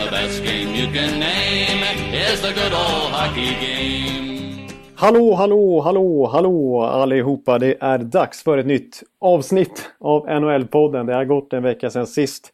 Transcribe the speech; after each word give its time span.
The 0.00 0.10
best 0.10 0.44
game 0.44 0.74
you 0.74 0.86
can 0.92 1.20
name 1.20 1.82
is 2.14 2.40
the 2.40 2.52
good 2.52 2.72
old 2.72 3.12
hockey 3.12 3.54
game. 3.60 4.68
Hallå, 4.94 5.34
hallå, 5.34 5.80
hallå, 5.80 6.26
hallå 6.26 6.82
allihopa. 6.82 7.58
Det 7.58 7.76
är 7.80 7.98
dags 7.98 8.42
för 8.42 8.58
ett 8.58 8.66
nytt 8.66 9.02
avsnitt 9.20 9.90
av 9.98 10.26
NHL-podden. 10.28 11.06
Det 11.06 11.14
har 11.14 11.24
gått 11.24 11.52
en 11.52 11.62
vecka 11.62 11.90
sedan 11.90 12.06
sist. 12.06 12.52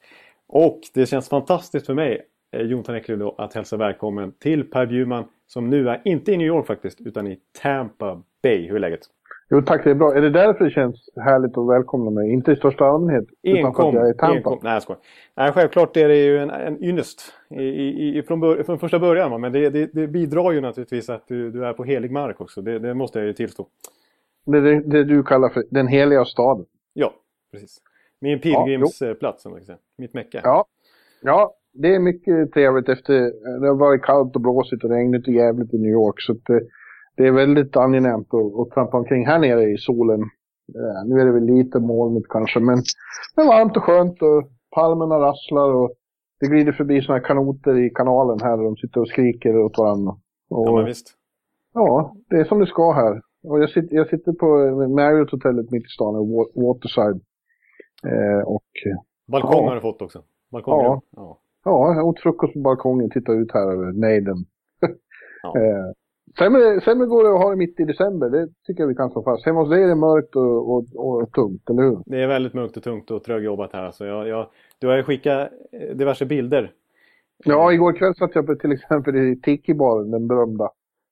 Och 0.49 0.81
det 0.95 1.07
känns 1.07 1.29
fantastiskt 1.29 1.87
för 1.87 1.95
mig, 1.95 2.23
eh, 2.53 2.61
JonTan 2.61 2.71
Jonathan 2.71 2.97
Eklund, 2.97 3.23
att 3.39 3.55
hälsa 3.55 3.77
välkommen 3.77 4.33
till 4.33 4.71
Per 4.71 4.87
Bjurman 4.87 5.25
som 5.47 5.71
nu 5.71 5.89
är, 5.89 6.03
inte 6.05 6.33
i 6.33 6.37
New 6.37 6.47
York 6.47 6.67
faktiskt, 6.67 7.01
utan 7.01 7.27
i 7.27 7.39
Tampa 7.63 8.23
Bay. 8.43 8.69
Hur 8.69 8.77
är 8.77 8.81
läget? 8.81 9.01
Jo 9.51 9.63
tack, 9.63 9.85
det 9.85 9.91
är 9.91 9.95
bra. 9.95 10.15
Är 10.15 10.21
det 10.21 10.31
därför 10.31 10.65
det 10.65 10.71
känns 10.71 11.09
härligt 11.17 11.59
att 11.59 11.69
välkomna 11.69 12.11
mig? 12.11 12.33
Inte 12.33 12.53
i 12.53 12.57
största 12.57 12.85
allmänhet, 12.85 13.25
enkom, 13.43 13.61
utan 13.61 13.75
för 13.75 13.89
att 13.89 13.95
jag 13.95 14.07
är 14.07 14.15
i 14.15 14.17
Tampa? 14.17 14.37
Enkom, 14.37 14.59
nej, 14.63 14.73
jag 14.73 14.83
skojar. 14.83 15.01
Nej, 15.35 15.53
självklart 15.53 15.97
är 15.97 16.09
det 16.09 16.17
ju 16.17 16.39
en, 16.39 16.51
en 16.51 16.85
ynnest 16.85 17.33
i, 17.51 17.63
i, 17.63 18.19
i, 18.19 18.23
från, 18.23 18.65
från 18.65 18.79
första 18.79 18.99
början. 18.99 19.41
Men 19.41 19.53
det, 19.53 19.71
det, 19.71 19.87
det, 19.93 20.07
bidrar 20.07 20.53
ju 20.53 20.61
naturligtvis 20.61 21.11
att 21.11 21.29
du, 21.29 21.51
du 21.51 21.67
är 21.67 21.73
på 21.73 21.85
helig 21.85 22.11
mark 22.11 22.41
också. 22.41 22.63
Det, 22.63 22.79
det 22.79 22.95
måste 22.95 23.19
jag 23.19 23.27
ju 23.27 23.33
tillstå. 23.33 23.67
Det 24.47 24.61
det, 24.61 24.81
det, 24.81 25.05
du 25.05 25.23
kallar 25.23 25.49
för 25.49 25.65
den 25.71 25.87
heliga 25.87 26.25
staden? 26.25 26.65
Ja, 26.93 27.13
precis. 27.53 27.79
Min 28.21 28.41
pilgrimsplats, 28.41 29.45
ja, 29.45 29.59
säga. 29.67 29.79
Mitt 29.99 30.15
mecka. 30.15 30.41
Ja. 30.45 30.65
ja, 31.23 31.55
det 31.73 31.95
är 31.95 31.99
mycket 31.99 32.53
trevligt 32.53 32.89
efter... 32.89 33.15
Det 33.61 33.67
har 33.67 33.75
varit 33.75 34.03
kallt 34.03 34.35
och 34.35 34.41
blåsigt 34.41 34.85
och 34.85 34.91
regnigt 34.91 35.29
och 35.29 35.35
jävligt 35.35 35.75
i 35.75 35.79
New 35.79 35.91
York. 35.91 36.21
Så 36.21 36.33
det, 36.33 36.61
det 37.17 37.27
är 37.27 37.33
väldigt 37.33 37.77
angenämt 37.77 38.35
att, 38.35 38.61
att 38.61 38.71
trampa 38.71 38.97
omkring 38.97 39.27
här 39.27 39.39
nere 39.39 39.63
i 39.63 39.79
solen. 39.79 40.21
Ja, 40.67 41.05
nu 41.07 41.21
är 41.21 41.25
det 41.25 41.33
väl 41.33 41.45
lite 41.45 41.81
molnigt 41.81 42.29
kanske, 42.29 42.61
men 42.61 42.77
det 43.37 43.43
är 43.43 43.47
varmt 43.47 43.77
och 43.77 43.83
skönt 43.83 44.23
och 44.23 44.51
palmerna 44.75 45.19
rasslar 45.19 45.75
och 45.75 45.93
det 46.41 46.47
glider 46.47 46.73
förbi 46.73 47.03
sådana 47.03 47.19
här 47.19 47.27
kanoter 47.27 47.79
i 47.79 47.91
kanalen 47.91 48.41
här 48.41 48.59
och 48.59 48.65
de 48.65 48.77
sitter 48.77 49.01
och 49.01 49.09
skriker 49.09 49.59
åt 49.59 49.79
varandra. 49.79 50.13
Och, 50.51 50.69
ja, 50.69 50.77
men 50.77 50.85
visst. 50.85 51.15
Ja, 51.75 52.17
det 52.31 52.37
är 52.37 52.45
som 52.45 52.59
det 52.59 52.67
ska 52.67 52.93
här. 52.93 53.23
Och 53.45 53.63
jag, 53.63 53.71
sitter, 53.71 53.97
jag 53.97 54.09
sitter 54.09 54.33
på 54.33 54.47
Marriott-hotellet 54.89 55.71
mitt 55.71 55.85
i 55.85 55.89
stan, 55.89 56.15
Waterside. 56.55 57.21
Eh, 58.07 58.43
och, 58.47 58.65
Balkong 59.33 59.65
ja. 59.65 59.69
har 59.69 59.75
du 59.75 59.81
fått 59.81 60.03
också? 60.03 60.23
Balkong, 60.53 60.85
ja. 60.85 61.03
ja. 61.17 61.41
Ja, 61.65 61.95
jag 61.95 62.07
åt 62.07 62.21
frukost 62.21 62.53
på 62.53 62.61
balkongen, 62.61 63.11
tittade 63.11 63.39
ut 63.39 63.53
här 63.53 63.73
över 63.73 63.93
nejden. 63.93 64.37
Ja. 65.43 65.61
eh, 65.61 65.93
Sämre, 66.39 66.81
sämre 66.81 67.07
går 67.07 67.25
det 67.25 67.35
att 67.35 67.43
ha 67.43 67.51
det 67.51 67.57
mitt 67.57 67.81
i 67.81 67.85
december, 67.85 68.31
det 68.31 68.49
tycker 68.67 68.83
jag 68.83 68.89
vi 68.89 68.95
kan 68.95 69.11
slå 69.11 69.23
fast. 69.23 69.47
Hemma 69.47 69.61
hos 69.61 69.71
dig 69.71 69.83
är 69.83 69.89
det 69.89 69.95
mörkt 69.95 70.37
och, 70.37 70.71
och, 70.71 70.85
och, 70.95 71.33
tungt, 71.33 71.71
eller 71.71 71.83
hur? 71.83 71.99
Det 72.07 72.23
är 72.23 72.27
väldigt 72.27 72.55
mörkt 72.55 72.77
och 72.77 72.83
tungt 72.83 73.11
och 73.11 73.25
trögjobbat 73.25 73.73
här. 73.73 73.83
Alltså 73.83 74.07
jag, 74.07 74.29
jag, 74.29 74.47
du 74.79 74.87
har 74.87 74.97
ju 74.97 75.03
skickat 75.03 75.51
eh, 75.73 75.97
diverse 75.97 76.27
bilder. 76.27 76.73
Ja, 77.45 77.73
igår 77.73 77.93
kväll 77.93 78.15
satt 78.15 78.35
jag 78.35 78.47
på, 78.47 78.55
till 78.55 78.73
exempel 78.73 79.17
i 79.17 79.37
Tiki-baren, 79.37 80.11
den 80.11 80.29
berömda. 80.29 80.71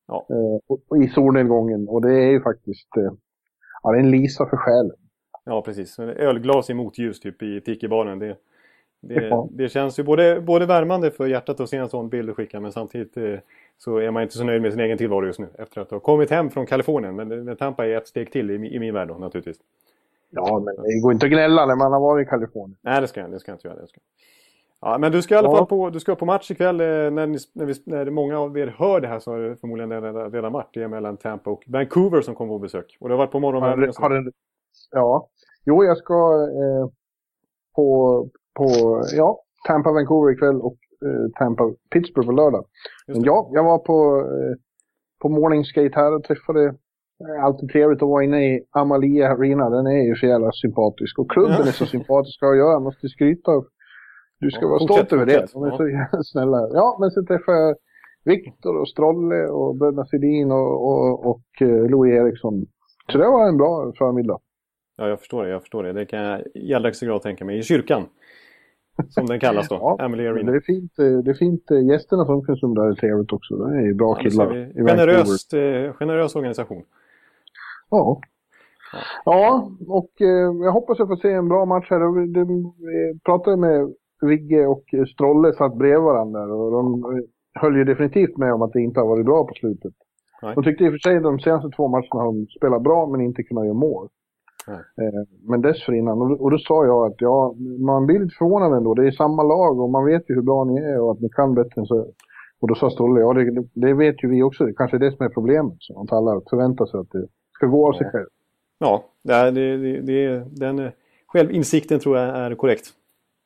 Ja. 0.09 0.27
Eh, 0.31 0.77
och, 0.89 1.05
I 1.05 1.09
solnedgången. 1.09 1.89
Och 1.89 2.03
det 2.03 2.13
är 2.13 2.31
ju 2.31 2.41
faktiskt 2.41 2.97
eh, 2.97 3.13
ja, 3.83 3.91
det 3.91 3.99
är 3.99 4.01
en 4.01 4.11
lisa 4.11 4.47
för 4.47 4.57
själen. 4.57 4.97
Ja, 5.45 5.63
precis. 5.63 5.99
Ölglas 5.99 6.71
i 6.71 6.75
motljus 6.75 7.21
typ 7.21 7.43
i 7.43 7.61
Tiki-baren. 7.61 8.19
Det, 8.19 8.37
det, 9.01 9.29
ja. 9.29 9.49
det 9.51 9.69
känns 9.69 9.99
ju 9.99 10.03
både, 10.03 10.41
både 10.41 10.67
värmande 10.67 11.11
för 11.11 11.27
hjärtat 11.27 11.61
att 11.61 11.69
se 11.69 11.77
en 11.77 11.89
sån 11.89 12.09
bild 12.09 12.31
och 12.31 12.37
skicka 12.37 12.61
men 12.61 12.73
samtidigt 12.73 13.17
eh, 13.17 13.39
så 13.79 13.97
är 13.97 14.11
man 14.11 14.23
inte 14.23 14.35
så 14.35 14.45
nöjd 14.45 14.63
med 14.63 14.73
sin 14.73 14.81
egen 14.81 14.99
tillvaro 14.99 15.27
just 15.27 15.39
nu 15.39 15.49
efter 15.59 15.81
att 15.81 15.91
ha 15.91 16.01
kommit 16.01 16.31
hem 16.31 16.51
från 16.51 16.67
Kalifornien. 16.67 17.17
Men 17.17 17.57
Tampa 17.57 17.87
är 17.87 17.97
ett 17.97 18.09
steg 18.09 18.33
till 18.33 18.51
i, 18.51 18.55
i 18.55 18.79
min 18.79 18.95
värld 18.95 19.09
då, 19.09 19.15
naturligtvis. 19.15 19.57
Ja, 20.31 20.63
men 20.65 20.77
det 20.77 21.01
går 21.03 21.13
inte 21.13 21.27
att 21.27 21.33
gnälla 21.33 21.67
när 21.67 21.77
man 21.77 21.93
har 21.93 22.01
varit 22.01 22.27
i 22.27 22.31
Kalifornien. 22.31 22.77
Nej, 22.83 23.01
det 23.01 23.09
ska 23.09 23.21
jag, 23.21 23.31
det 23.31 23.41
ska 23.41 23.51
jag 23.51 23.57
inte 23.57 23.69
göra. 23.69 23.81
Det 23.81 23.87
ska. 23.87 24.01
Ja, 24.81 24.99
men 24.99 25.13
du 25.13 25.23
ska 25.23 25.35
i 25.35 25.39
alla 25.39 25.49
ja. 25.49 25.57
fall 25.57 25.67
på, 25.67 25.91
du 25.91 26.01
ska 26.01 26.15
på 26.15 26.27
match 26.27 26.51
ikväll. 26.51 26.81
Eh, 26.81 26.87
när, 26.87 27.27
ni, 27.27 27.39
när, 27.53 27.65
vi, 27.65 27.75
när 27.87 28.11
många 28.11 28.39
av 28.39 28.59
er 28.59 28.75
hör 28.79 29.01
det 29.01 29.09
här 29.09 29.19
så 29.19 29.31
har 29.31 29.39
det 29.39 29.57
förmodligen 29.57 30.03
redan, 30.33 30.53
varit. 30.53 30.71
Det 30.73 30.83
är 30.83 30.89
mellan 30.89 31.17
Tampa 31.17 31.51
och 31.51 31.65
Vancouver 31.67 32.21
som 32.21 32.35
kommer 32.35 32.55
på 32.55 32.59
besök. 32.59 32.97
Och 33.01 33.09
det 33.09 33.15
har 33.15 33.19
varit 33.19 33.33
på 33.33 33.41
morgonen. 33.41 33.71
Har, 33.71 34.09
har 34.09 34.33
ja. 34.91 35.29
Jo, 35.65 35.85
jag 35.85 35.97
ska 35.97 36.15
eh, 36.43 36.89
på, 37.75 38.29
på 38.55 38.67
ja, 39.13 39.41
Tampa, 39.67 39.93
Vancouver 39.93 40.33
ikväll 40.33 40.61
och 40.61 40.77
Tampa, 41.39 41.65
Pittsburgh 41.93 42.27
på 42.29 42.33
lördag. 42.33 42.65
Men 43.07 43.23
ja, 43.23 43.51
jag 43.53 43.65
var 43.65 43.79
på, 43.79 44.21
eh, 44.21 44.57
på 45.23 45.29
morning 45.29 45.65
skate 45.65 45.93
här 45.95 46.15
och 46.15 46.25
träffade 46.25 46.65
eh, 46.65 47.45
Alltid 47.45 47.69
trevligt 47.69 48.03
att 48.03 48.09
vara 48.09 48.25
inne 48.25 48.55
i 48.55 48.65
Amalia 48.71 49.29
Arena. 49.29 49.71
Den 49.71 49.87
är 49.87 50.03
ju 50.09 50.15
så 50.15 50.27
jävla 50.27 50.53
sympatisk. 50.53 51.19
Och 51.19 51.31
klubben 51.31 51.57
ja. 51.59 51.67
är 51.67 51.73
så 51.73 51.87
sympatisk 51.87 52.43
att 52.43 52.57
göra. 52.57 52.73
Jag 52.73 52.83
måste 52.83 53.09
skryta. 53.09 53.53
Du 54.41 54.51
ska 54.51 54.63
ja, 54.63 54.69
vara 54.69 54.81
stolt 54.81 55.13
över 55.13 55.27
det. 55.27 55.53
De 55.53 55.65
är 55.65 55.77
så 55.77 55.89
jävla 55.89 56.23
snälla. 56.23 56.69
Ja, 56.73 56.97
men 57.01 57.11
så 57.11 57.25
träffade 57.25 57.59
jag 57.59 57.77
Viktor 58.25 58.81
och 58.81 58.89
Strolle 58.89 59.47
och 59.47 59.77
Bröderna 59.77 60.05
Sedin 60.05 60.53
och, 60.53 60.89
och, 60.89 61.27
och 61.27 61.45
Louis 61.61 62.13
Eriksson. 62.13 62.67
Så 63.13 63.19
det 63.19 63.27
var 63.27 63.49
en 63.49 63.57
bra 63.57 63.93
förmiddag. 63.99 64.39
Ja, 64.97 65.09
jag 65.09 65.19
förstår 65.19 65.45
det. 65.45 65.51
Jag 65.51 65.63
förstår 65.63 65.83
det. 65.83 65.93
Det 65.93 66.07
kan 66.07 66.21
jag 66.21 66.43
i 66.55 66.75
allra 66.75 66.89
högsta 66.89 67.07
grad 67.07 67.23
tänka 67.23 67.45
mig. 67.45 67.59
I 67.59 67.63
kyrkan. 67.63 68.07
Som 69.09 69.27
den 69.27 69.41
kallas 69.41 69.69
då, 69.69 69.75
ja, 69.75 70.05
Emily 70.05 70.27
Arena. 70.27 70.51
Det 70.51 70.57
är 70.57 70.61
fint, 70.61 70.99
eh, 70.99 71.19
det 71.19 71.31
är 71.31 71.35
fint 71.35 71.71
eh, 71.71 71.87
gästerna 71.87 72.25
som 72.25 72.35
omklädningsrum 72.35 72.75
där 72.75 72.91
är 72.91 72.95
trevligt 72.95 73.33
också. 73.33 73.57
Det 73.57 73.89
är 73.89 73.95
bra 73.95 74.17
ja, 74.19 74.23
killar. 74.23 74.49
Generöst, 74.75 75.55
eh, 75.55 75.93
generös 75.93 76.37
organisation. 76.37 76.83
Ja. 77.91 78.21
Ja, 79.25 79.71
och 79.89 80.11
jag 80.65 80.73
hoppas 80.73 80.99
jag 80.99 81.09
får 81.09 81.17
se 81.17 81.33
en 81.33 81.49
bra 81.49 81.65
match 81.65 81.87
här. 81.91 82.01
Jag 82.01 83.23
pratade 83.25 83.57
med 83.57 83.95
Vigge 84.21 84.67
och 84.67 84.85
Strolle 85.15 85.53
satt 85.53 85.77
bredvid 85.77 86.03
varandra 86.03 86.43
och 86.55 86.71
de 86.71 87.03
höll 87.55 87.77
ju 87.77 87.85
definitivt 87.85 88.37
med 88.37 88.55
om 88.55 88.63
att 88.63 88.73
det 88.73 88.81
inte 88.81 89.01
har 89.01 89.07
varit 89.07 89.27
bra 89.27 89.45
på 89.45 89.55
slutet. 89.55 89.93
Nej. 90.43 90.55
De 90.55 90.65
tyckte 90.65 90.85
i 90.85 90.89
och 90.89 90.93
för 90.93 90.99
sig 90.99 91.21
de 91.21 91.41
senaste 91.41 91.71
två 91.77 91.89
matcherna 91.89 92.23
har 92.23 92.25
de 92.25 92.47
spelat 92.47 92.83
bra 92.83 93.07
men 93.07 93.21
inte 93.21 93.43
kunnat 93.43 93.65
göra 93.65 93.75
mål. 93.75 94.09
Eh, 94.69 95.23
men 95.43 95.63
dessförinnan, 95.63 96.23
och, 96.23 96.51
då 96.51 96.59
sa 96.59 96.87
jag 96.87 97.07
att 97.07 97.21
ja, 97.21 97.55
man 97.79 98.07
blir 98.07 98.19
lite 98.19 98.35
förvånad 98.39 98.73
ändå. 98.73 98.95
Det 98.95 99.07
är 99.07 99.11
samma 99.11 99.43
lag 99.43 99.81
och 99.81 99.91
man 99.91 100.05
vet 100.05 100.31
ju 100.31 100.35
hur 100.35 100.43
bra 100.43 100.65
ni 100.65 100.81
är 100.81 101.01
och 101.01 101.13
att 101.13 101.21
ni 101.21 101.29
kan 101.29 101.55
bättre 101.55 101.81
än 101.81 101.87
så. 101.87 102.07
Och 102.61 102.69
då 102.69 102.75
sa 102.75 102.91
Stolle, 102.91 103.21
ja 103.21 103.33
det, 103.33 103.65
det 103.75 103.95
vet 103.95 104.25
ju 104.25 104.29
vi 104.29 104.43
också. 104.43 104.65
Det 104.65 104.75
kanske 104.75 104.97
är 104.97 104.99
det 104.99 105.17
som 105.17 105.27
är 105.27 105.31
problemet. 105.31 105.77
Så 105.79 106.01
att 106.01 106.13
alla 106.13 106.41
förväntar 106.51 106.87
sig 106.87 107.01
att 107.01 107.11
det 107.11 107.27
ska 107.53 107.67
gå 107.67 107.89
av 107.89 107.93
sig 107.93 108.11
själv. 108.11 108.27
Ja, 108.79 109.05
det, 109.23 109.51
det, 109.51 110.01
det, 110.01 110.45
den 110.51 110.79
eh, 110.79 110.91
självinsikten 111.27 112.01
tror 112.01 112.19
jag 112.19 112.29
är 112.29 112.55
korrekt. 112.55 112.87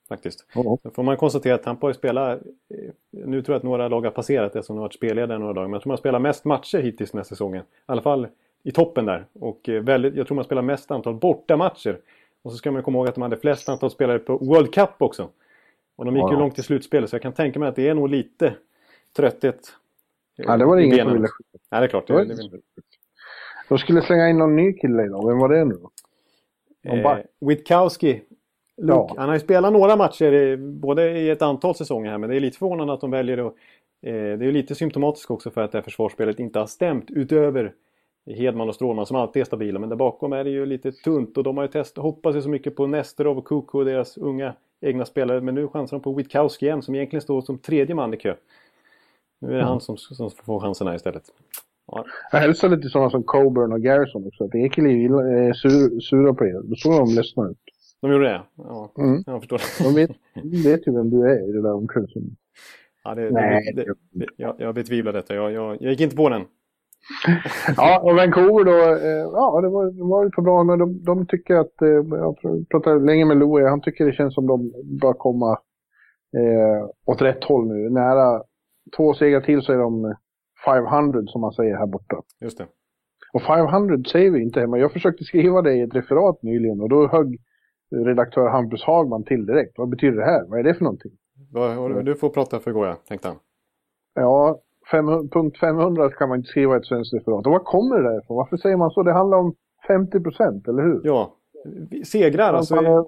Faktiskt. 0.08 0.46
Ja. 0.54 0.78
får 0.94 1.02
man 1.02 1.16
konstatera 1.16 1.54
att 1.54 1.62
Tampa 1.62 1.86
har 1.86 1.92
spelat, 1.92 2.38
eh, 2.38 2.90
nu 3.10 3.42
tror 3.42 3.54
jag 3.54 3.58
att 3.58 3.62
några 3.64 3.88
lag 3.88 4.00
har 4.00 4.10
passerat 4.10 4.52
det 4.52 4.62
som 4.62 4.76
har 4.76 4.82
varit 4.82 4.94
spelledare 4.94 5.38
några 5.38 5.52
dagar, 5.52 5.68
men 5.68 5.72
jag 5.72 5.82
tror 5.82 5.90
man 5.90 5.92
har 5.92 5.98
spelat 5.98 6.22
mest 6.22 6.44
matcher 6.44 6.78
hittills 6.78 7.10
den 7.10 7.18
här 7.18 7.24
säsongen. 7.24 7.62
I 7.62 7.64
alla 7.86 8.02
fall 8.02 8.26
i 8.62 8.72
toppen 8.72 9.06
där. 9.06 9.26
Och 9.32 9.68
eh, 9.68 9.82
väldigt, 9.82 10.14
jag 10.14 10.26
tror 10.26 10.34
man 10.34 10.44
spelar 10.44 10.62
mest 10.62 10.90
antal 10.90 11.14
bortamatcher. 11.14 11.98
Och 12.42 12.52
så 12.52 12.58
ska 12.58 12.70
man 12.70 12.82
komma 12.82 12.98
ihåg 12.98 13.08
att 13.08 13.14
de 13.14 13.22
hade 13.22 13.36
flest 13.36 13.68
antal 13.68 13.90
spelare 13.90 14.18
på 14.18 14.36
World 14.36 14.74
Cup 14.74 14.90
också. 14.98 15.28
Och 15.96 16.04
de 16.04 16.16
gick 16.16 16.24
ja. 16.24 16.32
ju 16.32 16.38
långt 16.38 16.58
i 16.58 16.62
slutspelet 16.62 17.10
så 17.10 17.16
jag 17.16 17.22
kan 17.22 17.32
tänka 17.32 17.58
mig 17.58 17.68
att 17.68 17.76
det 17.76 17.88
är 17.88 17.94
nog 17.94 18.08
lite 18.08 18.54
trötthet. 19.16 19.60
Eh, 20.38 20.44
ja, 20.46 20.56
det 20.56 20.64
var 20.64 20.76
det 20.76 20.84
ingen 20.84 20.98
som 20.98 21.12
ville 21.12 21.28
skjuta. 21.28 21.58
Nej, 21.70 21.80
det 21.80 21.86
är 21.86 21.88
klart. 21.88 22.06
Det, 22.06 22.24
det, 22.24 22.34
det, 22.34 22.60
de 23.68 23.78
skulle 23.78 24.02
slänga 24.02 24.28
in 24.28 24.38
någon 24.38 24.56
ny 24.56 24.72
kille 24.72 25.04
idag. 25.04 25.28
Vem 25.28 25.38
var 25.38 25.48
det 25.48 25.64
nu? 25.64 25.78
Eh, 26.82 27.18
Witkowski. 27.40 28.22
Ja. 28.76 29.14
Han 29.16 29.28
har 29.28 29.34
ju 29.36 29.40
spelat 29.40 29.72
några 29.72 29.96
matcher, 29.96 30.56
både 30.56 31.18
i 31.18 31.30
ett 31.30 31.42
antal 31.42 31.74
säsonger 31.74 32.10
här, 32.10 32.18
men 32.18 32.30
det 32.30 32.36
är 32.36 32.40
lite 32.40 32.58
förvånande 32.58 32.92
att 32.92 33.00
de 33.00 33.10
väljer 33.10 33.46
att... 33.46 33.54
Eh, 34.02 34.12
det 34.12 34.18
är 34.20 34.42
ju 34.42 34.52
lite 34.52 34.74
symptomatiskt 34.74 35.30
också 35.30 35.50
för 35.50 35.60
att 35.62 35.72
det 35.72 35.78
här 35.78 35.82
försvarsspelet 35.82 36.40
inte 36.40 36.58
har 36.58 36.66
stämt 36.66 37.10
utöver 37.10 37.74
Hedman 38.34 38.68
och 38.68 38.74
Strålman 38.74 39.06
som 39.06 39.16
alltid 39.16 39.40
är 39.40 39.44
stabila. 39.44 39.78
Men 39.78 39.88
där 39.88 39.96
bakom 39.96 40.32
är 40.32 40.44
det 40.44 40.50
ju 40.50 40.66
lite 40.66 40.92
tunt 40.92 41.36
och 41.36 41.44
de 41.44 41.56
har 41.56 41.64
ju 41.64 41.68
testat, 41.68 42.02
hoppas 42.02 42.36
ju 42.36 42.42
så 42.42 42.48
mycket 42.48 42.76
på 42.76 42.86
Nesterov 42.86 43.38
och 43.38 43.44
Kuku 43.44 43.78
och 43.78 43.84
deras 43.84 44.18
unga 44.18 44.54
egna 44.80 45.04
spelare. 45.04 45.40
Men 45.40 45.54
nu 45.54 45.68
chansar 45.68 45.96
de 45.96 46.02
på 46.02 46.12
Witkowski 46.12 46.66
igen 46.66 46.82
som 46.82 46.94
egentligen 46.94 47.22
står 47.22 47.40
som 47.40 47.58
tredje 47.58 47.94
man 47.94 48.14
i 48.14 48.16
kö. 48.16 48.34
Nu 49.40 49.48
är 49.48 49.52
det 49.52 49.58
mm. 49.58 49.68
han 49.68 49.80
som, 49.80 49.96
som 49.96 50.30
får 50.30 50.60
chansen 50.60 50.86
här 50.86 50.94
istället. 50.94 51.22
Ja. 51.86 52.04
Jag 52.32 52.38
hälsar 52.38 52.68
lite 52.68 52.88
sådana 52.88 53.10
som 53.10 53.22
Coburn 53.22 53.72
och 53.72 53.80
Garrison 53.80 54.26
också. 54.26 54.44
Att 54.44 54.54
Ekeliv 54.54 55.10
är 55.10 55.52
sur, 55.52 56.00
sura 56.00 56.34
på 56.34 56.46
er. 56.46 56.60
Då 56.64 56.74
såg 56.74 56.92
de 56.92 57.14
ledsna 57.14 57.48
ut. 57.50 57.58
De 58.00 58.12
gjorde 58.12 58.24
det? 58.24 58.42
Ja, 58.56 58.92
mm. 58.98 59.22
jag 59.26 59.40
förstår. 59.40 59.60
De 59.82 59.94
vet, 59.94 60.10
vet 60.66 60.86
ju 60.86 60.92
vem 60.92 61.10
du 61.10 61.30
är 61.30 61.48
i 61.48 61.52
det 61.52 61.62
där 61.62 61.72
omklädningsrummet. 61.72 62.32
Ja, 63.04 63.14
det, 63.14 63.30
Nej. 63.30 63.72
Det, 63.74 63.84
det, 64.10 64.26
jag, 64.36 64.56
jag 64.58 64.74
betvivlar 64.74 65.12
detta. 65.12 65.34
Jag, 65.34 65.52
jag, 65.52 65.76
jag 65.80 65.90
gick 65.90 66.00
inte 66.00 66.16
på 66.16 66.28
den. 66.28 66.44
ja, 67.76 68.00
och 68.00 68.16
Vancouver 68.16 68.64
då, 68.64 68.78
eh, 68.94 69.28
ja 69.32 69.60
det 69.60 69.68
var, 69.68 69.90
det 69.90 70.04
var 70.04 70.30
för 70.34 70.42
bra, 70.42 70.64
men 70.64 70.78
de, 70.78 71.04
de 71.04 71.26
tycker 71.26 71.54
att, 71.54 71.82
eh, 71.82 71.88
jag 72.10 72.36
pratade 72.70 73.06
länge 73.06 73.24
med 73.24 73.36
Louie, 73.36 73.68
han 73.68 73.80
tycker 73.80 74.06
det 74.06 74.12
känns 74.12 74.34
som 74.34 74.46
de 74.46 74.72
bör 75.00 75.12
komma 75.12 75.50
eh, 76.36 76.88
åt 77.06 77.22
rätt 77.22 77.44
håll 77.44 77.68
nu. 77.68 77.90
Nära 77.90 78.42
två 78.96 79.14
segrar 79.14 79.40
till 79.40 79.62
så 79.62 79.72
är 79.72 79.78
de 79.78 80.14
500 80.64 81.22
som 81.26 81.40
man 81.40 81.52
säger 81.52 81.76
här 81.76 81.86
borta. 81.86 82.16
Just 82.40 82.58
det. 82.58 82.66
Och 83.32 83.42
500 83.42 83.98
säger 84.12 84.30
vi 84.30 84.42
inte 84.42 84.60
hemma. 84.60 84.78
Jag 84.78 84.92
försökte 84.92 85.24
skriva 85.24 85.62
det 85.62 85.74
i 85.74 85.80
ett 85.80 85.94
referat 85.94 86.42
nyligen 86.42 86.80
och 86.80 86.88
då 86.88 87.08
högg 87.08 87.40
redaktör 87.90 88.48
Hampus 88.48 88.82
Hagman 88.82 89.24
till 89.24 89.46
direkt. 89.46 89.78
Vad 89.78 89.88
betyder 89.88 90.16
det 90.16 90.24
här? 90.24 90.44
Vad 90.48 90.58
är 90.58 90.62
det 90.62 90.74
för 90.74 90.84
någonting? 90.84 91.12
Du 92.04 92.14
får 92.14 92.28
prata 92.28 92.60
för 92.60 92.72
Goya, 92.72 92.94
tänkte 92.94 93.28
han. 93.28 93.36
Ja, 94.14 94.60
punkt 95.32 95.58
500 95.58 96.10
kan 96.10 96.28
man 96.28 96.38
inte 96.38 96.48
skriva 96.48 96.76
ett 96.76 96.86
svenskt 96.86 97.14
referat. 97.14 97.46
Och 97.46 97.52
var 97.52 97.58
kommer 97.58 98.02
det 98.02 98.18
ifrån? 98.18 98.36
Varför 98.36 98.56
säger 98.56 98.76
man 98.76 98.90
så? 98.90 99.02
Det 99.02 99.12
handlar 99.12 99.38
om 99.38 99.54
50 99.86 100.20
procent, 100.20 100.68
eller 100.68 100.82
hur? 100.82 101.00
Ja, 101.04 101.34
segrar 102.04 102.52
alltså. 102.52 102.74
Man, 102.74 102.84
har, 102.84 103.06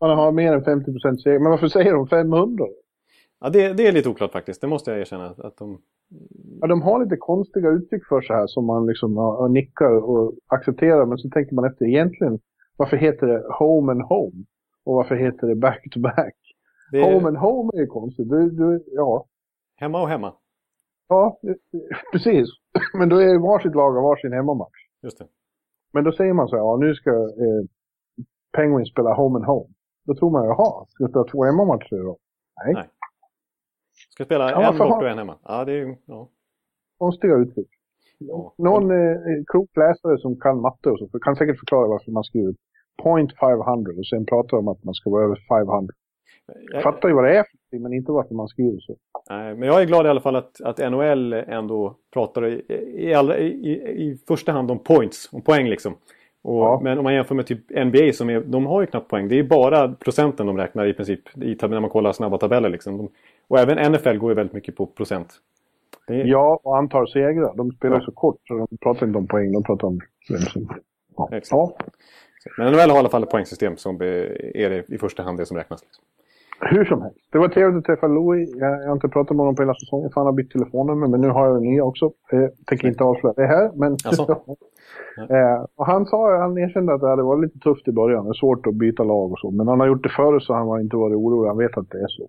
man 0.00 0.18
har 0.18 0.32
mer 0.32 0.52
än 0.52 0.64
50 0.64 0.92
procent 0.92 1.22
segrar. 1.22 1.38
Men 1.38 1.50
varför 1.50 1.68
säger 1.68 1.92
de 1.92 2.08
500? 2.08 2.64
Ja, 3.40 3.48
det, 3.48 3.72
det, 3.72 3.86
är 3.86 3.92
lite 3.92 4.08
oklart 4.08 4.32
faktiskt. 4.32 4.60
Det 4.60 4.66
måste 4.66 4.90
jag 4.90 5.00
erkänna. 5.00 5.34
Att 5.38 5.56
de... 5.56 5.78
Ja, 6.60 6.66
de 6.66 6.82
har 6.82 7.04
lite 7.04 7.16
konstiga 7.16 7.68
uttryck 7.68 8.06
för 8.08 8.20
sig 8.20 8.36
här 8.36 8.46
som 8.46 8.66
man 8.66 8.86
liksom 8.86 9.16
ja, 9.16 9.48
nickar 9.48 10.10
och 10.10 10.34
accepterar. 10.46 11.06
Men 11.06 11.18
så 11.18 11.28
tänker 11.30 11.54
man 11.54 11.64
efter 11.64 11.84
egentligen. 11.84 12.38
Varför 12.76 12.96
heter 12.96 13.26
det 13.26 13.44
home 13.58 13.92
and 13.92 14.02
home? 14.02 14.44
Och 14.84 14.94
varför 14.94 15.14
heter 15.14 15.46
det 15.46 15.54
back 15.54 15.82
to 15.90 16.00
back? 16.00 16.34
Det... 16.92 17.02
Home 17.02 17.28
and 17.28 17.36
home 17.36 17.70
är 17.74 17.80
ju 17.80 17.86
konstigt. 17.86 18.28
Du, 18.28 18.50
du, 18.50 18.84
ja. 18.86 19.26
Hemma 19.76 20.02
och 20.02 20.08
hemma. 20.08 20.32
Ja, 21.12 21.38
precis. 22.12 22.48
Men 22.94 23.08
då 23.08 23.16
är 23.16 23.38
varsitt 23.38 23.74
lag 23.74 23.96
och 23.96 24.02
varsin 24.02 24.32
hemmamatch. 24.32 24.80
Just 25.02 25.18
det. 25.18 25.26
Men 25.92 26.04
då 26.04 26.12
säger 26.12 26.32
man 26.32 26.48
så 26.48 26.56
här, 26.56 26.62
ja 26.62 26.76
nu 26.76 26.94
ska 26.94 27.10
eh, 27.10 27.62
Penguins 28.56 28.88
spela 28.88 29.14
home 29.14 29.36
and 29.36 29.46
home. 29.46 29.74
Då 30.06 30.14
tror 30.14 30.30
man, 30.30 30.44
jaha, 30.44 30.86
ska 30.88 31.08
spela 31.08 31.24
två 31.24 31.44
hemmamatcher 31.44 32.04
då? 32.04 32.18
Nej. 32.64 32.74
Nej. 32.74 32.88
Ska 34.14 34.24
spela 34.24 34.50
ja, 34.50 34.72
en 34.72 34.78
bort 34.78 35.02
och 35.02 35.08
en 35.08 35.18
hemma. 35.18 35.38
Ja, 35.44 35.64
det 35.64 35.72
är 35.72 35.96
ja. 36.06 36.28
Konstiga 36.98 37.34
uttryck. 37.36 37.70
Ja. 38.18 38.54
Någon 38.58 38.90
eh, 38.90 39.16
klok 39.46 39.76
läsare 39.76 40.18
som 40.18 40.40
kan 40.40 40.60
matte 40.60 40.90
och 40.90 40.98
så 40.98 41.18
kan 41.18 41.36
säkert 41.36 41.58
förklara 41.58 41.88
varför 41.88 42.10
man 42.10 42.24
skriver 42.24 42.54
point 43.02 43.38
500 43.38 43.92
och 43.98 44.06
sen 44.06 44.26
pratar 44.26 44.56
om 44.56 44.68
att 44.68 44.84
man 44.84 44.94
ska 44.94 45.10
vara 45.10 45.24
över 45.24 45.38
500. 45.48 45.94
Jag 46.72 46.82
fattar 46.82 47.08
ju 47.08 47.14
vad 47.14 47.24
det 47.24 47.38
är 47.38 47.42
för 47.42 47.58
men 47.78 47.92
inte 47.92 48.12
varför 48.12 48.34
man 48.34 48.48
skriver 48.48 48.80
så. 48.80 48.96
Nej, 49.30 49.54
men 49.54 49.68
jag 49.68 49.82
är 49.82 49.86
glad 49.86 50.06
i 50.06 50.08
alla 50.08 50.20
fall 50.20 50.36
att, 50.36 50.60
att 50.60 50.78
NHL 50.78 51.32
ändå 51.32 51.96
pratar 52.12 52.46
i, 52.46 52.62
i, 52.96 53.14
allra, 53.14 53.38
i, 53.38 53.72
i 54.08 54.18
första 54.28 54.52
hand 54.52 54.70
om 54.70 54.78
points, 54.78 55.28
om 55.32 55.42
poäng 55.42 55.68
liksom. 55.68 55.94
Och, 56.42 56.62
ja. 56.62 56.80
Men 56.82 56.98
om 56.98 57.04
man 57.04 57.14
jämför 57.14 57.34
med 57.34 57.46
typ 57.46 57.70
NBA, 57.70 58.12
som 58.12 58.30
är, 58.30 58.40
de 58.40 58.66
har 58.66 58.80
ju 58.80 58.86
knappt 58.86 59.08
poäng. 59.08 59.28
Det 59.28 59.38
är 59.38 59.42
bara 59.42 59.92
procenten 59.92 60.46
de 60.46 60.56
räknar 60.56 60.86
i 60.86 60.92
princip 60.92 61.38
i, 61.38 61.56
när 61.60 61.80
man 61.80 61.90
kollar 61.90 62.12
snabba 62.12 62.38
tabeller. 62.38 62.68
Liksom. 62.68 62.98
De, 62.98 63.08
och 63.48 63.58
även 63.58 63.92
NFL 63.92 64.16
går 64.16 64.30
ju 64.30 64.34
väldigt 64.34 64.54
mycket 64.54 64.76
på 64.76 64.86
procent. 64.86 65.34
Är... 66.06 66.24
Ja, 66.24 66.60
och 66.62 66.78
antal 66.78 67.08
segrar. 67.08 67.56
De 67.56 67.72
spelar 67.72 67.96
ja. 67.96 68.04
så 68.04 68.10
kort 68.12 68.40
så 68.48 68.54
de 68.70 68.76
pratar 68.76 69.06
inte 69.06 69.18
om 69.18 69.26
poäng, 69.26 69.52
de 69.52 69.62
pratar 69.62 69.88
om 69.88 70.00
vem 70.28 70.38
som... 70.40 70.68
Ja. 71.16 71.28
ja. 71.50 71.76
Men 72.58 72.72
NHL 72.72 72.78
har 72.78 72.96
i 72.96 72.98
alla 72.98 73.08
fall 73.08 73.22
ett 73.22 73.30
poängsystem 73.30 73.76
som 73.76 73.94
är 73.94 74.70
det 74.70 74.88
i 74.88 74.98
första 74.98 75.22
hand 75.22 75.38
det 75.38 75.46
som 75.46 75.56
räknas. 75.56 75.82
Liksom. 75.82 76.04
Hur 76.70 76.84
som 76.84 77.02
helst. 77.02 77.18
Det 77.32 77.38
var 77.38 77.48
trevligt 77.48 77.78
att 77.78 77.84
träffa 77.84 78.06
Louis. 78.06 78.50
Jag, 78.56 78.86
har 78.86 78.92
inte 78.92 79.08
pratat 79.08 79.36
med 79.36 79.38
honom 79.38 79.56
på 79.56 79.62
hela 79.62 79.74
säsongen 79.74 80.10
för 80.10 80.20
han 80.20 80.26
har 80.26 80.32
bytt 80.32 80.50
telefonnummer. 80.50 81.06
Men 81.06 81.20
nu 81.20 81.28
har 81.28 81.46
jag 81.46 81.56
en 81.56 81.62
ny 81.62 81.80
också. 81.80 82.12
Jag 82.30 82.50
tänker 82.66 82.88
inte 82.88 83.04
avslöja 83.04 83.34
det 83.36 83.46
här. 83.46 83.70
Men... 83.74 83.96
Eh, 85.18 85.64
och 85.76 85.86
han 85.86 86.06
sa, 86.06 86.38
han 86.38 86.58
erkände 86.58 86.94
att 86.94 87.00
det 87.00 87.08
hade 87.08 87.22
varit 87.22 87.42
lite 87.44 87.58
tufft 87.58 87.88
i 87.88 87.92
början. 87.92 88.24
Det 88.24 88.30
är 88.30 88.34
svårt 88.34 88.66
att 88.66 88.74
byta 88.74 89.04
lag 89.04 89.32
och 89.32 89.38
så. 89.38 89.50
Men 89.50 89.68
han 89.68 89.80
har 89.80 89.86
gjort 89.86 90.02
det 90.02 90.08
förut 90.08 90.42
så 90.42 90.54
han 90.54 90.68
har 90.68 90.80
inte 90.80 90.96
varit 90.96 91.16
orolig. 91.16 91.48
Han 91.48 91.58
vet 91.58 91.78
att 91.78 91.90
det 91.90 91.98
är 91.98 92.08
så. 92.08 92.28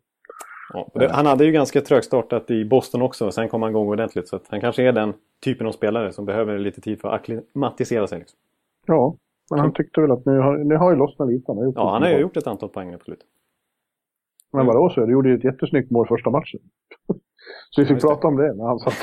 Ja, 0.74 0.88
det, 0.94 1.12
han 1.12 1.25
hade 1.25 1.45
ju 1.45 1.51
ganska 1.51 1.81
trögstartat 1.81 2.51
i 2.51 2.65
Boston 2.65 3.01
också. 3.01 3.31
Sen 3.31 3.50
kom 3.50 3.62
han 3.62 3.71
igång 3.71 3.88
ordentligt. 3.88 4.27
Så 4.27 4.39
han 4.50 4.62
kanske 4.62 4.83
är 4.83 4.91
den 4.91 5.13
typen 5.44 5.68
av 5.68 5.71
spelare 5.71 6.12
som 6.12 6.25
behöver 6.25 6.59
lite 6.59 6.81
tid 6.81 7.01
för 7.01 7.07
att 7.07 7.13
acklimatisera 7.13 8.07
sig. 8.07 8.19
Liksom. 8.19 8.39
Ja, 8.85 9.15
men 9.51 9.59
han 9.59 9.74
tyckte 9.74 10.01
väl 10.01 10.12
att 10.12 10.25
nu 10.25 10.39
har, 10.39 10.57
nu 10.57 10.75
har 10.75 10.91
ju 10.91 10.97
lossnat 10.97 11.30
lite. 11.30 11.44
Han 11.47 11.57
har 11.57 11.65
gjort 11.65 11.75
ja, 11.75 11.89
han 11.91 12.01
har 12.01 12.09
ju 12.09 12.18
gjort 12.18 12.38
ett 12.38 12.47
antal 12.47 12.69
poäng 12.69 12.94
absolut. 12.94 13.25
Men 14.54 14.66
vadå 14.66 14.90
så? 14.90 15.06
Du 15.06 15.12
gjorde 15.12 15.30
ju 15.30 15.36
ett 15.36 15.44
jättesnyggt 15.44 15.92
mål 15.92 16.08
första 16.08 16.30
matchen. 16.30 16.60
Så 17.70 17.82
vi 17.82 17.88
fick 17.88 18.04
ja, 18.04 18.08
prata 18.08 18.28
om 18.28 18.36
det 18.36 18.54
när 18.54 18.66
han 18.66 18.80
satt 18.80 18.94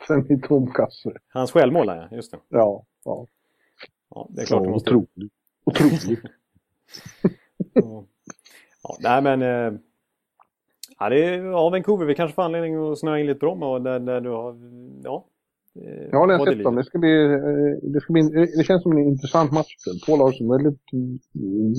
sen 0.06 0.32
i 0.32 0.40
tom 0.40 0.72
kasse. 0.72 1.12
Hans 1.28 1.52
självmål, 1.52 1.86
ja. 1.86 2.08
Just 2.10 2.32
det. 2.32 2.38
Ja. 2.48 2.84
Ja, 3.04 3.26
ja 4.10 4.28
det 4.30 4.42
är 4.42 4.46
klart. 4.46 4.64
Så, 4.64 4.70
måste... 4.70 4.90
Otroligt. 4.90 5.32
Otroligt. 5.64 6.04
ja. 7.74 8.04
ja, 8.82 8.96
nej 9.00 9.22
men... 9.22 9.42
Eh... 9.42 9.80
Ja, 10.98 11.08
det 11.08 11.24
är 11.24 11.44
ja, 11.44 11.70
Vancouver. 11.70 12.06
Vi 12.06 12.14
kanske 12.14 12.34
får 12.34 12.42
anledning 12.42 12.76
att 12.76 12.98
snöa 12.98 13.18
in 13.18 13.26
lite 13.26 13.38
Bromma 13.38 13.68
och 13.72 13.82
där, 13.82 14.00
där 14.00 14.20
du 14.20 14.30
har... 14.30 14.56
Ja. 15.04 15.26
Ja, 15.72 16.10
det 16.10 16.16
har 16.16 16.28
jag 16.28 16.48
sett 16.48 16.64
dem. 16.64 16.76
Det 16.76 16.84
ska 16.84 16.98
bli... 16.98 17.24
Eh, 17.24 17.90
det, 17.92 18.00
ska 18.00 18.12
bli, 18.12 18.22
det 18.56 18.64
känns 18.64 18.82
som 18.82 18.92
en 18.92 18.98
intressant 18.98 19.52
match. 19.52 19.76
Två 20.06 20.16
lag 20.16 20.34
som 20.34 20.48
väldigt 20.48 20.80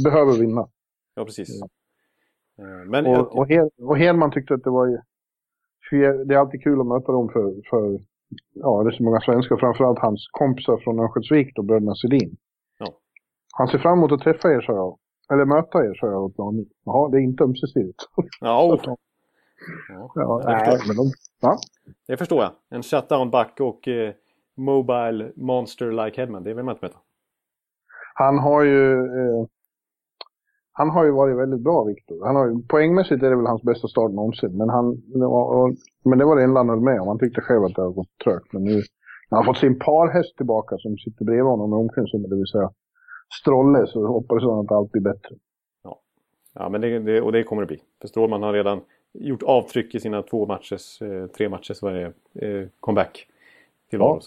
behöver 0.04 0.40
vinna. 0.40 0.68
Ja, 1.16 1.26
precis. 1.26 1.62
Eh, 1.62 1.68
men 2.86 3.06
och, 3.06 3.14
jag... 3.14 3.36
och, 3.36 3.48
Hel 3.48 3.70
och 3.82 3.98
Helman 3.98 4.32
tyckte 4.32 4.54
att 4.54 4.64
det 4.64 4.70
var 4.70 5.02
det 6.00 6.34
är 6.34 6.38
alltid 6.38 6.64
kul 6.64 6.80
att 6.80 6.88
möta 6.88 7.12
dem 7.12 7.30
för, 7.30 7.70
för 7.70 8.00
ja, 8.54 8.84
det 8.84 8.90
är 8.90 8.92
så 8.92 9.04
många 9.04 9.22
svenskar, 9.22 9.58
framförallt 9.58 10.00
hans 10.00 10.28
kompisar 10.32 10.78
från 10.78 11.00
Örnsköldsvik 11.00 11.58
och 11.58 11.66
bröderna 11.66 11.96
Sedin. 11.96 12.38
Ja. 12.80 12.88
Han 13.54 13.68
ser 13.68 13.78
fram 13.78 13.98
emot 13.98 14.12
att 14.12 14.22
träffa 14.22 14.52
er, 14.52 14.62
sa 14.62 14.74
jag. 14.74 14.98
Eller 15.34 15.46
möta 15.46 15.86
er, 15.86 15.94
sa 16.00 16.08
jag 16.08 16.24
åt 16.24 16.38
honom. 16.38 16.66
Jaha, 16.86 17.10
det 17.10 17.18
är 17.18 17.22
inte 17.22 17.44
ömsesidigt. 17.44 18.00
Ja, 18.40 18.80
ja, 19.90 20.12
ja 20.16 20.42
nej, 20.46 20.80
men 20.88 20.96
de, 20.96 21.12
ja. 21.42 21.58
Det 22.08 22.18
förstår 22.18 22.44
jag. 22.44 22.52
En 22.70 22.84
shutdown-back 22.84 23.60
och 23.60 23.88
eh, 23.88 24.14
mobile 24.58 25.32
monster 25.36 26.06
like 26.06 26.22
Hedman, 26.22 26.44
det 26.44 26.54
vill 26.54 26.66
man 26.66 26.76
inte 26.76 26.86
möta. 26.86 26.98
Han 28.14 28.40
har 28.40 28.64
ju 28.64 28.94
eh, 29.00 29.46
han 30.72 30.90
har 30.90 31.06
ju 31.06 31.12
varit 31.12 31.38
väldigt 31.38 31.62
bra, 31.62 31.84
Viktor. 31.84 32.26
Han 32.26 32.36
har, 32.36 32.68
poängmässigt 32.68 33.24
är 33.24 33.30
det 33.30 33.36
väl 33.36 33.46
hans 33.46 33.62
bästa 33.64 33.88
start 33.88 34.12
någonsin. 34.12 34.58
Men, 34.58 34.70
han, 34.70 34.88
och, 35.24 35.74
men 36.06 36.20
det 36.20 36.26
var 36.26 36.36
det 36.36 36.44
enda 36.44 36.60
han 36.60 36.70
höll 36.70 36.80
med 36.80 37.02
om. 37.02 37.08
Han 37.08 37.20
tyckte 37.20 37.42
själv 37.42 37.64
att 37.64 37.76
det 37.76 37.82
har 37.82 37.92
gått 37.92 38.18
trögt. 38.24 38.54
Men 38.54 38.64
nu 38.64 38.82
när 39.30 39.36
han 39.38 39.46
fått 39.46 39.58
sin 39.58 39.80
parhäst 39.80 40.38
tillbaka 40.38 40.78
som 40.78 40.98
sitter 40.98 41.26
bredvid 41.26 41.46
honom 41.46 41.74
i 41.74 41.76
omklädningsrummet, 41.76 42.30
det 42.30 42.36
vill 42.36 42.48
säga 42.48 42.72
Strolle, 43.42 43.88
så 43.88 44.08
hoppas 44.08 44.44
han 44.44 44.60
att 44.60 44.72
allt 44.72 44.92
blir 44.92 45.02
bättre. 45.02 45.36
Ja, 45.84 46.00
ja 46.54 46.70
men 46.70 46.82
det, 46.82 47.00
det, 47.00 47.22
och 47.22 47.32
det 47.32 47.44
kommer 47.44 47.62
det 47.62 47.68
bli. 47.68 47.80
För 48.02 48.08
Strålman 48.08 48.44
har 48.44 48.54
redan 48.54 48.82
gjort 49.14 49.44
avtryck 49.44 49.96
i 49.96 50.00
sina 50.00 50.22
två 50.22 50.46
matchers, 50.46 51.02
eh, 51.02 51.28
tre 51.28 51.50
matchers 51.50 51.82
vad 51.82 51.96
är 51.96 52.06
eh, 52.36 52.68
comeback 52.80 53.28
till 53.90 54.00
ja. 54.00 54.20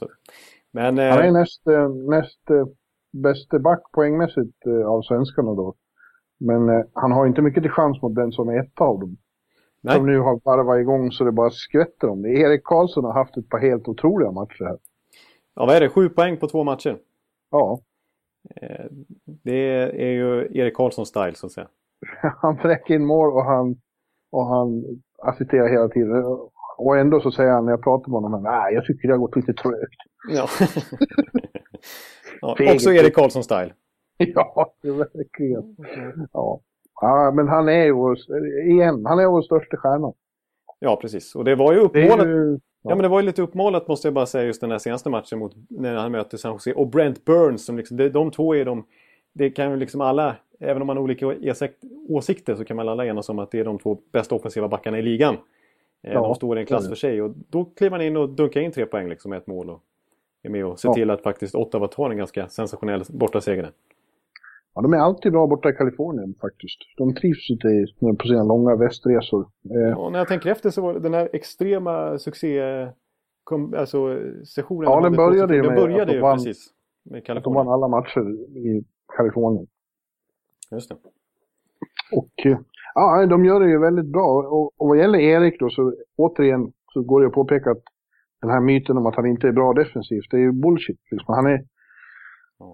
Men, 0.71 0.99
eh, 0.99 1.11
han 1.11 1.25
är 1.25 1.33
näst, 1.33 1.67
eh, 1.67 1.89
näst 1.89 2.51
eh, 2.51 2.67
bäste 3.13 3.59
back 3.59 3.93
poängmässigt 3.93 4.67
av 4.87 5.03
svenskarna 5.03 5.55
då. 5.55 5.75
Men 6.41 6.69
eh, 6.69 6.85
han 6.93 7.13
har 7.13 7.27
inte 7.27 7.43
mycket 7.43 7.63
till 7.63 7.73
chans 7.73 8.03
mot 8.03 8.15
den 8.15 8.33
som 8.33 8.49
är 8.49 8.61
ett 8.61 8.81
av 8.81 9.01
dem. 9.01 9.17
Nej. 9.81 9.97
Som 9.97 10.07
nu 10.07 10.19
har 10.19 10.41
varvat 10.45 10.81
igång 10.81 11.13
så 11.13 11.25
det 11.25 11.33
bara 11.33 11.51
skvätter 11.51 12.09
om 12.09 12.23
det. 12.23 12.29
Erik 12.29 12.65
Karlsson 12.65 13.05
har 13.05 13.13
haft 13.13 13.37
ett 13.37 13.49
par 13.49 13.59
helt 13.59 13.89
otroliga 13.89 14.31
matcher 14.31 14.65
här. 14.65 14.79
Ja, 15.55 15.67
vad 15.67 15.77
är 15.77 15.81
det? 15.81 15.89
Sju 15.89 16.09
poäng 16.09 16.37
på 16.37 16.49
två 16.49 16.65
matcher? 16.65 16.99
Ja. 17.51 17.81
Eh, 18.57 18.87
det 19.25 19.69
är 20.03 20.11
ju 20.11 20.59
Erik 20.59 20.77
Karlssons 20.77 21.09
style 21.09 21.35
så 21.35 21.47
att 21.47 21.53
säga. 21.53 21.69
han 22.43 22.57
fräcker 22.57 22.95
in 22.95 23.07
mål 23.07 23.33
och 23.33 23.45
han, 23.45 23.77
och 24.31 24.47
han 24.47 24.85
assisterar 25.23 25.69
hela 25.69 25.89
tiden. 25.89 26.25
Och 26.79 26.99
ändå 26.99 27.21
så 27.21 27.31
säger 27.31 27.51
han 27.51 27.65
när 27.65 27.73
jag 27.73 27.83
pratar 27.83 28.11
med 28.11 28.21
honom, 28.21 28.43
nej 28.43 28.75
jag 28.75 28.85
tycker 28.85 29.09
det 29.09 29.15
har 29.15 29.19
gått 29.19 29.37
lite 29.37 29.53
trögt. 29.55 30.01
Ja. 30.29 30.49
ja 32.41 32.75
också 32.75 32.93
Erik 32.93 33.15
Karlsson 33.15 33.45
style. 33.45 33.73
Ja, 34.35 34.75
det 34.83 34.89
är 34.89 34.93
verkligen. 34.93 35.77
Ja. 36.33 36.61
ja, 37.01 37.33
men 37.35 37.49
han 37.49 37.69
är 37.69 37.85
ju 37.85 37.93
vår, 37.93 38.19
igen, 38.67 39.07
han 39.07 39.19
är 39.19 39.27
vår 39.27 39.43
största 39.43 39.77
stjärna. 39.77 40.13
Ja, 40.79 40.97
precis. 40.97 41.35
Och 41.35 41.45
det 41.45 41.55
var 41.55 41.73
ju 41.73 41.79
uppmålat. 41.79 42.27
Ju, 42.27 42.53
ja. 42.53 42.91
ja. 42.91 42.95
men 42.95 43.03
det 43.03 43.09
var 43.09 43.21
ju 43.21 43.27
lite 43.27 43.43
uppmålat 43.43 43.89
måste 43.89 44.09
jag 44.09 44.15
bara 44.15 44.27
säga 44.27 44.45
just 44.45 44.61
den 44.61 44.71
här 44.71 44.79
senaste 44.79 45.11
matchen 45.11 45.39
mot 45.39 45.53
när 45.69 45.95
han 45.95 46.13
möter 46.13 46.37
San 46.37 46.53
Jose. 46.53 46.73
Och 46.73 46.87
Brent 46.87 47.25
Burns, 47.25 47.65
som 47.65 47.77
liksom, 47.77 47.97
de, 47.97 48.09
de 48.09 48.31
två 48.31 48.55
är 48.55 48.65
de... 48.65 48.85
Det 49.33 49.51
kan 49.51 49.71
ju 49.71 49.77
liksom 49.77 50.01
alla, 50.01 50.37
även 50.61 50.83
om 50.83 50.87
man 50.87 50.97
har 50.97 51.05
olika 51.05 51.35
åsikter 52.09 52.55
så 52.55 52.65
kan 52.65 52.77
man 52.77 52.89
alla 52.89 53.07
enas 53.07 53.29
om 53.29 53.39
att 53.39 53.51
det 53.51 53.61
är 53.61 53.65
de 53.65 53.79
två 53.79 53.99
bästa 54.13 54.35
offensiva 54.35 54.69
backarna 54.69 54.99
i 54.99 55.03
ligan. 55.03 55.35
Eh, 56.03 56.13
ja, 56.13 56.21
de 56.21 56.35
står 56.35 56.59
i 56.59 56.61
en 56.61 56.67
klass 56.67 56.89
för 56.89 56.95
sig 56.95 57.23
och 57.23 57.35
då 57.49 57.65
kliver 57.65 57.97
han 57.97 58.07
in 58.07 58.17
och 58.17 58.29
dunkar 58.29 58.61
in 58.61 58.73
tre 58.73 58.87
poäng 58.87 59.09
liksom 59.09 59.31
med 59.31 59.37
ett 59.37 59.47
mål. 59.47 59.71
Och 59.71 59.81
är 60.45 60.51
med 60.51 60.65
och 60.65 60.81
ser 60.81 60.89
ja. 60.89 60.95
till 60.95 61.11
att 61.11 61.23
faktiskt 61.23 61.55
Ottawa 61.55 61.89
tar 61.89 62.11
en 62.11 62.17
ganska 62.17 62.49
sensationell 62.49 63.05
bortaseger. 63.09 63.71
Ja, 64.75 64.83
de 64.83 64.93
är 64.93 64.99
alltid 64.99 65.33
bra 65.33 65.47
borta 65.47 65.69
i 65.69 65.73
Kalifornien 65.73 66.35
faktiskt. 66.41 66.79
De 66.97 67.15
trivs 67.15 67.51
ute 67.51 67.87
på 68.19 68.27
sina 68.29 68.45
långa 68.45 68.77
västresor. 68.77 69.49
Eh. 69.71 69.91
Ja, 69.91 70.11
när 70.11 70.19
jag 70.19 70.29
tänker 70.29 70.51
efter 70.51 70.71
så 70.71 70.83
var 70.83 70.95
den 70.95 71.15
här 71.15 71.29
extrema 71.33 72.19
succé... 72.19 72.61
Kom, 73.45 73.75
alltså 73.75 74.19
sessionen... 74.55 74.91
Ja, 74.91 75.01
den 75.01 75.13
började 75.13 75.57
ju 75.57 75.63
med... 75.63 75.75
Började 75.75 76.13
ju 76.13 76.21
vann, 76.21 76.37
precis. 76.37 76.71
Med. 77.11 77.31
Att 77.31 77.45
de 77.45 77.55
vann 77.55 77.69
alla 77.69 77.89
matcher 77.89 78.57
i 78.59 78.85
Kalifornien. 79.17 79.67
Just 80.71 80.89
det. 80.89 80.97
Och 82.13 82.47
eh, 82.47 82.59
ja, 82.95 83.27
de 83.27 83.45
gör 83.45 83.61
det 83.61 83.69
ju 83.69 83.79
väldigt 83.79 84.13
bra. 84.13 84.27
Och, 84.27 84.81
och 84.81 84.89
vad 84.89 84.99
gäller 84.99 85.19
Erik 85.19 85.61
då 85.61 85.71
så 85.71 85.95
återigen 86.17 86.73
så 86.93 87.03
går 87.03 87.21
det 87.21 87.27
att 87.27 87.33
påpeka 87.33 87.71
att 87.71 87.83
den 88.41 88.51
här 88.51 88.61
myten 88.61 88.99
om 88.99 89.07
att 89.07 89.17
han 89.17 89.27
inte 89.27 89.49
är 89.49 89.53
bra 89.53 89.73
defensivt, 89.73 90.31
det 90.31 90.37
är 90.37 90.41
ju 90.41 90.53
bullshit. 90.53 91.01
Liksom. 91.11 91.35
Han, 91.35 91.47
är, 91.47 91.65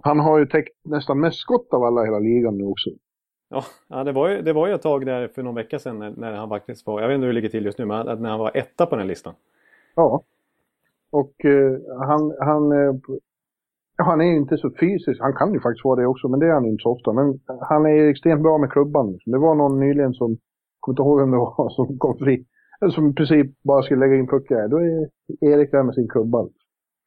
han 0.02 0.20
har 0.20 0.38
ju 0.38 0.46
täckt 0.46 0.76
nästan 0.84 1.20
mest 1.20 1.38
skott 1.38 1.68
av 1.70 1.84
alla 1.84 2.02
i 2.02 2.04
hela 2.04 2.18
ligan 2.18 2.58
nu 2.58 2.64
också. 2.64 2.90
Ja, 3.88 4.04
det 4.04 4.12
var 4.12 4.28
ju, 4.28 4.42
det 4.42 4.52
var 4.52 4.66
ju 4.66 4.74
ett 4.74 4.82
tag 4.82 5.06
där 5.06 5.28
för 5.28 5.42
någon 5.42 5.54
vecka 5.54 5.78
sedan 5.78 5.98
när, 5.98 6.10
när 6.10 6.32
han 6.32 6.48
faktiskt 6.48 6.86
var, 6.86 7.00
jag 7.00 7.08
vet 7.08 7.14
inte 7.14 7.26
hur 7.26 7.32
det 7.32 7.40
ligger 7.40 7.48
till 7.48 7.64
just 7.64 7.78
nu, 7.78 7.84
men 7.84 8.22
när 8.22 8.30
han 8.30 8.38
var 8.38 8.56
etta 8.56 8.86
på 8.86 8.96
den 8.96 9.06
listan. 9.06 9.34
Ja. 9.94 10.22
Och 11.10 11.44
eh, 11.44 11.72
han, 11.98 12.36
han, 12.40 12.72
eh, 12.72 12.94
han 13.96 14.20
är 14.20 14.24
inte 14.24 14.58
så 14.58 14.70
fysisk, 14.80 15.20
han 15.20 15.32
kan 15.32 15.52
ju 15.52 15.60
faktiskt 15.60 15.84
vara 15.84 16.00
det 16.00 16.06
också, 16.06 16.28
men 16.28 16.40
det 16.40 16.46
är 16.46 16.52
han 16.52 16.66
inte 16.66 16.82
så 16.82 16.90
ofta. 16.90 17.12
Men 17.12 17.40
han 17.60 17.86
är 17.86 18.08
extremt 18.08 18.42
bra 18.42 18.58
med 18.58 18.72
klubban. 18.72 19.18
Det 19.26 19.38
var 19.38 19.54
någon 19.54 19.80
nyligen 19.80 20.14
som, 20.14 20.30
jag 20.30 20.38
kommer 20.80 20.92
inte 20.92 21.02
ihåg 21.02 21.20
vem 21.20 21.30
det 21.30 21.36
var, 21.36 21.70
som 21.76 21.98
kom 21.98 22.18
fri 22.18 22.44
som 22.88 23.10
i 23.10 23.12
princip 23.12 23.62
bara 23.62 23.82
skulle 23.82 24.00
lägga 24.00 24.16
in 24.16 24.26
puckar. 24.26 24.68
Då 24.68 24.76
är 24.76 25.08
Erik 25.40 25.70
där 25.70 25.82
med 25.82 25.94
sin 25.94 26.08
klubba. 26.08 26.48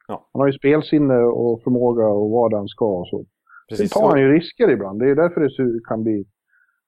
Ja. 0.07 0.29
Han 0.33 0.39
har 0.39 0.47
ju 0.47 0.53
spelsinne 0.53 1.17
och 1.17 1.61
förmåga 1.63 2.07
och 2.07 2.29
vad 2.29 2.53
han 2.53 2.67
ska 2.67 2.85
och 2.85 3.07
så. 3.07 3.25
Precis 3.69 3.91
Sen 3.91 4.01
tar 4.01 4.09
han 4.09 4.19
ju 4.19 4.33
risker 4.33 4.71
ibland. 4.71 4.99
Det 4.99 5.09
är 5.09 5.15
därför 5.15 5.41
det 5.41 5.83
kan 5.87 6.03
bli 6.03 6.25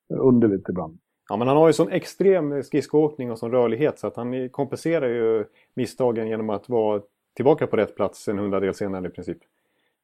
underligt 0.10 0.70
ibland. 0.70 1.00
Ja, 1.30 1.38
men 1.38 1.48
han 1.48 1.58
har 1.58 1.68
ju 1.68 1.74
sån 1.74 1.92
extrem 1.92 2.64
skridskoåkning 2.64 3.32
och 3.32 3.40
sån 3.40 3.52
rörlighet 3.52 4.00
så 4.00 4.08
att 4.08 4.16
han 4.16 4.50
kompenserar 4.50 5.08
ju 5.08 5.46
misstagen 5.76 6.28
genom 6.28 6.50
att 6.50 6.70
vara 6.70 7.02
tillbaka 7.36 7.68
på 7.68 7.78
rätt 7.78 7.96
plats 7.96 8.28
en 8.28 8.40
hundradel 8.40 8.74
senare 8.74 9.08
i 9.08 9.10
princip. 9.10 9.38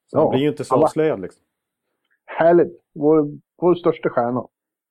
Så 0.08 0.18
ja, 0.18 0.22
han 0.22 0.30
blir 0.30 0.41
ju 0.41 0.50
inte 0.50 0.63
så 0.63 0.75
avslöjad 0.75 1.22
liksom. 1.22 1.44
Härligt! 2.25 2.82
Vår, 2.94 3.27
vår 3.62 3.75
största 3.75 4.10
stjärna. 4.10 4.48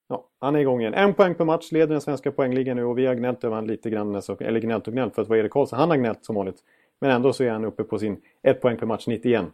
Ja, 0.09 0.29
han 0.39 0.57
är 0.57 0.61
igång 0.61 0.81
igen. 0.81 0.95
En 0.95 1.15
poäng 1.15 1.35
per 1.35 1.45
match, 1.45 1.73
leder 1.73 1.87
den 1.87 2.01
svenska 2.01 2.33
poängligan 2.33 2.77
nu 2.77 2.85
och 2.85 2.99
vi 2.99 3.07
har 3.07 3.15
gnällt 3.15 3.45
över 3.45 3.57
honom 3.57 3.71
lite 3.71 3.91
grann. 3.91 4.21
Eller 4.41 4.61
gnällt 4.61 4.87
och 4.87 4.93
gnällt 4.93 5.15
för 5.15 5.23
att 5.23 5.29
vara 5.29 5.39
Erik 5.39 5.53
Karlsson. 5.53 5.79
Han 5.79 5.91
har 5.91 5.97
gnällt 5.97 6.25
som 6.25 6.35
vanligt. 6.35 6.59
Men 7.01 7.11
ändå 7.11 7.33
så 7.33 7.45
är 7.45 7.51
han 7.51 7.65
uppe 7.65 7.85
på 7.85 7.99
sin 7.99 8.21
ett 8.43 8.61
poäng 8.61 8.77
per 8.77 8.87
match 8.87 9.07
91. 9.07 9.45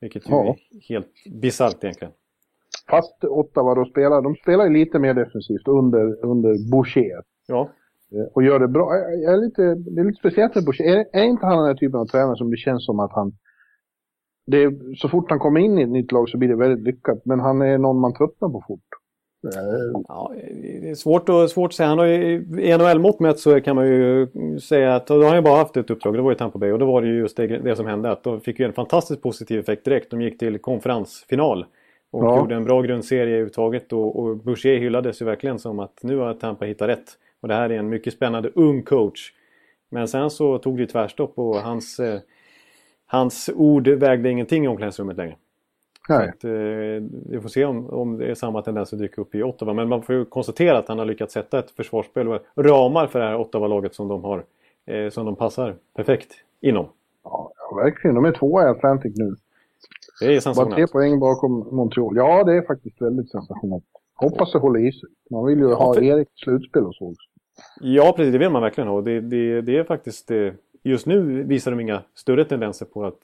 Vilket 0.00 0.28
ju 0.28 0.30
ja. 0.30 0.44
är 0.44 0.88
helt 0.88 1.12
bisarrt 1.40 1.84
egentligen. 1.84 2.12
Fast 2.90 3.24
Ottawa 3.24 3.74
då 3.74 3.84
spelar, 3.84 4.22
de 4.22 4.34
spelar 4.34 4.64
ju 4.64 4.70
lite 4.70 4.98
mer 4.98 5.14
defensivt 5.14 5.68
under, 5.68 6.24
under 6.24 6.70
Boucher. 6.70 7.22
Ja. 7.46 7.70
Eh, 8.12 8.32
och 8.34 8.42
gör 8.42 8.58
det 8.58 8.68
bra. 8.68 8.94
Jag 8.96 9.34
är 9.34 9.38
lite, 9.38 9.62
det 9.62 10.00
är 10.00 10.04
lite 10.04 10.18
speciellt 10.18 10.54
med 10.54 10.64
Boucher. 10.64 10.84
Är, 10.84 11.06
är 11.12 11.24
inte 11.24 11.46
han 11.46 11.58
den 11.58 11.66
här 11.66 11.74
typen 11.74 12.00
av 12.00 12.06
tränare 12.06 12.36
som 12.36 12.50
det 12.50 12.56
känns 12.56 12.86
som 12.86 13.00
att 13.00 13.12
han... 13.12 13.32
Det 14.46 14.62
är, 14.62 14.94
så 14.94 15.08
fort 15.08 15.30
han 15.30 15.38
kommer 15.38 15.60
in 15.60 15.78
i 15.78 15.82
ett 15.82 15.88
nytt 15.88 16.12
lag 16.12 16.28
så 16.28 16.38
blir 16.38 16.48
det 16.48 16.56
väldigt 16.56 16.84
lyckat. 16.84 17.24
Men 17.24 17.40
han 17.40 17.62
är 17.62 17.78
någon 17.78 18.00
man 18.00 18.14
tröttnar 18.14 18.48
på 18.48 18.64
fort. 18.66 18.89
Ja, 20.08 20.32
det 20.62 20.90
är 20.90 20.94
svårt, 20.94 21.28
och, 21.28 21.50
svårt 21.50 21.70
att 21.70 21.74
säga. 21.74 21.88
Han 21.88 21.98
har 21.98 22.06
ju, 22.06 22.46
I 22.58 22.78
NHL-mått 22.78 23.20
mätt 23.20 23.38
så 23.38 23.60
kan 23.60 23.76
man 23.76 23.86
ju 23.86 24.26
säga 24.60 24.94
att 24.94 25.06
då 25.06 25.14
har 25.14 25.24
han 25.24 25.36
ju 25.36 25.42
bara 25.42 25.56
haft 25.56 25.76
ett 25.76 25.90
uppdrag. 25.90 26.14
Det 26.14 26.22
var 26.22 26.30
ju 26.30 26.36
Tampa 26.36 26.58
Bay 26.58 26.72
och 26.72 26.78
då 26.78 26.86
var 26.86 27.02
det 27.02 27.08
ju 27.08 27.18
just 27.18 27.36
det, 27.36 27.46
det 27.46 27.76
som 27.76 27.86
hände. 27.86 28.10
Att 28.10 28.22
de 28.22 28.40
fick 28.40 28.58
ju 28.58 28.66
en 28.66 28.72
fantastiskt 28.72 29.22
positiv 29.22 29.60
effekt 29.60 29.84
direkt. 29.84 30.10
De 30.10 30.20
gick 30.20 30.38
till 30.38 30.58
konferensfinal. 30.58 31.66
Och 32.10 32.24
ja. 32.24 32.38
gjorde 32.38 32.54
en 32.54 32.64
bra 32.64 32.82
grundserie 32.82 33.30
överhuvudtaget. 33.32 33.92
Och, 33.92 34.18
och 34.18 34.36
Boucher 34.36 34.78
hyllades 34.78 35.22
ju 35.22 35.26
verkligen 35.26 35.58
som 35.58 35.78
att 35.78 36.02
nu 36.02 36.16
har 36.16 36.34
Tampa 36.34 36.64
hittat 36.64 36.88
rätt. 36.88 37.16
Och 37.40 37.48
det 37.48 37.54
här 37.54 37.70
är 37.70 37.78
en 37.78 37.88
mycket 37.88 38.12
spännande 38.12 38.50
ung 38.54 38.82
coach. 38.82 39.32
Men 39.90 40.08
sen 40.08 40.30
så 40.30 40.58
tog 40.58 40.78
det 40.78 40.86
tvärstopp 40.86 41.38
och 41.38 41.56
hans, 41.56 42.00
eh, 42.00 42.20
hans 43.06 43.50
ord 43.54 43.88
vägde 43.88 44.30
ingenting 44.30 44.64
i 44.64 44.68
omklädningsrummet 44.68 45.16
längre. 45.16 45.36
Att, 46.16 46.44
eh, 46.44 46.50
vi 47.30 47.38
får 47.42 47.48
se 47.48 47.64
om, 47.64 47.90
om 47.90 48.18
det 48.18 48.26
är 48.30 48.34
samma 48.34 48.62
tendens 48.62 48.92
att 48.92 48.98
dyka 48.98 49.20
upp 49.20 49.34
i 49.34 49.42
Ottawa. 49.42 49.72
Men 49.72 49.88
man 49.88 50.02
får 50.02 50.14
ju 50.14 50.24
konstatera 50.24 50.78
att 50.78 50.88
han 50.88 50.98
har 50.98 51.06
lyckats 51.06 51.34
sätta 51.34 51.58
ett 51.58 51.70
försvarsspel 51.70 52.28
och 52.28 52.40
ramar 52.56 53.06
för 53.06 53.18
det 53.18 53.24
här 53.24 53.36
Ottawa-laget 53.36 53.94
som 53.94 54.08
de 54.08 54.24
har. 54.24 54.44
Eh, 54.86 55.10
som 55.10 55.26
de 55.26 55.36
passar 55.36 55.76
perfekt 55.96 56.32
inom. 56.60 56.86
Ja, 57.24 57.52
verkligen. 57.84 58.14
De 58.14 58.24
är 58.24 58.32
tvåa 58.32 58.62
i 58.62 58.66
Atlantic 58.66 59.12
nu. 59.16 59.36
Det 60.20 60.36
är 60.36 60.40
sensationellt. 60.40 60.70
Bara 60.70 60.86
tre 60.86 60.92
poäng 60.92 61.20
bakom 61.20 61.68
Montreal. 61.76 62.16
Ja, 62.16 62.44
det 62.44 62.56
är 62.56 62.62
faktiskt 62.62 63.02
väldigt 63.02 63.30
sensationellt. 63.30 63.84
Hoppas 64.14 64.52
det 64.52 64.58
håller 64.58 64.88
i 64.88 64.92
sig. 64.92 65.08
Man 65.30 65.46
vill 65.46 65.58
ju 65.58 65.68
ja, 65.68 65.74
ha 65.74 65.94
för... 65.94 66.02
Erik 66.02 66.28
slutspel 66.34 66.84
och 66.84 66.94
så 66.94 67.04
också. 67.04 67.28
Ja, 67.80 68.12
precis. 68.16 68.32
Det 68.32 68.38
vill 68.38 68.50
man 68.50 68.62
verkligen 68.62 68.88
ha. 68.88 69.00
Det, 69.00 69.20
det, 69.20 69.60
det 69.60 69.76
är 69.76 69.84
faktiskt... 69.84 70.30
Just 70.82 71.06
nu 71.06 71.42
visar 71.42 71.70
de 71.70 71.80
inga 71.80 72.02
större 72.14 72.44
tendenser 72.44 72.86
på 72.86 73.04
att 73.04 73.18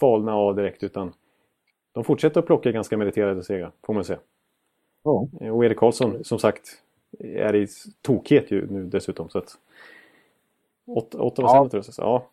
falna 0.00 0.34
av 0.34 0.56
direkt 0.56 0.82
utan 0.82 1.12
de 1.94 2.04
fortsätter 2.04 2.40
att 2.40 2.46
plocka 2.46 2.72
ganska 2.72 2.96
meriterade 2.96 3.42
segrar, 3.42 3.72
får 3.86 3.94
man 3.94 4.04
säga. 4.04 4.18
Ja. 5.04 5.28
Och 5.52 5.64
Erik 5.64 5.78
Karlsson, 5.78 6.24
som 6.24 6.38
sagt, 6.38 6.82
är 7.18 7.54
i 7.54 7.66
tokhet 8.02 8.50
ju 8.50 8.66
nu 8.70 8.84
dessutom. 8.84 9.28
Så 9.28 9.38
att... 9.38 9.58
Åtta, 10.86 11.18
åtta 11.18 11.42
ja. 11.42 11.68
tror 11.70 11.84
jag. 11.86 11.94
Ja. 12.06 12.28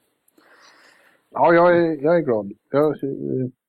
ja, 1.31 1.53
jag 1.53 1.77
är, 1.77 2.03
jag 2.03 2.15
är 2.17 2.19
glad. 2.19 2.53
Jag, 2.71 2.95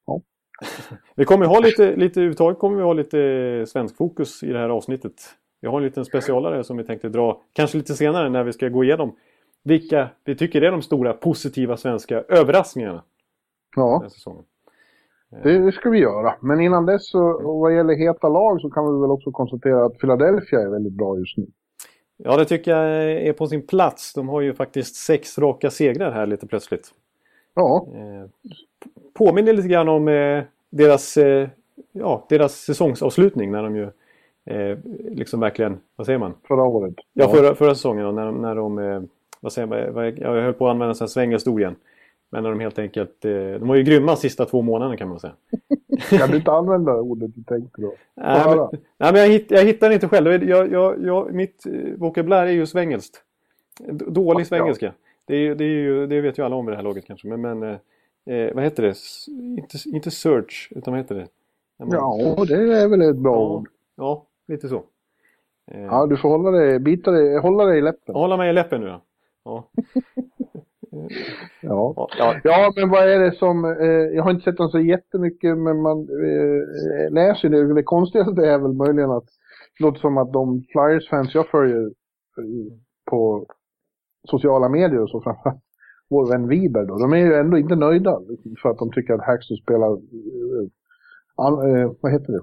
ja. 0.06 0.20
vi 1.14 1.24
kommer 1.24 1.46
ha 1.46 1.60
lite, 1.60 1.96
lite 1.96 2.20
överhuvudtaget 2.20 2.58
kommer 2.58 2.76
vi 2.76 2.82
ha 2.82 2.92
lite 2.92 3.64
svensk 3.68 3.96
fokus 3.96 4.42
i 4.42 4.52
det 4.52 4.58
här 4.58 4.68
avsnittet. 4.68 5.22
Vi 5.60 5.68
har 5.68 5.78
en 5.78 5.84
liten 5.84 6.04
specialare 6.04 6.64
som 6.64 6.76
vi 6.76 6.84
tänkte 6.84 7.08
dra 7.08 7.42
kanske 7.52 7.78
lite 7.78 7.94
senare 7.94 8.28
när 8.28 8.44
vi 8.44 8.52
ska 8.52 8.68
gå 8.68 8.84
igenom 8.84 9.16
vilka 9.62 10.08
vi 10.24 10.36
tycker 10.36 10.62
är 10.62 10.70
de 10.70 10.82
stora 10.82 11.12
positiva 11.12 11.76
svenska 11.76 12.24
överraskningarna. 12.28 13.02
Ja. 13.76 13.98
Den 14.00 14.10
säsongen. 14.10 14.44
Det 15.42 15.72
ska 15.72 15.90
vi 15.90 15.98
göra. 15.98 16.34
Men 16.40 16.60
innan 16.60 16.86
dess, 16.86 17.10
så, 17.10 17.40
vad 17.60 17.74
gäller 17.74 17.94
heta 17.94 18.28
lag, 18.28 18.60
så 18.60 18.70
kan 18.70 18.94
vi 18.94 19.00
väl 19.00 19.10
också 19.10 19.30
konstatera 19.30 19.84
att 19.84 19.98
Philadelphia 19.98 20.60
är 20.60 20.68
väldigt 20.68 20.92
bra 20.92 21.18
just 21.18 21.36
nu. 21.36 21.46
Ja, 22.16 22.36
det 22.36 22.44
tycker 22.44 22.70
jag 22.70 23.12
är 23.12 23.32
på 23.32 23.46
sin 23.46 23.66
plats. 23.66 24.14
De 24.14 24.28
har 24.28 24.40
ju 24.40 24.54
faktiskt 24.54 24.96
sex 24.96 25.38
raka 25.38 25.70
segrar 25.70 26.12
här 26.12 26.26
lite 26.26 26.46
plötsligt. 26.46 26.88
Ja. 27.54 27.86
Eh, 27.94 28.50
påminner 29.14 29.52
lite 29.52 29.68
grann 29.68 29.88
om 29.88 30.08
eh, 30.08 30.42
deras, 30.70 31.16
eh, 31.16 31.48
ja, 31.92 32.26
deras 32.28 32.54
säsongsavslutning 32.54 33.52
när 33.52 33.62
de 33.62 33.76
ju 33.76 33.90
liksom 35.10 35.40
verkligen, 35.40 35.78
vad 35.96 36.06
säger 36.06 36.18
man? 36.18 36.34
Förra 36.48 36.64
året. 36.64 36.94
Ja, 37.12 37.28
förra, 37.28 37.54
förra 37.54 37.74
säsongen 37.74 38.04
då, 38.04 38.12
när, 38.12 38.32
när 38.32 38.54
de, 38.54 39.08
vad 39.40 39.52
säger 39.52 39.68
man, 39.94 40.12
jag 40.16 40.42
höll 40.42 40.52
på 40.52 40.66
att 40.66 40.70
använda 40.70 40.94
en 41.00 41.08
svängelstor 41.08 41.60
igen. 41.60 41.76
Men 42.32 42.42
när 42.42 42.50
de 42.50 42.60
helt 42.60 42.78
enkelt... 42.78 43.24
Eh, 43.24 43.30
de 43.32 43.68
var 43.68 43.74
ju 43.74 43.82
grymma 43.82 44.16
sista 44.16 44.44
två 44.44 44.62
månaderna 44.62 44.96
kan 44.96 45.08
man 45.08 45.20
säga. 45.20 45.32
kan 46.18 46.30
du 46.30 46.36
inte 46.36 46.52
använda 46.52 46.94
ordet 46.94 47.34
du 47.34 47.42
tänkte 47.42 47.82
då? 47.82 47.94
Nej, 48.14 48.42
men, 48.46 48.58
nej, 48.98 49.12
men 49.12 49.20
jag, 49.20 49.28
hitt, 49.28 49.50
jag 49.50 49.64
hittar 49.64 49.90
inte 49.90 50.08
själv. 50.08 50.44
Jag, 50.44 50.72
jag, 50.72 51.04
jag, 51.06 51.34
mitt 51.34 51.66
eh, 51.66 51.72
vokabulär 51.96 52.46
är 52.46 52.50
ju 52.50 52.66
svengelskt. 52.66 53.22
Dålig 53.90 54.46
svengelska. 54.46 54.92
Det, 55.24 55.54
det, 55.54 55.64
ju, 55.64 56.06
det 56.06 56.20
vet 56.20 56.38
ju 56.38 56.44
alla 56.44 56.56
om 56.56 56.68
i 56.68 56.70
det 56.70 56.76
här 56.76 56.84
laget 56.84 57.06
kanske. 57.06 57.28
Men, 57.28 57.40
men 57.40 57.62
eh, 57.62 58.36
eh 58.36 58.54
vad 58.54 58.64
heter 58.64 58.82
det? 58.82 58.94
Inte, 59.60 59.78
inte 59.88 60.10
search, 60.10 60.68
utan 60.70 60.92
vad 60.92 61.00
heter 61.00 61.14
det? 61.14 61.26
Man... 61.78 61.90
Ja, 61.90 62.44
det 62.44 62.54
är 62.54 62.88
väl 62.88 63.02
ett 63.02 63.16
bra 63.16 63.34
ja, 63.34 63.48
ord. 63.48 63.68
Ja, 63.96 64.26
lite 64.48 64.68
så. 64.68 64.82
Ja, 65.72 66.06
du 66.06 66.16
får 66.16 66.28
hålla 66.28 66.50
dig, 66.50 66.78
bita 66.78 67.10
dig, 67.10 67.38
hålla 67.38 67.64
dig 67.64 67.78
i 67.78 67.82
läppen. 67.82 68.14
Hålla 68.14 68.36
mig 68.36 68.50
i 68.50 68.52
läppen 68.52 68.80
nu 68.80 68.86
ja. 68.86 69.02
ja. 69.44 69.64
Ja. 71.60 72.08
ja. 72.44 72.72
men 72.76 72.90
vad 72.90 73.08
är 73.08 73.18
det 73.18 73.32
som... 73.32 73.64
Eh, 73.64 74.16
jag 74.16 74.22
har 74.22 74.30
inte 74.30 74.44
sett 74.44 74.56
dem 74.56 74.68
så 74.68 74.80
jättemycket, 74.80 75.58
men 75.58 75.82
man 75.82 75.98
eh, 76.00 77.12
läser 77.12 77.48
det. 77.48 77.74
Det 77.74 77.82
konstigaste 77.82 78.46
är 78.46 78.58
väl 78.58 78.72
möjligen 78.72 79.10
att 79.10 79.26
det 79.78 79.84
låter 79.84 80.00
som 80.00 80.18
att 80.18 80.32
de 80.32 80.64
Flyers-fans 80.72 81.34
jag 81.34 81.48
följer 81.48 81.90
på 83.10 83.46
sociala 84.28 84.68
medier 84.68 85.02
och 85.02 85.10
så 85.10 85.20
framförallt 85.20 85.62
vår 86.12 86.26
vän 86.30 86.48
Wiber 86.48 86.84
då, 86.84 86.98
de 86.98 87.12
är 87.12 87.16
ju 87.16 87.34
ändå 87.34 87.58
inte 87.58 87.76
nöjda 87.76 88.20
för 88.62 88.70
att 88.70 88.78
de 88.78 88.92
tycker 88.92 89.14
att 89.14 89.26
Hackstone 89.26 89.60
spelar... 89.62 89.92
Eh, 89.92 91.82
eh, 91.82 91.92
vad 92.00 92.12
heter 92.12 92.32
det? 92.32 92.40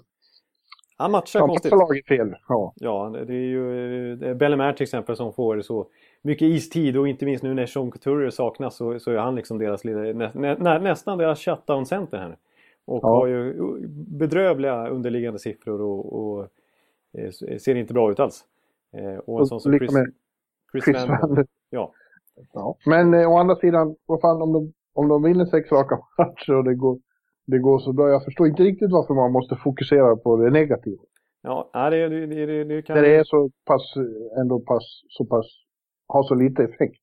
Han 0.98 1.12
matchar 1.12 1.40
ja, 1.40 1.48
konstigt. 1.48 1.72
laget 1.72 2.08
fel. 2.08 2.36
Ja. 2.48 2.74
ja, 2.76 3.14
det 3.28 3.34
är 3.34 3.48
ju 3.56 4.12
är 4.12 4.36
Bellemare 4.36 4.74
till 4.76 4.84
exempel 4.84 5.16
som 5.16 5.34
får 5.34 5.62
så 5.62 5.88
mycket 6.22 6.46
istid 6.46 6.98
och 6.98 7.08
inte 7.08 7.26
minst 7.26 7.44
nu 7.44 7.54
när 7.54 7.66
Sean 7.66 7.92
Couturier 7.92 8.30
saknas 8.30 8.76
så, 8.76 9.00
så 9.00 9.12
är 9.12 9.18
han 9.18 9.36
liksom 9.36 9.58
deras 9.58 9.84
nä, 9.84 10.32
nä, 10.34 10.80
nästan 10.80 11.18
deras 11.18 11.40
shutdown-center 11.40 12.18
här. 12.18 12.38
Och 12.86 13.00
ja. 13.04 13.08
har 13.08 13.28
ju 13.28 13.54
bedrövliga 14.08 14.88
underliggande 14.88 15.40
siffror 15.40 15.82
och, 15.82 16.14
och 16.14 16.48
eh, 17.14 17.58
ser 17.60 17.76
inte 17.76 17.94
bra 17.94 18.12
ut 18.12 18.20
alls. 18.20 18.46
Eh, 18.94 19.18
och 19.18 19.40
en 19.40 19.46
sån 19.46 19.60
som 19.60 19.78
Chris, 19.78 19.92
Chris, 20.72 20.84
Chris 20.86 21.08
Vander. 21.08 21.46
Ja. 21.70 21.94
ja. 22.54 22.76
Men 22.86 23.14
eh, 23.14 23.32
å 23.32 23.38
andra 23.38 23.56
sidan, 23.56 23.96
vad 24.06 24.22
fan 24.22 24.42
om 24.42 24.54
de, 24.54 24.74
om 24.94 25.08
de 25.08 25.24
vinner 25.24 25.46
sex 25.46 25.72
raka 25.72 26.00
matcher 26.18 26.56
och 26.56 26.64
det 26.64 26.76
går 26.76 27.00
det 27.52 27.60
går 27.60 27.80
så 27.80 27.94
bra. 27.94 28.10
Jag 28.10 28.24
förstår 28.24 28.48
inte 28.48 28.64
riktigt 28.64 28.92
varför 28.92 29.14
man 29.14 29.32
måste 29.32 29.56
fokusera 29.56 30.16
på 30.16 30.38
det 30.38 30.50
negativa. 30.50 31.02
Ja, 31.42 31.70
det, 31.74 32.10
det, 32.10 32.46
det, 32.46 32.64
det 32.64 32.82
kan... 32.82 32.96
När 32.96 33.04
det 33.04 33.16
är 33.16 33.24
så 33.24 33.50
pass, 33.66 33.94
ändå 34.42 34.60
pass, 34.60 35.02
så 35.10 35.26
pass, 35.26 35.46
har 36.10 36.24
så 36.24 36.36
lite 36.36 36.64
effekt. 36.64 37.02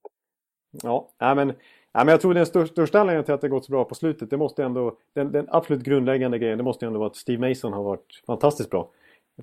Ja, 0.83 1.09
nej 1.21 1.35
men, 1.35 1.47
nej, 1.47 1.55
men 1.95 2.09
jag 2.09 2.21
tror 2.21 2.35
den 2.35 2.47
största, 2.47 2.73
största 2.73 3.01
anledningen 3.01 3.25
till 3.25 3.35
att 3.35 3.41
det 3.41 3.49
gått 3.49 3.65
så 3.65 3.73
bra 3.73 3.85
på 3.85 3.95
slutet, 3.95 4.31
det 4.31 4.37
måste 4.37 4.65
ändå, 4.65 4.97
den, 5.13 5.33
den 5.33 5.47
absolut 5.51 5.83
grundläggande 5.83 6.39
grejen, 6.39 6.59
det 6.59 6.65
måste 6.65 6.87
ändå 6.87 6.99
vara 6.99 7.07
att 7.07 7.17
Steve 7.17 7.49
Mason 7.49 7.73
har 7.73 7.83
varit 7.83 8.23
fantastiskt 8.27 8.71
bra. 8.71 8.91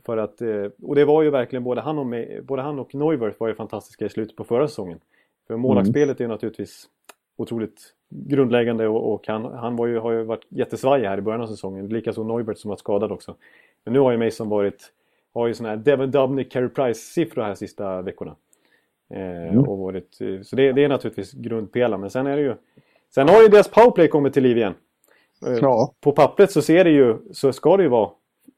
För 0.06 0.18
att, 0.18 0.42
eh, 0.42 0.66
och 0.82 0.96
det 0.96 1.06
var 1.06 1.22
ju 1.22 1.30
verkligen 1.30 1.64
både 1.64 1.82
han 1.82 2.00
och, 2.00 2.08
både 2.44 2.62
han 2.62 2.80
och 2.80 2.96
Neuwirth 2.96 3.40
var 3.40 3.48
ju 3.48 3.56
fantastiska 3.56 4.06
i 4.06 4.10
slutet 4.10 4.36
på 4.36 4.44
förra 4.44 4.68
säsongen. 4.68 5.00
För 5.48 5.58
målvaktsspelet 5.58 6.20
mm. 6.20 6.32
är 6.32 6.34
naturligtvis 6.34 6.90
otroligt 7.38 7.94
grundläggande 8.10 8.88
och, 8.88 9.14
och 9.14 9.28
han, 9.28 9.46
han 9.46 9.76
var 9.76 9.88
ju, 9.88 10.00
har 10.00 10.12
ju 10.12 10.24
varit 10.24 10.46
jättesvajig 10.50 11.08
här 11.08 11.18
i 11.18 11.22
början 11.22 11.42
av 11.42 11.48
säsongen. 11.48 11.88
Likaså 11.88 12.24
Neubert 12.24 12.58
som 12.58 12.70
varit 12.70 12.80
skadad 12.80 13.12
också. 13.12 13.36
Men 13.84 13.94
nu 13.94 14.00
har 14.00 14.12
ju 14.12 14.18
Mason 14.18 14.50
varit, 14.50 14.92
har 15.34 15.48
ju 15.48 15.54
sådana 15.54 15.76
här 15.76 15.84
Devon 15.84 16.12
Dubnik 16.12 16.52
Carey 16.52 16.70
Price-siffror 16.70 17.44
här 17.44 17.56
sista 17.56 18.02
veckorna. 18.02 18.36
Eh, 19.14 19.54
mm. 19.54 19.68
och 19.70 19.78
varit, 19.78 20.20
så 20.44 20.56
det, 20.56 20.72
det 20.72 20.84
är 20.84 20.90
naturligtvis 20.90 21.34
grundpelaren. 21.34 22.02
Men 22.02 22.10
sen 22.10 22.28
är 22.28 22.36
det 22.36 22.42
ju... 22.42 22.56
Sen 23.16 23.30
har 23.30 23.42
ju 23.42 23.48
deras 23.48 23.68
powerplay 23.68 24.08
kommit 24.08 24.34
till 24.34 24.44
liv 24.44 24.58
igen. 24.58 24.74
Eh, 25.48 25.54
ja. 25.62 25.94
På 26.02 26.12
pappret 26.12 26.52
så 26.52 26.62
ser 26.62 26.84
det 26.84 26.90
ju, 26.90 27.18
så 27.32 27.54
ska 27.54 27.78
det 27.78 27.84
ju 27.84 27.90
vara 27.90 28.10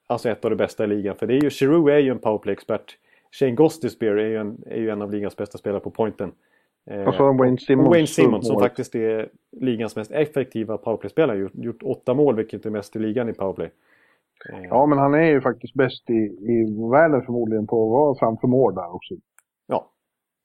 alltså 0.07 0.29
ett 0.29 0.45
av 0.45 0.51
de 0.51 0.57
bästa 0.57 0.83
i 0.83 0.87
ligan. 0.87 1.15
För 1.15 1.27
det 1.27 1.33
är 1.33 1.41
ju, 1.41 1.49
Giroud 1.49 1.89
är 1.89 1.97
ju 1.97 2.11
en 2.11 2.19
powerplay-expert. 2.19 2.97
Shane 3.31 3.51
Gostisbehere 3.51 4.23
är 4.23 4.27
ju, 4.27 4.37
en, 4.37 4.63
är 4.65 4.79
ju 4.79 4.89
en 4.89 5.01
av 5.01 5.11
ligans 5.11 5.35
bästa 5.35 5.57
spelare 5.57 5.79
på 5.79 5.89
pointen. 5.89 6.31
Eh, 6.85 7.03
och 7.03 7.13
så 7.13 7.33
Wayne 7.33 7.57
Simmons. 7.57 7.89
Wayne 7.89 8.07
Simmons 8.07 8.47
som 8.47 8.59
faktiskt 8.59 8.95
är 8.95 9.29
ligans 9.51 9.95
mest 9.95 10.11
effektiva 10.11 10.77
powerplay-spelare. 10.77 11.37
Gjort, 11.37 11.55
gjort 11.55 11.83
åtta 11.83 12.13
mål 12.13 12.35
vilket 12.35 12.65
är 12.65 12.69
mest 12.69 12.95
i 12.95 12.99
ligan 12.99 13.29
i 13.29 13.33
powerplay. 13.33 13.71
Eh. 14.49 14.63
Ja 14.69 14.85
men 14.85 14.97
han 14.97 15.13
är 15.13 15.27
ju 15.31 15.41
faktiskt 15.41 15.73
bäst 15.73 16.09
i, 16.09 16.13
i 16.13 16.77
världen 16.91 17.21
förmodligen 17.21 17.67
på 17.67 17.85
att 17.85 17.91
vara 17.91 18.15
framför 18.15 18.47
mål 18.47 18.75
där 18.75 18.95
också. 18.95 19.15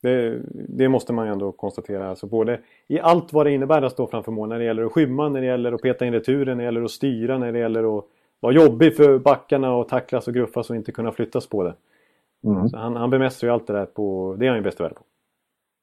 Det, 0.02 0.40
det, 0.52 0.88
måste 0.88 1.12
man 1.12 1.26
ju 1.26 1.33
ändå 1.33 1.52
konstatera. 1.52 2.11
Alltså 2.11 2.26
både 2.26 2.61
i 2.88 3.00
allt 3.00 3.33
vad 3.33 3.47
det 3.47 3.52
innebär 3.52 3.83
att 3.83 3.92
stå 3.92 4.07
framför 4.07 4.33
mål. 4.33 4.49
När 4.49 4.59
det 4.59 4.64
gäller 4.64 4.83
att 4.83 4.92
skymma, 4.92 5.28
när 5.28 5.40
det 5.40 5.47
gäller 5.47 5.73
att 5.73 5.83
peta 5.83 6.07
in 6.07 6.12
returen, 6.12 6.57
när 6.57 6.64
det 6.64 6.64
gäller 6.64 6.83
att 6.83 6.90
styra, 6.90 7.38
när 7.38 7.52
det 7.52 7.59
gäller 7.59 7.99
att 7.99 8.04
vara 8.40 8.52
jobbig 8.52 8.97
för 8.97 9.19
backarna 9.19 9.75
och 9.75 9.88
tacklas 9.88 10.28
och 10.28 10.35
gruffas 10.35 10.71
och 10.71 10.76
inte 10.76 10.92
kunna 10.92 11.12
flyttas 11.12 11.47
på 11.47 11.62
det. 11.62 11.75
Mm. 12.45 12.69
Så 12.69 12.76
han, 12.76 12.97
han 12.97 13.11
bemästrar 13.11 13.49
ju 13.49 13.54
allt 13.54 13.66
det 13.66 13.73
där 13.73 13.87
på, 13.87 14.37
det 14.38 14.47
är 14.47 14.49
han 14.49 14.59
ju 14.59 14.62
bäst 14.62 14.80
i 14.80 14.83
världen 14.83 14.99
på. 14.99 15.04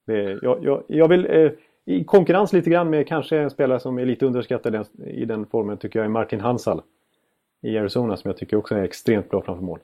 Det, 0.06 0.40
jag, 0.42 0.64
jag, 0.64 0.84
jag 0.88 1.08
vill 1.08 1.26
eh, 1.26 1.52
i 1.86 2.04
konkurrens 2.04 2.54
lite 2.54 2.70
grann 2.70 2.90
med 2.90 3.08
kanske 3.08 3.38
en 3.38 3.50
spelare 3.50 3.80
som 3.80 4.00
är 4.00 4.06
lite 4.06 4.26
underskattad 4.26 4.86
i 5.06 5.26
den 5.26 5.46
formen 5.46 5.78
tycker 5.78 6.00
jag 6.00 6.06
är 6.06 6.10
Martin 6.10 6.40
Hansal. 6.40 6.82
I 7.62 7.78
Arizona 7.78 8.18
som 8.18 8.30
jag 8.30 8.38
tycker 8.38 8.58
också 8.58 8.76
är 8.76 8.84
extremt 8.84 9.30
bra 9.30 9.42
framför 9.42 9.64
mål. 9.64 9.80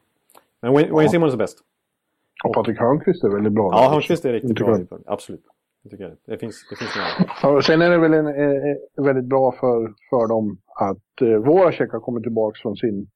Men 0.61 0.73
Wayne. 0.73 0.91
Wayne 0.91 1.09
Simmons 1.09 1.33
är 1.33 1.37
bäst. 1.37 1.59
Och 2.43 2.53
Patrik 2.53 2.79
Hörnqvist 2.79 3.23
är 3.23 3.29
väldigt 3.29 3.53
bra. 3.53 3.69
Ja, 3.71 3.89
Hörnqvist 3.89 4.25
är 4.25 4.33
riktigt 4.33 4.55
bra. 4.55 4.79
Absolut. 5.05 5.43
Det 5.83 5.89
tycker 5.89 6.03
jag. 6.03 6.17
Det 6.25 6.37
finns, 6.37 6.67
det 6.69 6.75
finns 6.75 6.91
några. 7.41 7.61
sen 7.61 7.81
är 7.81 7.89
det 7.89 7.97
väl 7.97 8.13
en, 8.13 8.27
eh, 8.27 8.75
väldigt 9.05 9.25
bra 9.25 9.51
för, 9.51 9.93
för 10.09 10.27
dem 10.27 10.57
att 10.75 11.21
eh, 11.21 11.37
Voracek 11.37 11.91
har 11.91 11.99
kommit 11.99 12.23
tillbaka 12.23 12.59
från 12.61 12.75
sin... 12.75 13.07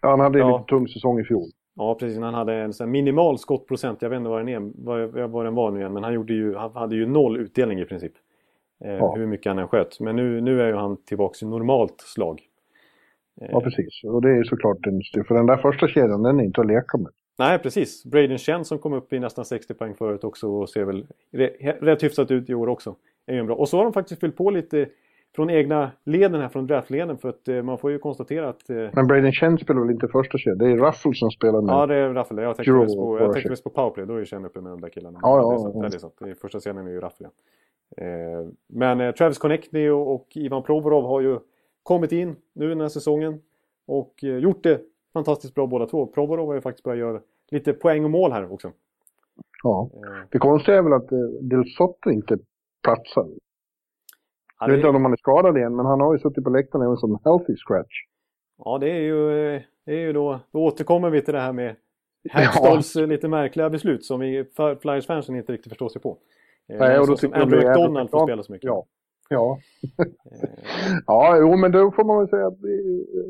Han 0.00 0.20
hade 0.20 0.40
en 0.40 0.48
ja. 0.48 0.56
lite 0.58 0.68
tung 0.68 0.88
säsong 0.88 1.20
i 1.20 1.24
fjol. 1.24 1.48
Ja 1.76 1.94
precis, 1.94 2.18
han 2.18 2.34
hade 2.34 2.54
en 2.54 2.72
sån 2.72 2.90
minimal 2.90 3.38
skottprocent. 3.38 4.02
Jag 4.02 4.10
vet 4.10 4.16
inte 4.16 4.28
vad 4.28 4.40
den, 4.40 4.48
är, 4.48 4.72
vad, 4.74 5.30
vad 5.30 5.44
den 5.44 5.54
var 5.54 5.70
nu 5.70 5.78
igen. 5.78 5.92
Men 5.92 6.04
han, 6.04 6.14
gjorde 6.14 6.32
ju, 6.32 6.54
han 6.54 6.72
hade 6.72 6.96
ju 6.96 7.06
noll 7.06 7.36
utdelning 7.36 7.80
i 7.80 7.84
princip. 7.84 8.12
Eh, 8.84 8.92
ja. 8.92 9.14
Hur 9.16 9.26
mycket 9.26 9.50
han 9.50 9.58
än 9.58 9.68
sköt. 9.68 10.00
Men 10.00 10.16
nu, 10.16 10.40
nu 10.40 10.62
är 10.62 10.66
ju 10.66 10.74
han 10.74 10.96
tillbaka 10.96 11.46
i 11.46 11.48
normalt 11.48 12.00
slag. 12.00 12.42
Eh. 13.40 13.48
Ja 13.50 13.60
precis, 13.60 14.04
och 14.04 14.22
det 14.22 14.30
är 14.30 14.44
såklart 14.44 14.86
en 14.86 15.24
För 15.24 15.34
den 15.34 15.46
där 15.46 15.56
första 15.56 15.88
kedjan, 15.88 16.22
den 16.22 16.40
är 16.40 16.44
inte 16.44 16.60
att 16.60 16.66
leka 16.66 16.98
med. 16.98 17.12
Nej 17.38 17.58
precis. 17.58 18.04
Braden 18.04 18.38
Chen 18.38 18.64
som 18.64 18.78
kom 18.78 18.92
upp 18.92 19.12
i 19.12 19.18
nästan 19.18 19.44
60 19.44 19.74
poäng 19.74 19.94
förut 19.94 20.24
också 20.24 20.48
och 20.48 20.70
ser 20.70 20.84
väl 20.84 21.06
rätt 21.80 22.02
hyfsat 22.02 22.30
ut 22.30 22.50
i 22.50 22.54
år 22.54 22.68
också. 22.68 22.96
Är 23.26 23.42
bra. 23.42 23.56
Och 23.56 23.68
så 23.68 23.76
har 23.76 23.84
de 23.84 23.92
faktiskt 23.92 24.20
fyllt 24.20 24.36
på 24.36 24.50
lite 24.50 24.88
från 25.34 25.50
egna 25.50 25.90
leden 26.04 26.40
här, 26.40 26.48
från 26.48 26.66
draftleden. 26.66 27.18
För 27.18 27.28
att 27.28 27.48
eh, 27.48 27.62
man 27.62 27.78
får 27.78 27.90
ju 27.90 27.98
konstatera 27.98 28.48
att... 28.48 28.70
Eh... 28.70 28.88
Men 28.92 29.06
Braden 29.06 29.32
Chen 29.32 29.58
spelar 29.58 29.80
väl 29.80 29.90
inte 29.90 30.08
första 30.08 30.38
kedjan? 30.38 30.58
Det 30.58 30.64
är 30.64 30.76
Ruffle 30.76 31.14
som 31.14 31.30
spelar 31.30 31.60
med... 31.60 31.72
Ja, 31.72 31.86
det 31.86 31.94
är 31.94 32.08
Ruffle. 32.08 32.42
Jag 32.42 32.56
tänkte 32.56 32.72
mest 32.72 32.96
på, 32.96 33.18
jag 33.18 33.32
tänkte 33.32 33.62
på 33.62 33.70
powerplay. 33.70 34.06
Då 34.06 34.14
är 34.14 34.18
ju 34.18 34.24
Chen 34.24 34.44
uppe 34.44 34.60
med 34.60 34.72
de 34.72 34.80
där 34.80 34.88
killarna. 34.88 35.18
Ja, 35.22 35.36
ja, 35.36 35.72
ja. 35.74 35.80
Det 35.80 35.96
är 35.96 35.98
sant. 35.98 36.16
Det 36.20 36.30
är 36.30 36.34
första 36.34 36.60
scenen 36.60 36.86
är 36.86 36.90
ju 36.90 37.00
Ruffle. 37.00 37.28
Eh, 37.96 38.06
men 38.68 39.00
eh, 39.00 39.12
Travis 39.12 39.38
Connectney 39.38 39.90
och, 39.90 40.14
och, 40.14 40.26
Ivan 40.34 40.62
Provorov 40.62 41.04
har 41.04 41.20
ju 41.20 41.38
kommit 41.82 42.12
in 42.12 42.36
nu 42.52 42.68
den 42.68 42.80
här 42.80 42.88
säsongen. 42.88 43.40
Och 43.86 44.24
eh, 44.24 44.36
gjort 44.36 44.62
det 44.62 44.80
fantastiskt 45.14 45.54
bra 45.54 45.66
båda 45.66 45.86
två. 45.86 46.06
Provorov 46.06 46.46
har 46.46 46.54
ju 46.54 46.60
faktiskt 46.60 46.84
börjat 46.84 46.98
göra 46.98 47.20
lite 47.50 47.72
poäng 47.72 48.04
och 48.04 48.10
mål 48.10 48.32
här 48.32 48.52
också. 48.52 48.72
Ja. 49.62 49.90
Eh. 49.94 50.26
Det 50.30 50.38
konstiga 50.38 50.76
är 50.78 50.82
väl 50.82 50.92
att 50.92 51.12
eh, 51.12 51.18
Del 51.40 51.64
Sotto 51.76 52.10
inte 52.10 52.38
platsar. 52.82 53.28
Jag 54.60 54.68
vet 54.68 54.76
inte 54.76 54.88
om 54.88 55.04
han 55.04 55.12
är 55.12 55.16
skadad 55.16 55.56
igen, 55.56 55.76
men 55.76 55.86
han 55.86 56.00
har 56.00 56.12
ju 56.12 56.18
suttit 56.18 56.44
på 56.44 56.50
läktaren 56.50 56.84
även 56.84 56.96
som 56.96 57.18
healthy 57.24 57.56
scratch. 57.56 58.04
Ja, 58.64 58.78
det 58.78 58.90
är 58.90 59.00
ju, 59.00 59.28
det 59.84 59.92
är 59.92 59.98
ju 59.98 60.12
då, 60.12 60.40
då 60.52 60.58
återkommer 60.58 61.10
vi 61.10 61.22
till 61.22 61.34
det 61.34 61.40
här 61.40 61.52
med 61.52 61.76
Hackstalls 62.30 62.96
ja. 62.96 63.06
lite 63.06 63.28
märkliga 63.28 63.70
beslut 63.70 64.04
som 64.04 64.20
vi 64.20 64.44
Flyers-fansen 64.80 65.36
inte 65.36 65.52
riktigt 65.52 65.72
förstår 65.72 65.88
sig 65.88 66.02
på. 66.02 66.18
Eh, 66.68 66.78
Nej, 66.78 66.98
och 66.98 67.06
då 67.06 67.16
tycker 67.16 67.40
Andrew 67.40 67.68
McDonald 67.68 68.10
får 68.10 68.26
spela 68.26 68.42
så 68.42 68.52
mycket. 68.52 68.66
Ja. 68.66 68.84
Ja. 69.28 69.58
ja, 71.06 71.36
jo, 71.40 71.56
men 71.56 71.72
då 71.72 71.90
får 71.90 72.04
man 72.04 72.18
väl 72.18 72.28
säga 72.28 72.46
att 72.46 72.58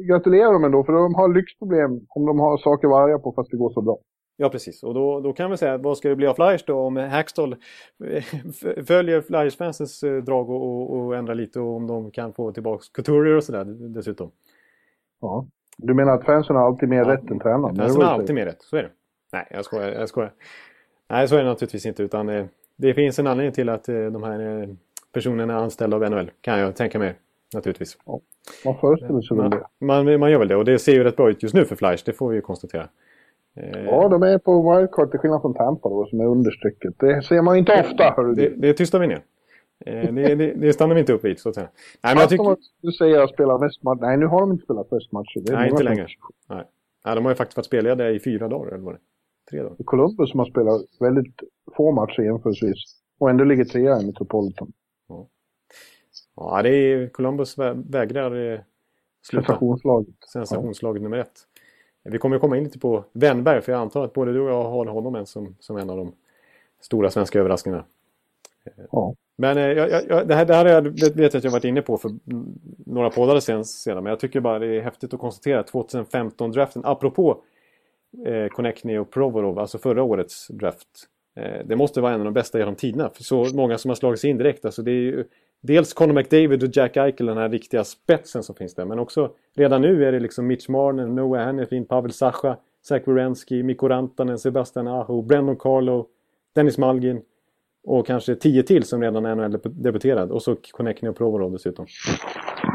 gratulerar 0.08 0.52
dem 0.52 0.64
ändå, 0.64 0.84
för 0.84 0.92
de 0.92 1.14
har 1.14 1.34
lyxproblem 1.34 2.00
om 2.08 2.26
de 2.26 2.40
har 2.40 2.58
saker 2.58 2.88
att 2.88 2.90
vara 2.90 3.18
på 3.18 3.32
fast 3.32 3.50
det 3.50 3.56
går 3.56 3.70
så 3.70 3.80
bra. 3.80 3.98
Ja 4.36 4.48
precis 4.48 4.82
och 4.82 4.94
då, 4.94 5.20
då 5.20 5.32
kan 5.32 5.50
vi 5.50 5.56
säga 5.56 5.78
vad 5.78 5.98
ska 5.98 6.08
det 6.08 6.16
bli 6.16 6.26
av 6.26 6.34
Flyers 6.34 6.64
då 6.64 6.78
om 6.78 6.96
Hackstall 6.96 7.56
eh, 8.04 8.24
följer 8.86 9.20
Flyers-fansens 9.20 10.02
eh, 10.02 10.22
drag 10.22 10.50
och, 10.50 10.62
och, 10.62 10.96
och 10.96 11.16
ändrar 11.16 11.34
lite 11.34 11.60
och 11.60 11.76
om 11.76 11.86
de 11.86 12.10
kan 12.10 12.32
få 12.32 12.52
tillbaka 12.52 12.84
Couturier 12.92 13.36
och 13.36 13.44
sådär 13.44 13.64
dessutom. 13.94 14.30
Ja, 15.20 15.46
du 15.76 15.94
menar 15.94 16.14
att 16.14 16.24
fansen 16.24 16.56
har 16.56 16.66
alltid 16.66 16.88
mer 16.88 16.96
ja, 16.96 17.08
rätt 17.08 17.30
än 17.30 17.40
tränaren? 17.40 17.76
Fansen 17.76 18.02
har 18.02 18.12
alltid 18.12 18.34
mer 18.34 18.46
rätt, 18.46 18.62
så 18.62 18.76
är 18.76 18.82
det. 18.82 18.90
Nej, 19.32 19.46
jag 19.50 19.64
skojar. 19.64 19.88
Jag 19.88 20.08
skojar. 20.08 20.32
Nej, 21.08 21.28
så 21.28 21.34
är 21.34 21.38
det 21.38 21.48
naturligtvis 21.48 21.86
inte 21.86 22.02
utan 22.02 22.28
eh, 22.28 22.46
det 22.76 22.94
finns 22.94 23.18
en 23.18 23.26
anledning 23.26 23.52
till 23.52 23.68
att 23.68 23.84
de 23.84 24.22
här 24.22 24.68
personerna 25.14 25.52
är 25.52 25.58
anställda 25.58 25.96
av 25.96 26.10
NHL 26.10 26.30
kan 26.40 26.58
jag 26.58 26.76
tänka 26.76 26.98
mig 26.98 27.14
naturligtvis. 27.54 27.98
Ja, 28.06 28.20
man 28.64 28.78
föreställer 28.78 29.20
sig 29.20 29.36
väl 29.36 29.50
det. 29.50 29.66
Man, 29.80 30.20
man 30.20 30.30
gör 30.30 30.38
väl 30.38 30.48
det 30.48 30.56
och 30.56 30.64
det 30.64 30.78
ser 30.78 30.92
ju 30.92 31.04
rätt 31.04 31.16
bra 31.16 31.30
ut 31.30 31.42
just 31.42 31.54
nu 31.54 31.64
för 31.64 31.76
Flyers, 31.76 32.02
det 32.02 32.12
får 32.12 32.28
vi 32.28 32.36
ju 32.36 32.42
konstatera. 32.42 32.88
Eh, 33.56 33.84
ja, 33.84 34.08
de 34.08 34.22
är 34.22 34.38
på 34.38 34.76
wildcard 34.76 35.10
till 35.10 35.20
skillnad 35.20 35.40
från 35.42 35.54
Tampa 35.54 35.88
då, 35.88 36.06
som 36.06 36.20
är 36.20 36.26
understrecket. 36.26 36.94
Det 36.98 37.22
ser 37.22 37.42
man 37.42 37.56
inte 37.56 37.80
ofta. 37.80 38.22
Det, 38.22 38.48
det 38.48 38.72
tystar 38.72 38.98
vi 38.98 39.06
ner. 39.06 39.22
Eh, 39.86 40.14
det, 40.14 40.34
det, 40.34 40.52
det 40.52 40.72
stannar 40.72 40.94
vi 40.94 41.00
inte 41.00 41.12
upp 41.12 41.24
vid, 41.24 41.38
så 41.38 41.48
att 41.48 41.54
säga. 41.54 41.68
Nej, 42.02 42.14
men 42.14 42.20
jag 42.20 42.30
tycker... 42.30 42.56
Du 42.80 42.92
säger 42.92 43.20
att 43.20 43.30
spela 43.30 43.58
mest 43.58 43.82
matcher. 43.82 44.00
Nej, 44.00 44.16
nu 44.16 44.26
har 44.26 44.40
de 44.40 44.52
inte 44.52 44.64
spelat 44.64 44.90
mest 44.90 45.12
matcher. 45.12 45.42
Nej, 45.50 45.70
inte 45.70 45.82
längre. 45.82 46.06
Nej. 46.48 46.64
Nej, 47.04 47.14
de 47.14 47.24
har 47.24 47.32
ju 47.32 47.36
faktiskt 47.36 47.56
varit 47.56 47.66
spelade 47.66 48.10
i 48.10 48.20
fyra 48.20 48.48
dagar, 48.48 48.72
eller 48.72 48.84
vad 48.84 48.94
det 48.94 49.00
Tre 49.50 49.62
dagar. 49.62 49.76
Columbus 49.84 50.30
som 50.30 50.40
har 50.40 50.46
spelat 50.46 50.82
väldigt 51.00 51.34
få 51.76 51.92
matcher 51.92 52.22
jämförelsevis. 52.22 53.00
Och 53.18 53.30
ändå 53.30 53.44
ligger 53.44 53.64
trea 53.64 54.00
i 54.00 54.06
Metropolitan. 54.06 54.72
Ja, 56.36 56.62
det 56.62 56.70
är 56.70 57.08
Columbus 57.08 57.58
vägrar 57.74 58.52
eh, 58.52 58.60
sluta. 59.22 59.46
Sensationslaget. 59.46 60.14
Sensationslaget 60.32 61.02
nummer 61.02 61.18
ett. 61.18 61.40
Vi 62.02 62.18
kommer 62.18 62.36
att 62.36 62.42
komma 62.42 62.56
in 62.56 62.64
lite 62.64 62.78
på 62.78 63.04
Wennberg 63.12 63.60
för 63.60 63.72
jag 63.72 63.80
antar 63.80 64.04
att 64.04 64.12
både 64.12 64.32
du 64.32 64.40
och 64.40 64.50
jag 64.50 64.64
har 64.64 64.86
honom 64.86 65.26
som, 65.26 65.56
som 65.60 65.76
en 65.76 65.90
av 65.90 65.96
de 65.96 66.12
stora 66.80 67.10
svenska 67.10 67.38
överraskningarna. 67.38 67.84
Ja. 68.90 69.14
Men 69.36 69.58
eh, 69.58 69.64
jag, 69.64 69.90
jag, 70.08 70.28
det, 70.28 70.34
här, 70.34 70.44
det 70.44 70.54
här 70.54 70.66
jag, 70.66 70.82
vet 70.82 71.16
jag 71.16 71.36
att 71.36 71.44
jag 71.44 71.50
varit 71.50 71.64
inne 71.64 71.82
på 71.82 71.98
för 71.98 72.10
några 72.86 73.10
poddar 73.10 73.40
sen, 73.40 73.64
sedan. 73.64 74.02
Men 74.02 74.10
jag 74.10 74.20
tycker 74.20 74.40
bara 74.40 74.58
det 74.58 74.66
är 74.66 74.80
häftigt 74.80 75.14
att 75.14 75.20
konstatera 75.20 75.62
2015-draften, 75.62 76.80
apropå 76.84 77.42
eh, 78.26 78.48
Connectney 78.48 78.98
och 78.98 79.10
Provorov, 79.10 79.58
alltså 79.58 79.78
förra 79.78 80.02
årets 80.02 80.48
draft. 80.48 80.88
Eh, 81.36 81.66
det 81.66 81.76
måste 81.76 82.00
vara 82.00 82.12
en 82.12 82.20
av 82.20 82.24
de 82.24 82.34
bästa 82.34 82.58
genom 82.58 82.74
tiderna. 82.74 83.10
För 83.10 83.22
så 83.22 83.44
många 83.54 83.78
som 83.78 83.88
har 83.88 83.96
slagit 83.96 84.20
sig 84.20 84.30
in 84.30 84.38
direkt. 84.38 84.64
Alltså 84.64 84.82
det 84.82 84.90
är 84.90 85.02
ju, 85.02 85.24
dels 85.66 85.94
Conor 85.94 86.14
McDavid 86.14 86.62
och 86.62 86.68
Jack 86.72 86.96
Eichel, 86.96 87.26
den 87.26 87.36
här 87.36 87.48
riktiga 87.48 87.84
spetsen 87.84 88.42
som 88.42 88.54
finns 88.54 88.74
där. 88.74 88.84
Men 88.84 88.98
också 88.98 89.30
redan 89.56 89.82
nu 89.82 90.04
är 90.04 90.12
det 90.12 90.20
liksom 90.20 90.46
Mitch 90.46 90.68
Marner, 90.68 91.06
Noah 91.06 91.44
Hannifin, 91.44 91.86
Pavel 91.86 92.12
Sacha, 92.12 92.56
Zach 92.82 93.02
Wierenski, 93.06 93.62
Mikko 93.62 93.88
Rantanen, 93.88 94.38
Sebastian 94.38 94.88
Aho, 94.88 95.22
Brendan 95.22 95.56
Carlo, 95.56 96.06
Dennis 96.54 96.78
Malgin 96.78 97.22
och 97.84 98.06
kanske 98.06 98.34
tio 98.34 98.62
till 98.62 98.84
som 98.84 99.02
redan 99.02 99.24
är 99.24 99.34
NHL-debuterad. 99.34 100.30
Och 100.30 100.42
så 100.42 100.56
Connecting 100.70 101.08
och 101.08 101.16
Provorov 101.16 101.52
dessutom. 101.52 101.86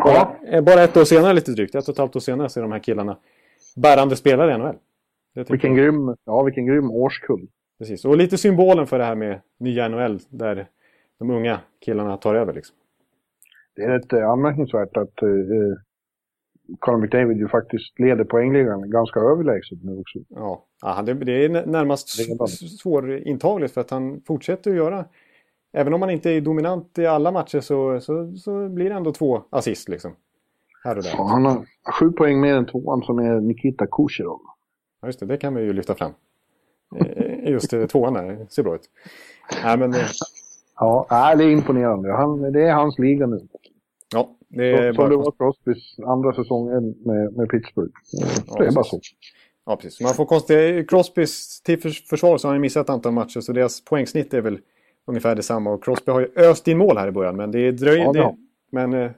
Bara, 0.06 0.36
eh, 0.47 0.63
bara 0.63 0.84
ett 0.84 0.97
år 0.97 1.04
senare 1.04 1.34
lite 1.34 1.52
drygt, 1.52 1.75
ett 1.75 1.88
och 1.88 1.93
ett 1.93 1.97
halvt 1.97 2.15
år 2.15 2.19
senare 2.19 2.49
så 2.49 2.60
är 2.60 2.62
de 2.62 2.71
här 2.71 2.80
killarna 2.80 3.17
bärande 3.75 4.15
spelare 4.15 4.54
i 4.54 4.58
NHL. 4.58 4.75
Vilken 5.49 5.75
grym, 5.75 6.15
ja, 6.25 6.43
vilken 6.43 6.65
grym 6.65 6.91
årskull. 6.91 7.47
Precis, 7.80 8.06
och 8.06 8.17
lite 8.17 8.38
symbolen 8.38 8.88
för 8.88 8.99
det 8.99 9.06
här 9.06 9.15
med 9.15 9.41
nya 9.60 9.88
NHL 9.88 10.19
där 10.30 10.67
de 11.19 11.30
unga 11.30 11.60
killarna 11.80 12.17
tar 12.17 12.36
över 12.36 12.54
liksom 12.54 12.75
Det 13.79 13.85
är 13.85 13.89
rätt 13.89 14.13
anmärkningsvärt 14.13 14.97
att 14.97 15.21
eh, 15.21 15.29
Conor 16.79 16.97
McDavid 16.97 17.37
ju 17.37 17.47
faktiskt 17.47 17.99
leder 17.99 18.23
poängligan 18.23 18.89
ganska 18.89 19.19
överlägset 19.19 19.83
nu 19.83 19.97
också. 19.97 20.19
Ja, 20.81 21.01
det, 21.05 21.13
det 21.13 21.45
är 21.45 21.49
närmast 21.65 22.09
svårintagligt 22.79 23.73
för 23.73 23.81
att 23.81 23.91
han 23.91 24.21
fortsätter 24.21 24.71
att 24.71 24.77
göra 24.77 25.05
Även 25.71 25.93
om 25.93 26.01
han 26.01 26.11
inte 26.11 26.31
är 26.31 26.41
dominant 26.41 26.97
i 26.97 27.05
alla 27.05 27.31
matcher 27.31 27.59
så, 27.59 27.99
så, 27.99 28.35
så 28.35 28.69
blir 28.69 28.89
det 28.89 28.95
ändå 28.95 29.11
två 29.11 29.43
assist 29.49 29.89
liksom. 29.89 30.15
Här 30.83 30.97
och 30.97 31.03
där. 31.03 31.11
Ja, 31.17 31.23
han 31.23 31.45
har 31.45 31.65
sju 31.99 32.11
poäng 32.11 32.41
mer 32.41 32.53
än 32.53 32.65
tvåan 32.65 33.01
som 33.01 33.19
är 33.19 33.39
Nikita 33.39 33.87
Kucherov. 33.87 34.39
Ja, 35.01 35.07
just 35.07 35.19
det. 35.19 35.25
Det 35.25 35.37
kan 35.37 35.55
vi 35.55 35.61
ju 35.61 35.73
lyfta 35.73 35.95
fram. 35.95 36.11
Eh, 36.95 37.51
just 37.51 37.73
tvåan 37.89 38.13
där 38.13 38.45
ser 38.49 38.63
bra 38.63 38.75
ut. 38.75 38.89
Nej, 39.63 39.77
men... 39.77 39.93
Ja, 40.75 41.35
det 41.37 41.43
är 41.43 41.51
imponerande. 41.51 42.11
Han, 42.11 42.51
det 42.51 42.67
är 42.67 42.73
hans 42.73 42.99
liga 42.99 43.27
nu. 43.27 43.47
Ja, 44.13 44.35
det 44.47 44.71
är 44.71 44.93
Som 44.93 45.09
det 45.09 45.15
var 45.17 45.31
Crosbys 45.31 45.99
andra 45.99 46.33
säsongen 46.33 46.95
med, 47.05 47.33
med 47.33 47.49
Pittsburgh. 47.49 47.91
Ja, 48.47 48.55
det 48.57 48.65
är 48.65 48.71
bara 48.71 48.83
så. 48.83 48.99
Ja, 49.65 49.75
precis. 49.75 50.01
Man 50.01 50.13
får 50.13 50.25
konstatera, 50.25 50.83
Crosbys 50.83 51.61
till 51.61 51.79
försvar 51.81 52.37
så 52.37 52.47
har 52.47 52.53
han 52.53 52.61
missat 52.61 52.85
ett 52.85 52.89
antal 52.89 53.11
matcher 53.11 53.39
så 53.39 53.53
deras 53.53 53.85
poängsnitt 53.85 54.33
är 54.33 54.41
väl 54.41 54.59
ungefär 55.05 55.35
detsamma. 55.35 55.71
Och 55.71 55.83
Crosby 55.83 56.11
har 56.11 56.19
ju 56.19 56.27
öst 56.35 56.67
in 56.67 56.77
mål 56.77 56.97
här 56.97 57.07
i 57.07 57.11
början 57.11 57.35
men 57.35 57.51
det 57.51 57.71
dröjer. 57.71 58.03
Ja, 58.03 58.11
det, 58.13 58.35
men 58.71 58.93
eh, 58.93 59.11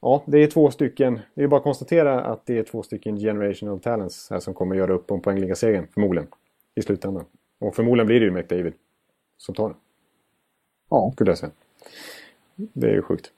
ja, 0.00 0.22
det 0.26 0.38
är 0.38 0.46
två 0.46 0.70
stycken. 0.70 1.20
Det 1.34 1.42
är 1.42 1.48
bara 1.48 1.56
att 1.56 1.62
konstatera 1.62 2.24
att 2.24 2.46
det 2.46 2.58
är 2.58 2.62
två 2.62 2.82
stycken 2.82 3.16
generational 3.16 3.80
talents 3.80 4.30
här 4.30 4.40
som 4.40 4.54
kommer 4.54 4.76
göra 4.76 4.92
upp 4.92 5.10
om 5.10 5.20
poängligasegern 5.20 5.86
förmodligen. 5.94 6.28
I 6.74 6.82
slutändan. 6.82 7.24
Och 7.60 7.76
förmodligen 7.76 8.06
blir 8.06 8.20
det 8.20 8.26
ju 8.26 8.32
McDavid 8.32 8.74
som 9.36 9.54
tar 9.54 9.68
den. 9.68 9.78
Ja. 10.90 11.10
Skulle 11.12 11.30
jag 11.30 11.38
säga. 11.38 11.52
Det 12.56 12.86
är 12.86 12.94
ju 12.94 13.02
sjukt. 13.02 13.32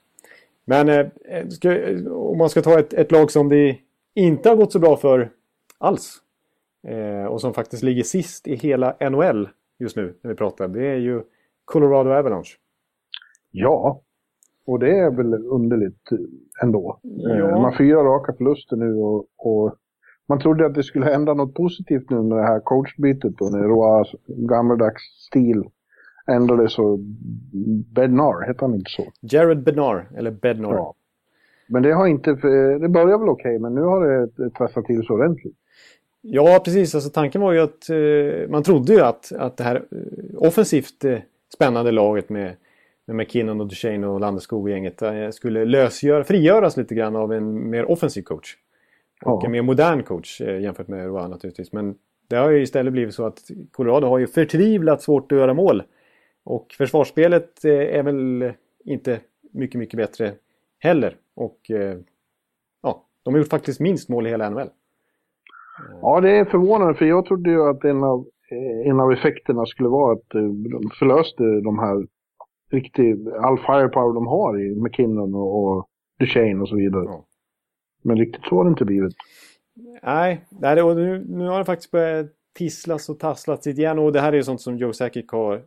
Men 0.69 0.89
eh, 0.89 1.47
ska, 1.49 1.69
om 2.09 2.37
man 2.37 2.49
ska 2.49 2.61
ta 2.61 2.79
ett, 2.79 2.93
ett, 2.93 3.11
lag 3.11 3.31
som 3.31 3.49
det 3.49 3.77
inte 4.15 4.49
har 4.49 4.55
gått 4.55 4.71
så 4.71 4.79
bra 4.79 4.97
för 4.97 5.31
alls. 5.77 6.17
Eh, 6.87 7.25
och 7.25 7.41
som 7.41 7.53
faktiskt 7.53 7.83
ligger 7.83 8.03
sist 8.03 8.47
i 8.47 8.55
hela 8.55 9.09
NHL 9.09 9.49
just 9.79 9.95
nu 9.95 10.15
när 10.21 10.31
vi 10.31 10.37
pratar. 10.37 10.67
Det 10.67 10.87
är 10.87 10.97
ju 10.97 11.21
Colorado 11.65 12.09
Avalanche. 12.09 12.55
Ja, 13.51 14.01
och 14.65 14.79
det 14.79 14.99
är 14.99 15.11
väl 15.11 15.33
underligt 15.33 16.09
ändå. 16.63 16.99
Ja. 17.01 17.35
Eh, 17.35 17.51
man 17.51 17.63
har 17.63 17.77
fyra 17.77 18.03
raka 18.03 18.33
förluster 18.33 18.75
nu 18.75 18.95
och, 18.95 19.25
och, 19.37 19.75
man 20.29 20.39
trodde 20.39 20.65
att 20.65 20.73
det 20.73 20.83
skulle 20.83 21.05
hända 21.05 21.33
något 21.33 21.53
positivt 21.53 22.09
nu 22.09 22.21
med 22.21 22.37
det 22.37 22.43
här 22.43 22.59
coachbytet 22.59 23.41
och 23.41 23.51
när 23.51 23.63
Roas 23.63 24.15
gammaldags 24.27 25.01
stil 25.27 25.63
ändrades 26.31 26.79
och 26.79 26.99
Bednar, 27.93 28.47
heter 28.47 28.61
han 28.61 28.75
inte 28.75 28.91
så? 28.91 29.03
Jared 29.21 29.63
Bednar, 29.63 30.09
eller 30.17 30.31
Bednar. 30.31 30.73
Ja. 30.73 30.93
Men 31.67 31.83
det 31.83 31.91
har 31.91 32.07
inte, 32.07 32.31
det 32.81 32.89
började 32.89 33.17
väl 33.17 33.29
okej, 33.29 33.49
okay, 33.49 33.59
men 33.59 33.75
nu 33.75 33.81
har 33.81 34.07
det 34.07 34.49
trasslat 34.49 34.85
till 34.85 35.03
så 35.03 35.13
ordentligt. 35.13 35.55
Ja, 36.21 36.61
precis. 36.65 36.95
Alltså, 36.95 37.09
tanken 37.09 37.41
var 37.41 37.51
ju 37.51 37.59
att 37.59 37.89
eh, 37.89 38.49
man 38.49 38.63
trodde 38.63 38.93
ju 38.93 39.01
att, 39.01 39.31
att 39.31 39.57
det 39.57 39.63
här 39.63 39.75
eh, 39.75 40.47
offensivt 40.47 41.05
eh, 41.05 41.17
spännande 41.53 41.91
laget 41.91 42.29
med, 42.29 42.55
med 43.05 43.15
McKinnon 43.15 43.61
och 43.61 43.67
Duchene 43.67 44.07
och 44.07 44.19
Landeskog 44.19 44.63
och 44.63 44.69
gänget 44.69 45.01
eh, 45.01 45.29
skulle 45.29 45.65
lösgöra, 45.65 46.23
frigöras 46.23 46.77
lite 46.77 46.95
grann 46.95 47.15
av 47.15 47.33
en 47.33 47.69
mer 47.69 47.91
offensiv 47.91 48.21
coach. 48.21 48.55
Och 49.25 49.43
ja. 49.43 49.45
en 49.45 49.51
mer 49.51 49.61
modern 49.61 50.03
coach 50.03 50.41
eh, 50.41 50.59
jämfört 50.59 50.87
med 50.87 51.05
Roy 51.05 51.27
naturligtvis. 51.27 51.71
Men 51.71 51.95
det 52.27 52.35
har 52.35 52.49
ju 52.49 52.61
istället 52.61 52.93
blivit 52.93 53.15
så 53.15 53.25
att 53.25 53.39
Colorado 53.71 54.07
har 54.07 54.17
ju 54.17 54.27
förtvivlat 54.27 55.01
svårt 55.01 55.31
att 55.31 55.37
göra 55.37 55.53
mål. 55.53 55.83
Och 56.47 56.73
försvarsspelet 56.77 57.65
eh, 57.65 57.71
är 57.71 58.03
väl 58.03 58.53
inte 58.85 59.19
mycket, 59.53 59.79
mycket 59.79 59.97
bättre 59.97 60.33
heller. 60.79 61.15
Och 61.35 61.59
ja, 62.81 63.05
de 63.23 63.33
har 63.33 63.39
gjort 63.39 63.49
faktiskt 63.49 63.79
minst 63.79 64.09
mål 64.09 64.27
i 64.27 64.29
hela 64.29 64.49
NHL. 64.49 64.69
Ja, 66.01 66.21
det 66.21 66.31
är 66.31 66.45
förvånande 66.45 66.93
för 66.93 67.05
jag 67.05 67.25
trodde 67.25 67.49
ju 67.49 67.69
att 67.69 67.83
en 67.83 68.03
av, 68.03 68.27
en 68.85 68.99
av 68.99 69.11
effekterna 69.11 69.65
skulle 69.65 69.89
vara 69.89 70.13
att 70.13 70.35
eh, 70.35 70.41
de 70.41 70.89
förlöste 70.99 71.43
de 71.43 71.79
här 71.79 72.07
riktigt, 72.71 73.27
all 73.27 73.57
firepower 73.57 74.13
de 74.13 74.27
har 74.27 74.61
i 74.61 74.75
McKinnon 74.75 75.35
och, 75.35 75.89
Duchene 76.19 76.61
och 76.61 76.69
så 76.69 76.75
vidare. 76.75 77.03
Ja. 77.05 77.25
Men 78.03 78.17
riktigt 78.17 78.45
så 78.45 78.55
har 78.55 78.63
det 78.63 78.69
inte 78.69 78.85
blivit. 78.85 79.13
Nej, 80.03 80.45
nej 80.49 80.81
och 80.81 80.95
nu, 80.95 81.25
nu 81.27 81.47
har 81.47 81.59
det 81.59 81.65
faktiskt 81.65 81.91
börjat 81.91 82.27
tisslas 82.55 83.09
och 83.09 83.19
tasslas 83.19 83.65
lite 83.65 83.81
igen 83.81 83.99
och 83.99 84.13
det 84.13 84.21
här 84.21 84.31
är 84.31 84.37
ju 84.37 84.43
sånt 84.43 84.61
som 84.61 84.77
Joe 84.77 84.93
Sakic 84.93 85.25
har 85.31 85.55
eh, 85.55 85.61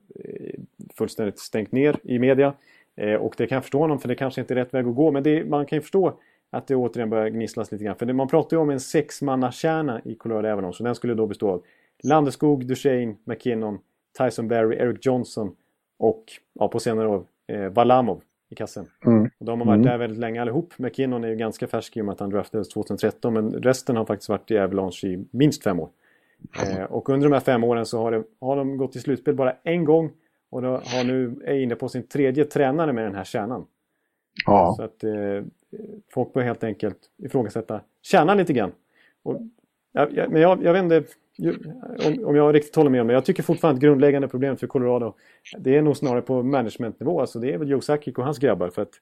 fullständigt 1.01 1.39
stängt 1.39 1.73
ner 1.73 1.97
i 2.03 2.19
media. 2.19 2.55
Eh, 2.97 3.15
och 3.15 3.35
det 3.37 3.47
kan 3.47 3.57
jag 3.57 3.63
förstå 3.63 3.79
honom 3.79 3.99
för 3.99 4.09
det 4.09 4.15
kanske 4.15 4.41
inte 4.41 4.55
är 4.55 4.57
rätt 4.57 4.75
väg 4.75 4.87
att 4.87 4.95
gå 4.95 5.11
men 5.11 5.23
det, 5.23 5.45
man 5.45 5.67
kan 5.67 5.77
ju 5.77 5.83
förstå 5.83 6.19
att 6.51 6.67
det 6.67 6.77
återigen 6.77 7.11
börjar 7.11 7.29
gnisslas 7.29 7.73
lite 7.73 7.85
grann. 7.85 7.97
För 7.97 8.13
man 8.13 8.29
pratar 8.29 8.57
ju 8.57 8.61
om 8.61 8.71
en 8.71 8.81
sexmannakärna 8.81 10.01
i 10.05 10.15
Colorado 10.15 10.49
Avalanche. 10.49 10.77
Så 10.77 10.85
den 10.85 10.95
skulle 10.95 11.15
då 11.15 11.27
bestå 11.27 11.51
av 11.51 11.63
Landeskog, 12.03 12.67
Duchene, 12.67 13.15
McKinnon, 13.25 13.79
Tyson 14.19 14.49
Berry, 14.49 14.77
Eric 14.77 15.07
Johnson 15.07 15.57
och 15.99 16.25
ja, 16.53 16.69
på 16.69 16.81
senare 16.81 17.09
år 17.09 17.25
eh, 17.47 17.69
Valamov 17.69 18.23
i 18.51 18.55
kassen. 18.55 18.87
Mm. 19.07 19.31
Och 19.39 19.47
de 19.47 19.61
har 19.61 19.67
varit 19.67 19.77
mm. 19.77 19.87
där 19.87 19.99
väldigt 19.99 20.19
länge 20.19 20.41
allihop. 20.41 20.73
McKinnon 20.77 21.25
är 21.25 21.29
ju 21.29 21.37
ganska 21.37 21.67
färsk 21.67 21.97
i 21.97 22.01
och 22.01 22.05
med 22.05 22.13
att 22.13 22.21
han 22.21 22.31
draftades 22.31 22.69
2013 22.69 23.35
men 23.35 23.53
resten 23.53 23.97
har 23.97 24.05
faktiskt 24.05 24.29
varit 24.29 24.51
i 24.51 24.59
Avalanche 24.59 25.07
i 25.07 25.25
minst 25.31 25.63
fem 25.63 25.81
år. 25.81 25.89
Eh, 26.63 26.83
och 26.83 27.09
under 27.09 27.29
de 27.29 27.33
här 27.33 27.41
fem 27.41 27.65
åren 27.65 27.87
så 27.87 28.03
har, 28.03 28.11
det, 28.11 28.25
har 28.41 28.57
de 28.57 28.77
gått 28.77 28.93
till 28.93 29.01
slutspel 29.01 29.35
bara 29.35 29.57
en 29.63 29.85
gång 29.85 30.11
och 30.51 30.63
de 30.63 30.69
har 30.69 31.05
nu, 31.05 31.43
är 31.45 31.55
inne 31.55 31.75
på 31.75 31.89
sin 31.89 32.07
tredje 32.07 32.45
tränare 32.45 32.93
med 32.93 33.05
den 33.05 33.15
här 33.15 33.25
kärnan. 33.25 33.67
Ja. 34.47 34.75
Så 34.77 34.83
att 34.83 35.05
eh, 35.05 35.45
folk 36.13 36.33
bör 36.33 36.43
helt 36.43 36.65
enkelt 36.65 36.99
ifrågasätta 37.19 37.81
kärnan 38.03 38.37
lite 38.37 38.53
grann. 38.53 38.73
Och, 39.23 39.41
jag, 39.93 40.13
jag, 40.13 40.31
men 40.31 40.43
jag, 40.43 40.65
jag 40.65 40.73
vet 40.73 40.83
inte 40.83 41.05
om, 42.07 42.25
om 42.25 42.37
jag 42.37 42.55
riktigt 42.55 42.77
håller 42.77 42.91
med 42.91 43.01
om 43.01 43.07
det. 43.07 43.13
Jag 43.13 43.25
tycker 43.25 43.43
fortfarande 43.43 43.79
att 43.79 43.83
grundläggande 43.83 44.29
problemet 44.29 44.61
för 44.61 44.67
Colorado 44.67 45.15
det 45.59 45.77
är 45.77 45.83
nog 45.83 45.97
snarare 45.97 46.23
på 46.23 46.43
managementnivå. 46.43 47.21
Alltså 47.21 47.39
det 47.39 47.53
är 47.53 47.59
väl 47.59 47.71
Joe 47.71 47.81
Sakic 47.81 48.17
och 48.17 48.25
hans 48.25 48.39
grabbar. 48.39 48.71
För 48.71 48.83
att 48.83 48.95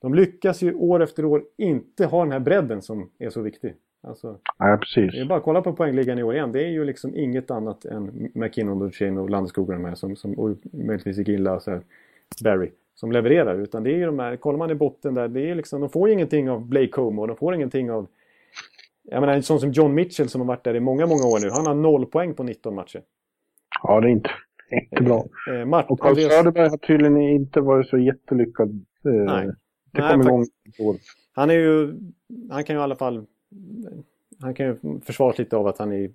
de 0.00 0.14
lyckas 0.14 0.62
ju 0.62 0.74
år 0.74 1.02
efter 1.02 1.24
år 1.24 1.44
inte 1.56 2.06
ha 2.06 2.22
den 2.22 2.32
här 2.32 2.40
bredden 2.40 2.82
som 2.82 3.10
är 3.18 3.30
så 3.30 3.40
viktig. 3.40 3.74
Alltså, 4.02 4.38
ja, 4.58 4.78
precis. 4.80 5.12
Det 5.12 5.20
är 5.20 5.24
bara 5.24 5.38
att 5.38 5.44
kolla 5.44 5.62
på 5.62 5.72
poängligan 5.72 6.18
i 6.18 6.22
år 6.22 6.34
igen. 6.34 6.52
Det 6.52 6.64
är 6.64 6.68
ju 6.68 6.84
liksom 6.84 7.16
inget 7.16 7.50
annat 7.50 7.84
än 7.84 8.30
McKinnon, 8.34 8.78
Duchene 8.78 9.20
och 9.20 9.30
Landeskog 9.30 9.70
och 9.70 9.98
som, 9.98 10.16
som 10.16 10.34
och 10.34 10.56
möjligtvis 10.72 11.28
Gilla 11.28 11.54
och 11.54 11.62
så 11.62 11.70
här, 11.70 11.82
Barry 12.44 12.70
som 12.94 13.12
levererar. 13.12 13.58
Utan 13.58 13.82
det 13.82 13.90
är 13.90 13.96
ju 13.96 14.06
de 14.06 14.18
här, 14.18 14.36
kollar 14.36 14.58
man 14.58 14.70
i 14.70 14.74
botten 14.74 15.14
där, 15.14 15.28
det 15.28 15.50
är 15.50 15.54
liksom, 15.54 15.80
de 15.80 15.90
får 15.90 16.08
ju 16.08 16.14
ingenting 16.14 16.50
av 16.50 16.66
Blake 16.66 16.88
Como 16.88 17.22
och 17.22 17.28
de 17.28 17.36
får 17.36 17.54
ingenting 17.54 17.90
av... 17.90 18.06
Jag 19.02 19.20
menar 19.20 19.34
en 19.34 19.42
sån 19.42 19.60
som 19.60 19.70
John 19.70 19.94
Mitchell 19.94 20.28
som 20.28 20.40
har 20.40 20.48
varit 20.48 20.64
där 20.64 20.74
i 20.74 20.80
många, 20.80 21.06
många 21.06 21.24
år 21.24 21.40
nu. 21.40 21.50
Han 21.50 21.66
har 21.66 21.74
noll 21.74 22.06
poäng 22.06 22.34
på 22.34 22.42
19 22.42 22.74
matcher. 22.74 23.02
Ja, 23.82 24.00
det 24.00 24.06
är 24.06 24.10
inte, 24.10 24.30
inte 24.70 25.02
bra. 25.02 25.24
Eh, 25.48 25.60
eh, 25.60 25.66
Mart 25.66 25.90
och 25.90 26.00
Carl 26.00 26.10
Andreas... 26.10 26.32
Söderberg 26.32 26.68
har 26.68 26.76
tydligen 26.76 27.16
inte 27.16 27.60
varit 27.60 27.88
så 27.88 27.98
jättelyckad. 27.98 28.86
Eh, 29.04 29.12
Nej. 29.12 29.50
Det 29.92 30.00
kom 30.00 30.20
igång 30.20 30.46
Han 31.32 31.50
är 31.50 31.54
ju, 31.54 31.94
han 32.50 32.64
kan 32.64 32.76
ju 32.76 32.80
i 32.80 32.82
alla 32.82 32.96
fall 32.96 33.26
han 34.40 34.54
kan 34.54 34.66
ju 34.66 35.00
försvaras 35.00 35.38
lite 35.38 35.56
av 35.56 35.66
att 35.66 35.78
han 35.78 35.92
är 35.92 36.10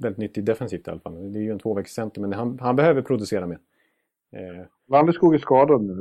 väldigt 0.00 0.18
nyttig 0.18 0.44
defensivt 0.44 0.88
i 0.88 0.90
alla 0.90 1.00
fall. 1.00 1.32
Det 1.32 1.38
är 1.38 1.42
ju 1.42 1.52
en 1.52 1.58
tvåvägscenter 1.58 2.20
men 2.20 2.32
han, 2.32 2.58
han 2.58 2.76
behöver 2.76 3.02
producera 3.02 3.46
mer. 3.46 3.58
Eh, 4.32 4.66
Landeskog 4.88 5.34
är 5.34 5.38
skadad 5.38 5.82
nu 5.82 5.94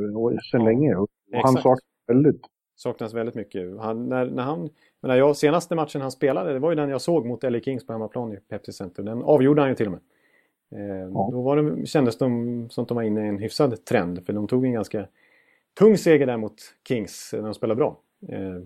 sedan 0.51 0.61
ja, 0.61 0.65
länge 0.65 0.95
och 0.95 1.09
han 1.31 1.53
saknas 1.53 1.79
väldigt. 2.07 2.41
Saknas 2.75 3.13
väldigt 3.13 3.35
mycket. 3.35 3.79
Han, 3.79 4.09
när, 4.09 4.25
när 4.25 4.43
han, 4.43 4.69
när 5.01 5.15
jag, 5.15 5.37
senaste 5.37 5.75
matchen 5.75 6.01
han 6.01 6.11
spelade, 6.11 6.53
det 6.53 6.59
var 6.59 6.69
ju 6.69 6.75
den 6.75 6.89
jag 6.89 7.01
såg 7.01 7.25
mot 7.25 7.43
LA 7.43 7.59
Kings 7.59 7.85
på 7.85 7.93
hemmaplan 7.93 8.33
i 8.33 8.37
Pepsi 8.37 8.73
Center. 8.73 9.03
Den 9.03 9.23
avgjorde 9.23 9.61
han 9.61 9.69
ju 9.69 9.75
till 9.75 9.85
och 9.85 9.91
med. 9.91 10.01
Eh, 10.71 11.09
ja. 11.13 11.29
Då 11.31 11.41
var 11.41 11.57
det, 11.57 11.85
kändes 11.85 12.17
de 12.17 12.69
som 12.69 12.81
att 12.81 12.87
de 12.87 12.95
var 12.95 13.03
inne 13.03 13.25
i 13.25 13.27
en 13.27 13.39
hyfsad 13.39 13.85
trend. 13.85 14.25
För 14.25 14.33
de 14.33 14.47
tog 14.47 14.65
en 14.65 14.73
ganska 14.73 15.07
tung 15.79 15.97
seger 15.97 16.25
där 16.25 16.37
mot 16.37 16.55
Kings 16.87 17.29
när 17.33 17.41
de 17.41 17.53
spelade 17.53 17.77
bra. 17.77 17.99
Eh, 18.29 18.61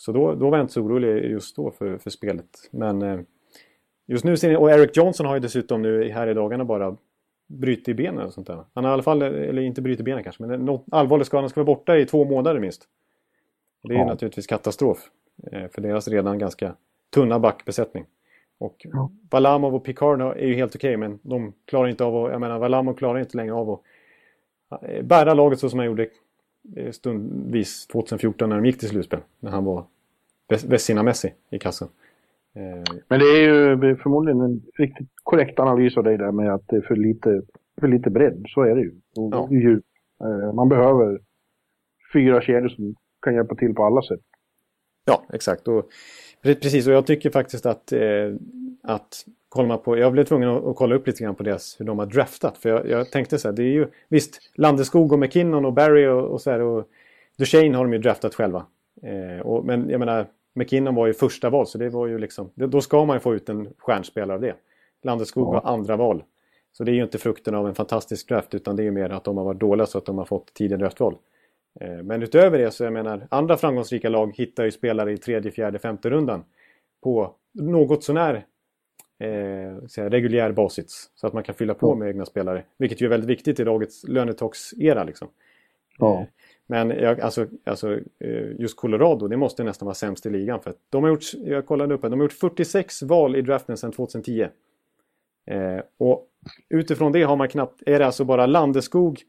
så 0.00 0.12
då, 0.12 0.34
då 0.34 0.50
var 0.50 0.58
jag 0.58 0.64
inte 0.64 0.72
så 0.72 0.82
orolig 0.82 1.30
just 1.30 1.56
då 1.56 1.70
för, 1.70 1.98
för 1.98 2.10
spelet. 2.10 2.46
Men 2.70 3.02
eh, 3.02 3.20
just 4.06 4.24
nu 4.24 4.36
ser 4.36 4.48
ni, 4.48 4.56
och 4.56 4.70
Eric 4.70 4.96
Johnson 4.96 5.26
har 5.26 5.34
ju 5.34 5.40
dessutom 5.40 5.82
nu 5.82 6.08
här 6.08 6.26
i 6.26 6.34
dagarna 6.34 6.64
bara 6.64 6.96
brutit 7.46 7.96
benen 7.96 8.26
och 8.26 8.32
sånt 8.32 8.46
där. 8.46 8.64
Han 8.74 8.84
har 8.84 8.90
i 8.90 8.94
alla 8.94 9.02
fall, 9.02 9.22
eller 9.22 9.62
inte 9.62 9.82
brutit 9.82 10.04
benen 10.04 10.24
kanske, 10.24 10.46
men 10.46 10.64
något 10.64 10.84
allvarlig 10.90 11.26
skada. 11.26 11.40
Han 11.40 11.50
ska 11.50 11.60
vara 11.60 11.76
borta 11.76 11.98
i 11.98 12.06
två 12.06 12.24
månader 12.24 12.60
minst. 12.60 12.88
Det 13.82 13.94
är 13.94 13.98
ja. 13.98 14.06
naturligtvis 14.06 14.46
katastrof. 14.46 15.10
Eh, 15.52 15.68
för 15.68 15.80
deras 15.80 16.08
redan 16.08 16.38
ganska 16.38 16.74
tunna 17.14 17.38
backbesättning. 17.38 18.04
Och 18.58 18.86
ja. 18.92 19.10
Valamov 19.30 19.74
och 19.74 19.84
Picard 19.84 20.20
är 20.20 20.46
ju 20.46 20.54
helt 20.54 20.74
okej, 20.74 20.96
okay, 20.96 20.96
men 20.96 21.18
de 21.22 21.52
klarar 21.64 21.88
inte 21.88 22.04
av 22.04 22.16
att... 22.16 22.32
Jag 22.32 22.40
menar, 22.40 22.58
Valamov 22.58 22.94
klarar 22.94 23.18
inte 23.18 23.36
längre 23.36 23.54
av 23.54 23.70
att 23.70 24.82
eh, 24.82 25.02
bära 25.02 25.34
laget 25.34 25.58
så 25.58 25.70
som 25.70 25.78
han 25.78 25.86
gjorde 25.86 26.08
stundvis 26.90 27.86
2014 27.86 28.48
när 28.48 28.56
de 28.56 28.66
gick 28.66 28.78
till 28.78 28.88
slutspel. 28.88 29.20
När 29.40 29.50
han 29.50 29.64
var 29.64 29.84
Vessina-Messi 30.48 31.32
i 31.50 31.58
kassen. 31.58 31.88
Men 33.08 33.20
det 33.20 33.24
är 33.24 33.42
ju 33.42 33.96
förmodligen 33.96 34.40
en 34.40 34.62
riktigt 34.78 35.08
korrekt 35.22 35.58
analys 35.58 35.96
av 35.96 36.04
dig 36.04 36.18
där 36.18 36.32
med 36.32 36.54
att 36.54 36.68
det 36.68 36.76
är 36.76 36.80
för 36.80 36.96
lite, 36.96 37.42
för 37.80 37.88
lite 37.88 38.10
bredd. 38.10 38.44
Så 38.48 38.62
är 38.62 38.74
det 38.74 38.80
ju. 38.80 38.92
Och 39.16 39.34
ja. 39.34 39.48
djup. 39.50 39.84
Eh, 40.24 40.52
man 40.52 40.68
behöver 40.68 41.20
fyra 42.12 42.42
kedjor 42.42 42.68
som 42.68 42.94
kan 43.22 43.34
hjälpa 43.34 43.54
till 43.54 43.74
på 43.74 43.84
alla 43.84 44.02
sätt. 44.02 44.20
Ja, 45.04 45.24
exakt. 45.32 45.68
Och, 45.68 45.88
precis, 46.42 46.86
och 46.86 46.92
jag 46.92 47.06
tycker 47.06 47.30
faktiskt 47.30 47.66
att, 47.66 47.92
eh, 47.92 48.34
att 48.82 49.24
kollar 49.50 49.76
på, 49.76 49.98
jag 49.98 50.12
blev 50.12 50.24
tvungen 50.24 50.48
att, 50.48 50.76
kolla 50.76 50.94
upp 50.94 51.06
lite 51.06 51.24
grann 51.24 51.34
på 51.34 51.42
deras, 51.42 51.80
hur 51.80 51.84
de 51.84 51.98
har 51.98 52.06
draftat. 52.06 52.58
För 52.58 52.68
jag, 52.68 52.88
jag 52.88 53.10
tänkte 53.10 53.38
så 53.38 53.48
här, 53.48 53.56
det 53.56 53.62
är 53.62 53.72
ju 53.72 53.86
visst 54.08 54.40
Landeskog 54.54 55.12
och 55.12 55.18
McKinnon 55.18 55.64
och 55.64 55.72
Barry 55.72 56.06
och, 56.06 56.24
och 56.24 56.40
så 56.40 56.50
här 56.50 56.60
och 56.60 56.88
Duchene 57.38 57.76
har 57.76 57.84
de 57.84 57.92
ju 57.92 57.98
draftat 57.98 58.34
själva. 58.34 58.66
Eh, 59.02 59.46
och, 59.46 59.64
men 59.64 59.90
jag 59.90 59.98
menar, 59.98 60.26
McKinnon 60.54 60.94
var 60.94 61.06
ju 61.06 61.12
första 61.12 61.50
val 61.50 61.66
så 61.66 61.78
det 61.78 61.88
var 61.88 62.06
ju 62.06 62.18
liksom, 62.18 62.50
då 62.54 62.80
ska 62.80 63.04
man 63.04 63.16
ju 63.16 63.20
få 63.20 63.34
ut 63.34 63.48
en 63.48 63.68
stjärnspelare 63.78 64.34
av 64.34 64.40
det. 64.40 64.54
Landeskog 65.02 65.48
ja. 65.48 65.52
var 65.52 65.72
andra 65.72 65.96
val. 65.96 66.22
Så 66.72 66.84
det 66.84 66.90
är 66.90 66.94
ju 66.94 67.02
inte 67.02 67.18
frukten 67.18 67.54
av 67.54 67.68
en 67.68 67.74
fantastisk 67.74 68.28
draft 68.28 68.54
utan 68.54 68.76
det 68.76 68.82
är 68.82 68.84
ju 68.84 68.90
mer 68.90 69.10
att 69.10 69.24
de 69.24 69.36
har 69.36 69.44
varit 69.44 69.60
dåliga 69.60 69.86
så 69.86 69.98
att 69.98 70.06
de 70.06 70.18
har 70.18 70.24
fått 70.24 70.54
tidiga 70.54 70.78
draftval. 70.78 71.16
Eh, 71.80 72.02
men 72.02 72.22
utöver 72.22 72.58
det 72.58 72.70
så 72.70 72.84
jag 72.84 72.92
menar 72.92 73.26
andra 73.30 73.56
framgångsrika 73.56 74.08
lag 74.08 74.32
hittar 74.36 74.64
ju 74.64 74.70
spelare 74.70 75.12
i 75.12 75.16
tredje, 75.16 75.50
fjärde, 75.50 75.78
femte 75.78 76.10
rundan 76.10 76.44
på 77.02 77.34
något 77.52 78.04
sånär 78.04 78.44
eh, 79.20 80.04
reguljär 80.10 80.52
basis. 80.52 81.10
Så 81.14 81.26
att 81.26 81.32
man 81.32 81.42
kan 81.42 81.54
fylla 81.54 81.74
på 81.74 81.94
med 81.94 82.08
egna 82.08 82.26
spelare. 82.26 82.64
Vilket 82.76 83.00
ju 83.00 83.06
är 83.06 83.10
väldigt 83.10 83.30
viktigt 83.30 83.60
i 83.60 83.64
dagens 83.64 84.04
lönetox-era. 84.08 85.04
Liksom. 85.04 85.28
Ja. 85.98 86.20
Eh, 86.20 86.26
men 86.66 86.90
jag, 86.90 87.20
alltså, 87.20 87.46
alltså, 87.64 87.92
eh, 88.18 88.52
just 88.58 88.76
Colorado, 88.76 89.28
det 89.28 89.36
måste 89.36 89.64
nästan 89.64 89.86
vara 89.86 89.94
sämst 89.94 90.26
i 90.26 90.30
ligan. 90.30 90.60
För 90.60 90.74
de 90.90 91.02
har 91.02 91.10
gjort, 91.10 91.34
jag 91.34 91.66
kollade 91.66 91.94
upp 91.94 92.02
här, 92.02 92.10
de 92.10 92.20
har 92.20 92.24
gjort 92.24 92.32
46 92.32 93.02
val 93.02 93.36
i 93.36 93.42
draften 93.42 93.76
sedan 93.76 93.92
2010. 93.92 94.48
Eh, 95.46 95.80
och 95.98 96.26
utifrån 96.68 97.12
det 97.12 97.22
har 97.22 97.36
man 97.36 97.48
knappt, 97.48 97.82
är 97.86 97.98
det 97.98 98.06
alltså 98.06 98.24
bara 98.24 98.46
Landeskog 98.46 99.22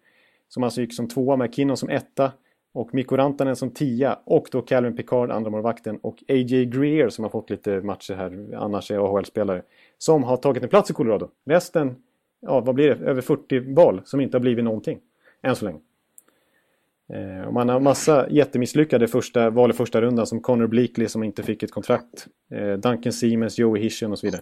som 0.47 0.63
alltså 0.63 0.81
gick 0.81 0.93
som 0.93 1.07
tvåa 1.07 1.35
med 1.35 1.53
Kinnon 1.53 1.77
som 1.77 1.89
etta 1.89 2.31
och 2.73 2.93
Mikko 2.93 3.17
Rantanen 3.17 3.55
som 3.55 3.71
tia 3.71 4.19
och 4.23 4.47
då 4.51 4.61
Calvin 4.61 4.95
Picard, 4.95 5.31
andra 5.31 5.51
målvakten 5.51 5.97
och 5.97 6.23
A.J. 6.27 6.65
Greer 6.65 7.09
som 7.09 7.23
har 7.23 7.29
fått 7.29 7.49
lite 7.49 7.81
matcher 7.81 8.13
här, 8.13 8.55
annars 8.55 8.91
är 8.91 8.97
AHL-spelare, 8.97 9.61
som 9.97 10.23
har 10.23 10.37
tagit 10.37 10.63
en 10.63 10.69
plats 10.69 10.89
i 10.89 10.93
Colorado. 10.93 11.29
Resten, 11.45 11.95
ja 12.41 12.59
vad 12.59 12.75
blir 12.75 12.95
det, 12.95 13.05
över 13.05 13.21
40 13.21 13.73
val 13.73 14.01
som 14.05 14.21
inte 14.21 14.37
har 14.37 14.41
blivit 14.41 14.65
någonting 14.65 14.99
än 15.41 15.55
så 15.55 15.65
länge. 15.65 15.79
Eh, 17.13 17.47
och 17.47 17.53
man 17.53 17.69
har 17.69 17.79
massa 17.79 18.29
jättemisslyckade 18.29 19.07
första, 19.07 19.49
val 19.49 19.69
i 19.69 19.73
första 19.73 20.01
rundan 20.01 20.27
som 20.27 20.41
Connor 20.41 20.67
Bleakley 20.67 21.07
som 21.07 21.23
inte 21.23 21.43
fick 21.43 21.63
ett 21.63 21.71
kontrakt. 21.71 22.27
Eh, 22.51 22.73
Duncan 22.73 23.13
Siemens, 23.13 23.59
Joey 23.59 23.81
Hischen 23.81 24.11
och 24.11 24.19
så 24.19 24.27
vidare. 24.27 24.41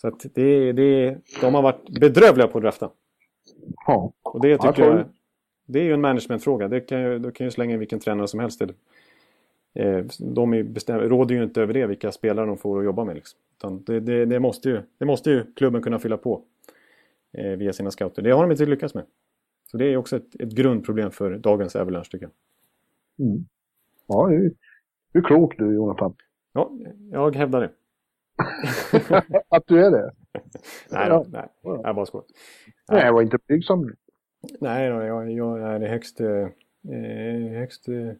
Så 0.00 0.08
att 0.08 0.26
det, 0.34 0.72
det, 0.72 1.18
de 1.40 1.54
har 1.54 1.62
varit 1.62 2.00
bedrövliga 2.00 2.48
på 2.48 2.58
att 2.58 2.64
drafta. 2.64 2.90
Ja. 3.86 4.12
Och 4.22 4.40
det 4.40 4.58
tycker 4.58 4.82
jag, 4.82 5.04
det 5.66 5.78
är 5.78 5.84
ju 5.84 5.92
en 5.92 6.00
managementfråga. 6.00 6.68
Det 6.68 6.80
kan 6.80 7.02
ju, 7.02 7.18
då 7.18 7.30
kan 7.30 7.46
ju 7.46 7.50
slänga 7.50 7.72
in 7.72 7.78
vilken 7.78 8.00
tränare 8.00 8.28
som 8.28 8.40
helst. 8.40 8.62
Eh, 9.74 10.04
de 10.18 10.72
bestäm, 10.72 11.00
råder 11.00 11.34
ju 11.34 11.42
inte 11.42 11.62
över 11.62 11.74
det, 11.74 11.86
vilka 11.86 12.12
spelare 12.12 12.46
de 12.46 12.58
får 12.58 12.78
att 12.78 12.84
jobba 12.84 13.04
med. 13.04 13.14
Liksom. 13.14 13.38
Det, 13.86 14.00
det, 14.00 14.24
det, 14.24 14.40
måste 14.40 14.68
ju, 14.68 14.82
det 14.98 15.04
måste 15.04 15.30
ju 15.30 15.52
klubben 15.54 15.82
kunna 15.82 15.98
fylla 15.98 16.16
på 16.16 16.42
eh, 17.32 17.50
via 17.50 17.72
sina 17.72 17.90
scouter. 17.90 18.22
Det 18.22 18.30
har 18.30 18.42
de 18.42 18.50
inte 18.50 18.66
lyckats 18.66 18.94
med. 18.94 19.04
Så 19.70 19.76
det 19.76 19.84
är 19.84 19.96
också 19.96 20.16
ett, 20.16 20.40
ett 20.40 20.50
grundproblem 20.50 21.10
för 21.10 21.38
dagens 21.38 21.76
Avalanche 21.76 22.04
tycker 22.10 22.26
jag. 22.26 23.26
Mm. 23.26 23.44
Ja, 24.06 24.28
du, 24.28 24.54
du 25.12 25.18
är 25.18 25.22
klok 25.22 25.58
du 25.58 25.74
Jonathan. 25.74 26.14
Ja, 26.52 26.72
jag 27.10 27.36
hävdar 27.36 27.60
det. 27.60 27.70
att 29.48 29.66
du 29.66 29.84
är 29.84 29.90
det? 29.90 30.12
nej, 30.90 31.08
då, 31.08 31.26
nej, 31.28 31.48
jag 31.62 31.94
bara 31.94 32.06
skojar. 32.06 32.26
Nej, 32.90 33.04
jag 33.04 33.12
var 33.12 33.22
inte 33.22 33.38
blygsam. 33.46 33.94
Nej, 34.60 34.90
då, 34.90 35.02
jag, 35.02 35.30
jag 35.30 35.60
är 35.60 35.88
högst, 35.88 36.20
eh, 36.20 36.48
högst 37.50 37.88
eh, 37.88 38.12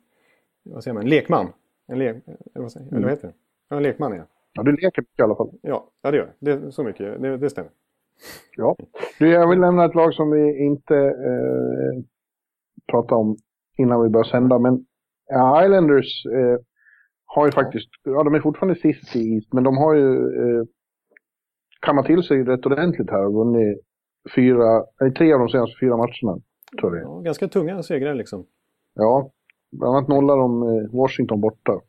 vad 0.63 0.85
säger 0.85 0.95
man, 0.95 1.09
lekman. 1.09 1.53
En 1.89 1.99
lek, 1.99 2.17
vad, 2.55 2.73
säger, 2.73 2.89
mm. 2.91 3.03
vad 3.03 3.11
heter 3.11 3.29
det? 3.29 3.35
Ja, 3.69 3.77
en 3.77 3.83
lekman 3.83 4.13
är 4.13 4.17
jag. 4.17 4.27
Ja, 4.53 4.63
du 4.63 4.73
leker 4.73 5.03
mycket 5.03 5.19
i 5.19 5.23
alla 5.23 5.37
fall. 5.37 5.51
Ja, 5.63 5.91
ja 6.03 6.11
det 6.11 6.17
gör 6.17 6.35
jag. 6.39 6.61
Det, 6.61 6.73
så 6.73 6.85
mycket, 6.85 7.23
det, 7.23 7.37
det 7.37 7.51
stämmer. 7.51 7.71
Ja. 8.57 8.77
Du, 9.19 9.31
jag 9.31 9.49
vill 9.49 9.59
nämna 9.59 9.85
ett 9.85 9.95
lag 9.95 10.15
som 10.15 10.31
vi 10.31 10.59
inte 10.59 10.97
eh, 10.97 12.05
pratade 12.91 13.21
om 13.21 13.37
innan 13.77 14.03
vi 14.03 14.09
började 14.09 14.31
sända, 14.31 14.59
men 14.59 14.87
Islanders 15.65 16.27
eh, 16.27 16.59
har 17.25 17.47
ju 17.47 17.53
faktiskt, 17.53 17.89
ja 18.05 18.23
de 18.23 18.35
är 18.35 18.41
fortfarande 18.41 18.81
sist 18.81 19.17
i 19.17 19.35
East, 19.35 19.53
men 19.53 19.65
de 19.65 19.77
har 19.77 19.95
ju 19.95 20.15
eh, 20.15 20.65
kammat 21.81 22.07
till 22.07 22.23
sig 22.23 22.45
rätt 22.45 22.67
ordentligt 22.67 23.11
här 23.11 23.27
och 23.27 23.35
vunnit 23.35 23.79
fyra, 24.35 24.85
nej, 25.01 25.15
tre 25.15 25.33
av 25.33 25.39
de 25.39 25.49
senaste 25.49 25.77
fyra 25.81 25.97
matcherna. 25.97 26.41
Tror 26.81 26.97
jag. 26.97 27.05
Ja, 27.05 27.21
ganska 27.21 27.49
tunga 27.49 27.83
segrar 27.83 28.15
liksom. 28.15 28.47
Ja, 28.95 29.31
bland 29.73 29.97
annat 29.97 30.09
nollade 30.09 30.41
de 30.41 30.63
eh, 30.63 30.91
Washington 30.93 31.41
borta. 31.41 31.81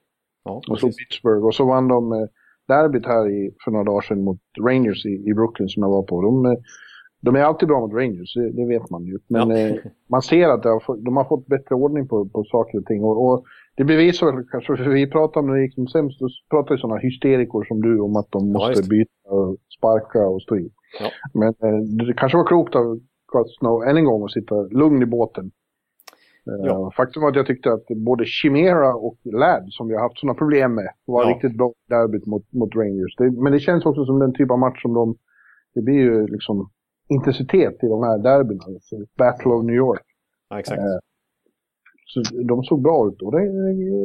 Ja, 0.43 0.62
och 0.69 0.80
så 0.80 0.88
Pittsburgh 0.88 1.46
och 1.46 1.56
så 1.56 1.65
vann 1.65 1.88
de 1.88 2.12
eh, 2.12 2.28
derbyt 2.67 3.06
här 3.06 3.30
i, 3.30 3.56
för 3.63 3.72
några 3.72 3.84
dagar 3.84 4.02
sedan 4.02 4.24
mot 4.24 4.39
Rangers 4.60 5.06
i, 5.06 5.10
i 5.10 5.34
Brooklyn 5.34 5.69
som 5.69 5.84
jag 5.84 5.89
var 5.89 6.04
på. 6.04 6.22
De, 6.22 6.46
eh, 6.46 6.58
de 7.22 7.36
är 7.36 7.43
alltid 7.43 7.67
bra 7.67 7.80
mot 7.80 7.93
Rangers, 7.93 8.34
det, 8.34 8.52
det 8.52 8.65
vet 8.65 8.89
man 8.89 9.06
ju. 9.06 9.19
Men 9.28 9.50
ja. 9.50 9.58
eh, 9.58 9.76
man 10.10 10.22
ser 10.22 10.50
att 10.50 10.63
har, 10.63 11.06
de 11.06 11.17
har 11.17 11.24
fått 11.24 11.48
bättre 11.48 11.76
ordning 11.76 12.08
på, 12.08 12.30
på 12.30 12.43
saker 12.43 12.78
och 12.80 12.86
ting. 12.86 13.04
Och, 13.04 13.26
och 13.26 13.43
det 13.78 13.84
bevisar 13.84 14.32
väl 14.32 14.46
kanske, 14.52 14.78
för 14.78 14.89
vi 14.89 15.08
pratade 15.08 15.48
om 15.48 15.54
det 15.54 15.62
gick 15.62 15.74
som 15.74 15.88
sämst, 15.88 16.19
då 16.19 16.28
pratade 16.50 16.76
ju 16.76 16.80
sådana 16.80 17.00
hysterikor 17.00 17.63
som 17.63 17.82
du 17.82 18.00
om 18.00 18.15
att 18.15 18.32
de 18.32 18.52
måste 18.52 18.82
ja, 18.82 18.88
byta 18.89 19.30
och 19.30 19.58
sparka 19.78 20.28
och 20.28 20.41
stå 20.41 20.58
i. 20.58 20.69
Ja. 20.99 21.12
Men 21.34 21.49
eh, 21.49 22.06
det 22.08 22.13
kanske 22.13 22.38
var 22.38 22.45
klokt 22.45 22.75
av 22.75 22.99
Scott 23.27 23.56
Snow 23.60 23.84
än 23.84 23.97
en 23.97 24.06
gång 24.06 24.23
att 24.23 24.32
sitta 24.32 24.56
lugn 24.56 25.01
i 25.01 25.06
båten. 25.06 25.51
Eh, 26.47 26.65
ja. 26.65 26.91
Faktum 26.97 27.21
var 27.21 27.29
att 27.29 27.36
jag 27.36 27.45
tyckte 27.45 27.73
att 27.73 27.88
både 27.88 28.25
Chimera 28.25 28.95
och 28.95 29.17
Ladd, 29.23 29.67
som 29.69 29.88
vi 29.88 29.93
har 29.93 30.01
haft 30.01 30.19
sådana 30.19 30.38
problem 30.38 30.75
med, 30.75 30.89
var 31.06 31.23
ja. 31.23 31.29
riktigt 31.29 31.58
bra 31.58 31.73
derbyt 31.89 32.25
mot, 32.25 32.51
mot 32.51 32.75
Rangers. 32.75 33.15
Det, 33.17 33.32
men 33.32 33.51
det 33.51 33.60
känns 33.60 33.86
också 33.86 34.06
som 34.06 34.19
den 34.19 34.34
typ 34.34 34.51
av 34.51 34.60
match 34.60 34.82
som 34.82 34.93
de... 34.93 35.15
Det 35.75 35.82
blir 35.82 35.95
ju 35.95 36.27
liksom 36.27 36.69
intensitet 37.10 37.84
i 37.84 37.88
de 37.88 38.03
här 38.03 38.17
derbyna. 38.17 38.63
Alltså 38.65 38.95
Battle 39.17 39.51
of 39.51 39.65
New 39.65 39.75
York. 39.75 40.06
Ja, 40.49 40.60
exakt. 40.60 40.79
Eh, 40.79 40.99
så 42.06 42.21
de 42.43 42.63
såg 42.63 42.82
bra 42.82 43.08
ut 43.08 43.21
och 43.21 43.32
det, 43.32 43.39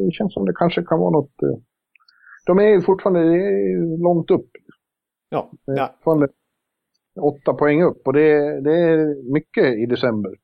det, 0.07 0.13
känns 0.13 0.33
som 0.35 0.45
det 0.47 0.53
kanske 0.57 0.83
kan 0.83 0.99
vara 0.99 1.11
något... 1.11 1.43
Eh, 1.43 1.59
de 2.47 2.59
är 2.59 2.81
fortfarande 2.81 3.21
är 3.21 4.03
långt 4.03 4.31
upp. 4.31 4.51
Ja. 5.29 5.51
ja. 5.65 5.91
Fortfarande 5.95 6.29
åtta 7.19 7.53
poäng 7.53 7.83
upp 7.83 8.07
och 8.07 8.13
det, 8.13 8.61
det 8.61 8.73
är 8.73 9.33
mycket 9.33 9.65
i 9.65 9.87
december. 9.87 10.35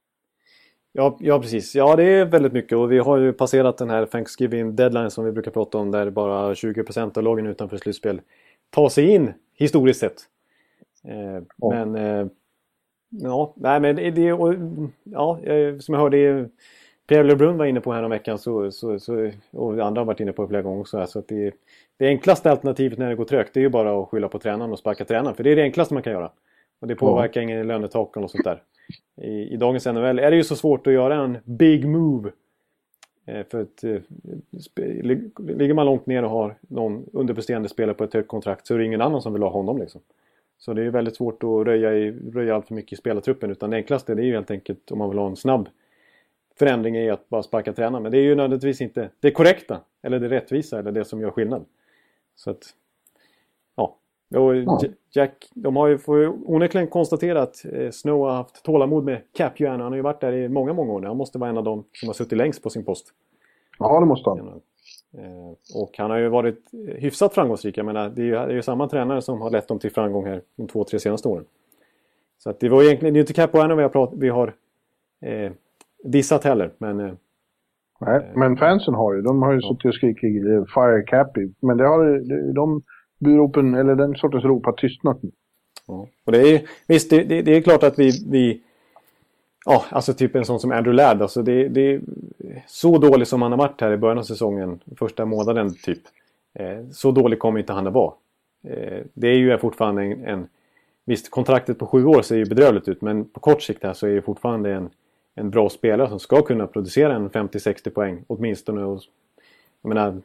Ja, 0.93 1.17
ja, 1.21 1.41
precis. 1.41 1.75
Ja, 1.75 1.97
det 1.97 2.05
är 2.05 2.25
väldigt 2.25 2.53
mycket 2.53 2.79
och 2.79 2.93
vi 2.93 2.99
har 2.99 3.19
ju 3.19 3.33
passerat 3.33 3.79
den 3.79 3.91
här 3.91 4.07
Thanksgiving 4.07 4.77
deadline 4.77 5.11
som 5.11 5.25
vi 5.25 5.33
brukar 5.33 5.51
prata 5.51 5.79
om 5.79 5.91
där 5.91 6.11
bara 6.11 6.55
20% 6.55 7.19
av 7.19 7.25
lagen 7.25 7.47
utanför 7.47 7.77
slutspel 7.77 8.21
tar 8.71 8.89
sig 8.89 9.11
in 9.11 9.33
historiskt 9.55 10.01
sett. 10.01 10.17
Eh, 11.09 11.43
ja. 11.57 11.71
Men 11.71 11.95
eh, 11.95 12.27
ja, 13.09 13.55
nej 13.57 13.81
men 13.81 13.97
det 13.97 14.33
och, 14.33 14.55
ja, 15.05 15.39
som 15.81 15.95
jag 15.95 16.01
hörde 16.01 16.49
Pierre 17.07 17.25
LeBrun 17.25 17.59
var 17.59 17.67
inne 17.67 17.81
på 17.81 17.93
här 17.93 18.03
om 18.03 18.11
veckan 18.11 18.39
så, 18.39 18.71
så, 18.71 18.99
så, 18.99 19.31
och 19.51 19.79
andra 19.79 20.01
har 20.01 20.07
varit 20.07 20.21
inne 20.21 20.33
på 20.33 20.49
flera 20.49 20.63
gånger 20.63 20.81
också. 20.81 21.07
Så 21.07 21.19
att 21.19 21.29
det, 21.29 21.55
det 21.99 22.07
enklaste 22.07 22.51
alternativet 22.51 22.99
när 22.99 23.09
det 23.09 23.15
går 23.15 23.25
trögt 23.25 23.55
det 23.55 23.61
är 23.61 23.63
ju 23.63 23.69
bara 23.69 24.03
att 24.03 24.09
skylla 24.09 24.29
på 24.29 24.39
tränaren 24.39 24.73
och 24.73 24.79
sparka 24.79 25.05
tränaren. 25.05 25.37
För 25.37 25.45
det 25.45 25.53
är 25.53 25.57
det 25.57 25.63
enklaste 25.63 25.95
man 25.95 26.03
kan 26.03 26.13
göra. 26.13 26.31
Och 26.85 26.89
det 26.89 26.95
påverkar 26.95 27.41
ja. 27.41 27.43
ingen 27.43 27.67
lönetak 27.67 28.17
och 28.17 28.31
sånt 28.31 28.45
där. 28.45 28.63
I, 29.17 29.55
I, 29.55 29.57
dagens 29.57 29.87
NHL 29.87 30.19
är 30.19 30.31
det 30.31 30.37
ju 30.37 30.45
så 30.45 30.57
svårt 30.57 30.87
att 30.87 30.93
göra 30.93 31.15
en 31.15 31.39
big 31.45 31.89
move. 31.89 32.31
Eh, 33.27 33.47
för 33.51 33.61
att 33.63 33.85
eh, 33.85 34.01
ligger 35.39 35.75
man 35.75 35.87
långt 35.87 36.07
ner 36.07 36.25
och 36.25 36.31
har 36.31 36.57
någon 36.61 37.07
underpresterande 37.13 37.69
spelare 37.69 37.95
på 37.95 38.05
ett 38.05 38.15
högt 38.15 38.29
kontrakt 38.29 38.67
så 38.67 38.75
är 38.75 38.79
det 38.79 38.85
ingen 38.85 39.01
annan 39.01 39.23
som 39.23 39.33
vill 39.33 39.43
ha 39.43 39.51
honom 39.51 39.79
liksom. 39.79 40.01
Så 40.59 40.73
det 40.75 40.83
är 40.83 40.91
väldigt 40.91 41.17
svårt 41.17 41.43
att 41.43 41.67
röja, 41.67 41.95
i, 41.95 42.11
röja 42.11 42.55
allt 42.55 42.67
för 42.67 42.75
mycket 42.75 42.93
i 42.93 42.97
spelartruppen 42.97 43.51
utan 43.51 43.71
det 43.71 43.77
enklaste 43.77 44.15
det 44.15 44.23
är 44.23 44.27
ju 44.27 44.35
helt 44.35 44.51
enkelt 44.51 44.91
om 44.91 44.99
man 44.99 45.09
vill 45.09 45.19
ha 45.19 45.29
en 45.29 45.37
snabb 45.37 45.69
förändring 46.59 46.97
i 46.97 47.11
att 47.11 47.29
bara 47.29 47.43
sparka 47.43 47.73
tränaren. 47.73 48.03
Men 48.03 48.13
det 48.13 48.19
är 48.19 48.23
ju 48.23 48.35
nödvändigtvis 48.35 48.81
inte 48.81 49.11
det 49.21 49.31
korrekta 49.31 49.81
eller 50.03 50.21
det 50.21 50.29
rättvisa 50.29 50.79
eller 50.79 50.93
det 50.93 51.05
som 51.05 51.21
gör 51.21 51.31
skillnad. 51.31 51.65
Så 52.35 52.51
att 52.51 52.75
och 54.37 54.55
Jack, 55.13 55.49
de 55.55 55.77
har 55.77 55.89
ju, 55.89 55.99
onekligen 56.29 56.89
konstatera 56.89 57.43
att 57.43 57.65
eh, 57.73 57.91
Snow 57.91 58.21
har 58.21 58.37
haft 58.37 58.65
tålamod 58.65 59.05
med 59.05 59.23
Capjuan. 59.37 59.81
Han 59.81 59.93
har 59.93 59.97
ju 59.97 60.03
varit 60.03 60.21
där 60.21 60.33
i 60.33 60.49
många, 60.49 60.73
många 60.73 60.93
år 60.93 61.01
nu. 61.01 61.07
Han 61.07 61.17
måste 61.17 61.39
vara 61.39 61.51
en 61.51 61.59
av 61.59 61.65
dem 61.65 61.85
som 61.93 62.09
har 62.09 62.15
suttit 62.15 62.39
längst 62.39 62.63
på 62.63 62.71
sin 62.71 62.85
post. 62.85 63.07
Ja, 63.79 64.01
det 64.01 64.07
måste 64.07 64.31
han. 64.31 64.39
Eh, 65.19 65.51
och 65.75 65.99
han 65.99 66.11
har 66.11 66.19
ju 66.19 66.29
varit 66.29 66.65
hyfsat 66.99 67.35
framgångsrik. 67.35 67.79
Jag 67.79 67.87
menar, 67.87 68.09
det 68.09 68.23
är 68.23 68.27
ju, 68.27 68.33
det 68.33 68.39
är 68.39 68.51
ju 68.51 68.63
samma 68.63 68.89
tränare 68.89 69.23
som 69.23 69.41
har 69.41 69.51
lett 69.51 69.69
dem 69.69 69.79
till 69.79 69.93
framgång 69.93 70.27
här 70.27 70.43
de 70.57 70.69
två, 70.69 70.85
tre 70.85 70.99
senaste 70.99 71.29
åren. 71.29 71.45
Så 72.39 72.51
att 72.51 72.61
det 72.61 72.69
var 72.69 72.83
egentligen, 72.83 73.15
det 73.15 73.19
är 73.19 73.21
inte 73.21 73.33
Capuano 73.33 73.75
vi 73.75 73.83
har, 73.83 73.89
prat, 73.89 74.13
vi 74.17 74.29
har 74.29 74.55
eh, 75.21 75.53
dissat 76.05 76.45
heller. 76.45 76.71
Men, 76.79 77.01
eh, 77.01 77.13
Nej, 78.01 78.33
men 78.35 78.57
fansen 78.57 78.95
har 78.95 79.15
ju, 79.15 79.23
de 79.23 79.43
har 79.43 79.53
ju 79.53 79.61
ja. 79.63 79.69
suttit 79.69 79.85
och 79.85 79.95
skrikit 79.95 80.47
eh, 80.47 80.65
Fire 80.75 81.03
Cappy. 81.03 81.49
Men 81.61 81.77
det 81.77 81.87
har 81.87 82.05
de, 82.05 82.53
de 82.53 82.83
buropen, 83.19 83.75
eller 83.75 83.95
den 83.95 84.15
sortens 84.15 84.45
rop 84.45 84.67
har 84.67 84.73
tystnat 84.73 85.23
nu. 85.23 85.31
Ja. 85.87 86.09
Och 86.25 86.33
det 86.33 86.39
är, 86.39 86.63
visst, 86.87 87.11
det, 87.11 87.23
det, 87.23 87.43
det, 87.43 87.57
är 87.57 87.61
klart 87.61 87.83
att 87.83 87.99
vi, 87.99 88.11
vi 88.31 88.63
Ja, 89.67 89.85
alltså 89.91 90.15
typ 90.15 90.35
en 90.37 90.45
sån 90.45 90.61
som 90.61 90.73
Andrew 90.73 90.97
Ladd. 90.97 91.23
Alltså 91.23 91.43
det, 91.43 91.69
det 91.69 91.81
är 91.81 92.01
så 92.67 92.99
dålig 92.99 93.27
som 93.27 93.43
han 93.43 93.53
har 93.53 93.59
varit 93.59 93.81
här 93.81 93.93
i 93.93 93.97
början 93.97 94.19
av 94.19 94.23
säsongen. 94.23 94.81
Första 94.97 95.25
månaden 95.25 95.75
typ. 95.75 96.03
Eh, 96.55 96.85
så 96.93 97.11
dålig 97.11 97.39
kommer 97.39 97.61
inte 97.61 97.73
han 97.73 97.87
att 97.87 97.93
vara. 97.93 98.13
Eh, 98.69 99.03
det 99.15 99.29
är 99.29 99.35
ju 99.35 99.59
fortfarande 99.59 100.03
en, 100.03 100.25
en... 100.25 100.49
Visst, 101.05 101.31
kontraktet 101.31 101.79
på 101.79 101.87
sju 101.87 102.05
år 102.05 102.23
ser 102.23 102.37
ju 102.37 102.45
bedrövligt 102.45 102.89
ut. 102.89 103.03
Men 103.03 103.25
på 103.25 103.41
kort 103.41 103.63
sikt 103.63 103.83
här 103.83 103.93
så 103.93 104.07
är 104.07 104.15
det 104.15 104.23
fortfarande 104.23 104.73
en, 104.73 104.91
en 105.35 105.51
bra 105.51 105.71
spelare 105.71 106.09
som 106.09 106.21
ska 106.21 106.43
kunna 106.43 106.67
producera 106.67 107.15
en 107.15 107.31
50-60 107.31 107.91
poäng. 107.91 108.25
Åtminstone. 108.27 108.85
Och, 108.85 109.03
jag 109.83 109.89
menar, 109.89 110.21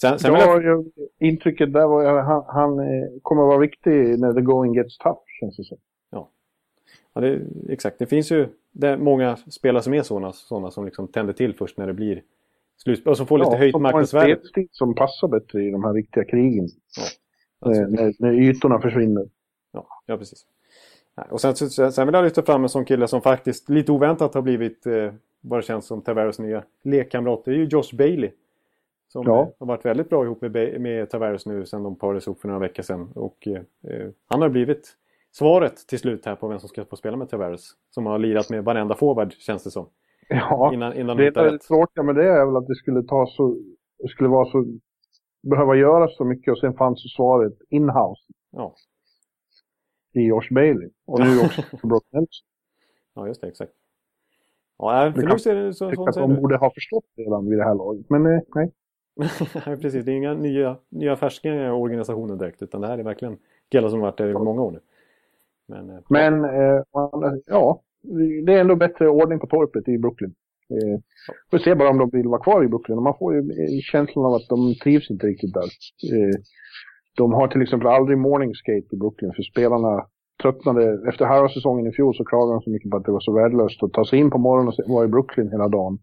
Sen, 0.00 0.18
sen 0.18 0.34
ja, 0.34 0.62
jag... 0.62 0.86
intrycket 1.18 1.72
där 1.72 1.86
var 1.86 2.04
att 2.04 2.26
han, 2.26 2.44
han 2.48 2.78
eh, 2.78 3.08
kommer 3.22 3.42
att 3.42 3.48
vara 3.48 3.58
viktig 3.58 4.18
när 4.18 4.32
the 4.32 4.40
going 4.40 4.74
gets 4.74 4.98
tough, 4.98 5.20
känns 5.40 5.56
det 5.56 5.64
som. 5.64 5.78
Ja, 6.10 6.30
ja 7.14 7.20
det, 7.20 7.40
exakt. 7.68 7.98
Det 7.98 8.06
finns 8.06 8.32
ju 8.32 8.48
det 8.72 8.96
många 8.96 9.36
spelare 9.36 9.82
som 9.82 9.94
är 9.94 10.02
sådana, 10.02 10.32
sådana 10.32 10.70
som 10.70 10.84
liksom 10.84 11.08
tänder 11.08 11.32
till 11.32 11.54
först 11.54 11.78
när 11.78 11.86
det 11.86 11.92
blir 11.92 12.22
slutspel 12.82 13.10
och 13.10 13.16
som 13.16 13.26
får 13.26 13.38
lite 13.38 13.50
ja, 13.50 13.58
höjt 13.58 13.80
marknadsvärde. 13.80 14.30
Ja, 14.30 14.36
som 14.54 14.68
som 14.70 14.94
passar 14.94 15.28
bättre 15.28 15.62
i 15.62 15.70
de 15.70 15.84
här 15.84 15.92
riktiga 15.92 16.24
krigen. 16.24 16.68
Ja, 16.96 17.02
alltså. 17.60 17.82
när, 17.82 18.14
när 18.18 18.32
ytorna 18.32 18.80
försvinner. 18.80 19.28
Ja, 19.72 19.86
ja 20.06 20.16
precis. 20.16 20.46
Och 21.30 21.40
sen, 21.40 21.56
sen 21.92 22.06
vill 22.06 22.14
jag 22.14 22.24
lyfta 22.24 22.42
fram 22.42 22.62
en 22.62 22.68
sån 22.68 22.84
kille 22.84 23.08
som 23.08 23.22
faktiskt 23.22 23.68
lite 23.68 23.92
oväntat 23.92 24.34
har 24.34 24.42
blivit 24.42 24.86
eh, 24.86 25.12
vad 25.40 25.58
det 25.58 25.62
känns 25.62 25.86
som 25.86 26.02
Tavares 26.02 26.38
nya 26.38 26.64
lekkamrat. 26.82 27.44
Det 27.44 27.50
är 27.50 27.54
ju 27.54 27.64
Josh 27.64 27.96
Bailey. 27.96 28.30
Som 29.08 29.26
ja. 29.26 29.52
har 29.58 29.66
varit 29.66 29.84
väldigt 29.84 30.08
bra 30.08 30.24
ihop 30.24 30.40
med, 30.40 30.80
med 30.80 31.10
Tavares 31.10 31.46
nu 31.46 31.66
sedan 31.66 31.82
de 31.82 31.96
parades 31.96 32.26
ihop 32.26 32.40
för 32.40 32.48
några 32.48 32.60
veckor 32.60 32.82
sedan. 32.82 33.12
Och 33.14 33.48
eh, 33.48 34.10
han 34.26 34.42
har 34.42 34.48
blivit 34.48 34.96
svaret 35.32 35.76
till 35.88 35.98
slut 35.98 36.26
här 36.26 36.36
på 36.36 36.48
vem 36.48 36.58
som 36.58 36.68
ska 36.68 36.84
få 36.84 36.96
spela 36.96 37.16
med 37.16 37.28
Tavares. 37.28 37.70
Som 37.90 38.06
har 38.06 38.18
lirat 38.18 38.50
med 38.50 38.64
varenda 38.64 38.94
forward 38.94 39.32
känns 39.32 39.64
det 39.64 39.70
som. 39.70 39.88
Ja, 40.28 40.74
innan, 40.74 40.96
innan 40.96 41.16
det 41.16 41.26
är 41.26 41.58
tråkiga 41.58 42.02
med 42.02 42.14
det 42.14 42.24
är 42.24 42.46
väl 42.46 42.56
att 42.56 42.66
det 42.66 42.74
skulle 42.74 43.02
ta 43.02 43.26
så... 43.26 43.56
Det 43.98 44.08
skulle 44.08 44.28
vara 44.28 44.50
så... 44.50 44.64
Behöva 45.42 45.76
göra 45.76 46.08
så 46.08 46.24
mycket 46.24 46.52
och 46.52 46.58
sen 46.58 46.74
fanns 46.74 47.14
svaret 47.16 47.54
inhouse. 47.68 48.22
Ja. 48.50 48.74
I 50.12 50.20
Josh 50.20 50.54
Bailey. 50.54 50.90
Och 51.06 51.20
nu 51.20 51.40
också 51.40 51.62
Brock 51.86 52.04
Nelson. 52.12 52.46
Ja, 53.14 53.26
just 53.26 53.40
det. 53.40 53.46
Exakt. 53.48 53.72
Ja, 54.78 55.12
för 55.14 55.22
nu 55.22 55.38
ser 55.38 55.54
det 55.54 55.74
så 55.74 56.08
att 56.08 56.14
de 56.14 56.34
borde 56.34 56.56
ha 56.56 56.70
förstått 56.74 57.04
det 57.16 57.22
redan 57.22 57.50
vid 57.50 57.58
det 57.58 57.64
här 57.64 57.74
laget. 57.74 58.10
Men 58.10 58.26
eh, 58.26 58.40
nej. 58.54 58.72
Precis, 59.80 60.04
det 60.04 60.12
är 60.12 60.16
inga 60.16 60.34
nya, 60.34 60.76
nya 60.88 61.16
färska 61.16 61.72
organisationer 61.72 62.36
direkt. 62.36 62.62
Utan 62.62 62.80
det 62.80 62.86
här 62.86 62.98
är 62.98 63.02
verkligen 63.02 63.38
killar 63.72 63.88
som 63.88 64.00
har 64.00 64.06
varit 64.06 64.18
där 64.18 64.28
i 64.28 64.32
många 64.32 64.62
år 64.62 64.70
nu. 64.70 64.80
Men, 65.68 65.90
eh, 65.90 65.96
Men 66.08 66.44
eh, 66.44 66.82
ja, 67.46 67.82
det 68.46 68.52
är 68.52 68.60
ändå 68.60 68.76
bättre 68.76 69.08
ordning 69.08 69.38
på 69.38 69.46
torpet 69.46 69.88
i 69.88 69.98
Brooklyn. 69.98 70.34
Eh, 70.70 71.00
får 71.50 71.58
se 71.58 71.74
bara 71.74 71.90
om 71.90 71.98
de 71.98 72.10
vill 72.10 72.28
vara 72.28 72.42
kvar 72.42 72.64
i 72.64 72.68
Brooklyn. 72.68 73.02
Man 73.02 73.18
får 73.18 73.34
ju 73.34 73.42
känslan 73.80 74.24
av 74.24 74.34
att 74.34 74.48
de 74.48 74.74
trivs 74.82 75.10
inte 75.10 75.26
riktigt 75.26 75.54
där. 75.54 75.62
Eh, 76.12 76.36
de 77.16 77.32
har 77.32 77.48
till 77.48 77.62
exempel 77.62 77.88
aldrig 77.88 78.18
morning 78.18 78.54
skate 78.54 78.86
i 78.92 78.96
Brooklyn 78.96 79.32
för 79.36 79.42
spelarna 79.42 80.06
tröttnade. 80.42 81.08
Efter 81.08 81.24
halva 81.24 81.48
säsongen 81.48 81.86
i 81.86 81.92
fjol 81.92 82.14
så 82.14 82.24
klagade 82.24 82.52
de 82.52 82.60
så 82.60 82.70
mycket 82.70 82.90
på 82.90 82.96
att 82.96 83.04
det 83.04 83.12
var 83.12 83.20
så 83.20 83.32
värdelöst 83.32 83.82
att 83.82 83.92
ta 83.92 84.04
sig 84.04 84.18
in 84.18 84.30
på 84.30 84.38
morgonen 84.38 84.68
och 84.68 84.94
vara 84.94 85.04
i 85.04 85.08
Brooklyn 85.08 85.50
hela 85.50 85.68
dagen. 85.68 85.98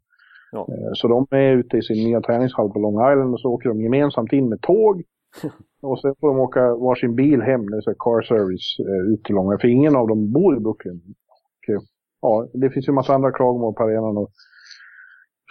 Ja. 0.53 0.67
Eh, 0.69 0.91
så 0.93 1.07
de 1.07 1.27
är 1.29 1.51
ute 1.51 1.77
i 1.77 1.81
sin 1.81 2.03
nya 2.03 2.21
träningshall 2.21 2.69
på 2.69 2.79
Long 2.79 3.11
Island 3.11 3.33
och 3.33 3.39
så 3.39 3.49
åker 3.49 3.69
de 3.69 3.81
gemensamt 3.81 4.33
in 4.33 4.49
med 4.49 4.61
tåg. 4.61 5.03
och 5.81 5.99
sen 5.99 6.15
får 6.19 6.27
de 6.27 6.39
åka 6.39 6.75
varsin 6.75 7.15
bil 7.15 7.41
hem, 7.41 7.69
det 7.69 7.77
är 7.77 7.81
så 7.81 7.93
car 7.93 8.21
service, 8.21 8.79
eh, 8.79 9.13
ut 9.13 9.23
till 9.23 9.35
Long 9.35 9.45
Island. 9.45 9.61
För 9.61 9.67
ingen 9.67 9.95
av 9.95 10.07
dem 10.07 10.31
bor 10.31 10.57
i 10.57 10.59
Brooklyn. 10.59 11.01
Och, 11.29 11.83
ja, 12.21 12.47
det 12.53 12.69
finns 12.69 12.87
ju 12.87 12.91
en 12.91 12.95
massa 12.95 13.13
andra 13.13 13.31
klagomål 13.31 13.73
på 13.73 13.83
arenan. 13.83 14.17
Och 14.17 14.29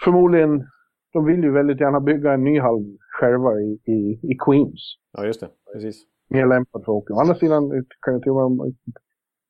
förmodligen, 0.03 0.63
de 1.13 1.25
vill 1.25 1.43
ju 1.43 1.51
väldigt 1.51 1.81
gärna 1.81 1.99
bygga 1.99 2.33
en 2.33 2.43
ny 2.43 2.59
hall 2.59 2.97
själva 3.19 3.51
i, 3.59 3.79
i, 3.85 4.19
i 4.31 4.37
Queens. 4.45 4.97
Ja, 5.17 5.25
just 5.25 5.39
det. 5.39 5.49
Precis. 5.73 6.03
Mer 6.29 6.45
lämpad 6.45 6.85
för 6.85 6.91
att 6.91 6.97
åka. 6.97 7.13
Å 7.13 7.19
andra 7.19 7.35
sidan 7.35 7.85
kan 8.01 8.21
jag 8.25 8.51
med 8.51 8.75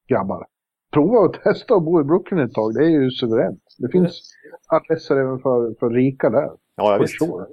grabbar 0.10 0.46
prova 0.94 1.26
att 1.26 1.34
testa 1.34 1.76
att 1.76 1.84
bo 1.84 2.02
i 2.02 2.04
Brooklyn 2.04 2.40
ett 2.40 2.54
tag. 2.54 2.74
Det 2.74 2.86
är 2.86 2.90
ju 2.90 3.12
suveränt. 3.12 3.64
Det 3.78 3.90
finns 3.90 4.34
adresser 4.68 5.18
även 5.18 5.40
för, 5.40 5.76
för 5.80 5.90
rika 5.90 6.30
där. 6.30 6.50
Ja, 6.76 6.98
visst. 7.02 7.20
Sure. 7.20 7.46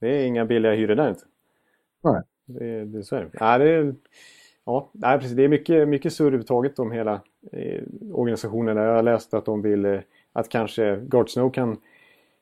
Det 0.00 0.08
är 0.08 0.26
inga 0.26 0.44
billiga 0.44 0.72
hyror 0.72 0.94
där 0.94 1.08
inte. 1.08 1.24
Nej. 2.04 2.22
Det, 2.46 2.84
det 2.84 2.98
är 2.98 3.02
så 3.02 3.16
är 3.16 3.20
det. 3.20 3.30
Nej, 3.40 3.58
det 3.58 3.70
är, 3.70 3.94
ja, 4.66 4.90
nej, 4.92 5.18
precis. 5.18 5.36
Det 5.36 5.44
är 5.44 5.48
mycket, 5.48 5.88
mycket 5.88 6.12
surr 6.12 6.24
överhuvudtaget 6.24 6.78
om 6.78 6.92
hela 6.92 7.20
eh, 7.52 7.82
organisationen. 8.12 8.76
Jag 8.76 8.94
har 8.94 9.02
läst 9.02 9.34
att 9.34 9.44
de 9.44 9.62
vill 9.62 9.84
eh, 9.84 10.00
att 10.32 10.48
kanske 10.48 10.96
Gard 10.96 11.30
Snow 11.30 11.50
kan, 11.50 11.76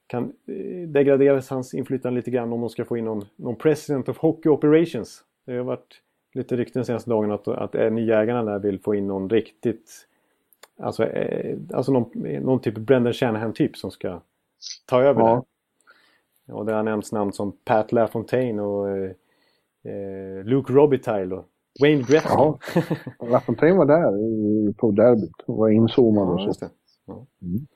kan 0.06 0.32
eh, 0.46 0.88
degraderas 0.88 1.50
hans 1.50 1.74
inflytande 1.74 2.16
lite 2.16 2.30
grann 2.30 2.52
om 2.52 2.60
de 2.60 2.70
ska 2.70 2.84
få 2.84 2.96
in 2.96 3.04
någon, 3.04 3.24
någon 3.36 3.56
president 3.56 4.08
of 4.08 4.18
hockey 4.18 4.48
operations. 4.48 5.24
Det 5.46 5.56
har 5.56 5.64
varit 5.64 6.02
lite 6.34 6.56
rykten 6.56 6.84
senaste 6.84 7.10
dagen 7.10 7.30
att, 7.30 7.48
att 7.48 7.74
äh, 7.74 7.90
nya 7.90 8.22
ägarna 8.22 8.42
där 8.42 8.58
vill 8.58 8.80
få 8.80 8.94
in 8.94 9.06
någon 9.06 9.30
riktigt 9.30 10.08
Alltså, 10.78 11.04
eh, 11.04 11.58
alltså 11.72 11.92
någon, 11.92 12.10
någon 12.42 12.60
typ 12.60 12.74
Brendan 12.74 13.12
Shanahan-typ 13.12 13.76
som 13.76 13.90
ska 13.90 14.20
ta 14.86 15.02
över 15.02 15.20
ja. 15.20 15.44
det. 16.46 16.52
Och 16.52 16.66
det 16.66 16.72
har 16.72 16.82
nämnts 16.82 17.12
namn 17.12 17.32
som 17.32 17.52
Pat 17.64 17.92
LaFontaine 17.92 18.60
och 18.60 18.90
eh, 18.90 19.10
eh 19.84 20.44
Luke 20.44 20.72
Robitaille 20.72 21.34
och 21.34 21.44
Wayne 21.80 22.02
Gretzky. 22.02 22.28
Ja, 22.34 22.58
LaFontaine 23.30 23.76
var 23.76 23.86
där 23.86 24.18
i, 24.18 24.74
på 24.74 24.90
derbyt 24.90 25.42
och 25.46 25.56
var 25.56 25.68
inzoomad 25.68 26.28
och 26.28 26.56
så. 26.56 26.66
Ja. 27.06 27.26
Mm. 27.42 27.66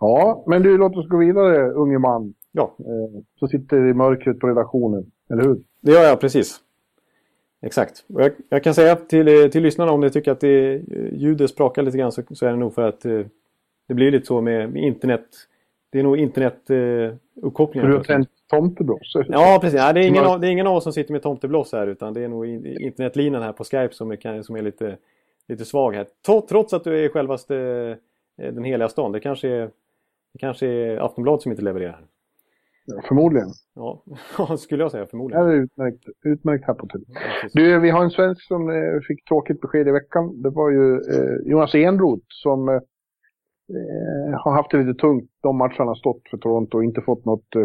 ja, 0.00 0.44
men 0.46 0.62
du 0.62 0.78
låt 0.78 0.96
oss 0.96 1.08
gå 1.08 1.16
vidare 1.16 1.70
unge 1.70 1.98
man. 1.98 2.34
Ja. 2.52 2.74
Eh, 2.78 3.22
så 3.38 3.48
sitter 3.48 3.86
i 3.86 3.94
mörkret 3.94 4.38
på 4.38 4.46
redaktionen, 4.46 5.10
eller 5.32 5.42
hur? 5.42 5.60
Det 5.80 5.92
gör 5.92 6.02
jag 6.02 6.20
precis. 6.20 6.60
Exakt. 7.62 8.04
Jag, 8.06 8.32
jag, 8.48 8.64
kan 8.64 8.74
säga 8.74 8.96
till, 8.96 9.50
till 9.50 9.62
lyssnarna 9.62 9.92
om 9.92 10.00
ni 10.00 10.10
tycker 10.10 10.32
att 10.32 10.40
det, 10.40 10.82
ljudet 11.12 11.50
sprakar 11.50 11.82
lite 11.82 11.98
grann 11.98 12.12
så, 12.12 12.22
så, 12.30 12.46
är 12.46 12.50
det 12.50 12.56
nog 12.56 12.74
för 12.74 12.88
att 12.88 13.04
eh, 13.04 13.20
det 13.88 13.94
blir 13.94 14.10
lite 14.10 14.26
så 14.26 14.40
med, 14.40 14.72
med 14.72 14.82
internet. 14.82 15.26
Det 15.92 15.98
är 15.98 16.02
nog 16.02 16.18
internetuppkopplingen. 16.18 17.88
Eh, 17.88 17.92
du 17.92 17.96
har 17.96 18.04
tänt 18.04 18.28
tomteblås? 18.50 19.12
Ja, 19.28 19.58
precis. 19.60 19.78
Ja, 19.78 19.92
det, 19.92 20.00
är 20.00 20.06
ingen 20.06 20.40
det 20.40 20.46
är 20.46 20.50
ingen 20.50 20.66
av 20.66 20.76
oss 20.76 20.84
som 20.84 20.92
sitter 20.92 21.12
med 21.12 21.22
tomteblås 21.22 21.72
här 21.72 21.86
utan 21.86 22.14
det 22.14 22.24
är 22.24 22.28
nog 22.28 22.46
internetlinan 22.64 23.42
här 23.42 23.52
på 23.52 23.64
Skype 23.64 23.94
som 23.94 24.10
är, 24.10 24.42
som 24.42 24.56
är 24.56 24.62
lite, 24.62 24.96
lite 25.48 25.64
svag 25.64 25.94
här. 25.94 26.06
Trots 26.48 26.72
att 26.72 26.84
du 26.84 27.04
är 27.04 27.08
självaste 27.08 27.56
eh, 28.42 28.52
den 28.52 28.64
heliga 28.64 28.88
stan. 28.88 29.12
Det 29.12 29.20
kanske 29.20 29.48
är, 29.48 29.70
det 30.32 30.38
kanske 30.38 30.66
är 30.66 30.96
Aftonbladet 30.96 31.42
som 31.42 31.52
inte 31.52 31.64
levererar. 31.64 32.04
Förmodligen. 33.08 33.48
Ja, 34.38 34.56
skulle 34.56 34.82
jag 34.82 34.90
säga. 34.90 35.06
Förmodligen. 35.06 35.46
Det 35.46 35.52
är 35.52 35.56
utmärkt, 35.56 36.04
utmärkt 36.24 36.64
här 36.66 36.74
på 36.74 36.86
till. 36.86 37.04
Du, 37.52 37.78
vi 37.78 37.90
har 37.90 38.04
en 38.04 38.10
svensk 38.10 38.46
som 38.46 38.70
eh, 38.70 39.00
fick 39.08 39.24
tråkigt 39.24 39.60
besked 39.60 39.88
i 39.88 39.90
veckan. 39.90 40.42
Det 40.42 40.50
var 40.50 40.70
ju 40.70 40.94
eh, 40.94 41.50
Jonas 41.50 41.74
Enroth 41.74 42.26
som 42.28 42.68
eh, 42.68 42.80
har 44.44 44.52
haft 44.52 44.70
det 44.70 44.82
lite 44.82 45.00
tungt 45.00 45.30
de 45.42 45.56
matcherna 45.56 45.74
han 45.78 45.88
har 45.88 45.94
stått 45.94 46.22
för 46.30 46.38
Toronto 46.38 46.76
och 46.76 46.84
inte 46.84 47.00
fått 47.00 47.24
något 47.24 47.56
eh, 47.56 47.64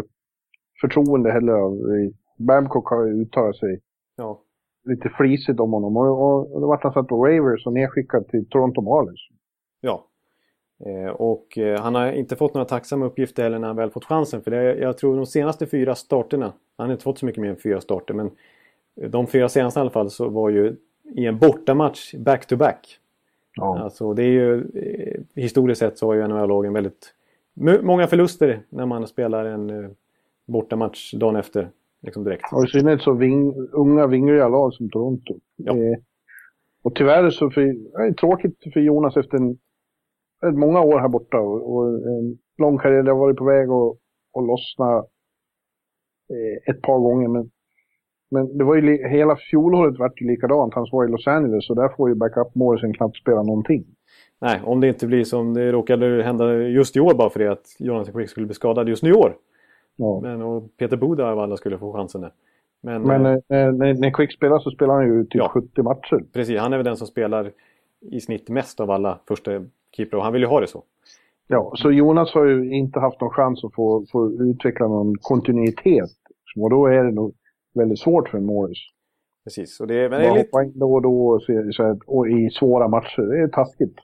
förtroende 0.80 1.32
heller 1.32 1.52
av 1.52 1.72
eh, 1.72 2.10
Babcock 2.38 2.88
har 2.90 3.08
uttalat 3.08 3.56
sig 3.56 3.80
ja. 4.16 4.42
lite 4.84 5.08
frisigt 5.08 5.60
om 5.60 5.72
honom. 5.72 5.96
Och, 5.96 6.22
och, 6.22 6.54
och 6.54 6.60
då 6.60 6.66
vart 6.66 6.82
han 6.82 6.92
satt 6.92 7.08
på 7.08 7.26
Ravers 7.26 7.66
och 7.66 7.72
nedskickad 7.72 8.28
till 8.28 8.48
Toronto 8.48 8.80
Marlins. 8.80 9.20
Ja, 9.80 10.06
Eh, 10.06 10.15
och 11.12 11.58
eh, 11.58 11.80
han 11.80 11.94
har 11.94 12.12
inte 12.12 12.36
fått 12.36 12.54
några 12.54 12.64
tacksamma 12.64 13.06
uppgifter 13.06 13.42
heller 13.42 13.58
när 13.58 13.66
han 13.66 13.76
väl 13.76 13.90
fått 13.90 14.04
chansen. 14.04 14.42
För 14.42 14.50
det, 14.50 14.74
jag 14.78 14.98
tror 14.98 15.16
de 15.16 15.26
senaste 15.26 15.66
fyra 15.66 15.94
starterna, 15.94 16.52
han 16.76 16.86
har 16.86 16.92
inte 16.92 17.04
fått 17.04 17.18
så 17.18 17.26
mycket 17.26 17.42
mer 17.42 17.50
än 17.50 17.56
fyra 17.56 17.80
starter, 17.80 18.14
men 18.14 18.30
de 19.08 19.26
fyra 19.26 19.48
senaste 19.48 19.80
i 19.80 19.82
alla 19.82 19.90
fall 19.90 20.10
så 20.10 20.28
var 20.28 20.50
ju 20.50 20.76
i 21.14 21.26
en 21.26 21.38
bortamatch 21.38 22.14
back-to-back. 22.14 22.98
Ja. 23.54 23.78
Alltså 23.78 24.14
det 24.14 24.22
är 24.22 24.30
ju 24.30 24.54
eh, 24.74 25.20
historiskt 25.42 25.78
sett 25.78 25.98
så 25.98 26.06
har 26.06 26.14
ju 26.14 26.28
NHL-lagen 26.28 26.72
väldigt 26.72 27.12
många 27.82 28.06
förluster 28.06 28.62
när 28.68 28.86
man 28.86 29.06
spelar 29.06 29.44
en 29.44 29.94
bortamatch 30.46 31.14
dagen 31.14 31.36
efter. 31.36 31.70
Liksom 32.02 32.24
direkt. 32.24 32.52
Och 32.52 32.64
i 32.64 32.68
synnerhet 32.68 33.02
så 33.02 33.12
ving, 33.12 33.68
unga 33.72 34.06
vingriga 34.06 34.48
lag 34.48 34.74
som 34.74 34.90
Toronto. 34.90 35.34
Ja. 35.56 35.72
Eh, 35.72 35.98
och 36.82 36.94
tyvärr 36.94 37.30
så 37.30 37.50
för, 37.50 37.60
det 37.60 38.08
är 38.08 38.12
tråkigt 38.12 38.58
för 38.72 38.80
Jonas 38.80 39.16
efter 39.16 39.36
en 39.36 39.58
många 40.42 40.80
år 40.80 40.98
här 40.98 41.08
borta 41.08 41.38
och, 41.38 41.74
och 41.74 41.86
en 41.88 42.38
lång 42.58 42.78
karriär. 42.78 43.02
Det 43.02 43.10
har 43.10 43.18
varit 43.18 43.36
på 43.36 43.44
väg 43.44 43.68
att, 43.68 43.92
att 44.38 44.46
lossna 44.46 44.96
eh, 46.30 46.74
ett 46.74 46.82
par 46.82 46.98
gånger. 46.98 47.28
Men, 47.28 47.50
men 48.30 48.58
det 48.58 48.64
var 48.64 48.76
ju 48.76 49.08
hela 49.08 49.36
fjolåret 49.36 49.98
vart 49.98 50.20
ju 50.20 50.26
likadant. 50.26 50.74
Han 50.74 50.86
var 50.92 51.04
i 51.04 51.10
Los 51.10 51.26
Angeles 51.26 51.70
och 51.70 51.76
där 51.76 51.88
får 51.88 52.08
ju 52.08 52.14
backup 52.14 52.54
Morrison 52.54 52.94
knappt 52.94 53.16
spela 53.16 53.42
någonting. 53.42 53.84
Nej, 54.40 54.60
om 54.64 54.80
det 54.80 54.88
inte 54.88 55.06
blir 55.06 55.24
som 55.24 55.54
det 55.54 55.72
råkade 55.72 56.22
hända 56.22 56.54
just 56.54 56.96
i 56.96 57.00
år 57.00 57.14
bara 57.14 57.30
för 57.30 57.38
det 57.40 57.52
att 57.52 57.76
Jonathan 57.78 58.14
Quick 58.14 58.30
skulle 58.30 58.46
bli 58.46 58.54
skadad 58.54 58.88
just 58.88 59.02
nu 59.02 59.10
i 59.10 59.14
år. 59.14 59.36
Ja. 59.96 60.20
Men, 60.22 60.42
och 60.42 60.76
Peter 60.76 60.96
Boda 60.96 61.26
av 61.26 61.38
alla 61.38 61.56
skulle 61.56 61.78
få 61.78 61.92
chansen 61.92 62.20
där. 62.20 62.32
Men, 62.82 63.02
Men 63.02 63.26
eh, 63.26 63.40
när, 63.48 63.94
när 64.00 64.10
Quick 64.10 64.32
spelar 64.32 64.58
så 64.58 64.70
spelar 64.70 64.94
han 64.94 65.06
ju 65.06 65.24
typ 65.24 65.34
ja, 65.34 65.48
70 65.48 65.82
matcher. 65.82 66.24
Precis, 66.32 66.60
han 66.60 66.72
är 66.72 66.76
väl 66.76 66.84
den 66.84 66.96
som 66.96 67.06
spelar 67.06 67.52
i 68.00 68.20
snitt 68.20 68.48
mest 68.48 68.80
av 68.80 68.90
alla 68.90 69.18
första 69.28 69.64
keeper 69.96 70.16
och 70.16 70.24
han 70.24 70.32
vill 70.32 70.42
ju 70.42 70.48
ha 70.48 70.60
det 70.60 70.66
så. 70.66 70.82
Ja, 71.48 71.72
så 71.76 71.90
Jonas 71.90 72.34
har 72.34 72.44
ju 72.44 72.74
inte 72.74 73.00
haft 73.00 73.20
någon 73.20 73.30
chans 73.30 73.64
att 73.64 73.74
få, 73.74 74.06
få 74.12 74.30
utveckla 74.30 74.88
någon 74.88 75.16
kontinuitet. 75.18 76.10
Och 76.56 76.70
då 76.70 76.86
är 76.86 77.04
det 77.04 77.10
nog 77.10 77.34
väldigt 77.74 77.98
svårt 77.98 78.28
för 78.28 78.38
en 78.38 78.46
Morris. 78.46 78.78
Precis. 79.44 79.80
Och 79.80 79.86
det, 79.86 80.08
men 80.10 80.20
det 80.20 80.26
är 80.26 80.34
lite... 80.34 80.58
in 80.64 80.78
då 80.78 80.94
och 80.94 81.02
då 81.02 81.28
och, 81.28 81.42
så 81.42 81.82
här, 81.82 81.98
och 82.06 82.28
i 82.28 82.50
svåra 82.50 82.88
matcher. 82.88 83.22
Det 83.22 83.42
är 83.42 83.48
taskigt. 83.48 83.96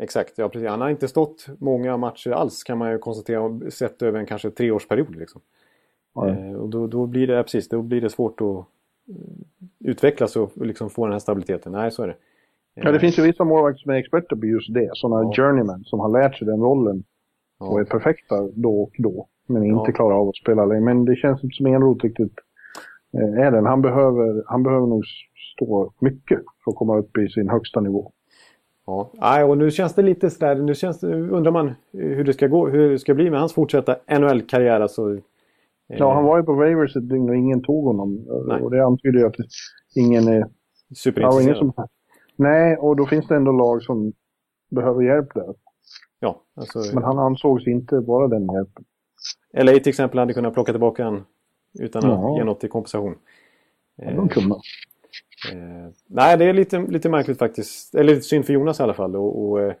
Exakt, 0.00 0.38
ja 0.38 0.48
precis. 0.48 0.68
Han 0.68 0.80
har 0.80 0.90
inte 0.90 1.08
stått 1.08 1.46
många 1.58 1.96
matcher 1.96 2.30
alls 2.30 2.62
kan 2.62 2.78
man 2.78 2.92
ju 2.92 2.98
konstatera 2.98 3.70
sett 3.70 4.02
över 4.02 4.18
en 4.18 4.26
kanske 4.26 4.50
treårsperiod. 4.50 5.16
Liksom. 5.16 5.40
Eh, 6.16 6.52
och 6.52 6.68
då, 6.68 6.86
då, 6.86 7.06
blir 7.06 7.26
det, 7.26 7.42
precis, 7.42 7.68
då 7.68 7.82
blir 7.82 8.00
det 8.00 8.10
svårt 8.10 8.40
att 8.40 8.64
utvecklas 9.80 10.36
och 10.36 10.66
liksom 10.66 10.90
få 10.90 11.06
den 11.06 11.12
här 11.12 11.18
stabiliteten. 11.18 11.72
Nej, 11.72 11.90
så 11.90 12.02
är 12.02 12.06
det. 12.06 12.16
Ja, 12.82 12.92
det 12.92 13.00
finns 13.00 13.18
ju 13.18 13.22
vissa 13.22 13.44
målvakter 13.44 13.78
som 13.78 13.92
är 13.92 13.96
experter 13.96 14.36
på 14.36 14.46
just 14.46 14.74
det. 14.74 14.90
Sådana 14.92 15.22
ja. 15.22 15.32
journeyman 15.36 15.84
som 15.84 16.00
har 16.00 16.08
lärt 16.08 16.38
sig 16.38 16.46
den 16.46 16.60
rollen 16.60 17.04
ja. 17.60 17.66
och 17.66 17.80
är 17.80 17.84
perfekta 17.84 18.48
då 18.54 18.82
och 18.82 18.92
då. 18.98 19.26
Men 19.46 19.64
inte 19.64 19.90
ja. 19.90 19.92
klarar 19.92 20.20
av 20.20 20.28
att 20.28 20.36
spela 20.36 20.64
längre. 20.64 20.84
Men 20.84 21.04
det 21.04 21.16
känns 21.16 21.44
inte 21.44 21.56
som 21.56 21.66
Enroth 21.66 22.04
riktigt 22.04 22.34
eh, 23.14 23.46
är 23.46 23.50
den. 23.50 23.66
Han 23.66 23.82
behöver, 23.82 24.42
han 24.46 24.62
behöver 24.62 24.86
nog 24.86 25.04
stå 25.56 25.92
mycket 25.98 26.40
för 26.64 26.70
att 26.70 26.76
komma 26.76 26.98
upp 26.98 27.18
i 27.18 27.28
sin 27.28 27.48
högsta 27.48 27.80
nivå. 27.80 28.12
Ja, 28.86 29.10
Nej, 29.14 29.44
och 29.44 29.58
nu 29.58 29.70
känns 29.70 29.94
det 29.94 30.02
lite 30.02 30.30
sådär, 30.30 30.54
nu 30.54 30.74
känns 30.74 31.00
det, 31.00 31.14
undrar 31.14 31.52
man 31.52 31.74
hur 31.92 32.24
det 32.24 32.32
ska 32.32 32.46
gå, 32.46 32.68
hur 32.68 32.90
det 32.90 32.98
ska 32.98 33.14
bli 33.14 33.30
med 33.30 33.40
hans 33.40 33.52
fortsatta 33.52 33.96
NHL-karriär. 34.18 34.80
Alltså, 34.80 35.14
eh... 35.14 35.20
Ja, 35.86 36.14
han 36.14 36.24
var 36.24 36.36
ju 36.38 36.42
på 36.42 36.52
Ravers 36.52 36.96
ett 36.96 37.08
dygn 37.08 37.28
och 37.28 37.36
ingen 37.36 37.62
tog 37.62 37.84
honom. 37.84 38.26
Nej. 38.46 38.62
Och 38.62 38.70
det 38.70 38.84
antyder 38.84 39.18
ju 39.18 39.26
att 39.26 39.36
ingen 39.94 40.28
är... 40.28 40.46
Superintresserad. 40.94 41.56
Ja, 41.56 41.60
som... 41.60 41.72
Nej, 42.38 42.76
och 42.76 42.96
då 42.96 43.06
finns 43.06 43.26
det 43.26 43.36
ändå 43.36 43.52
lag 43.52 43.82
som 43.82 44.12
behöver 44.70 45.02
hjälp 45.02 45.34
där. 45.34 45.54
Ja, 46.20 46.42
alltså... 46.56 46.78
Men 46.94 47.04
han 47.04 47.18
ansågs 47.18 47.66
inte 47.66 48.00
vara 48.00 48.28
den 48.28 48.48
hjälpen. 48.52 48.84
LA 49.52 49.72
till 49.72 49.88
exempel 49.88 50.18
hade 50.18 50.34
kunnat 50.34 50.54
plocka 50.54 50.72
tillbaka 50.72 51.04
honom 51.04 51.24
utan 51.78 52.04
att 52.04 52.10
ja. 52.10 52.38
ge 52.38 52.44
något 52.44 52.64
i 52.64 52.68
kompensation. 52.68 53.14
Ja, 53.96 54.10
de 54.10 54.28
kunde. 54.28 54.54
Eh, 55.52 55.90
nej, 56.06 56.36
det 56.38 56.44
är 56.44 56.52
lite, 56.52 56.78
lite 56.78 57.08
märkligt 57.08 57.38
faktiskt. 57.38 57.94
Eller 57.94 58.14
lite 58.14 58.26
synd 58.26 58.46
för 58.46 58.52
Jonas 58.52 58.80
i 58.80 58.82
alla 58.82 58.94
fall. 58.94 59.16
Och, 59.16 59.42
och 59.42 59.60
eh, 59.60 59.74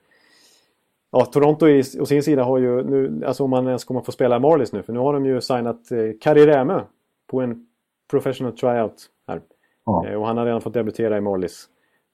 ja, 1.12 1.24
Toronto 1.24 1.68
i, 1.68 1.82
å 2.00 2.06
sin 2.06 2.22
sida 2.22 2.44
har 2.44 2.58
ju 2.58 2.82
nu, 2.82 3.24
alltså 3.26 3.44
om 3.44 3.50
man 3.50 3.66
ens 3.66 3.84
kommer 3.84 4.00
få 4.00 4.12
spela 4.12 4.38
Marlies 4.38 4.72
nu. 4.72 4.82
För 4.82 4.92
nu 4.92 4.98
har 4.98 5.12
de 5.12 5.26
ju 5.26 5.40
signat 5.40 5.90
eh, 5.90 5.98
Kari 6.20 6.46
Rämö 6.46 6.82
på 7.26 7.40
en 7.40 7.66
professional 8.10 8.52
tryout 8.52 9.06
här. 9.28 9.40
Ja. 9.84 10.06
Eh, 10.06 10.14
och 10.14 10.26
han 10.26 10.36
har 10.36 10.44
redan 10.44 10.60
fått 10.60 10.74
debutera 10.74 11.16
i 11.16 11.20
Marlies. 11.20 11.68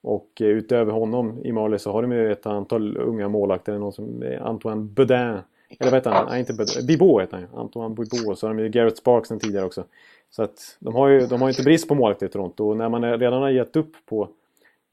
Och 0.04 0.28
eh, 0.40 0.46
utöver 0.46 0.92
honom 0.92 1.44
i 1.44 1.52
Marlies 1.52 1.82
så 1.82 1.92
har 1.92 2.02
de 2.02 2.12
ju 2.12 2.32
ett 2.32 2.46
antal 2.46 2.96
unga 2.96 3.28
målvakter. 3.28 3.78
Någon 3.78 3.92
som 3.92 4.36
Antoine 4.40 4.94
Bedin. 4.94 5.16
Eller 5.16 5.90
vad 5.90 5.94
heter 5.94 6.10
han? 6.10 6.26
Nej, 6.28 6.40
inte 6.40 6.54
Bedin. 6.54 6.86
Bibot 6.86 7.22
heter 7.22 7.36
han 7.36 7.60
Antoine 7.60 7.94
Bibot. 7.94 8.38
Så 8.38 8.46
har 8.46 8.54
de 8.54 8.62
ju 8.62 8.68
Garrett 8.68 8.96
Sparks 8.96 9.28
sen 9.28 9.38
tidigare 9.38 9.66
också. 9.66 9.84
Så 10.30 10.42
att 10.42 10.76
de 10.80 10.94
har 10.94 11.08
ju 11.08 11.26
de 11.26 11.42
har 11.42 11.48
inte 11.48 11.62
brist 11.62 11.88
på 11.88 11.94
målvakter 11.94 12.26
i 12.26 12.28
Toronto 12.28 12.68
och 12.68 12.76
när 12.76 12.88
man 12.88 13.18
redan 13.18 13.42
har 13.42 13.50
gett 13.50 13.76
upp 13.76 13.92
på 14.06 14.28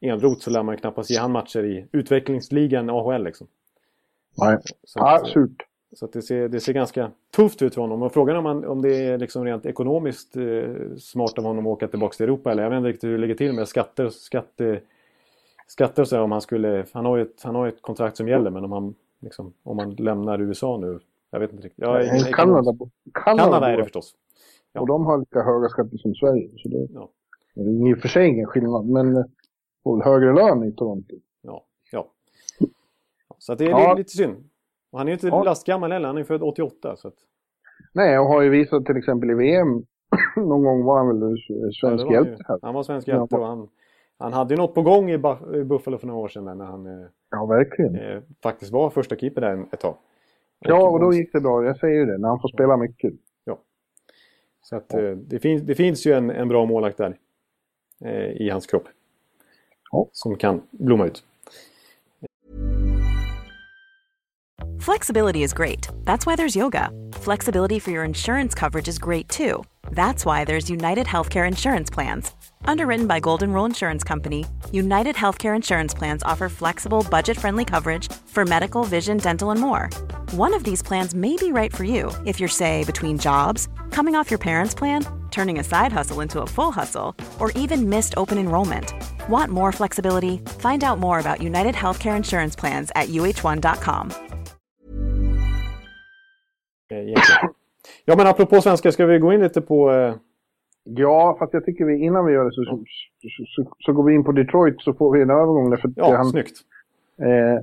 Enroth 0.01 0.41
så 0.41 0.49
lär 0.49 0.64
man 0.64 0.78
knappast 0.78 1.09
ge 1.09 1.18
han 1.18 1.32
matcher 1.32 1.64
i 1.64 1.86
utvecklingsligan 1.91 2.89
AHL 2.89 3.24
liksom. 3.24 3.47
Nej, 4.38 4.57
så 4.84 4.99
att, 4.99 5.22
ja, 5.22 5.28
surt. 5.28 5.66
Så 5.93 6.07
det, 6.07 6.22
ser, 6.22 6.47
det 6.47 6.59
ser 6.59 6.74
ganska 6.74 7.12
tufft 7.36 7.62
ut 7.62 7.74
för 7.74 7.82
honom. 7.82 8.01
Och 8.01 8.14
frågan 8.14 8.36
är 8.36 8.38
om, 8.38 8.43
man, 8.43 8.66
om 8.66 8.82
det 8.82 8.95
är 8.95 9.18
liksom 9.18 9.45
rent 9.45 9.66
ekonomiskt 9.66 10.38
eh, 10.38 10.95
smart 10.97 11.38
av 11.38 11.43
honom 11.43 11.68
att 11.68 11.72
åka 11.72 11.88
tillbaka 11.88 12.14
till 12.14 12.24
Europa. 12.24 12.51
Eller 12.51 12.64
jag 12.64 12.70
vet 12.70 12.78
inte 12.78 12.89
riktigt 12.89 13.03
hur 13.03 13.12
det 13.12 13.18
ligger 13.22 13.36
till 13.36 13.53
med 13.53 13.68
skatter, 13.68 14.09
skatte, 14.09 14.80
skatter 15.72 16.01
och 16.01 16.07
så. 16.07 16.22
Om 16.22 16.32
han, 16.32 16.41
skulle, 16.41 16.86
han, 16.93 17.05
har 17.05 17.17
ju 17.17 17.24
ett, 17.24 17.43
han 17.43 17.55
har 17.55 17.67
ett 17.67 17.82
kontrakt 17.82 18.17
som 18.17 18.28
gäller 18.28 18.49
men 18.49 18.65
om 18.65 18.72
han, 18.72 18.95
liksom, 19.19 19.53
om 19.63 19.80
han 19.80 19.95
lämnar 19.95 20.41
USA 20.41 20.78
nu. 20.78 20.99
Jag 21.32 21.39
vet 21.39 21.51
inte 21.51 21.65
riktigt. 21.65 21.86
Ja, 21.86 22.01
Kanada, 22.34 22.78
Kanada, 23.13 23.43
Kanada 23.43 23.69
är 23.72 23.78
det 23.78 23.84
förstås. 23.84 24.15
Ja. 24.74 24.82
Och 24.82 24.88
de 24.88 25.05
har 25.05 25.17
lika 25.17 25.41
höga 25.41 25.69
skatter 25.69 25.97
som 25.97 26.15
Sverige. 26.15 26.49
Så 26.57 26.69
det, 26.69 26.88
ja. 26.93 27.09
det 27.55 27.61
är 27.61 27.89
i 27.89 27.93
och 27.93 27.99
för 27.99 28.07
sig 28.07 28.28
ingen 28.28 28.45
skillnad, 28.45 28.86
men 28.86 29.17
eh, 29.17 29.24
får 29.84 30.03
högre 30.03 30.34
lön 30.34 30.63
i 30.63 30.72
Toronto. 30.72 31.15
Ja, 31.41 31.65
ja. 31.91 32.07
Så 33.38 33.55
det 33.55 33.65
är 33.65 33.69
ja. 33.69 33.93
lite 33.93 34.09
synd. 34.09 34.49
Och 34.91 34.97
han 34.97 35.07
är 35.07 35.11
ju 35.11 35.13
inte 35.13 35.28
ja. 35.28 35.43
lastgammal 35.43 35.91
heller, 35.91 36.07
han 36.07 36.17
är 36.17 36.24
född 36.24 36.43
88. 36.43 36.95
Så 36.95 37.07
att... 37.07 37.15
Nej, 37.93 38.19
och 38.19 38.26
har 38.26 38.41
ju 38.41 38.49
visat 38.49 38.86
till 38.86 38.97
exempel 38.97 39.32
i 39.32 39.34
VM, 39.34 39.86
någon 40.36 40.63
gång 40.63 40.84
var 40.84 40.97
han 40.97 41.19
väl 41.19 41.38
svensk 41.82 42.05
ja, 42.05 42.13
hjälte. 42.13 42.43
Han, 42.47 42.59
han 42.61 42.74
var 42.74 42.84
svensk 42.84 43.07
hjälte 43.07 43.36
och 43.36 43.47
han, 43.47 43.67
han 44.22 44.34
hade 44.34 44.53
ju 44.53 44.57
något 44.57 44.76
på 44.76 44.82
gång 44.82 45.11
i, 45.11 45.17
Buffalo 45.65 45.97
för 45.97 46.07
några 46.07 46.19
år 46.19 46.28
sedan 46.28 46.57
när 46.57 46.65
han 46.65 46.86
eh, 46.86 47.07
ja, 47.32 47.45
verkligen. 47.45 47.95
Eh, 47.95 48.22
faktiskt 48.43 48.72
var 48.72 48.89
första 48.89 49.15
keeper 49.15 49.41
där 49.41 49.65
ett 49.72 49.80
tag. 49.80 49.95
Ja, 50.59 50.89
och 50.89 50.99
då 50.99 51.13
gick 51.13 51.34
det 51.34 51.41
bra. 51.41 51.65
Jag 51.65 51.78
säger 51.78 51.95
ju 51.95 52.05
det, 52.05 52.17
när 52.17 52.30
han 52.30 52.39
får 52.39 52.47
spela 52.47 52.78
mycket. 52.78 53.13
Så 54.61 54.76
att, 54.76 54.86
ja. 54.88 54.99
Eh, 54.99 55.15
det, 55.15 55.39
finns, 55.39 55.61
det 55.61 55.76
finns 55.76 56.05
ju 56.05 56.13
en, 56.13 56.30
en 56.30 56.47
bra 56.47 56.65
målakt 56.65 56.97
där 56.97 57.17
eh, 58.05 58.32
i 58.41 58.49
hans 58.49 58.67
kropp. 58.67 58.88
Ja. 59.91 60.07
Som 60.11 60.36
kan 60.36 60.61
blomma 60.72 61.05
ut. 61.05 61.24
Flexibility 64.86 65.43
is 65.43 65.53
great. 65.53 65.89
That's 66.05 66.26
why 66.26 66.36
there's 66.36 66.57
yoga. 66.57 66.89
Flexibility 67.13 67.80
for 67.80 67.91
your 67.91 68.05
insurance 68.05 68.59
coverage 68.59 68.88
is 68.89 68.99
great 68.99 69.30
too. 69.30 69.63
That's 69.84 70.26
why 70.26 70.45
there's 70.45 70.69
United 70.69 71.07
Healthcare 71.07 71.47
Insurance 71.47 71.93
Plans. 71.93 72.32
Underwritten 72.66 73.07
by 73.07 73.20
Golden 73.20 73.51
Rule 73.53 73.66
Insurance 73.66 74.03
Company, 74.03 74.45
United 74.72 75.16
Healthcare 75.16 75.55
Insurance 75.55 75.93
Plans 75.93 76.24
offer 76.24 76.49
flexible, 76.49 77.05
budget 77.09 77.38
friendly 77.38 77.66
coverage 77.66 78.12
for 78.28 78.45
medical, 78.45 78.84
vision, 78.84 79.18
dental, 79.18 79.51
and 79.51 79.59
more. 79.59 79.89
One 80.32 80.53
of 80.53 80.64
these 80.64 80.82
plans 80.82 81.14
may 81.14 81.36
be 81.36 81.51
right 81.51 81.76
for 81.76 81.84
you 81.84 82.12
if 82.26 82.39
you're, 82.39 82.49
say, 82.49 82.84
between 82.84 83.18
jobs, 83.18 83.68
coming 83.91 84.16
off 84.16 84.32
your 84.32 84.39
parents' 84.39 84.74
plan, 84.74 85.05
turning 85.30 85.59
a 85.59 85.64
side 85.64 85.91
hustle 85.91 86.22
into 86.22 86.41
a 86.41 86.47
full 86.47 86.72
hustle, 86.72 87.16
or 87.39 87.51
even 87.51 87.89
missed 87.89 88.14
open 88.18 88.38
enrollment. 88.38 88.93
Want 89.30 89.51
more 89.51 89.72
flexibility? 89.72 90.41
Find 90.59 90.84
out 90.84 90.99
more 90.99 91.20
about 91.20 91.41
United 91.41 91.76
Healthcare 91.76 92.18
Insurance 92.18 92.55
Plans 92.55 92.91
at 92.95 93.09
uh1.com. 93.09 94.12
Eh, 96.91 97.14
ja, 98.05 98.16
men 98.16 98.28
apropå 98.28 98.62
svenska, 98.62 98.91
ska 98.91 99.05
vi 99.05 99.20
gå 99.20 99.34
in 99.34 99.41
lite 99.41 99.62
på... 99.62 99.91
Eh, 99.91 100.16
Ja, 100.84 101.36
fast 101.39 101.53
jag 101.53 101.65
tycker 101.65 101.86
vi 101.86 102.05
innan 102.05 102.25
vi 102.25 102.34
gör 102.34 102.45
det 102.45 102.51
så, 102.51 102.63
så, 102.63 102.84
så, 103.55 103.71
så, 103.79 103.93
går 103.93 104.03
vi 104.03 104.13
in 104.13 104.23
på 104.23 104.32
Detroit 104.32 104.82
så 104.82 104.93
får 104.93 105.13
vi 105.13 105.21
en 105.21 105.29
övergång. 105.29 105.77
För 105.77 105.93
ja, 105.95 106.15
han, 106.15 106.25
snyggt. 106.25 106.57
Eh, 107.21 107.57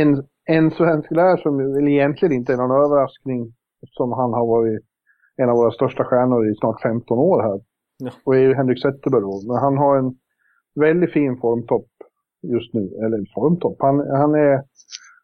en, 0.00 0.24
en 0.44 0.70
svensk 0.70 1.08
där 1.10 1.36
som 1.36 1.72
väl 1.74 1.88
egentligen 1.88 2.34
inte 2.34 2.52
är 2.52 2.56
någon 2.56 2.84
överraskning 2.84 3.52
som 3.90 4.12
han 4.12 4.32
har 4.32 4.46
varit 4.46 4.82
en 5.36 5.48
av 5.48 5.56
våra 5.56 5.70
största 5.70 6.04
stjärnor 6.04 6.50
i 6.50 6.54
snart 6.54 6.82
15 6.82 7.18
år 7.18 7.42
här. 7.42 7.60
Ja. 7.98 8.10
Och 8.24 8.36
är 8.36 8.40
ju 8.40 8.54
Henrik 8.54 8.82
Zetterberg 8.82 9.20
då. 9.20 9.42
Men 9.46 9.56
han 9.56 9.78
har 9.78 9.98
en 9.98 10.14
väldigt 10.74 11.12
fin 11.12 11.36
formtopp 11.36 11.88
just 12.42 12.74
nu. 12.74 12.80
Eller 13.04 13.34
formtopp. 13.34 13.76
Han, 13.78 13.98
han, 14.10 14.34
är, 14.34 14.62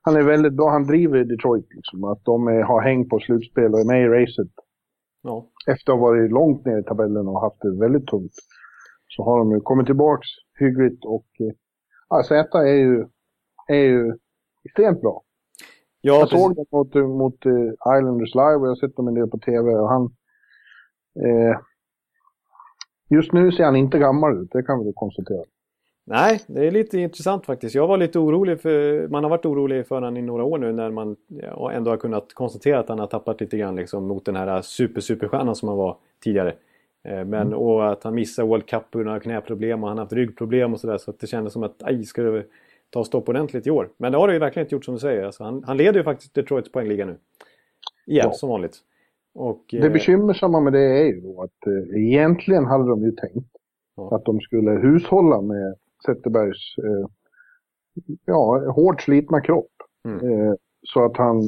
han 0.03 0.17
är 0.17 0.23
väldigt 0.23 0.53
bra. 0.53 0.71
Han 0.71 0.87
driver 0.87 1.25
Detroit 1.25 1.67
liksom. 1.71 2.05
Att 2.05 2.25
de 2.25 2.49
är, 2.49 2.63
har 2.63 2.81
häng 2.81 3.09
på 3.09 3.19
slutspel 3.19 3.73
och 3.73 3.81
är 3.81 3.85
med 3.85 4.03
i 4.03 4.09
racet. 4.09 4.53
Ja. 5.23 5.47
Efter 5.67 5.93
att 5.93 5.99
ha 5.99 6.07
varit 6.07 6.31
långt 6.31 6.67
ner 6.67 6.79
i 6.79 6.83
tabellen 6.83 7.29
och 7.29 7.41
haft 7.41 7.61
det 7.61 7.81
väldigt 7.81 8.07
tungt. 8.07 8.33
Så 9.09 9.25
har 9.25 9.39
de 9.39 9.51
ju 9.51 9.61
kommit 9.61 9.87
tillbaks 9.87 10.29
hyggligt 10.59 11.05
och 11.05 11.27
eh, 11.41 11.55
ja, 12.09 12.23
Z 12.23 12.59
är 12.59 12.75
ju, 12.75 13.07
är 13.69 13.83
ju 13.83 14.15
extremt 14.65 15.01
bra. 15.01 15.23
Ja, 16.01 16.15
jag 16.15 16.29
såg 16.29 16.57
dem 16.57 16.67
mot, 16.71 16.95
mot 16.95 17.47
uh, 17.47 17.73
Islanders 17.99 18.35
live 18.35 18.55
och 18.55 18.67
jag 18.67 18.71
har 18.71 18.77
sett 18.77 18.97
dem 18.97 19.09
en 19.09 19.15
del 19.15 19.29
på 19.29 19.39
tv 19.39 19.71
och 19.71 19.89
han... 19.89 20.05
Eh, 21.25 21.59
just 23.11 23.33
nu 23.33 23.53
ser 23.53 23.65
han 23.65 23.77
inte 23.77 23.99
gammal 23.99 24.43
ut, 24.43 24.51
det 24.53 24.63
kan 24.63 24.85
vi 24.85 24.93
konstatera. 24.95 25.45
Nej, 26.11 26.41
det 26.47 26.67
är 26.67 26.71
lite 26.71 26.99
intressant 26.99 27.47
faktiskt. 27.47 27.75
Jag 27.75 27.87
var 27.87 27.97
lite 27.97 28.19
orolig 28.19 28.61
för, 28.61 29.09
man 29.09 29.25
har 29.25 29.31
varit 29.31 29.47
orolig 29.47 29.87
för 29.87 29.95
honom 29.95 30.17
i 30.17 30.23
några 30.23 30.45
år 30.45 30.59
nu 30.59 30.73
när 30.73 30.91
man 30.91 31.17
ändå 31.73 31.91
har 31.91 31.97
kunnat 31.97 32.35
konstatera 32.35 32.79
att 32.79 32.89
han 32.89 32.99
har 32.99 33.07
tappat 33.07 33.41
lite 33.41 33.59
grann 33.59 33.77
liksom, 33.77 34.07
mot 34.07 34.25
den 34.25 34.37
här 34.37 34.63
super 34.63 35.01
superstjärnan 35.01 35.55
som 35.55 35.69
han 35.69 35.79
var 35.79 35.97
tidigare. 36.25 36.55
Eh, 37.05 37.25
men 37.25 37.35
mm. 37.35 37.55
och 37.55 37.93
att 37.93 38.05
han 38.05 38.15
missar 38.15 38.45
World 38.45 38.67
Cup 38.67 38.91
på 38.91 38.99
grund 38.99 39.11
av 39.11 39.21
knäproblem 39.21 39.83
och 39.83 39.89
han 39.89 39.99
har 39.99 40.05
haft 40.05 40.13
ryggproblem 40.13 40.75
och 40.75 40.81
sådär 40.81 40.99
så 40.99 41.11
att 41.11 41.21
det 41.21 41.27
kändes 41.27 41.53
som 41.53 41.63
att 41.63 41.83
aj, 41.83 42.05
ska 42.05 42.23
det 42.23 42.45
ta 42.91 43.05
stopp 43.05 43.29
ordentligt 43.29 43.67
i 43.67 43.71
år. 43.71 43.89
Men 43.97 44.13
det 44.13 44.19
har 44.19 44.29
det 44.29 44.35
ju 44.35 44.41
verkligen 44.41 44.67
inte 44.67 44.75
gjort 44.75 44.85
som 44.85 44.95
du 44.95 45.01
säger. 45.01 45.25
Alltså, 45.25 45.45
han, 45.45 45.65
han 45.65 45.77
leder 45.77 45.99
ju 45.99 46.05
faktiskt 46.05 46.35
Detroits 46.35 46.73
poängliga 46.73 47.07
nu. 47.07 47.17
Igen, 48.07 48.27
ja. 48.27 48.33
som 48.33 48.49
vanligt. 48.49 48.77
Och, 49.35 49.65
det 49.71 49.87
eh... 49.87 49.93
bekymmersamma 49.93 50.61
med 50.61 50.73
det 50.73 51.01
är 51.01 51.05
ju 51.05 51.21
då 51.21 51.43
att 51.43 51.67
eh, 51.67 52.03
egentligen 52.03 52.65
hade 52.65 52.89
de 52.89 53.03
ju 53.03 53.13
tänkt 53.13 53.57
ja. 53.97 54.17
att 54.17 54.25
de 54.25 54.41
skulle 54.41 54.71
hushålla 54.71 55.41
med 55.41 55.77
Zetterbergs 56.07 56.79
eh, 56.79 57.07
ja, 58.25 58.73
hårt 58.73 59.03
slitna 59.03 59.41
kropp. 59.41 59.73
Mm. 60.05 60.19
Eh, 60.19 60.55
så 60.83 61.05
att 61.05 61.17
han 61.17 61.43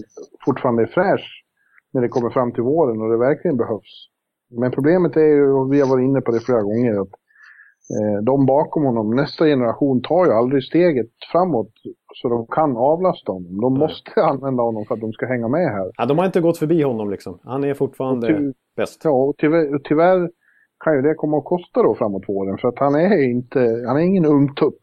fortfarande 0.44 0.82
är 0.82 0.86
fräsch 0.86 1.44
när 1.92 2.00
det 2.00 2.08
kommer 2.08 2.30
fram 2.30 2.52
till 2.52 2.62
våren 2.62 3.02
och 3.02 3.10
det 3.10 3.16
verkligen 3.16 3.56
behövs. 3.56 4.08
Men 4.50 4.70
problemet 4.70 5.16
är 5.16 5.26
ju, 5.34 5.52
och 5.52 5.72
vi 5.72 5.80
har 5.80 5.88
varit 5.88 6.04
inne 6.04 6.20
på 6.20 6.32
det 6.32 6.40
flera 6.40 6.62
gånger, 6.62 7.00
att 7.00 7.14
eh, 7.96 8.22
de 8.22 8.46
bakom 8.46 8.84
honom, 8.84 9.10
nästa 9.10 9.44
generation 9.44 10.02
tar 10.02 10.26
ju 10.26 10.32
aldrig 10.32 10.64
steget 10.64 11.10
framåt 11.32 11.72
så 12.14 12.28
de 12.28 12.46
kan 12.46 12.76
avlasta 12.76 13.32
honom. 13.32 13.60
De 13.60 13.78
måste 13.78 14.10
Nej. 14.16 14.24
använda 14.30 14.62
honom 14.62 14.84
för 14.84 14.94
att 14.94 15.00
de 15.00 15.12
ska 15.12 15.26
hänga 15.26 15.48
med 15.48 15.68
här. 15.68 15.90
Ja, 15.96 16.06
de 16.06 16.18
har 16.18 16.26
inte 16.26 16.40
gått 16.40 16.58
förbi 16.58 16.82
honom 16.82 17.10
liksom. 17.10 17.38
Han 17.42 17.64
är 17.64 17.74
fortfarande 17.74 18.26
ty 18.26 18.52
bäst. 18.76 19.00
Ja, 19.04 19.10
och 19.10 19.34
tyvärr, 19.38 19.78
tyvärr, 19.84 20.30
kan 20.84 20.94
ju 20.96 21.02
det 21.02 21.14
komma 21.14 21.38
att 21.38 21.44
kosta 21.44 21.82
då 21.82 21.94
framåt 21.94 22.28
våren. 22.28 22.58
För 22.58 22.68
att 22.68 22.78
han 22.78 22.94
är 22.94 23.30
inte, 23.30 23.60
han 23.86 23.96
är 23.96 24.00
ingen 24.00 24.26
ung 24.26 24.54
tupp. 24.54 24.80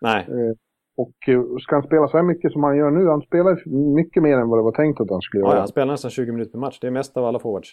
Nej. 0.00 0.26
Eh, 0.28 0.54
och 0.96 1.16
eh, 1.28 1.42
ska 1.60 1.76
han 1.76 1.82
spela 1.82 2.08
så 2.08 2.16
här 2.16 2.24
mycket 2.24 2.52
som 2.52 2.62
han 2.64 2.76
gör 2.76 2.90
nu, 2.90 3.08
han 3.08 3.22
spelar 3.22 3.52
mycket 3.94 4.22
mer 4.22 4.36
än 4.38 4.48
vad 4.48 4.58
det 4.58 4.62
var 4.62 4.72
tänkt 4.72 5.00
att 5.00 5.10
han 5.10 5.20
skulle 5.20 5.42
göra. 5.42 5.52
Ja, 5.52 5.58
han 5.58 5.68
spelar 5.68 5.92
nästan 5.92 6.10
20 6.10 6.32
minuter 6.32 6.52
per 6.52 6.58
match. 6.58 6.78
Det 6.80 6.86
är 6.86 6.90
mest 6.90 7.16
av 7.16 7.24
alla 7.24 7.38
forwards. 7.38 7.70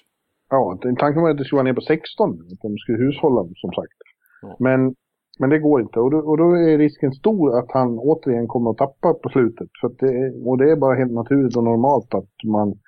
Ja, 0.50 0.78
tanken 0.82 1.22
var 1.22 1.30
att 1.30 1.38
det 1.38 1.44
skulle 1.44 1.58
vara 1.58 1.70
ner 1.70 1.74
på 1.74 1.82
16. 1.82 2.32
Att 2.32 2.62
de 2.62 2.78
skulle 2.78 2.98
hushålla, 2.98 3.42
som 3.56 3.72
sagt. 3.72 3.98
Ja. 4.42 4.56
Men, 4.60 4.96
men 5.40 5.50
det 5.50 5.60
går 5.60 5.82
inte. 5.82 6.00
Och 6.00 6.12
då, 6.12 6.18
och 6.18 6.38
då 6.38 6.44
är 6.44 6.78
risken 6.78 7.12
stor 7.12 7.60
att 7.60 7.72
han 7.72 8.00
återigen 8.00 8.48
kommer 8.48 8.72
att 8.72 8.78
tappa 8.78 9.14
på 9.14 9.30
slutet. 9.30 9.70
För 9.82 9.90
det, 10.00 10.48
och 10.50 10.58
det 10.58 10.72
är 10.72 10.76
bara 10.76 10.96
helt 10.96 11.12
naturligt 11.12 11.58
och 11.58 11.64
normalt 11.64 12.14
att 12.14 12.34
man 12.46 12.80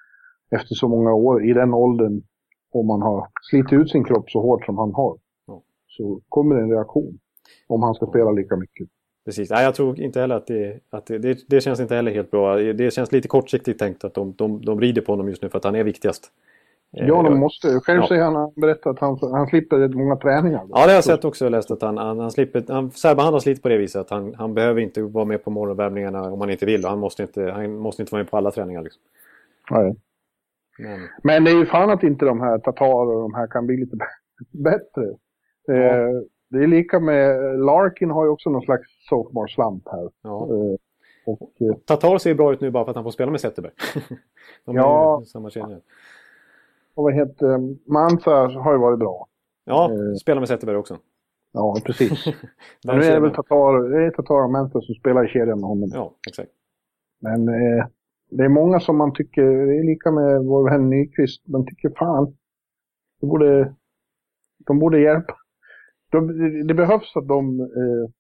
efter 0.52 0.76
så 0.76 0.88
många 0.88 1.14
år 1.14 1.46
i 1.46 1.54
den 1.54 1.74
åldern, 1.74 2.22
om 2.72 2.88
man 2.88 3.02
har 3.02 3.28
slitit 3.42 3.74
ut 3.74 3.90
sin 3.90 4.04
kropp 4.04 4.32
så 4.32 4.42
hårt 4.42 4.66
som 4.66 4.78
han 4.78 4.94
har, 4.94 5.18
så 5.88 6.20
kommer 6.30 6.56
det 6.56 6.62
en 6.62 6.72
reaktion. 6.72 7.20
Om 7.68 7.84
han 7.84 7.96
ska 7.96 8.06
spela 8.06 8.32
lika 8.32 8.56
mycket. 8.56 8.88
Precis, 9.26 9.50
Nej, 9.50 9.64
jag 9.64 9.76
tror 9.76 10.00
inte 10.00 10.20
heller 10.20 10.36
att, 10.36 10.48
det, 10.48 10.80
att 10.90 11.06
det, 11.06 11.18
det, 11.18 11.40
det, 11.48 11.62
känns 11.62 11.80
inte 11.80 11.96
heller 11.96 12.12
helt 12.12 12.32
bra. 12.32 12.56
Det 12.58 12.94
känns 12.94 13.12
lite 13.12 13.28
kortsiktigt 13.28 13.80
tänkt 13.80 14.04
att 14.04 14.14
de, 14.14 14.34
de, 14.38 14.62
de 14.62 14.82
rider 14.82 15.02
på 15.02 15.12
honom 15.12 15.30
just 15.30 15.42
nu 15.42 15.50
för 15.50 15.58
att 15.58 15.64
han 15.64 15.76
är 15.76 15.84
viktigast. 15.84 16.32
Ja, 16.92 17.24
de 17.24 17.40
måste. 17.40 17.80
Själv 17.80 18.02
ja. 18.02 18.08
säger 18.08 18.24
han, 18.24 18.36
han 18.36 18.52
berättar 18.56 18.90
att 18.90 19.00
han, 19.00 19.20
han 19.22 19.48
slipper 19.48 19.88
många 19.88 20.16
träningar. 20.16 20.66
Ja, 20.70 20.76
det 20.76 20.82
har 20.82 20.90
jag 20.90 21.04
sett 21.04 21.26
också 21.26 21.46
och 21.46 21.52
läst 21.52 21.72
att 21.72 21.82
han, 21.82 21.98
han, 21.98 22.20
han 22.20 22.32
slipper, 22.32 22.64
han 22.68 22.92
särbehandlas 22.92 23.46
lite 23.46 23.62
på 23.62 23.70
det 23.70 23.78
viset 23.78 24.02
att 24.02 24.10
han, 24.10 24.36
han 24.36 24.54
behöver 24.54 24.82
inte 24.82 25.02
vara 25.02 25.26
med 25.26 25.44
på 25.44 25.52
morgonvärmningarna 25.52 26.22
om 26.32 26.42
han 26.42 26.50
inte 26.50 26.66
vill 26.66 26.86
han 26.86 27.00
måste 27.00 27.22
inte, 27.22 27.52
han 27.52 27.76
måste 27.76 28.02
inte 28.02 28.12
vara 28.12 28.24
med 28.24 28.32
på 28.32 28.38
alla 28.38 28.52
träningar. 28.52 28.82
Liksom. 28.82 29.02
Nej. 29.72 29.96
Men. 30.80 31.00
Men 31.24 31.44
det 31.44 31.52
är 31.52 31.56
ju 31.56 31.66
fan 31.66 31.90
att 31.90 32.04
inte 32.04 32.26
de 32.26 32.42
här 32.42 32.60
Tatar 32.60 33.06
och 33.06 33.22
de 33.22 33.34
här 33.34 33.48
kan 33.48 33.66
bli 33.66 33.78
lite 33.78 33.98
bättre. 34.52 35.16
Ja. 35.66 35.74
Eh, 35.74 36.22
det 36.50 36.64
är 36.64 36.68
lika 36.68 37.00
med, 37.00 37.60
Larkin 37.60 38.10
har 38.10 38.26
ju 38.26 38.30
också 38.30 38.50
någon 38.50 38.62
slags 38.62 38.88
sophomore 39.10 39.52
slump 39.52 39.84
här. 39.92 40.10
Ja. 40.24 40.44
Eh, 40.44 40.76
och, 41.26 41.42
eh, 41.42 41.76
Tatar 41.86 42.18
ser 42.18 42.36
bra 42.36 42.54
ut 42.54 42.62
nu 42.62 42.72
bara 42.72 42.86
för 42.86 42.90
att 42.90 42.96
han 42.96 43.04
får 43.04 43.12
spela 43.12 43.32
med 43.32 43.42
Zetterberg. 43.42 43.74
de 44.66 44.76
ja. 44.76 45.24
samma 45.26 45.50
kedja. 45.50 45.78
Och 46.96 47.04
vad 47.04 47.14
heter 47.14 47.60
Mansa 47.92 48.32
har 48.32 48.72
ju 48.72 48.80
varit 48.80 49.00
bra. 49.00 49.28
Ja, 49.66 49.92
eh, 49.92 50.14
spelar 50.22 50.42
med 50.42 50.48
Zetterberg 50.48 50.78
också. 50.78 50.98
Ja, 51.52 51.78
precis. 51.86 52.26
nu 52.84 52.92
är 52.92 53.14
det 53.14 53.20
väl 53.20 53.34
Tatar, 53.34 53.90
det 53.90 54.06
är 54.06 54.12
Tatar 54.12 54.44
och 54.44 54.50
Mensa 54.50 54.82
som 54.82 54.96
spelar 54.96 55.26
i 55.26 55.28
kedjan 55.28 55.60
med 55.60 55.70
honom. 55.70 55.90
Ja, 55.94 56.14
exakt. 56.28 56.52
Men 57.20 57.48
eh, 57.48 57.86
det 58.30 58.44
är 58.44 58.50
många 58.50 58.80
som 58.80 58.98
man 58.98 59.14
tycker, 59.14 59.42
det 59.42 59.78
är 59.80 59.84
lika 59.84 60.12
med 60.12 60.44
vår 60.46 60.70
vän 60.70 60.90
Nyqvist, 60.90 61.48
man 61.48 61.66
tycker 61.66 61.90
fan, 62.00 62.38
de 63.22 63.30
borde, 63.30 63.76
de 64.66 64.80
borde 64.80 65.00
hjälpa 65.00 65.36
de, 66.12 66.28
det 66.68 66.74
behövs 66.74 67.16
att 67.16 67.28
de 67.28 67.60
eh, 67.60 68.12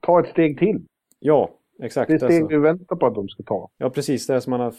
tar 0.00 0.22
ett 0.22 0.30
steg 0.30 0.58
till. 0.58 0.86
Ja, 1.18 1.50
exakt. 1.82 2.08
Det 2.08 2.14
är 2.14 2.18
steg 2.18 2.42
alltså. 2.42 2.56
vi 2.56 2.62
väntar 2.62 2.96
på 2.96 3.06
att 3.06 3.14
de 3.14 3.28
ska 3.28 3.42
ta. 3.42 3.70
Ja, 3.76 3.90
precis. 3.90 4.26
Det 4.26 4.40
som 4.40 4.50
man 4.50 4.60
har 4.60 4.70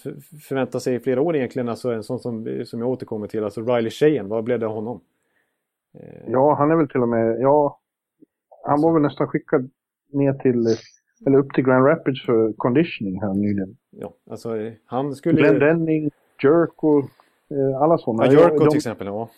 förväntat 0.47 0.81
sig 0.81 0.95
i 0.95 0.99
flera 0.99 1.21
år 1.21 1.35
egentligen. 1.35 1.69
Alltså 1.69 1.91
en 1.91 2.03
sån 2.03 2.19
som, 2.19 2.63
som 2.65 2.79
jag 2.79 2.89
återkommer 2.89 3.27
till. 3.27 3.43
Alltså 3.43 3.61
Riley 3.61 3.91
Sheehan, 3.91 4.27
vad 4.27 4.43
blev 4.43 4.59
det 4.59 4.67
av 4.67 4.73
honom? 4.73 5.01
Eh... 5.99 6.31
Ja, 6.31 6.55
han 6.55 6.71
är 6.71 6.75
väl 6.75 6.89
till 6.89 7.01
och 7.01 7.09
med... 7.09 7.39
Ja, 7.39 7.79
han 8.65 8.81
var 8.81 8.93
väl 8.93 9.01
nästan 9.01 9.27
skickad 9.27 9.69
ner 10.13 10.33
till... 10.33 10.65
Eller 11.25 11.37
upp 11.37 11.53
till 11.53 11.63
Grand 11.63 11.85
Rapids 11.85 12.25
för 12.25 12.53
conditioning 12.53 13.21
här 13.21 13.33
nyligen. 13.33 13.77
Ja, 13.89 14.13
alltså 14.29 14.49
han 14.85 15.15
skulle... 15.15 15.41
Glenn 15.41 15.59
Denning, 15.59 16.11
Jerko, 16.43 16.99
eh, 17.49 17.81
alla 17.81 17.97
sådana. 17.97 18.25
Ja, 18.25 18.31
Jerko 18.31 18.69
till 18.69 18.77
exempel, 18.77 19.07
ja 19.07 19.29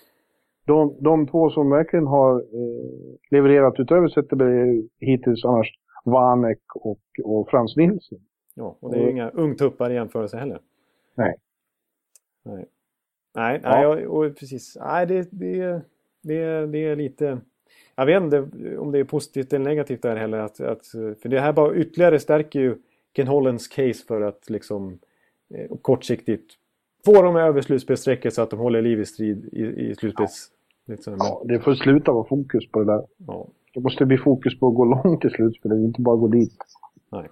de, 0.69 0.95
de 0.99 1.27
två 1.27 1.49
som 1.49 1.69
verkligen 1.69 2.07
har 2.07 2.35
eh, 2.39 3.15
levererat 3.31 3.79
utöver 3.79 4.07
Zetterberg 4.07 4.87
hittills 4.99 5.45
annars 5.45 5.67
Vanek 6.05 6.59
och, 6.75 6.99
och 7.23 7.49
Frans 7.49 7.75
Nilsson. 7.75 8.19
Ja, 8.55 8.77
och 8.79 8.91
det 8.91 8.97
är 8.97 9.03
och, 9.03 9.09
inga 9.09 9.29
ungtuppar 9.29 9.89
i 9.89 9.93
jämförelse 9.93 10.37
heller. 10.37 10.59
Nej. 11.15 11.35
Nej, 12.45 12.67
nej, 13.35 13.59
ja. 13.63 13.69
nej 13.69 14.07
och, 14.07 14.35
precis. 14.35 14.77
Nej, 14.79 15.05
det, 15.05 15.29
det, 15.31 15.81
det, 16.23 16.67
det 16.67 16.85
är 16.85 16.95
lite... 16.95 17.41
Jag 17.99 18.05
vet 18.05 18.23
inte 18.23 18.47
om 18.77 18.91
det 18.91 18.99
är 18.99 19.03
positivt 19.03 19.53
eller 19.53 19.65
negativt 19.65 20.01
där 20.01 20.15
heller. 20.15 20.37
Att, 20.37 20.59
att, 20.61 20.87
för 21.21 21.29
det 21.29 21.39
här 21.39 21.53
bara 21.53 21.75
ytterligare 21.75 22.19
stärker 22.19 22.59
ju 22.59 22.75
Ken 23.15 23.27
Hollands 23.27 23.67
case 23.67 24.05
för 24.07 24.21
att 24.21 24.49
liksom 24.49 24.99
eh, 25.53 25.77
kortsiktigt 25.81 26.53
få 27.05 27.21
dem 27.21 27.35
över 27.35 27.61
slutspelsstrecket 27.61 28.33
så 28.33 28.41
att 28.41 28.49
de 28.49 28.59
håller 28.59 28.81
liv 28.81 28.99
i 28.99 29.05
strid 29.05 29.49
i, 29.51 29.63
i 29.63 29.95
slutspels... 29.95 30.51
Liksom. 30.87 31.15
Ja, 31.19 31.41
det 31.45 31.59
får 31.59 31.73
sluta 31.73 32.11
vara 32.11 32.25
fokus 32.25 32.71
på 32.71 32.79
det 32.79 32.85
där. 32.85 33.03
Ja. 33.27 33.47
Det 33.73 33.79
måste 33.79 34.05
bli 34.05 34.17
fokus 34.17 34.59
på 34.59 34.67
att 34.67 34.75
gå 34.75 34.85
långt 34.85 35.25
i 35.25 35.29
slutspelet, 35.29 35.77
inte 35.77 36.01
bara 36.01 36.15
gå 36.15 36.27
dit. 36.27 36.57
Nej. 37.11 37.27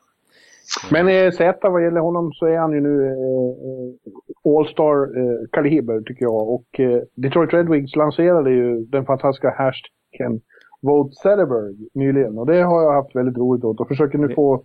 Men 0.91 1.07
eh, 1.07 1.32
Z, 1.32 1.70
vad 1.70 1.84
gäller 1.84 1.99
honom 1.99 2.34
så 2.34 2.45
är 2.45 2.57
han 2.57 2.74
ju 2.74 2.82
nu 2.82 3.05
eh, 3.05 4.51
All-star-kaliber 4.51 5.95
eh, 5.95 6.01
tycker 6.01 6.26
jag. 6.26 6.49
Och 6.49 6.80
eh, 6.80 7.01
Detroit 7.15 7.53
Red 7.53 7.70
Wings 7.70 7.95
lanserade 7.95 8.51
ju 8.51 8.86
den 8.86 9.05
fantastiska 9.05 9.49
hashtaggen 9.49 10.41
Vote 10.88 11.15
Zetterberg 11.15 11.75
nyligen. 11.93 12.38
Och 12.38 12.45
det 12.45 12.61
har 12.61 12.83
jag 12.83 12.93
haft 12.93 13.15
väldigt 13.15 13.38
roligt 13.38 13.63
åt. 13.63 13.79
Och 13.79 13.88
försöker 13.88 14.17
nu 14.17 14.35
få 14.35 14.63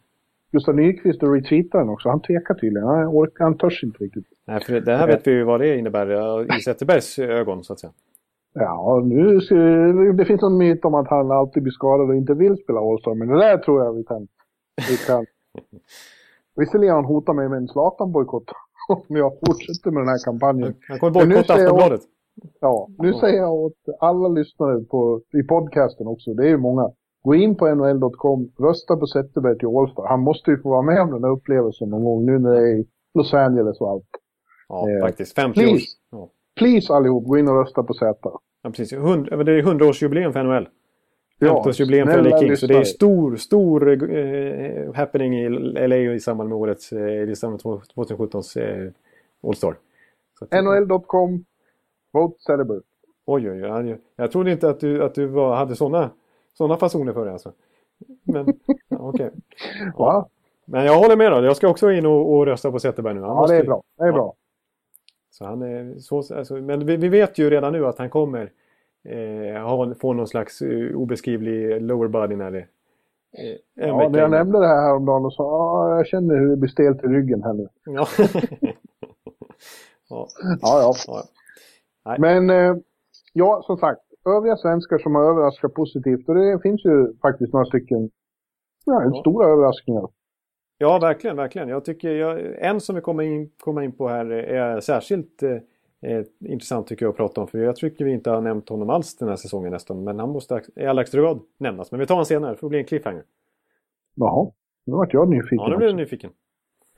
Gustav 0.53 0.75
Nyqvist 0.75 1.23
att 1.23 1.35
retweeta 1.35 1.79
den 1.79 1.89
också. 1.89 2.09
Han 2.09 2.21
tvekar 2.21 2.55
tydligen. 2.55 2.89
Han, 2.89 3.07
orkar, 3.07 3.45
han 3.45 3.59
törs 3.59 3.85
inte 3.85 4.05
riktigt. 4.05 4.27
Nej, 4.47 4.61
för 4.61 4.81
det 4.81 4.97
här 4.97 5.07
vet 5.07 5.27
vi 5.27 5.31
ju 5.31 5.45
vad 5.45 5.61
det 5.61 5.77
innebär 5.79 6.57
i 6.57 6.61
Zetterbergs 6.65 7.19
ögon 7.19 7.65
så 7.65 7.73
att 7.73 7.81
säga. 7.81 7.93
Ja, 8.55 9.03
nu 9.05 9.41
ska, 9.41 9.55
det 10.17 10.25
finns 10.25 10.43
en 10.43 10.57
myt 10.57 10.85
om 10.85 10.95
att 10.95 11.09
han 11.09 11.31
alltid 11.31 11.63
blir 11.63 11.73
skadad 11.73 12.09
och 12.09 12.17
inte 12.17 12.35
vill 12.35 12.57
spela 12.57 12.81
All-Star, 12.81 13.15
men 13.15 13.29
det 13.29 13.39
där 13.39 13.59
tror 13.59 13.85
jag 13.85 13.93
vi 13.93 14.05
kan... 14.05 14.29
Vi 14.91 14.97
kan. 14.97 15.27
Visserligen 16.57 16.95
han 16.95 17.05
hotar 17.05 17.33
mig 17.33 17.49
med 17.49 17.57
en 17.57 17.69
Zlatan-bojkott 17.69 18.45
om 18.89 19.17
jag 19.17 19.33
fortsätter 19.47 19.91
med 19.91 20.01
den 20.01 20.09
här 20.09 20.25
kampanjen. 20.25 20.75
Han 20.89 20.99
kommer 20.99 21.13
bojkotta 21.13 21.55
Aftonbladet. 21.55 22.01
Ja, 22.61 22.89
nu 22.99 23.13
säger 23.13 23.39
jag 23.39 23.55
åt 23.55 23.77
alla 24.01 24.29
lyssnare 24.29 24.81
på, 24.81 25.21
i 25.33 25.43
podcasten 25.43 26.07
också, 26.07 26.35
det 26.35 26.45
är 26.45 26.49
ju 26.49 26.57
många. 26.57 26.91
Gå 27.23 27.35
in 27.35 27.55
på 27.55 27.75
nhl.com, 27.75 28.53
rösta 28.59 28.97
på 28.97 29.07
Zetterberg 29.07 29.59
till 29.59 29.69
All-Star. 29.69 30.07
Han 30.09 30.21
måste 30.21 30.51
ju 30.51 30.63
få 30.63 30.69
vara 30.69 30.83
med 30.83 31.01
om 31.01 31.11
den 31.11 31.25
här 31.25 31.31
upplevelsen 31.31 31.91
någon 31.91 32.05
gång 32.05 32.27
nu 32.27 32.39
när 32.39 32.51
det 32.51 32.61
är 32.61 32.77
i 32.77 32.87
Los 33.15 33.35
Angeles 33.35 33.81
och 33.81 33.91
allt. 33.91 34.09
Ja, 34.69 34.91
eh, 34.91 35.01
faktiskt. 35.01 35.35
50 35.35 35.67
år. 35.67 35.79
Ja. 36.11 36.29
Please 36.59 36.93
allihop, 36.93 37.27
gå 37.27 37.39
in 37.39 37.49
och 37.49 37.61
rösta 37.61 37.83
på 37.83 37.95
Z. 37.95 38.19
Ja, 38.63 38.71
precis. 38.71 38.91
det 38.91 38.97
är 38.97 39.63
100-årsjubileum 39.63 40.33
för 40.33 40.43
NHL. 40.43 40.69
50-årsjubileum 41.41 42.13
för 42.13 42.23
LA 42.23 42.39
Kings. 42.39 42.61
Så 42.61 42.67
det 42.67 42.75
är 42.75 42.85
stor, 42.85 43.37
stor 43.37 43.89
eh, 43.89 44.95
happening 44.95 45.39
i 45.39 45.49
LA 45.89 45.97
i 45.97 46.21
samband 46.21 46.49
med 46.49 46.59
årets, 46.59 46.93
eh, 46.93 47.31
i 47.31 47.37
samband 47.37 47.63
med 47.65 48.07
2017s 48.07 48.61
eh, 48.61 48.93
All-Star. 49.43 49.77
NHL.com, 50.63 51.45
vote 52.13 52.43
Celebrate. 52.43 52.87
Oj, 53.27 53.51
oj, 53.51 53.73
oj. 53.73 53.99
Jag 54.17 54.33
trodde 54.33 54.53
inte 54.53 54.69
att 54.69 54.81
du, 54.81 55.05
att 55.05 55.15
du 55.15 55.27
var, 55.27 55.57
hade 55.57 55.77
sådana 55.77 56.11
såna 56.55 56.77
fasoner 56.77 57.13
för 57.13 57.25
det 57.25 57.33
alltså. 57.33 57.53
Men, 58.23 58.47
ja, 58.89 58.97
okej. 59.01 59.27
Okay. 59.27 59.31
Ja. 59.97 60.29
Men 60.65 60.85
jag 60.85 60.99
håller 60.99 61.17
med 61.17 61.33
då. 61.33 61.45
Jag 61.45 61.57
ska 61.57 61.69
också 61.69 61.91
in 61.91 62.07
och, 62.07 62.35
och 62.35 62.47
rösta 62.47 62.71
på 62.71 62.79
Zetterberg 62.79 63.15
nu. 63.15 63.21
Han 63.21 63.29
ja, 63.31 63.35
måste... 63.35 63.55
det 63.55 63.61
är 63.61 63.65
bra. 63.65 63.83
Det 63.99 64.05
är 64.05 64.13
bra. 64.13 64.35
Så 65.31 65.45
han 65.45 65.63
är 65.63 65.99
så, 65.99 66.17
alltså, 66.17 66.55
men 66.55 66.87
vi, 66.87 66.97
vi, 66.97 67.09
vet 67.09 67.39
ju 67.39 67.51
redan 67.51 67.73
nu 67.73 67.87
att 67.87 67.99
han 67.99 68.11
kommer 68.11 68.51
eh, 69.05 69.63
ha, 69.63 69.95
få 69.95 70.13
någon 70.13 70.29
slags 70.29 70.63
uh, 70.63 70.97
obeskrivlig 70.97 71.83
lower 71.83 72.09
body 72.09 72.37
när 72.37 72.51
det 72.51 72.59
eh, 72.59 73.87
Ja, 73.87 74.09
när 74.09 74.19
jag 74.19 74.31
nämnde 74.31 74.61
det 74.61 74.67
här 74.67 74.83
häromdagen 74.83 75.25
och 75.25 75.33
sa 75.33 75.45
ah, 75.45 75.97
jag 75.97 76.07
känner 76.07 76.35
hur 76.35 76.51
det 76.51 76.57
blir 76.57 76.71
stelt 76.71 77.05
i 77.05 77.07
ryggen 77.07 77.43
här 77.43 77.53
nu. 77.53 77.69
Ja. 77.85 78.07
ja. 80.09 80.29
ja, 80.61 80.95
ja. 81.07 81.23
Men 82.19 82.51
eh, 82.51 82.77
ja, 83.33 83.63
som 83.67 83.77
sagt, 83.77 84.01
övriga 84.27 84.57
svenskar 84.57 84.99
som 84.99 85.15
har 85.15 85.25
överraskat 85.25 85.75
positivt 85.75 86.29
och 86.29 86.35
det 86.35 86.63
finns 86.63 86.85
ju 86.85 87.17
faktiskt 87.23 87.53
några 87.53 87.67
stycken 87.67 88.11
ja, 88.85 89.03
ja. 89.03 89.21
stora 89.21 89.47
överraskningar. 89.49 90.09
Ja, 90.79 90.99
verkligen, 90.99 91.37
verkligen. 91.37 91.69
Jag 91.69 91.85
tycker 91.85 92.11
jag, 92.11 92.63
en 92.65 92.81
som 92.81 92.95
vi 92.95 93.01
kommer 93.01 93.23
in, 93.23 93.51
kommer 93.59 93.83
in 93.83 93.93
på 93.93 94.09
här 94.09 94.31
är 94.31 94.81
särskilt 94.81 95.43
eh, 95.43 95.51
eh, 96.11 96.25
intressant 96.45 96.87
tycker 96.87 97.05
jag 97.05 97.11
att 97.11 97.17
prata 97.17 97.41
om. 97.41 97.49
För 97.49 97.59
jag 97.59 97.77
tycker 97.77 98.05
vi 98.05 98.13
inte 98.13 98.31
har 98.31 98.41
nämnt 98.41 98.69
honom 98.69 98.91
alls 98.91 99.17
den 99.17 99.29
här 99.29 99.37
säsongen 99.37 99.73
nästan. 99.73 100.05
Men 100.05 100.19
han 100.19 100.29
måste 100.29 100.63
i 100.77 100.87
allra 100.87 101.01
högsta 101.01 101.19
grad 101.19 101.41
nämnas. 101.59 101.91
Men 101.91 102.01
vi 102.01 102.07
tar 102.07 102.15
honom 102.15 102.25
senare, 102.25 102.51
det 102.51 102.57
får 102.57 102.69
bli 102.69 102.79
en 102.79 102.85
cliffhanger. 102.85 103.25
Jaha, 104.15 104.51
nu 104.85 104.93
vart 104.93 105.13
jag 105.13 105.29
nyfiken. 105.29 105.59
Ja, 105.59 105.69
nu 105.69 105.77
blev 105.77 105.89
du 105.89 105.97
nyfiken. 105.97 106.31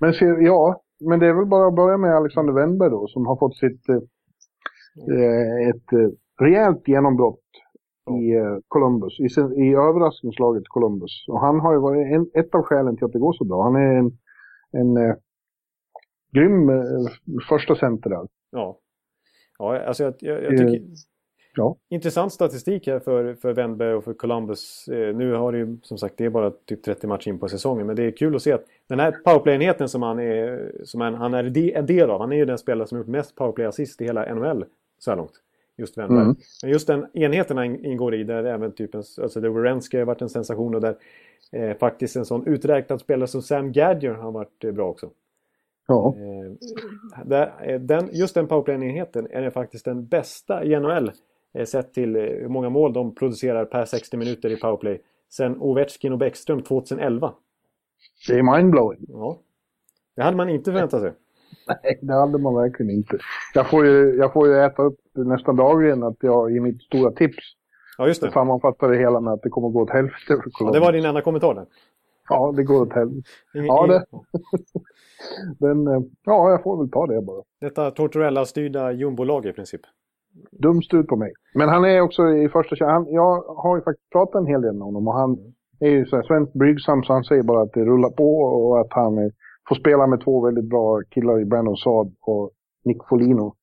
Men 0.00 0.14
ja, 0.44 0.82
men 1.00 1.20
det 1.20 1.26
är 1.26 1.32
väl 1.32 1.46
bara 1.46 1.68
att 1.68 1.74
börja 1.74 1.96
med 1.96 2.16
Alexander 2.16 2.52
Wennberg 2.52 2.90
då 2.90 3.06
som 3.06 3.26
har 3.26 3.36
fått 3.36 3.56
sitt 3.56 3.88
eh 3.88 3.98
ett 5.68 5.92
eh, 5.92 6.08
rejält 6.44 6.88
genombrott 6.88 7.40
i 8.10 8.36
uh, 8.36 8.58
Columbus, 8.68 9.20
i, 9.20 9.24
i 9.62 9.74
överraskningslaget 9.74 10.68
Columbus. 10.68 11.24
Och 11.28 11.40
han 11.40 11.60
har 11.60 11.72
ju 11.72 11.78
varit 11.78 12.12
en, 12.12 12.30
ett 12.34 12.54
av 12.54 12.62
skälen 12.62 12.96
till 12.96 13.04
att 13.04 13.12
det 13.12 13.18
går 13.18 13.32
så 13.32 13.44
bra. 13.44 13.62
Han 13.62 13.76
är 13.76 13.94
en, 13.94 14.18
en 14.70 14.96
uh, 14.96 15.14
grym 16.32 16.68
uh, 16.68 17.08
första 17.48 17.74
center 17.74 18.10
där. 18.10 18.28
Ja, 18.50 18.78
ja 19.58 19.80
alltså 19.80 20.04
jag, 20.04 20.14
jag, 20.18 20.44
jag 20.44 20.50
tycker... 20.50 20.82
Ja. 21.56 21.76
Intressant 21.88 22.32
statistik 22.32 22.86
här 22.86 23.00
för, 23.00 23.34
för 23.34 23.52
Wennberg 23.52 23.94
och 23.94 24.04
för 24.04 24.14
Columbus. 24.14 24.88
Eh, 24.88 25.16
nu 25.16 25.32
har 25.32 25.52
det 25.52 25.58
ju 25.58 25.78
som 25.82 25.98
sagt, 25.98 26.14
det 26.16 26.24
är 26.24 26.30
bara 26.30 26.50
typ 26.50 26.82
30 26.82 27.06
matcher 27.06 27.28
in 27.28 27.38
på 27.38 27.48
säsongen. 27.48 27.86
Men 27.86 27.96
det 27.96 28.02
är 28.02 28.10
kul 28.10 28.36
att 28.36 28.42
se 28.42 28.52
att 28.52 28.64
den 28.88 29.00
här 29.00 29.12
powerplay-enheten 29.24 29.88
som 29.88 30.02
han 30.02 30.18
är, 30.18 30.72
som 30.84 31.00
han, 31.00 31.14
han 31.14 31.34
är 31.34 31.58
en 31.76 31.86
del 31.86 32.10
av. 32.10 32.20
Han 32.20 32.32
är 32.32 32.36
ju 32.36 32.44
den 32.44 32.58
spelare 32.58 32.88
som 32.88 32.98
gjort 32.98 33.06
mest 33.06 33.36
powerplay-assist 33.36 34.02
i 34.02 34.04
hela 34.04 34.34
NHL 34.34 34.64
så 34.98 35.10
här 35.10 35.16
långt. 35.16 35.32
Just 35.76 35.98
Wennberg. 35.98 36.22
Mm. 36.22 36.36
Men 36.62 36.70
just 36.70 36.86
den 36.86 37.06
enheten 37.14 37.56
han 37.56 37.84
ingår 37.84 38.14
i 38.14 38.24
där 38.24 38.44
även 38.44 38.72
typ 38.72 38.94
en, 38.94 39.02
alltså 39.22 39.40
där 39.40 39.48
Werenski 39.48 39.98
har 39.98 40.04
varit 40.04 40.22
en 40.22 40.28
sensation 40.28 40.74
och 40.74 40.80
där 40.80 40.96
eh, 41.52 41.76
faktiskt 41.76 42.16
en 42.16 42.24
sån 42.24 42.46
uträknad 42.46 43.00
spelare 43.00 43.26
som 43.26 43.42
Sam 43.42 43.72
Gadger 43.72 44.14
har 44.14 44.32
varit 44.32 44.64
eh, 44.64 44.72
bra 44.72 44.88
också. 44.88 45.10
Ja. 45.86 46.16
Eh, 46.16 47.24
där, 47.24 47.52
eh, 47.62 47.80
den, 47.80 48.08
just 48.12 48.34
den 48.34 48.46
powerplay-enheten 48.46 49.26
är 49.30 49.50
faktiskt 49.50 49.84
den 49.84 50.06
bästa 50.06 50.64
i 50.64 50.80
NHL 50.80 51.10
Eh, 51.54 51.64
sett 51.64 51.92
till 51.92 52.16
eh, 52.16 52.22
hur 52.22 52.48
många 52.48 52.68
mål 52.68 52.92
de 52.92 53.14
producerar 53.14 53.64
per 53.64 53.84
60 53.84 54.16
minuter 54.16 54.50
i 54.50 54.56
powerplay. 54.56 55.02
Sen 55.28 55.56
Ovechkin 55.60 56.12
och 56.12 56.18
Bäckström 56.18 56.62
2011. 56.62 57.34
Det 58.28 58.38
är 58.38 58.56
mindblowing. 58.56 59.04
Ja. 59.08 59.38
Det 60.16 60.22
hade 60.22 60.36
man 60.36 60.48
inte 60.48 60.72
förväntat 60.72 61.00
sig. 61.00 61.12
Nej, 61.66 61.98
det 62.02 62.14
hade 62.14 62.38
man 62.38 62.54
verkligen 62.54 62.90
inte. 62.90 63.18
Jag 63.54 63.70
får 63.70 63.86
ju, 63.86 64.16
jag 64.16 64.32
får 64.32 64.48
ju 64.48 64.60
äta 64.60 64.82
upp 64.82 64.98
nästan 65.14 65.56
dagligen 65.56 66.02
att 66.02 66.16
jag 66.20 66.56
i 66.56 66.60
mitt 66.60 66.82
stora 66.82 67.10
tips 67.10 67.44
ja, 67.98 68.06
just 68.06 68.22
det. 68.22 68.30
sammanfattar 68.30 68.88
det 68.88 68.98
hela 68.98 69.20
med 69.20 69.32
att 69.32 69.42
det 69.42 69.48
kommer 69.48 69.68
att 69.68 69.74
gå 69.74 69.82
åt 69.82 69.90
helvete 69.90 70.16
för 70.26 70.42
ja, 70.58 70.70
Det 70.70 70.80
var 70.80 70.92
din 70.92 71.04
enda 71.04 71.22
kommentar 71.22 71.54
där. 71.54 71.66
Ja, 72.28 72.52
det 72.56 72.62
går 72.62 72.82
åt 72.82 72.92
helvete. 72.92 73.28
Ja, 73.52 73.86
det... 73.86 74.04
Den, 75.58 75.86
eh, 75.94 76.00
ja, 76.24 76.50
jag 76.50 76.62
får 76.62 76.76
väl 76.76 76.90
ta 76.90 77.06
det 77.06 77.22
bara. 77.22 77.42
Detta 77.60 77.90
Tortorella-styrda 77.90 78.92
jumbolag 78.92 79.46
i 79.46 79.52
princip 79.52 79.80
dumst 80.50 80.94
ut 80.94 81.06
på 81.06 81.16
mig. 81.16 81.32
Men 81.54 81.68
han 81.68 81.84
är 81.84 82.00
också 82.00 82.28
i 82.28 82.48
första 82.48 82.86
han, 82.86 83.06
Jag 83.12 83.42
har 83.42 83.76
ju 83.76 83.82
faktiskt 83.82 84.10
pratat 84.10 84.40
en 84.40 84.46
hel 84.46 84.62
del 84.62 84.72
med 84.72 84.82
honom 84.82 85.08
och 85.08 85.14
han 85.14 85.38
är 85.80 85.90
ju 85.90 86.06
så 86.06 86.16
här 86.16 86.22
svensk 86.22 86.52
blygsam 86.52 87.02
så 87.02 87.12
han 87.12 87.24
säger 87.24 87.42
bara 87.42 87.62
att 87.62 87.72
det 87.72 87.84
rullar 87.84 88.10
på 88.10 88.38
och 88.40 88.80
att 88.80 88.92
han 88.92 89.18
är, 89.18 89.32
får 89.68 89.74
spela 89.74 90.06
med 90.06 90.24
två 90.24 90.40
väldigt 90.40 90.64
bra 90.64 91.02
killar 91.10 91.40
i 91.40 91.44
Brandon 91.44 91.76
Saad 91.76 92.14
och 92.20 92.50
Nick 92.84 92.98
Folino. 93.08 93.54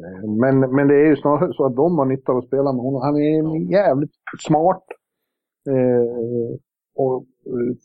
Eh, 0.00 0.30
men, 0.30 0.60
men 0.60 0.88
det 0.88 0.94
är 0.94 1.06
ju 1.06 1.16
snarare 1.16 1.52
så 1.52 1.64
att 1.64 1.76
de 1.76 1.98
har 1.98 2.04
nytta 2.04 2.32
av 2.32 2.38
att 2.38 2.46
spela 2.46 2.72
med 2.72 2.82
honom. 2.82 3.02
Han 3.02 3.16
är 3.16 3.72
jävligt 3.72 4.12
smart. 4.38 4.84
Eh, 5.68 6.58
och 6.94 7.26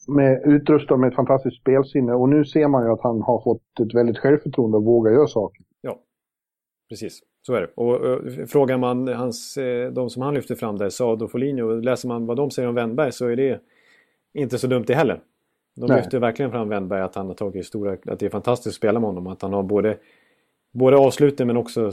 med, 0.08 0.42
utrustad 0.46 0.98
med 0.98 1.10
ett 1.10 1.16
fantastiskt 1.16 1.62
spelsinne. 1.62 2.14
Och 2.14 2.30
nu 2.30 2.46
ser 2.46 2.68
man 2.68 2.86
ju 2.86 2.92
att 2.92 3.02
han 3.02 3.22
har 3.22 3.44
fått 3.44 3.80
ett 3.80 3.96
väldigt 3.96 4.18
självförtroende 4.18 4.78
och 4.78 4.84
vågar 4.84 5.12
göra 5.12 5.28
saker. 5.28 5.64
Ja, 5.82 6.00
precis. 6.90 7.20
Så 7.42 7.54
är 7.54 7.62
det. 7.62 7.70
Och, 7.76 7.96
och 7.96 8.50
frågar 8.50 8.78
man 8.78 9.08
hans, 9.08 9.58
eh, 9.58 9.92
de 9.92 10.10
som 10.10 10.22
han 10.22 10.34
lyfter 10.34 10.56
fram 10.56 10.78
där, 10.78 10.90
Saad 10.90 11.24
och 11.24 11.32
Foligno, 11.32 11.80
läser 11.80 12.08
man 12.08 12.26
vad 12.26 12.38
de 12.38 12.52
säger 12.52 12.70
om 12.70 12.76
Wennberg 12.76 13.12
så 13.12 13.28
är 13.28 13.36
det 13.36 13.60
inte 14.34 14.58
så 14.58 14.68
dumt 14.68 14.84
det 14.88 14.96
heller. 14.96 15.22
De 15.76 15.86
Nej. 15.88 15.98
lyfter 15.98 16.20
verkligen 16.20 16.52
fram 16.52 16.70
Wennberg 16.70 17.02
att 17.02 17.16
han 17.16 17.28
har 17.28 17.34
tagit 17.34 17.66
stora, 17.66 17.98
att 18.06 18.20
det 18.20 18.26
är 18.26 18.30
fantastiskt 18.30 18.68
att 18.74 18.78
spela 18.78 19.00
med 19.00 19.08
honom. 19.08 19.28
Att 19.28 19.42
han 19.42 19.54
har 19.54 19.64
både, 19.64 19.98
både 20.72 20.98
avsluten 20.98 21.48
men 21.48 21.58
också 21.58 21.92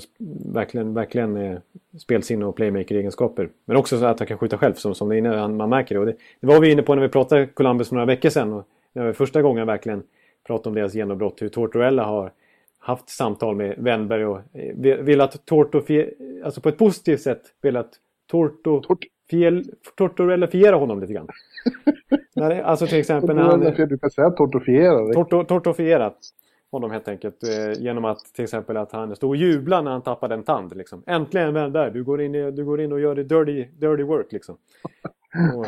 verkligen, 0.54 0.94
verkligen 0.94 1.36
eh, 1.36 1.58
spelsinne 1.98 2.44
och 2.44 2.56
playmaker-egenskaper. 2.56 3.48
Men 3.64 3.76
också 3.76 3.98
så 3.98 4.04
att 4.04 4.18
han 4.18 4.28
kan 4.28 4.38
skjuta 4.38 4.58
själv 4.58 4.74
som, 4.74 4.94
som 4.94 5.08
det 5.08 5.16
är, 5.16 5.48
man 5.48 5.70
märker 5.70 5.94
det. 5.94 6.00
Och 6.00 6.06
det. 6.06 6.16
Det 6.40 6.46
var 6.46 6.60
vi 6.60 6.72
inne 6.72 6.82
på 6.82 6.94
när 6.94 7.02
vi 7.02 7.08
pratade 7.08 7.46
Columbus 7.46 7.88
för 7.88 7.94
några 7.94 8.06
veckor 8.06 8.28
sedan. 8.30 8.52
Och 8.52 8.64
det 8.92 9.00
var 9.00 9.12
första 9.12 9.42
gången 9.42 9.66
verkligen 9.66 10.02
pratade 10.46 10.68
om 10.68 10.74
deras 10.74 10.94
genombrott. 10.94 11.42
Hur 11.42 11.48
Tortorella 11.48 12.04
har 12.04 12.32
haft 12.78 13.08
samtal 13.08 13.56
med 13.56 13.74
Wennberg 13.78 14.24
och 14.24 14.38
eh, 14.52 14.98
velat 14.98 15.46
Torto, 15.46 15.82
alltså 16.44 16.60
på 16.60 16.68
ett 16.68 16.78
positivt 16.78 17.20
sätt 17.20 17.42
velat 17.62 17.90
Torto, 18.30 18.80
Tort. 18.80 19.04
fiel, 19.30 19.64
tortorellafiera 19.96 20.76
honom 20.76 21.00
lite 21.00 21.12
grann. 21.12 21.28
alltså 22.40 22.86
till 22.86 22.98
exempel 22.98 23.36
när 23.36 23.42
han... 23.42 23.60
Du 23.60 23.98
kan 23.98 24.10
säga 24.10 24.30
tortofiera. 24.30 25.12
Torto, 25.12 25.44
tortofierat 25.44 26.16
honom 26.70 26.90
helt 26.90 27.08
enkelt. 27.08 27.42
Eh, 27.42 27.82
genom 27.82 28.04
att 28.04 28.18
till 28.18 28.44
exempel 28.44 28.76
att 28.76 28.92
han 28.92 29.16
stod 29.16 29.30
och 29.30 29.36
jublade 29.36 29.82
när 29.82 29.90
han 29.90 30.02
tappade 30.02 30.34
en 30.34 30.42
tand. 30.42 30.76
Liksom. 30.76 31.02
Äntligen 31.06 31.54
Wennberg, 31.54 31.92
du 31.92 32.04
går 32.04 32.22
in, 32.22 32.32
du 32.32 32.64
går 32.64 32.80
in 32.80 32.92
och 32.92 33.00
gör 33.00 33.14
det 33.14 33.24
dirty, 33.24 33.64
dirty 33.64 34.02
work 34.02 34.32
liksom. 34.32 34.56
Och, 35.56 35.66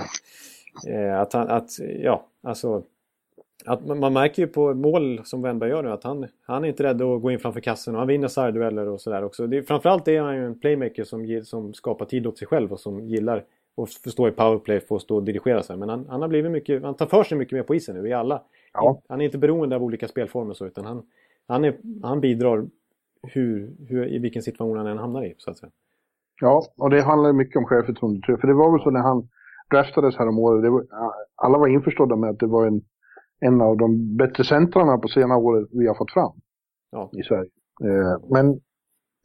eh, 0.90 1.20
att 1.20 1.32
han, 1.32 1.48
att, 1.48 1.70
ja, 2.02 2.26
alltså 2.42 2.82
att 3.66 3.86
man 3.86 4.12
märker 4.12 4.42
ju 4.42 4.48
på 4.48 4.74
mål 4.74 5.20
som 5.24 5.42
Wennberg 5.42 5.70
gör 5.70 5.82
nu 5.82 5.90
att 5.90 6.04
han, 6.04 6.26
han 6.46 6.64
är 6.64 6.68
inte 6.68 6.82
rädd 6.82 7.02
att 7.02 7.22
gå 7.22 7.30
in 7.30 7.38
framför 7.38 7.60
kassen 7.60 7.94
och 7.94 8.00
han 8.00 8.08
vinner 8.08 8.28
sargdueller 8.28 8.88
och 8.88 9.00
sådär 9.00 9.24
också. 9.24 9.46
Det, 9.46 9.62
framförallt 9.62 10.08
är 10.08 10.20
han 10.20 10.36
ju 10.36 10.46
en 10.46 10.58
playmaker 10.58 11.04
som, 11.04 11.42
som 11.44 11.74
skapar 11.74 12.06
tid 12.06 12.26
åt 12.26 12.38
sig 12.38 12.48
själv 12.48 12.72
och 12.72 12.80
som 12.80 13.00
gillar 13.00 13.44
att 13.76 13.90
stå 13.90 14.28
i 14.28 14.30
powerplay 14.30 14.80
att 14.90 15.02
stå 15.02 15.16
och 15.16 15.22
dirigera 15.22 15.62
sig. 15.62 15.76
Men 15.76 15.88
han, 15.88 16.06
han 16.08 16.22
har 16.22 16.28
blivit 16.28 16.52
mycket, 16.52 16.82
han 16.82 16.94
tar 16.94 17.06
för 17.06 17.24
sig 17.24 17.38
mycket 17.38 17.52
mer 17.52 17.62
på 17.62 17.74
isen 17.74 17.96
nu 17.96 18.08
i 18.08 18.12
alla. 18.12 18.42
Ja. 18.72 19.00
Han 19.08 19.20
är 19.20 19.24
inte 19.24 19.38
beroende 19.38 19.76
av 19.76 19.82
olika 19.82 20.08
spelformer 20.08 20.54
så 20.54 20.66
utan 20.66 20.84
han, 20.84 21.02
han, 21.48 21.64
är, 21.64 21.76
han 22.02 22.20
bidrar 22.20 22.66
hur, 23.22 23.72
hur, 23.88 24.08
i 24.08 24.18
vilken 24.18 24.42
situation 24.42 24.76
han 24.76 24.86
än 24.86 24.98
hamnar 24.98 25.24
i 25.24 25.34
så 25.38 25.50
att 25.50 25.58
säga. 25.58 25.72
Ja, 26.40 26.62
och 26.78 26.90
det 26.90 27.02
handlar 27.02 27.32
mycket 27.32 27.56
om 27.56 27.64
självförtroende 27.64 28.36
För 28.40 28.46
det 28.46 28.54
var 28.54 28.72
väl 28.72 28.80
så 28.80 28.90
när 28.90 29.00
han 29.00 29.28
draftades 29.70 30.16
här 30.16 30.28
om 30.28 30.38
året. 30.38 30.88
alla 31.34 31.58
var 31.58 31.68
införstådda 31.68 32.16
med 32.16 32.30
att 32.30 32.38
det 32.38 32.46
var 32.46 32.66
en 32.66 32.82
en 33.40 33.60
av 33.60 33.76
de 33.76 34.16
bättre 34.16 34.44
centrarna 34.44 34.98
på 34.98 35.08
senare 35.08 35.38
år 35.38 35.68
vi 35.70 35.86
har 35.86 35.94
fått 35.94 36.12
fram 36.12 36.32
ja. 36.90 37.10
i 37.12 37.22
Sverige. 37.22 37.50
Eh, 37.84 38.18
men 38.30 38.60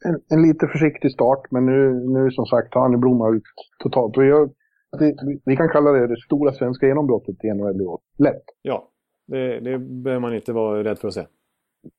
en, 0.04 0.20
en, 0.28 0.42
lite 0.42 0.66
försiktig 0.66 1.12
start, 1.12 1.50
men 1.50 1.66
nu, 1.66 1.92
nu 1.92 2.30
som 2.30 2.46
sagt 2.46 2.74
har 2.74 2.82
han 2.82 3.00
blommat 3.00 3.34
ut 3.34 3.42
totalt. 3.78 4.16
Och 4.16 4.24
jag, 4.24 4.50
det, 4.98 5.14
vi 5.44 5.56
kan 5.56 5.68
kalla 5.68 5.92
det 5.92 6.06
det 6.06 6.20
stora 6.20 6.52
svenska 6.52 6.86
genombrottet 6.86 7.44
i 7.44 7.54
NHL 7.54 7.80
i 7.80 7.84
år. 7.84 8.00
Lätt. 8.18 8.44
Ja, 8.62 8.88
det, 9.26 9.60
det 9.60 9.78
behöver 9.78 10.20
man 10.20 10.34
inte 10.34 10.52
vara 10.52 10.84
rädd 10.84 10.98
för 10.98 11.08
att 11.08 11.14
säga. 11.14 11.26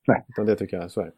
Nej. 0.07 0.25
Utan 0.29 0.45
det 0.45 0.55
tycker 0.55 0.77
jag, 0.77 0.91
så 0.91 1.01
är 1.01 1.05
det. 1.05 1.11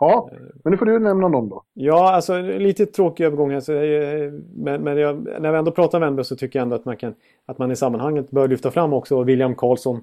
Ja, 0.00 0.30
men 0.64 0.70
nu 0.70 0.76
får 0.76 0.86
du 0.86 0.98
nämna 0.98 1.28
någon 1.28 1.48
då. 1.48 1.62
Ja, 1.72 2.12
alltså 2.12 2.40
lite 2.40 2.86
tråkig 2.86 3.24
övergång. 3.24 3.52
Alltså, 3.52 3.72
men 3.72 4.82
men 4.82 4.96
jag, 4.96 5.28
när 5.40 5.52
vi 5.52 5.58
ändå 5.58 5.70
pratar 5.70 5.98
om 5.98 6.02
Wennberg 6.02 6.24
så 6.24 6.36
tycker 6.36 6.58
jag 6.58 6.62
ändå 6.62 6.76
att 6.76 6.84
man, 6.84 6.96
kan, 6.96 7.14
att 7.46 7.58
man 7.58 7.72
i 7.72 7.76
sammanhanget 7.76 8.30
bör 8.30 8.48
lyfta 8.48 8.70
fram 8.70 8.92
också 8.92 9.22
William 9.22 9.54
Karlsson. 9.54 10.00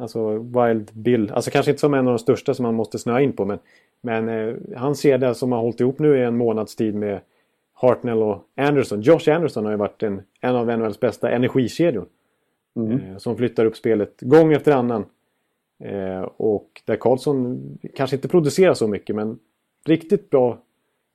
Alltså 0.00 0.38
Wild 0.38 0.90
Bill. 0.92 1.30
Alltså 1.30 1.50
kanske 1.50 1.70
inte 1.70 1.80
som 1.80 1.94
en 1.94 2.06
av 2.06 2.12
de 2.12 2.18
största 2.18 2.54
som 2.54 2.62
man 2.62 2.74
måste 2.74 2.98
snöa 2.98 3.20
in 3.20 3.32
på. 3.32 3.44
Men, 3.44 3.58
men 4.00 4.28
eh, 4.28 4.54
han 4.76 4.94
ser 4.94 5.18
det 5.18 5.34
som 5.34 5.52
har 5.52 5.60
hållit 5.60 5.80
ihop 5.80 5.98
nu 5.98 6.18
i 6.18 6.22
en 6.22 6.36
månads 6.36 6.76
tid 6.76 6.94
med 6.94 7.20
Hartnell 7.74 8.22
och 8.22 8.44
Anderson. 8.56 9.00
Josh 9.00 9.34
Anderson 9.34 9.64
har 9.64 9.72
ju 9.72 9.78
varit 9.78 10.02
en, 10.02 10.22
en 10.40 10.56
av 10.56 10.78
NHLs 10.78 11.00
bästa 11.00 11.30
energikedjor. 11.30 12.06
Mm. 12.76 12.92
Eh, 12.92 13.16
som 13.16 13.36
flyttar 13.36 13.64
upp 13.64 13.76
spelet 13.76 14.20
gång 14.20 14.52
efter 14.52 14.72
annan. 14.72 15.04
Eh, 15.84 16.20
och 16.36 16.82
där 16.84 16.96
Karlsson 16.96 17.60
kanske 17.96 18.16
inte 18.16 18.28
producerar 18.28 18.74
så 18.74 18.88
mycket 18.88 19.16
men 19.16 19.38
riktigt 19.86 20.30
bra 20.30 20.58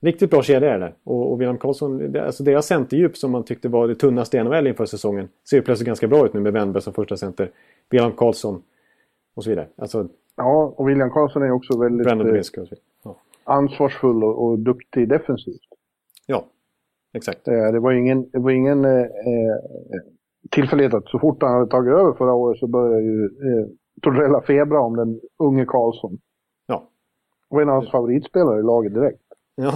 Riktigt 0.05 0.29
bra 0.29 0.43
kedja 0.43 0.73
är 0.73 0.79
det. 0.79 0.93
Och, 1.03 1.31
och 1.31 1.41
William 1.41 1.57
Karlsson, 1.57 2.11
det, 2.11 2.25
alltså 2.25 2.43
deras 2.43 2.67
centerdjup 2.67 3.17
som 3.17 3.31
man 3.31 3.43
tyckte 3.43 3.67
var 3.67 3.87
det 3.87 3.95
tunnaste 3.95 4.37
i 4.37 4.43
NHL 4.43 4.67
inför 4.67 4.85
säsongen 4.85 5.29
ser 5.49 5.61
plötsligt 5.61 5.87
ganska 5.87 6.07
bra 6.07 6.25
ut 6.25 6.33
nu 6.33 6.39
med 6.39 6.53
Wennberg 6.53 6.83
som 6.83 6.93
första 6.93 7.17
center. 7.17 7.51
William 7.89 8.11
Karlsson 8.11 8.63
och 9.35 9.43
så 9.43 9.49
vidare. 9.49 9.67
Alltså, 9.75 10.07
ja, 10.35 10.73
och 10.77 10.89
William 10.89 11.11
Karlsson 11.11 11.43
är 11.43 11.51
också 11.51 11.79
väldigt 11.79 12.07
eh, 12.07 12.71
ja. 13.03 13.17
ansvarsfull 13.43 14.23
och, 14.23 14.45
och, 14.45 14.59
duktig 14.59 15.09
defensivt. 15.09 15.61
Ja, 16.25 16.45
exakt. 17.13 17.47
Eh, 17.47 17.71
det 17.71 17.79
var 17.79 17.91
ingen, 17.91 18.29
det 18.29 18.39
var 18.39 18.51
ingen 18.51 18.85
eh, 18.85 19.01
eh 19.01 19.55
tillfällighet 20.51 20.93
att 20.93 21.07
så 21.07 21.19
fort 21.19 21.43
han 21.43 21.53
hade 21.53 21.67
tagit 21.67 21.93
över 21.93 22.13
förra 22.13 22.33
året 22.33 22.59
så 22.59 22.67
började 22.67 23.01
ju 23.01 23.25
eh, 23.25 23.67
Torrella 24.01 24.41
febra 24.41 24.81
om 24.81 24.95
den 24.95 25.19
unge 25.39 25.65
Karlsson. 25.65 26.17
Ja. 26.67 26.89
Och 27.49 27.61
en 27.61 27.69
av 27.69 27.75
hans 27.75 27.91
favoritspelare 27.91 28.59
i 28.59 28.63
laget 28.63 28.93
direkt. 28.93 29.21
Ja, 29.55 29.73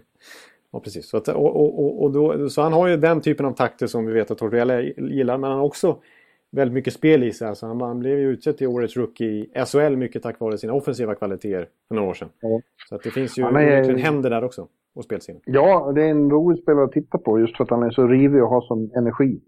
ja 0.72 0.80
precis. 0.80 1.08
Så, 1.08 1.16
att, 1.16 1.28
och, 1.28 1.56
och, 1.56 2.02
och 2.02 2.12
då, 2.12 2.48
så 2.48 2.62
han 2.62 2.72
har 2.72 2.88
ju 2.88 2.96
den 2.96 3.20
typen 3.20 3.46
av 3.46 3.52
takter 3.52 3.86
som 3.86 4.06
vi 4.06 4.12
vet 4.12 4.30
att 4.30 4.38
Torrella 4.38 4.80
gillar. 4.80 5.38
Men 5.38 5.50
han 5.50 5.58
har 5.58 5.66
också 5.66 5.98
väldigt 6.52 6.74
mycket 6.74 6.92
spel 6.92 7.22
i 7.22 7.32
sig. 7.32 7.48
Alltså 7.48 7.66
han, 7.66 7.80
han 7.80 7.98
blev 7.98 8.18
ju 8.18 8.28
utsedd 8.28 8.56
till 8.56 8.66
årets 8.66 8.96
rookie 8.96 9.28
i 9.28 9.64
SHL 9.66 9.96
mycket 9.96 10.22
tack 10.22 10.40
vare 10.40 10.58
sina 10.58 10.72
offensiva 10.72 11.14
kvaliteter 11.14 11.68
för 11.88 11.94
några 11.94 12.08
år 12.08 12.14
sedan. 12.14 12.28
Ja. 12.40 12.60
Så 12.88 12.94
att 12.94 13.02
det 13.02 13.10
finns 13.10 13.38
ju 13.38 13.42
är... 13.42 13.98
händer 13.98 14.30
där 14.30 14.44
också. 14.44 14.68
Och 14.94 15.04
spelsinne. 15.04 15.40
Ja, 15.44 15.92
det 15.94 16.02
är 16.02 16.10
en 16.10 16.30
rolig 16.30 16.62
spelare 16.62 16.84
att 16.84 16.92
titta 16.92 17.18
på 17.18 17.40
just 17.40 17.56
för 17.56 17.64
att 17.64 17.70
han 17.70 17.82
är 17.82 17.90
så 17.90 18.06
rivig 18.06 18.42
och 18.42 18.48
har 18.48 18.60
sån 18.60 18.90
energi. 18.96 19.40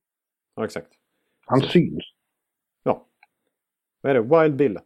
Ja, 0.56 0.64
exakt. 0.64 0.88
Han 1.46 1.60
så. 1.60 1.68
syns. 1.68 2.14
Vad 4.04 4.10
är 4.10 4.14
det? 4.14 4.22
Wild 4.22 4.56
Bill? 4.56 4.78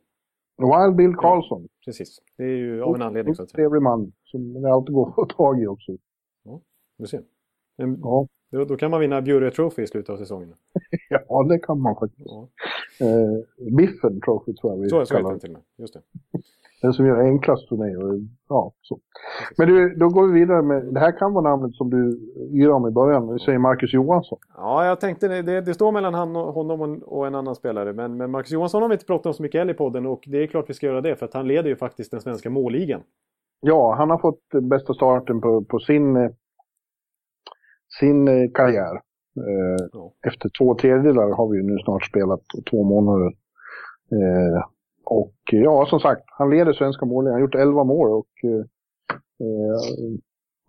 Wild 0.59 0.97
Bill 0.97 1.17
Karlsson. 1.17 1.63
Ja, 1.63 1.69
precis. 1.85 2.19
Det 2.37 2.45
är 2.45 2.57
ju 2.57 2.83
av 2.83 2.95
en 2.95 3.03
anledning 3.03 3.35
så 3.35 3.43
att 3.43 3.51
säga. 3.51 3.57
Trevlig 3.57 3.83
man 3.83 4.13
som 4.25 4.63
det 4.63 4.73
alltid 4.73 4.95
går 4.95 5.09
att 5.09 5.15
få 5.15 5.27
tag 5.27 5.63
i 5.63 5.67
också. 5.67 5.93
Ja, 6.45 6.61
du 6.99 7.07
ser. 7.07 7.23
En, 7.77 8.01
ja. 8.01 8.29
Då, 8.51 8.65
då, 8.65 8.77
kan 8.77 8.91
man 8.91 9.01
vinna 9.01 9.23
Bure 9.23 9.51
Trophy 9.51 9.83
i 9.83 9.87
slutet 9.87 10.11
av 10.11 10.17
säsongen. 10.17 10.55
ja, 11.29 11.43
det 11.49 11.59
kan 11.59 11.81
man 11.81 11.97
faktiskt. 11.97 12.27
Ja. 12.27 12.49
Eh, 13.01 13.75
Biffen 13.77 14.21
Trophy 14.21 14.55
tror 14.55 14.73
jag 14.73 14.83
vi 14.83 14.89
så, 14.89 15.05
kallar 15.05 15.33
det. 15.33 15.39
Till 15.39 15.53
med. 15.53 15.61
Just 15.79 15.95
det. 15.95 16.01
Den 16.83 16.93
som 16.93 17.07
gör 17.07 17.21
enklast 17.21 17.69
för 17.69 17.77
mig. 17.77 17.97
Och, 17.97 18.15
ja, 18.49 18.73
så. 18.83 18.99
Men 19.59 19.69
du, 19.69 19.95
då 19.95 20.09
går 20.09 20.27
vi 20.27 20.41
vidare 20.41 20.63
med, 20.63 20.85
det 20.95 21.01
här 21.01 21.19
kan 21.19 21.33
vara 21.33 21.51
namnet 21.51 21.75
som 21.75 21.91
du 21.91 22.21
yrade 22.53 22.75
om 22.75 22.89
i 22.89 22.91
början, 22.91 23.27
du 23.27 23.39
säger 23.39 23.59
Marcus 23.59 23.93
Johansson. 23.93 24.39
Ja, 24.57 24.87
jag 24.87 25.01
tänkte 25.01 25.43
det, 25.43 25.61
det 25.61 25.75
står 25.75 25.93
mellan 25.93 26.15
han 26.15 26.37
och, 26.37 26.55
honom 26.55 27.03
och 27.03 27.27
en 27.27 27.35
annan 27.35 27.55
spelare. 27.55 27.93
Men, 27.93 28.17
men 28.17 28.31
Marcus 28.31 28.53
Johansson 28.53 28.83
har 28.83 28.89
vi 28.89 28.93
inte 28.93 29.07
pratat 29.07 29.27
om 29.27 29.35
så 29.35 29.43
mycket 29.43 29.59
heller 29.59 29.75
i 29.75 29.77
podden 29.77 30.07
och 30.07 30.25
det 30.27 30.43
är 30.43 30.47
klart 30.47 30.71
vi 30.71 30.75
ska 30.75 30.87
göra 30.87 31.01
det 31.01 31.17
för 31.17 31.27
att 31.27 31.35
han 31.35 31.49
leder 31.49 31.69
ju 31.69 31.77
faktiskt 31.77 32.11
den 32.11 32.21
svenska 32.21 32.51
målligan. 32.51 33.01
Ja, 33.61 33.95
han 33.95 34.11
har 34.11 34.19
fått 34.19 34.43
bästa 34.63 34.95
starten 34.95 35.41
på, 35.41 35.65
på 35.65 35.79
sin, 35.79 36.17
sin 38.01 38.29
eh, 38.29 38.51
karriär. 38.55 38.95
Eh, 39.37 39.87
ja. 39.93 40.13
Efter 40.27 40.51
två 40.59 40.75
tredjedelar 40.75 41.37
har 41.37 41.49
vi 41.49 41.63
nu 41.63 41.79
snart 41.79 42.05
spelat, 42.05 42.41
två 42.71 42.83
månader. 42.83 43.27
Eh, 44.13 44.63
och 45.05 45.35
ja, 45.53 45.87
som 45.87 46.01
sagt, 46.01 46.23
han 46.27 46.51
leder 46.51 46.73
svenska 46.73 47.07
målligan. 47.07 47.33
Han 47.33 47.43
har 47.43 47.47
gjort 47.47 47.55
11 47.55 47.85
mål 47.85 48.11
och 48.11 48.29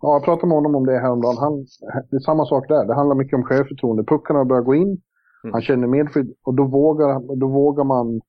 ja, 0.00 0.14
jag 0.14 0.24
pratade 0.24 0.46
med 0.46 0.56
honom 0.56 0.74
om 0.74 0.86
det 0.86 0.98
häromdagen. 0.98 1.36
Han, 1.36 1.66
det 2.10 2.16
är 2.16 2.20
samma 2.20 2.44
sak 2.46 2.68
där. 2.68 2.84
Det 2.86 2.94
handlar 2.94 3.16
mycket 3.16 3.36
om 3.36 3.44
självförtroende. 3.44 4.04
Puckarna 4.04 4.44
börjar 4.44 4.62
gå 4.62 4.74
in. 4.74 5.00
Mm. 5.44 5.52
Han 5.52 5.62
känner 5.62 5.86
medskydd 5.86 6.34
och 6.44 6.54
då 6.54 6.64
vågar, 6.64 7.36
då 7.36 7.48
vågar 7.48 7.84
man 7.84 8.20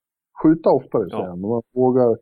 skjuta 0.43 0.70
oftare. 0.70 1.06
Ja. 1.10 1.36
Man 1.36 1.62
vågar, 1.74 2.18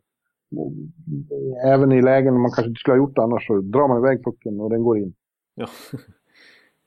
även 1.65 1.91
i 1.91 2.01
lägen 2.01 2.33
man 2.41 2.51
kanske 2.51 2.69
inte 2.69 2.79
skulle 2.79 2.93
ha 2.93 3.03
gjort 3.03 3.15
det 3.15 3.23
annars, 3.23 3.47
så 3.47 3.61
drar 3.61 3.87
man 3.87 3.97
iväg 3.97 4.23
pucken 4.23 4.61
och 4.61 4.69
den 4.69 4.83
går 4.83 4.97
in. 4.97 5.13
Ja. 5.55 5.67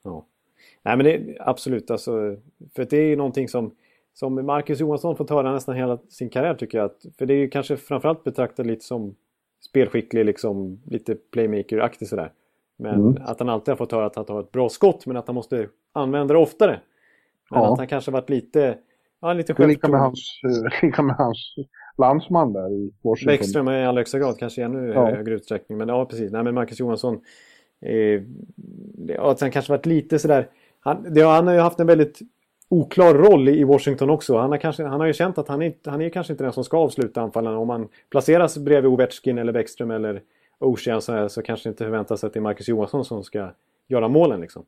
ja. 0.02 0.26
Nej 0.82 0.96
men 0.96 1.06
det, 1.06 1.36
absolut 1.40 1.90
alltså. 1.90 2.36
För 2.74 2.84
det 2.90 2.96
är 2.96 3.06
ju 3.06 3.16
någonting 3.16 3.48
som 3.48 3.74
som 4.14 4.46
Marcus 4.46 4.80
Johansson 4.80 5.16
fått 5.16 5.30
höra 5.30 5.52
nästan 5.52 5.76
hela 5.76 5.98
sin 6.08 6.30
karriär 6.30 6.54
tycker 6.54 6.78
jag. 6.78 6.84
Att, 6.84 7.06
för 7.18 7.26
det 7.26 7.34
är 7.34 7.38
ju 7.38 7.48
kanske 7.48 7.76
framförallt 7.76 8.24
betraktat 8.24 8.66
lite 8.66 8.84
som 8.84 9.14
spelskicklig, 9.64 10.24
liksom 10.24 10.80
lite 10.84 11.14
playmaker-aktig 11.14 12.08
sådär. 12.08 12.32
Men 12.78 12.94
mm. 12.94 13.22
att 13.24 13.38
han 13.38 13.48
alltid 13.48 13.72
har 13.72 13.76
fått 13.76 13.92
höra 13.92 14.06
att 14.06 14.16
han 14.16 14.24
har 14.28 14.40
ett 14.40 14.52
bra 14.52 14.68
skott 14.68 15.06
men 15.06 15.16
att 15.16 15.26
han 15.26 15.34
måste 15.34 15.68
använda 15.92 16.34
det 16.34 16.40
oftare. 16.40 16.80
Men 17.50 17.60
ja. 17.60 17.72
att 17.72 17.78
han 17.78 17.86
kanske 17.86 18.10
varit 18.10 18.30
lite, 18.30 18.78
ja, 19.20 19.32
lite 19.32 19.54
självförtroende. 19.54 19.74
Lika 19.74 19.88
med 19.88 20.00
hans, 20.00 20.40
lika 20.82 21.02
med 21.02 21.16
hans 21.16 21.54
landsman 21.98 22.52
där 22.52 22.72
i 22.72 22.92
Washington. 23.02 23.32
Bäckström 23.32 23.68
i 23.68 23.84
allra 23.84 24.00
högsta 24.00 24.18
grad, 24.18 24.38
kanske 24.38 24.60
i 24.60 24.64
ännu 24.64 24.92
ja. 24.92 25.06
högre 25.10 25.34
utsträckning. 25.34 25.78
Men 25.78 25.88
ja, 25.88 26.04
precis. 26.04 26.32
Nej, 26.32 26.42
men 26.42 26.54
Marcus 26.54 26.80
Johansson. 26.80 27.20
Eh, 27.82 28.22
att 29.18 29.40
han 29.40 29.50
kanske 29.50 29.72
varit 29.72 29.86
lite 29.86 30.18
sådär. 30.18 30.48
Han, 30.80 31.06
det, 31.14 31.22
han 31.22 31.46
har 31.46 31.54
ju 31.54 31.60
haft 31.60 31.80
en 31.80 31.86
väldigt 31.86 32.20
oklar 32.68 33.14
roll 33.14 33.48
i 33.48 33.64
Washington 33.64 34.10
också. 34.10 34.36
Han 34.36 34.50
har, 34.50 34.58
kanske, 34.58 34.84
han 34.84 35.00
har 35.00 35.06
ju 35.06 35.12
känt 35.12 35.38
att 35.38 35.48
han 35.48 35.62
är, 35.62 35.74
han 35.84 36.02
är 36.02 36.08
kanske 36.08 36.32
inte 36.32 36.44
den 36.44 36.52
som 36.52 36.64
ska 36.64 36.78
avsluta 36.78 37.20
anfallen. 37.20 37.54
Om 37.54 37.68
man 37.68 37.88
placeras 38.10 38.58
bredvid 38.58 38.90
Ovechkin 38.90 39.38
eller 39.38 39.52
Bäckström 39.52 39.90
eller 39.90 40.22
Ocean 40.58 41.02
så, 41.02 41.28
så 41.28 41.42
kanske 41.42 41.68
inte 41.68 41.84
förväntas 41.84 42.24
att 42.24 42.32
det 42.32 42.38
är 42.38 42.42
Marcus 42.42 42.68
Johansson 42.68 43.04
som 43.04 43.24
ska 43.24 43.48
göra 43.88 44.08
målen. 44.08 44.40
Liksom. 44.40 44.64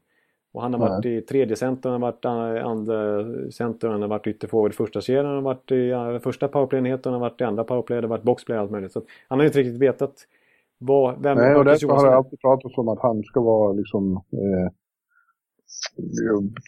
Och 0.53 0.63
han 0.63 0.75
har 0.75 0.81
varit 0.81 1.07
i 1.07 1.21
tredje 1.21 1.57
center, 1.57 1.91
han 1.91 2.03
har 2.03 2.13
varit 2.13 2.25
andra 2.65 3.25
center, 3.51 3.89
han 3.89 4.03
har 4.03 4.09
varit 4.09 4.27
ytterforward 4.27 4.75
första 4.75 5.01
serien, 5.01 5.27
han 5.27 5.35
har 5.35 5.43
varit 5.43 5.73
i 5.73 6.19
första 6.23 6.49
powerplay-enheten, 6.49 7.13
han 7.13 7.21
har 7.21 7.31
varit 7.31 7.41
i 7.41 7.45
andra 7.45 7.65
powerplay, 7.65 7.97
han 7.97 8.05
har 8.05 8.09
varit 8.09 8.23
boxplay 8.23 8.59
allt 8.59 8.71
möjligt. 8.71 8.93
Så 8.93 9.03
han 9.29 9.39
har 9.39 9.47
inte 9.47 9.59
riktigt 9.59 9.81
vetat 9.81 10.27
vad, 10.87 11.23
vem 11.23 11.39
Nej, 11.39 11.55
och 11.55 11.65
därför 11.65 11.89
har 11.89 12.07
det 12.07 12.17
alltid 12.17 12.41
pratats 12.41 12.79
om 12.79 12.89
att 12.89 13.01
han 13.01 13.23
ska 13.23 13.41
vara 13.41 13.73
liksom 13.73 14.13
eh, 14.33 14.73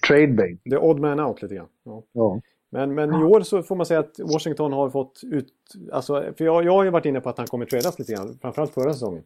trade 0.09 0.33
bait. 0.33 0.61
Det 0.65 0.75
är 0.75 0.85
odd 0.85 1.01
man 1.01 1.21
out 1.21 1.43
lite 1.43 1.55
grann. 1.55 1.69
Ja. 1.85 2.03
ja. 2.13 2.41
Men, 2.71 2.95
men 2.95 3.21
i 3.21 3.25
år 3.25 3.41
så 3.41 3.63
får 3.63 3.77
man 3.77 3.87
säga 3.87 4.01
att 4.01 4.21
Washington 4.33 4.73
har 4.73 4.91
fått 4.91 5.21
ut... 5.25 5.53
Alltså, 5.93 6.25
för 6.39 6.45
jag, 6.45 6.65
jag 6.65 6.73
har 6.73 6.85
ju 6.85 6.91
varit 6.91 7.07
inne 7.07 7.21
på 7.21 7.29
att 7.29 7.39
han 7.39 7.47
kommer 7.47 7.67
tradas 7.67 7.99
lite 7.99 8.13
grann, 8.13 8.39
framförallt 8.41 8.71
förra 8.71 8.93
säsongen. 8.93 9.23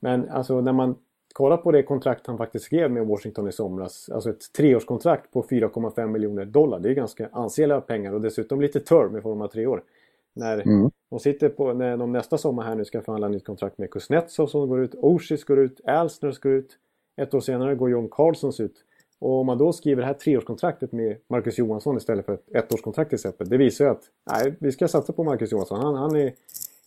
Men 0.00 0.28
alltså 0.28 0.60
när 0.60 0.72
man 0.72 0.94
kollar 1.32 1.56
på 1.56 1.72
det 1.72 1.82
kontrakt 1.82 2.26
han 2.26 2.38
faktiskt 2.38 2.64
skrev 2.64 2.90
med 2.90 3.06
Washington 3.06 3.48
i 3.48 3.52
somras, 3.52 4.10
alltså 4.10 4.30
ett 4.30 4.52
treårskontrakt 4.52 5.32
på 5.32 5.42
4,5 5.42 6.06
miljoner 6.06 6.44
dollar. 6.44 6.80
Det 6.80 6.88
är 6.88 6.94
ganska 6.94 7.28
ansenliga 7.32 7.80
pengar 7.80 8.12
och 8.12 8.20
dessutom 8.20 8.60
lite 8.60 8.80
term 8.80 9.16
i 9.16 9.20
form 9.20 9.42
av 9.42 9.48
tre 9.48 9.66
år. 9.66 9.82
När 10.34 10.66
mm. 10.66 10.90
de 11.10 11.20
sitter 11.20 11.48
på, 11.48 11.72
när 11.72 11.96
de 11.96 12.12
nästa 12.12 12.38
sommar 12.38 12.62
här 12.64 12.74
nu 12.74 12.84
ska 12.84 13.02
förhandla 13.02 13.28
nytt 13.28 13.44
kontrakt 13.44 13.78
med 13.78 13.90
Kuznetsov 13.90 14.46
som 14.46 14.68
går 14.68 14.80
ut, 14.80 14.94
Oshis 14.94 15.44
går 15.44 15.58
ut, 15.58 15.80
Alsners 15.84 16.38
går 16.38 16.52
ut. 16.52 16.78
Ett 17.16 17.34
år 17.34 17.40
senare 17.40 17.74
går 17.74 17.90
John 17.90 18.08
Carlsons 18.10 18.60
ut. 18.60 18.84
Och 19.18 19.40
om 19.40 19.46
man 19.46 19.58
då 19.58 19.72
skriver 19.72 20.02
det 20.02 20.06
här 20.06 20.14
treårskontraktet 20.14 20.92
med 20.92 21.16
Marcus 21.28 21.58
Johansson 21.58 21.96
istället 21.96 22.26
för 22.26 22.34
ett 22.34 22.50
ettårskontrakt 22.50 23.10
till 23.10 23.16
exempel. 23.16 23.48
Det 23.48 23.56
visar 23.56 23.84
ju 23.84 23.90
att 23.90 24.02
nej, 24.30 24.54
vi 24.60 24.72
ska 24.72 24.88
satsa 24.88 25.12
på 25.12 25.24
Marcus 25.24 25.52
Johansson. 25.52 25.80
Han, 25.80 25.94
han, 25.94 26.16
är, 26.16 26.32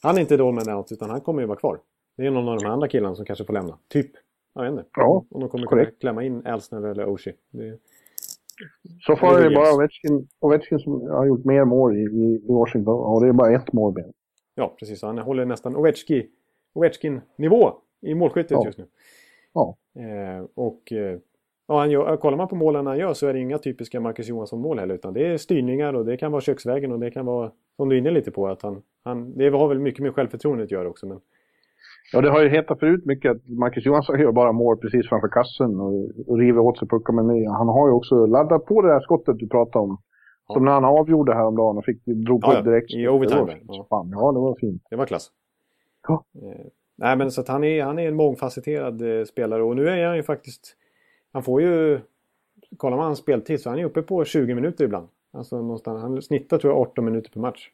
han 0.01 0.17
är 0.17 0.21
inte 0.21 0.37
dolmen 0.37 0.69
out 0.69 0.91
utan 0.91 1.09
han 1.09 1.21
kommer 1.21 1.41
ju 1.41 1.47
vara 1.47 1.59
kvar. 1.59 1.79
Det 2.17 2.25
är 2.25 2.31
någon 2.31 2.49
av 2.49 2.59
de 2.59 2.65
andra 2.65 2.87
killarna 2.87 3.15
som 3.15 3.25
kanske 3.25 3.45
får 3.45 3.53
lämna. 3.53 3.77
Typ. 3.87 4.11
Jag 4.55 4.63
vet 4.63 4.71
inte. 4.71 4.85
Ja, 4.95 5.25
om 5.31 5.39
de 5.39 5.49
kommer 5.49 5.67
kunna 5.67 5.85
klämma 5.85 6.23
in 6.23 6.45
Elsner 6.45 6.81
eller 6.81 7.05
Oshie. 7.05 7.33
Det... 7.51 7.79
Så 8.99 9.15
far 9.15 9.39
är 9.39 9.49
det 9.49 9.55
bara 9.55 9.75
Ovechkin, 9.75 10.27
Ovechkin 10.39 10.79
som 10.79 11.01
har 11.01 11.25
gjort 11.25 11.45
mer 11.45 11.65
mål 11.65 11.97
i, 11.97 12.01
i 12.01 12.41
Washington 12.47 12.99
och 12.99 13.21
det 13.21 13.27
är 13.27 13.33
bara 13.33 13.55
ett 13.55 13.73
mål 13.73 13.93
med. 13.93 14.13
Ja, 14.55 14.75
precis. 14.79 15.01
Han 15.01 15.17
håller 15.17 15.45
nästan 15.45 15.75
Ovechkin, 15.75 16.27
Ovechkin-nivå 16.73 17.73
i 18.01 18.15
målskyttet 18.15 18.51
ja. 18.51 18.65
just 18.65 18.77
nu. 18.77 18.85
Ja. 19.53 19.77
Eh, 19.95 20.45
och 20.55 20.91
eh, 20.91 21.19
Ja, 21.67 21.79
han 21.79 21.91
gör, 21.91 22.17
kollar 22.17 22.37
man 22.37 22.47
på 22.47 22.55
målen 22.55 22.87
han 22.87 22.97
gör 22.97 23.13
så 23.13 23.27
är 23.27 23.33
det 23.33 23.39
inga 23.39 23.57
typiska 23.57 23.99
Marcus 23.99 24.27
Johansson-mål 24.27 24.79
heller. 24.79 24.95
Utan 24.95 25.13
det 25.13 25.27
är 25.27 25.37
styrningar 25.37 25.93
och 25.93 26.05
det 26.05 26.17
kan 26.17 26.31
vara 26.31 26.41
köksvägen 26.41 26.91
och 26.91 26.99
det 26.99 27.11
kan 27.11 27.25
vara, 27.25 27.51
som 27.75 27.89
du 27.89 27.95
är 27.95 27.99
inne 27.99 28.11
lite 28.11 28.31
på, 28.31 28.47
att 28.47 28.61
han, 28.61 28.81
han, 29.03 29.37
det 29.37 29.49
har 29.49 29.67
väl 29.67 29.79
mycket 29.79 30.01
med 30.01 30.15
självförtroendet 30.15 30.65
att 30.65 30.71
göra 30.71 30.89
också. 30.89 31.07
Men... 31.07 31.21
Ja, 32.13 32.21
det 32.21 32.29
har 32.29 32.41
ju 32.41 32.49
hetat 32.49 32.79
förut 32.79 33.05
mycket 33.05 33.31
att 33.31 33.47
Marcus 33.47 33.85
Johansson 33.85 34.19
gör 34.19 34.31
bara 34.31 34.51
mål 34.51 34.77
precis 34.77 35.09
framför 35.09 35.27
kassen 35.27 35.79
och, 35.79 36.09
och 36.27 36.37
river 36.37 36.59
åt 36.59 36.77
sig 36.79 36.87
puckar. 36.87 37.13
Men 37.13 37.47
han 37.47 37.67
har 37.67 37.87
ju 37.87 37.93
också 37.93 38.25
laddat 38.25 38.65
på 38.65 38.81
det 38.81 38.87
där 38.87 38.99
skottet 38.99 39.39
du 39.39 39.47
pratade 39.47 39.83
om. 39.83 39.97
Ja. 40.47 40.53
Som 40.53 40.65
när 40.65 40.71
han 40.71 40.85
avgjorde 40.85 41.33
häromdagen 41.33 41.77
och 41.77 41.85
fick, 41.85 42.05
drog 42.05 42.41
på 42.41 42.53
ja, 42.53 42.61
direkt. 42.61 42.93
I 42.93 43.07
overtime. 43.07 43.57
Ja. 43.67 43.87
ja, 43.89 44.31
det 44.31 44.39
var 44.39 44.55
fint. 44.59 44.83
Det 44.89 44.95
var 44.95 45.05
klass. 45.05 45.31
Ja. 46.07 46.23
Eh, 46.35 46.65
nej, 46.95 47.17
men 47.17 47.31
så 47.31 47.41
att 47.41 47.47
han 47.47 47.63
är, 47.63 47.83
han 47.83 47.99
är 47.99 48.07
en 48.07 48.15
mångfacetterad 48.15 49.01
eh, 49.01 49.25
spelare 49.25 49.63
och 49.63 49.75
nu 49.75 49.89
är 49.89 50.07
han 50.07 50.15
ju 50.15 50.23
faktiskt 50.23 50.77
han 51.35 51.43
får 51.43 51.61
ju... 51.61 51.99
Kollar 52.77 52.97
man 52.97 53.05
hans 53.05 53.19
speltid 53.19 53.61
så 53.61 53.69
är 53.69 53.71
han 53.71 53.79
ju 53.79 53.85
uppe 53.85 54.01
på 54.01 54.25
20 54.25 54.55
minuter 54.55 54.85
ibland. 54.85 55.07
Alltså 55.31 55.61
någonstans, 55.61 56.01
han 56.01 56.21
snittar 56.21 56.57
tror 56.57 56.73
jag 56.73 56.81
18 56.81 57.05
minuter 57.05 57.29
per 57.31 57.39
match. 57.39 57.69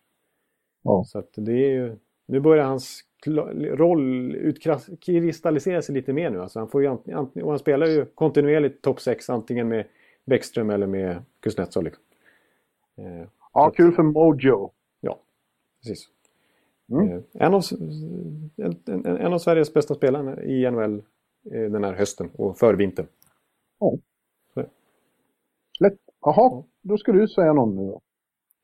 Ja. 0.82 1.04
Så 1.08 1.20
att 1.20 1.30
det 1.34 1.52
är 1.52 1.70
ju... 1.70 1.98
Nu 2.26 2.40
börjar 2.40 2.66
hans 2.66 3.02
roll 3.28 4.36
utkristallisera 4.36 5.82
sig 5.82 5.96
lite 5.96 6.14
mer 6.14 6.30
nu. 6.30 6.42
Alltså 6.42 6.60
han, 6.60 6.68
får 6.68 6.84
ju 6.84 6.90
och 6.90 7.50
han 7.50 7.60
spelar 7.60 7.88
ju 7.88 8.06
kontinuerligt 8.06 8.82
topp 8.82 9.02
6 9.02 9.30
antingen 9.30 9.68
med 9.68 9.86
Bäckström 10.26 10.70
eller 10.70 10.88
med 10.88 11.24
Kuznetsov. 11.40 11.84
Liksom. 11.84 12.04
Eh, 12.98 13.28
ja, 13.54 13.72
kul 13.76 13.92
för 13.92 14.04
Mojo. 14.04 14.72
Ja, 15.02 15.20
precis. 15.82 16.10
Mm. 16.92 17.12
Eh, 17.12 17.22
en, 17.34 17.54
av, 17.54 17.64
en, 18.58 18.76
en, 18.86 19.06
en, 19.06 19.34
av 19.34 19.40
Sveriges 19.40 19.74
bästa 19.74 19.96
spelare 19.96 20.46
i 20.46 20.72
NHL 20.72 21.04
eh, 21.52 21.72
den 21.72 21.84
här 21.84 21.94
hösten 21.94 22.30
och 22.36 22.58
förvintern. 22.58 23.08
Ja. 23.80 23.98
Lätt. 25.80 25.98
Jaha, 26.22 26.64
då 26.82 26.98
ska 26.98 27.12
du 27.12 27.28
säga 27.28 27.54
någon 27.54 27.76
nu 27.76 27.82
då. 27.82 28.02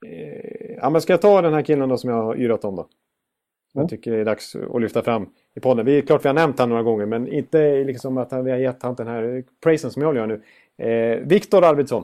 Eh, 0.08 0.76
ja, 0.78 0.89
men 0.89 1.01
ska 1.01 1.14
jag 1.14 1.22
ta 1.22 1.41
den 1.41 1.53
här 1.53 1.62
killen 1.62 1.89
då 1.89 1.97
som 1.97 2.10
jag 2.10 2.24
har 2.24 2.36
yrat 2.36 2.66
om 2.66 2.76
då? 2.76 2.88
Ja. 3.78 3.84
Jag 3.84 3.89
tycker 3.89 4.11
det 4.11 4.17
är 4.17 4.25
dags 4.25 4.55
att 4.55 4.82
lyfta 4.82 5.03
fram 5.03 5.30
i 5.55 5.59
podden. 5.59 5.86
Vi 5.86 5.97
är 5.97 6.01
klart 6.01 6.25
vi 6.25 6.30
har 6.30 6.34
nämnt 6.34 6.59
han 6.59 6.69
några 6.69 6.84
gånger 6.84 7.05
men 7.05 7.28
inte 7.28 7.84
liksom 7.84 8.17
att 8.17 8.34
vi 8.34 8.51
har 8.51 8.57
gett 8.57 8.84
han 8.84 8.95
den 8.95 9.07
här 9.07 9.43
prisen 9.63 9.91
som 9.91 10.01
jag 10.01 10.15
gör 10.15 10.28
nu. 10.28 10.41
Eh, 10.88 11.19
Viktor 11.28 11.63
Arvidsson. 11.63 12.03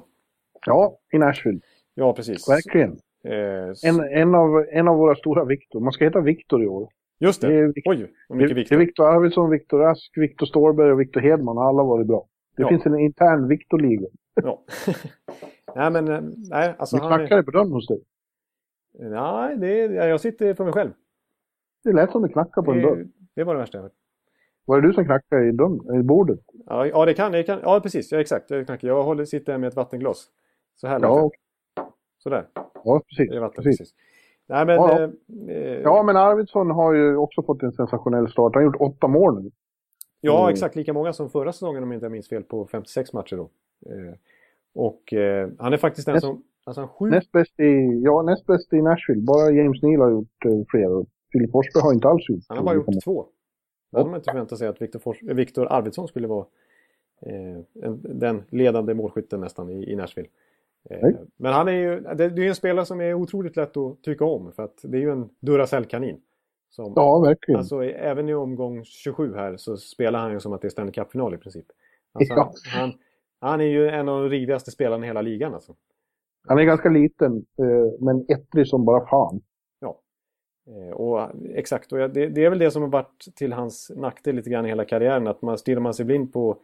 Ja, 0.66 0.98
i 1.14 1.18
Nashville. 1.18 1.60
Ja, 1.96 2.14
precis. 2.14 2.50
Verkligen. 2.50 2.92
Eh, 3.24 3.90
en, 3.90 4.00
en, 4.00 4.36
av, 4.36 4.66
en 4.72 4.88
av 4.88 4.98
våra 4.98 5.16
stora 5.16 5.46
Viktor. 5.46 5.80
Man 5.80 5.94
ska 5.94 6.06
heta 6.06 6.22
Viktor 6.22 6.64
i 6.64 6.68
år. 6.68 6.90
Just 7.20 7.42
det. 7.42 7.48
det 7.48 7.60
är, 7.60 7.74
Oj, 7.86 8.12
mycket 8.30 8.58
Viktor. 8.58 8.76
Det 8.76 8.82
är 8.82 8.86
Viktor 8.86 9.08
Arvidsson, 9.08 9.50
Viktor 9.50 9.80
Rask, 9.80 10.12
Viktor 10.16 10.46
Stårberg 10.46 10.92
och 10.92 11.00
Viktor 11.00 11.22
Hedman. 11.22 11.58
Alla 11.58 11.82
har 11.82 11.90
varit 11.90 12.08
bra. 12.08 12.26
Det 12.58 12.62
ja. 12.62 12.70
finns 12.70 12.86
en 12.86 13.00
intern 13.00 13.48
Victor-liga. 13.48 14.08
Ja. 14.44 14.64
nej, 15.76 15.92
men 15.92 16.08
eh, 16.08 16.22
nej, 16.50 16.76
alltså... 16.78 16.96
Ni 16.96 17.02
knackar 17.02 17.38
det 17.38 17.44
på 17.44 17.52
dörren 17.52 17.72
hos 17.72 17.88
dig? 17.88 18.02
Nej, 19.00 19.58
det 19.58 19.82
är, 19.82 20.08
jag 20.08 20.22
sitter 20.22 20.54
för 20.54 20.64
mig 20.64 20.74
själv. 20.74 20.92
Det 21.84 21.94
lät 21.94 22.12
som 22.12 22.22
du 22.22 22.30
knackade 22.30 22.66
på 22.66 22.74
det, 22.74 22.80
en 22.80 22.86
dörr. 22.86 23.08
Det 23.36 23.44
var 23.44 23.54
det 23.54 23.60
värsta 23.60 23.78
jag 23.78 23.84
hört. 23.84 23.94
Var 24.66 24.82
det 24.82 24.88
du 24.88 24.94
som 24.94 25.06
knackade 25.06 25.48
i, 25.48 25.52
dörren, 25.52 26.00
i 26.00 26.04
bordet? 26.04 26.40
Ja, 26.66 26.88
ja, 26.88 27.06
det 27.06 27.14
kan, 27.14 27.32
det 27.32 27.44
kan. 27.44 27.60
Ja, 27.64 27.80
precis. 27.80 28.12
Ja, 28.12 28.20
exakt. 28.22 28.50
Jag, 28.52 28.66
knackar. 28.66 28.88
jag 28.88 29.04
håller, 29.04 29.26
sitter 29.26 29.58
med 29.58 29.68
ett 29.68 29.76
vattenglas. 29.76 30.28
Så 30.76 30.88
här 30.88 31.00
ja. 31.02 31.32
Sådär. 32.18 32.48
Ja, 32.84 33.02
precis. 33.10 33.30
Det 33.30 33.36
är 33.36 33.40
vatten, 33.40 33.64
precis. 33.64 33.80
precis. 33.80 33.96
Nej, 34.48 34.66
men, 34.66 34.76
ja, 34.76 35.10
eh, 35.50 35.82
ja, 35.82 36.04
men 36.04 36.16
Arvidsson 36.16 36.72
har 36.72 36.94
ju 36.94 37.16
också 37.16 37.44
fått 37.44 37.64
en 37.64 37.72
sensationell 37.72 38.32
start. 38.32 38.56
Han 38.56 38.64
har 38.64 38.72
gjort 38.72 38.82
åtta 38.82 39.08
mål 39.08 39.44
nu. 39.44 39.52
Ja, 40.22 40.44
mm. 40.44 40.54
exakt 40.54 40.76
lika 40.76 40.94
många 40.94 41.14
som 41.14 41.30
förra 41.30 41.52
säsongen 41.54 41.84
om 41.84 41.92
jag 41.92 41.98
inte 41.98 42.10
minns 42.10 42.30
fel 42.30 42.44
på 42.44 42.68
56 42.68 43.14
matcher 43.14 43.36
då. 43.36 43.50
Eh, 43.90 44.14
och 44.76 45.14
eh, 45.14 45.50
han 45.60 45.74
är 45.74 45.78
faktiskt 45.78 46.08
den 46.08 46.22
som... 46.22 46.44
Alltså 46.66 46.88
sju... 46.88 47.10
näst, 47.10 47.32
bäst 47.32 47.60
i, 47.60 48.02
ja, 48.04 48.22
näst 48.22 48.46
bäst 48.46 48.74
i 48.74 48.82
Nashville. 48.82 49.22
Bara 49.22 49.52
James 49.52 49.82
Neal 49.82 50.02
har 50.02 50.12
gjort 50.12 50.46
eh, 50.46 50.52
fler. 50.70 51.06
Filip 51.34 51.52
Forsberg 51.52 51.84
har 51.84 51.94
inte 51.94 52.08
alls 52.08 52.30
gjort 52.30 52.44
Han 52.48 52.58
har 52.58 52.66
bara 52.66 52.76
gjort 52.76 53.04
två. 53.04 53.26
Då 53.92 53.98
hade 53.98 54.10
man 54.10 54.20
inte 54.20 54.32
förväntat 54.32 54.60
sig 54.60 54.68
att 54.68 54.82
Viktor, 54.82 55.00
Fors 55.00 55.18
Viktor 55.22 55.68
Arvidsson 55.72 56.08
skulle 56.08 56.28
vara 56.28 56.46
eh, 57.22 57.84
en, 57.84 58.20
den 58.20 58.44
ledande 58.50 58.94
målskytten 58.94 59.40
nästan 59.40 59.70
i, 59.70 59.92
i 59.92 59.96
Nashville. 59.96 60.30
Eh, 60.90 61.10
men 61.38 61.54
han 61.54 61.68
är 61.68 61.72
ju 61.72 62.00
det, 62.00 62.30
det 62.30 62.46
är 62.46 62.48
en 62.48 62.56
spelare 62.56 62.86
som 62.86 63.02
är 63.02 63.14
otroligt 63.14 63.56
lätt 63.56 63.78
att 63.78 64.04
tycka 64.04 64.26
om 64.26 64.52
för 64.52 64.64
att 64.64 64.80
det 64.84 64.98
är 64.98 65.02
ju 65.02 65.12
en 65.12 65.30
Duracell-kanin. 65.40 66.22
Som, 66.70 66.94
ja, 66.96 67.20
verkligen. 67.20 67.60
Alltså, 67.60 67.84
även 67.84 68.30
i 68.30 68.34
omgång 68.34 68.84
27 68.86 69.34
här 69.36 69.58
så 69.58 69.78
spelar 69.78 70.20
han 70.20 70.32
ju 70.32 70.40
som 70.40 70.54
att 70.54 70.62
det 70.62 70.68
är 70.68 70.70
Stanley 70.70 70.94
Cup-final 70.94 71.34
i 71.34 71.38
princip. 71.38 71.66
Alltså, 72.14 72.34
ja. 72.34 72.54
han, 72.66 72.94
han 73.40 73.62
är 73.62 73.66
ju 73.66 73.90
en 73.90 74.10
av 74.10 74.22
de 74.22 74.30
rivigaste 74.30 74.72
spelarna 74.72 75.06
i 75.06 75.08
hela 75.08 75.22
ligan 75.22 75.54
alltså. 75.54 75.76
Han 76.48 76.60
är 76.60 76.64
ganska 76.64 76.90
liten, 76.90 77.36
eh, 77.36 78.00
men 78.00 78.26
ettrig 78.28 78.68
som 78.68 78.86
bara 78.86 79.08
fan. 79.08 79.42
Eh, 80.68 80.94
och 80.94 81.30
exakt, 81.54 81.92
och 81.92 81.98
det, 81.98 82.28
det, 82.30 82.46
är 82.46 82.50
väl 82.50 82.60
det 82.60 82.72
som 82.72 82.82
har 82.82 82.90
varit 82.90 83.28
till 83.36 83.54
hans 83.54 83.92
nackdel 83.96 84.36
lite 84.36 84.50
grann 84.50 84.66
i 84.66 84.70
hela 84.70 84.86
karriären. 84.86 85.28
Att 85.28 85.42
man 85.42 85.58
stirrar 85.58 85.80
man 85.80 85.94
sig 85.94 86.06
blind 86.06 86.34
på 86.34 86.58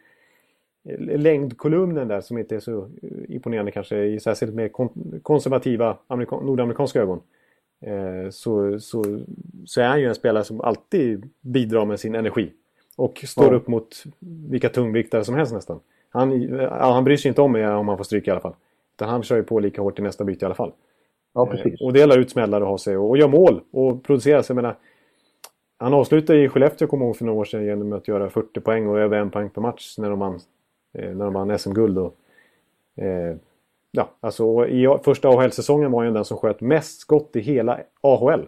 längdkolumnen 0.97 2.08
där 2.08 2.22
som 2.22 2.38
inte 2.38 2.56
är 2.56 2.60
så 2.60 2.89
imponerande 3.28 3.72
kanske 3.72 4.04
i 4.04 4.20
särskilt 4.20 4.54
mer 4.54 4.70
konservativa 5.22 5.97
nordamerikanska 6.30 7.02
ögon. 7.02 7.22
Eh, 7.82 8.30
så, 8.30 8.80
så, 8.80 9.20
så 9.66 9.82
är 9.82 9.88
han 9.88 10.00
ju 10.00 10.08
en 10.08 10.16
spelare 10.16 10.43
som 10.43 10.62
alltid 10.62 11.30
bidrar 11.41 11.86
med 11.86 12.00
sin 12.00 12.16
energi. 12.16 12.52
Och 12.95 13.24
står 13.28 13.45
ja. 13.45 13.54
upp 13.54 13.68
mot 13.68 14.04
vilka 14.50 14.70
tungviktare 14.70 15.24
som 15.24 15.36
helst 15.36 15.54
nästan. 15.54 15.80
Han, 16.10 16.60
han 16.70 17.04
bryr 17.04 17.18
sig 17.18 17.30
inte 17.30 17.41
om 17.41 17.56
om 17.56 17.88
han 17.88 17.97
får 17.97 18.04
stryk 18.04 18.28
i 18.28 18.32
alla 18.32 18.39
fall. 18.39 18.56
Utan 18.95 19.10
han 19.10 19.24
kör 19.24 19.36
ju 19.36 19.43
på 19.43 19.60
lika 19.60 19.82
hårt 19.82 20.00
i 20.00 20.02
nästa 20.02 20.24
byte 20.24 20.45
i 20.45 20.47
alla 20.47 20.56
fall. 20.56 20.72
Ja, 21.34 21.46
precis. 21.46 21.82
Eh, 21.82 21.88
och 21.88 21.94
delar 21.94 22.18
ut 22.18 22.32
smällar 22.32 22.62
och 22.62 22.68
har 22.68 22.78
sig 22.78 22.98
och, 22.98 23.10
och 23.10 23.18
gör 23.18 23.28
mål 23.28 23.62
och 23.72 24.04
producerar 24.04 24.42
sig. 24.42 24.56
Menar, 24.56 24.76
han 25.78 25.94
avslutade 25.94 26.40
i 26.40 26.50
Skellefteå, 26.50 26.88
kommer 26.88 27.06
ihåg 27.06 27.18
för 27.18 27.26
några 27.26 27.40
år 27.40 27.46
sedan, 27.46 27.66
genom 27.66 27.94
att 27.94 28.08
göra 28.08 28.30
40 28.30 28.60
poäng 28.60 28.88
och 28.88 29.00
över 29.00 29.18
en 29.18 29.30
poäng 29.30 29.50
per 29.50 29.62
match 29.62 29.98
när 29.98 30.10
de 30.10 30.20
vann, 30.20 30.40
eh, 30.94 31.10
när 31.16 31.26
de 31.26 31.34
vann 31.34 31.60
SM-guld. 31.60 31.98
Eh, 31.98 33.36
ja, 33.92 34.10
alltså, 34.20 34.68
I 34.68 34.98
första 35.04 35.30
AHL-säsongen 35.30 35.92
var 35.92 36.04
han 36.04 36.14
den 36.14 36.26
som 36.26 36.38
sköt 36.38 36.62
mest 36.62 37.00
skott 37.00 37.36
i 37.36 37.40
hela 37.40 37.80
AHL. 38.02 38.46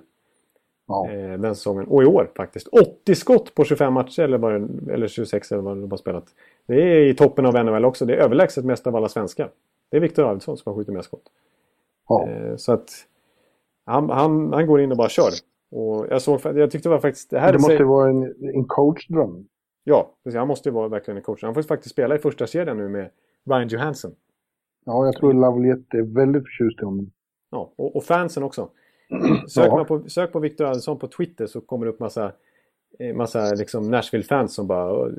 Ja. 0.88 1.12
Eh, 1.12 1.40
den 1.40 1.56
säsongen. 1.56 1.86
Och 1.88 2.04
i 2.04 2.06
år 2.06 2.32
faktiskt. 2.36 2.68
80 2.68 3.16
skott 3.16 3.56
på 3.56 3.64
25 3.64 3.94
matcher 3.94 4.22
eller, 4.24 4.38
bara, 4.38 4.56
eller 4.94 5.08
26 5.08 5.52
eller 5.52 5.62
vad 5.62 5.78
de 5.78 5.92
har 5.92 5.98
spelat. 5.98 6.26
Det 6.66 6.76
är 6.76 7.06
i 7.06 7.14
toppen 7.14 7.46
av 7.46 7.66
NHL 7.66 7.86
också. 7.86 8.06
Det 8.06 8.14
är 8.14 8.18
överlägset 8.18 8.66
mest 8.66 8.88
av 8.88 8.96
alla 8.96 9.10
svenskar. 9.10 9.50
Det 9.90 9.98
är 9.98 10.02
Viktor 10.02 10.30
Arvidsson 10.30 10.58
som 10.58 10.70
har 10.70 10.78
skjutit 10.78 10.94
mest 10.94 11.08
skott. 11.08 11.24
Ja. 12.12 12.30
Eh, 12.30 12.56
så 12.56 12.74
att 12.74 12.90
han, 13.86 14.10
han, 14.10 14.54
han 14.54 14.68
går 14.68 14.82
in 14.82 14.92
och 14.92 14.98
bara 14.98 15.10
kör. 15.10 15.32
Och 15.72 16.08
jag, 16.10 16.22
såg, 16.22 16.40
jag 16.44 16.72
tyckte 16.72 16.90
det 16.90 16.94
var 16.94 17.00
faktiskt... 17.00 17.30
Det, 17.30 17.40
här 17.40 17.52
det 17.54 17.60
måste 17.60 17.74
ju 17.74 17.84
vara 17.84 18.10
en, 18.10 18.24
en 18.56 18.66
coachdröm. 18.66 19.48
Ja, 19.84 20.16
precis, 20.24 20.38
han 20.38 20.48
måste 20.48 20.72
vara 20.72 20.88
verkligen 20.88 21.18
en 21.18 21.24
coach. 21.24 21.44
Han 21.44 21.54
får 21.54 21.62
faktiskt 21.62 21.94
spela 21.94 22.16
i 22.16 22.20
första 22.20 22.48
serien 22.48 22.78
nu 22.78 22.90
med 22.90 23.10
Ryan 23.46 23.68
Johansson. 23.68 24.12
Ja, 24.86 25.06
jag 25.06 25.16
tror 25.16 25.34
Lavaliette 25.34 25.98
är 25.98 26.16
väldigt 26.16 26.44
förtjust 26.44 26.82
i 26.82 26.86
honom. 26.86 27.12
Ja, 27.52 27.74
och, 27.76 27.96
och 27.96 28.04
fansen 28.04 28.44
också. 28.44 28.70
Sök, 29.48 29.68
ja. 29.68 29.86
på, 29.86 30.10
sök 30.10 30.32
på 30.32 30.40
Victor 30.40 30.66
Adelsson 30.66 31.00
på 31.00 31.08
Twitter 31.08 31.46
så 31.46 31.62
kommer 31.62 31.86
det 31.86 31.92
upp 31.92 32.00
massa, 32.00 32.32
eh, 33.00 33.16
massa 33.16 33.54
liksom 33.54 33.92
Nashville-fans 33.92 34.56
som 34.56 34.68
bara 34.68 35.10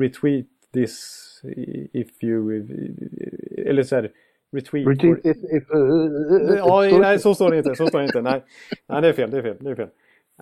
retweet 0.00 0.46
this 0.72 1.18
if 1.92 2.24
you... 2.24 2.66
Eller 3.56 3.82
så 3.82 3.94
här, 3.94 4.12
retweet... 4.52 4.88
Retweet 4.88 5.26
if... 5.26 5.36
if 5.36 5.70
uh, 5.70 6.56
ja, 6.56 6.98
nej, 7.00 7.18
så 7.18 7.34
står 7.34 7.50
det 7.50 7.58
inte. 7.58 7.74
Så 7.74 7.86
står 7.86 7.98
det 7.98 8.04
inte. 8.04 8.22
Nej, 8.22 8.42
nej 8.86 9.02
det 9.02 9.08
är 9.08 9.12
fel. 9.12 9.30
Det 9.30 9.38
är 9.38 9.42
fel. 9.42 9.56
Det 9.60 9.70
är 9.70 9.74
fel. 9.74 9.88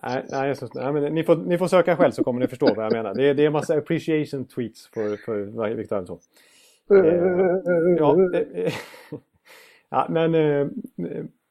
Nej, 0.03 0.25
nej, 0.31 0.57
så, 0.57 0.69
nej 0.75 0.93
men 0.93 1.15
ni, 1.15 1.25
får, 1.25 1.37
ni 1.37 1.59
får 1.59 1.67
söka 1.67 1.97
själv 1.97 2.13
så 2.13 2.25
kommer 2.25 2.41
ni 2.41 2.47
förstå 2.47 2.75
vad 2.75 2.85
jag 2.85 2.93
menar. 2.93 3.15
Det 3.15 3.29
är, 3.29 3.35
det 3.35 3.43
är 3.43 3.47
en 3.47 3.53
massa 3.53 3.75
appreciation 3.75 4.45
tweets 4.45 4.87
för, 4.87 5.17
för 5.17 5.75
Victor. 5.75 6.19
Eh, 6.91 7.05
ja, 7.99 8.17
ja, 9.91 10.07
men, 10.11 10.35
eh, 10.35 10.67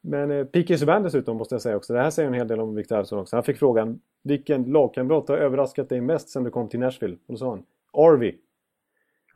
men 0.02 0.32
eh, 0.32 0.46
P.K. 0.46 0.78
Subban 0.78 1.04
dessutom 1.04 1.38
måste 1.38 1.56
jag 1.56 1.62
säga 1.62 1.78
också. 1.78 1.94
Det 1.94 2.00
här 2.00 2.10
säger 2.10 2.28
en 2.28 2.34
hel 2.34 2.48
del 2.48 2.60
om 2.60 2.76
Victor 2.76 2.96
Arvidsson 2.96 3.20
också. 3.20 3.36
Han 3.36 3.44
fick 3.44 3.58
frågan 3.58 4.00
vilken 4.24 4.64
lagkamrat 4.64 5.30
har 5.30 5.38
överraskat 5.38 5.90
dig 5.90 6.02
mest 6.02 6.30
sen 6.30 6.44
du 6.44 6.50
kom 6.50 6.70
till 6.70 6.80
Nashville? 6.80 7.18
Och 7.28 7.34
då 7.34 7.38
sa 7.38 7.50
han 7.50 7.64
Arvi. 7.94 8.36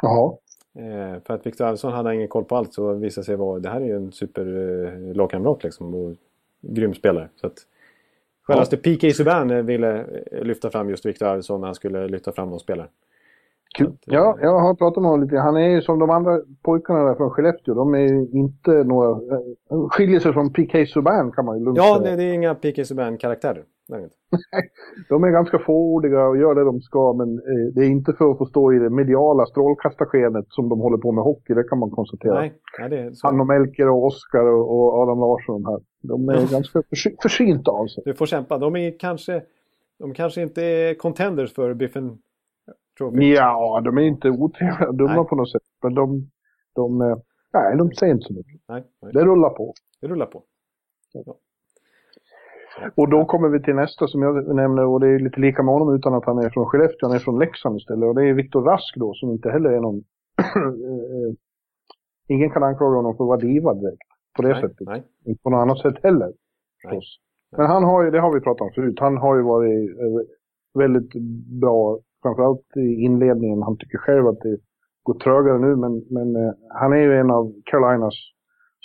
Jaha. 0.02 0.38
Eh, 0.76 1.22
för 1.26 1.34
att 1.34 1.46
Victor 1.46 1.66
Arvidsson 1.66 1.94
hade 1.94 2.16
ingen 2.16 2.28
koll 2.28 2.44
på 2.44 2.56
allt 2.56 2.74
så 2.74 2.94
visade 2.94 3.26
sig 3.26 3.36
vara 3.36 3.60
det 3.60 3.70
här 3.70 3.82
är 3.82 3.86
ju 3.86 3.96
en 3.96 4.12
super 4.12 4.46
eh, 4.46 5.58
liksom 5.64 5.94
och 5.94 6.16
grym 6.62 6.94
spelare. 6.94 7.30
Så 7.36 7.48
att 7.48 7.58
självaste 8.44 8.76
ja. 8.76 8.82
P.K. 8.84 9.14
Subban 9.14 9.66
ville 9.66 10.06
lyfta 10.32 10.70
fram 10.70 10.90
just 10.90 11.06
Victor 11.06 11.26
Arvidsson 11.26 11.62
när 11.62 11.68
han 11.68 11.76
skulle 11.76 12.08
lyfta 12.08 12.32
fram 12.32 12.50
någon 12.50 12.60
spelare. 12.60 12.88
Kul. 13.74 13.98
Ja, 14.06 14.38
jag 14.42 14.60
har 14.60 14.74
pratat 14.76 15.02
med 15.02 15.12
honom 15.12 15.24
lite. 15.26 15.38
Han 15.38 15.58
är 15.58 15.70
ju 15.70 15.82
som 15.82 16.00
de 16.00 16.10
andra 16.10 16.42
pojkarna 16.64 17.04
där 17.04 17.16
från 17.16 17.30
Skellefteå. 17.30 17.74
De 17.74 17.94
är 17.94 18.36
inte 18.36 18.72
några... 18.72 19.10
Eh, 19.10 19.88
skiljer 19.90 20.20
sig 20.20 20.34
från 20.34 20.54
PK 20.54 20.86
Subban 20.86 21.32
kan 21.32 21.46
man 21.46 21.58
ju 21.58 21.66
lugnt 21.66 21.78
Ja, 21.78 22.00
det, 22.00 22.16
det 22.16 22.24
är 22.24 22.34
inga 22.34 22.56
PK 22.56 22.86
Subban-karaktärer. 22.86 23.64
Nej, 23.90 24.10
de 25.10 25.24
är 25.24 25.30
ganska 25.30 25.60
fåordiga 25.60 26.28
och 26.28 26.38
gör 26.38 26.56
det 26.56 26.64
de 26.64 26.82
ska, 26.82 27.14
men 27.14 27.38
eh, 27.38 27.74
det 27.76 27.82
är 27.82 27.90
inte 27.90 28.14
för 28.14 28.32
att 28.32 28.38
få 28.38 28.46
stå 28.46 28.74
i 28.74 28.80
det 28.80 28.90
mediala 28.90 29.46
strålkastarskenet 29.46 30.46
som 30.50 30.70
de 30.70 30.80
håller 30.80 30.98
på 30.98 31.12
med 31.12 31.24
hockey, 31.24 31.54
det 31.54 31.64
kan 31.64 31.80
man 31.80 31.92
konstatera. 31.92 32.34
Nej, 32.34 32.54
nej, 32.80 32.90
det 32.90 33.00
är 33.00 33.12
så. 33.12 33.28
Han 33.28 33.40
och 33.40 33.48
Melker 33.48 33.90
och 33.90 34.06
Oskar 34.06 34.44
och, 34.44 35.02
Adam 35.02 35.20
Larsson 35.20 35.66
här. 35.66 35.80
De 36.02 36.30
är 36.30 36.52
ganska 36.52 36.84
försynta 37.22 37.72
av 37.72 37.88
sig. 37.88 38.04
Du 38.06 38.14
får 38.14 38.26
kämpa. 38.26 38.58
De 38.58 38.76
är 38.76 39.00
kanske... 39.00 39.42
De 40.00 40.14
kanske 40.14 40.42
inte 40.42 40.62
är 40.62 40.94
contenders 40.94 41.54
för 41.54 41.74
Biffen 41.74 42.18
Trophy. 42.98 43.34
Ja, 43.34 43.82
de 43.84 43.98
är 43.98 44.02
inte 44.02 44.30
otrevliga 44.30 44.92
dumma 44.92 45.16
nej. 45.16 45.26
på 45.26 45.36
något 45.36 45.52
sätt. 45.52 45.62
Men 45.84 45.94
de, 45.94 46.32
de, 46.76 47.02
eh, 47.02 47.18
nej, 47.54 47.78
de 47.78 47.92
säger 47.92 48.14
inte 48.14 48.26
så 48.26 48.34
mycket. 48.34 48.62
Nej, 48.68 48.84
nej. 49.02 49.14
Det 49.14 49.26
rullar 49.26 49.50
på. 49.50 49.74
Det 50.02 50.08
rullar 50.08 50.26
på. 50.26 50.44
Ja. 51.14 51.38
Och 52.96 53.10
då 53.10 53.26
kommer 53.26 53.50
vi 53.50 53.64
till 53.64 53.76
nästa 53.76 54.08
som 54.08 54.22
jag 54.22 54.56
nämner 54.56 54.86
och 54.86 55.00
det 55.00 55.08
är 55.08 55.20
lite 55.20 55.40
lika 55.40 55.64
med 55.64 55.74
honom 55.74 55.96
utan 55.96 56.14
att 56.14 56.26
han 56.26 56.38
är 56.38 56.50
från 56.50 56.66
Skellefteå, 56.66 57.08
han 57.08 57.16
är 57.16 57.20
från 57.20 57.40
Leksand 57.40 57.78
istället. 57.78 58.08
Och 58.08 58.16
det 58.16 58.30
är 58.30 58.34
Viktor 58.34 58.62
Rask 58.62 58.96
då 58.96 59.14
som 59.14 59.30
inte 59.32 59.50
heller 59.50 59.70
är 59.70 59.80
någon... 59.80 60.04
Eh, 62.28 62.36
ingen 62.36 62.50
kan 62.50 62.64
anklaga 62.64 62.96
honom 62.96 63.18
för 63.18 63.24
att 63.24 63.28
vara 63.28 63.40
diva 63.40 63.74
direkt 63.74 64.08
på 64.36 64.42
det 64.42 64.48
nej, 64.48 64.62
sättet. 64.62 64.88
Nej. 64.88 65.04
Inte 65.26 65.44
på 65.44 65.50
något 65.50 65.62
annat 65.62 65.80
sätt 65.80 66.04
heller. 66.04 66.34
Nej. 66.84 67.02
Men 67.58 67.66
han 67.66 67.84
har 67.84 68.04
ju, 68.04 68.12
det 68.12 68.20
har 68.20 68.34
vi 68.34 68.40
pratat 68.40 68.62
om 68.62 68.72
förut, 68.76 69.00
han 69.00 69.18
har 69.18 69.36
ju 69.36 69.42
varit 69.42 69.90
eh, 69.90 70.28
väldigt 70.74 71.14
bra 71.62 72.00
framförallt 72.24 72.78
i 72.78 73.04
inledningen. 73.04 73.64
Han 73.64 73.78
tycker 73.78 73.98
själv 73.98 74.28
att 74.28 74.42
det 74.42 74.58
går 75.04 75.14
trögare 75.14 75.60
nu, 75.60 75.76
men, 75.76 76.06
men 76.10 76.36
eh, 76.36 76.54
han 76.70 76.94
är 76.94 76.98
ju 76.98 77.18
en 77.20 77.32
av 77.32 77.54
Carolinas 77.66 78.16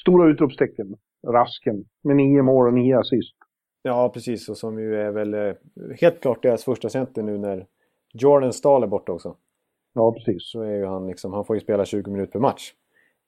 stora 0.01 0.29
utropstecken. 0.29 0.97
Rasken, 1.27 1.85
med 2.03 2.17
nio 2.17 2.43
mål 2.43 2.67
och 2.67 2.75
nio 2.75 2.99
assist. 2.99 3.37
Ja, 3.83 4.11
precis. 4.15 4.49
Och 4.49 4.57
som 4.57 4.79
ju 4.79 4.97
är 4.97 5.11
väl 5.11 5.35
eh, 5.35 5.55
helt 6.01 6.21
klart 6.21 6.43
deras 6.43 6.65
första 6.65 6.89
center 6.89 7.23
nu 7.23 7.39
när 7.39 7.67
Jordan 8.13 8.53
Stahl 8.53 8.83
är 8.83 8.87
borta 8.87 9.13
också. 9.13 9.37
Ja, 9.95 10.13
precis. 10.13 10.51
Så 10.51 10.63
är 10.63 10.77
ju 10.77 10.85
han 10.85 11.07
liksom, 11.07 11.33
han 11.33 11.45
får 11.45 11.57
ju 11.57 11.61
spela 11.61 11.85
20 11.85 12.11
minuter 12.11 12.33
per 12.33 12.41
match. 12.41 12.73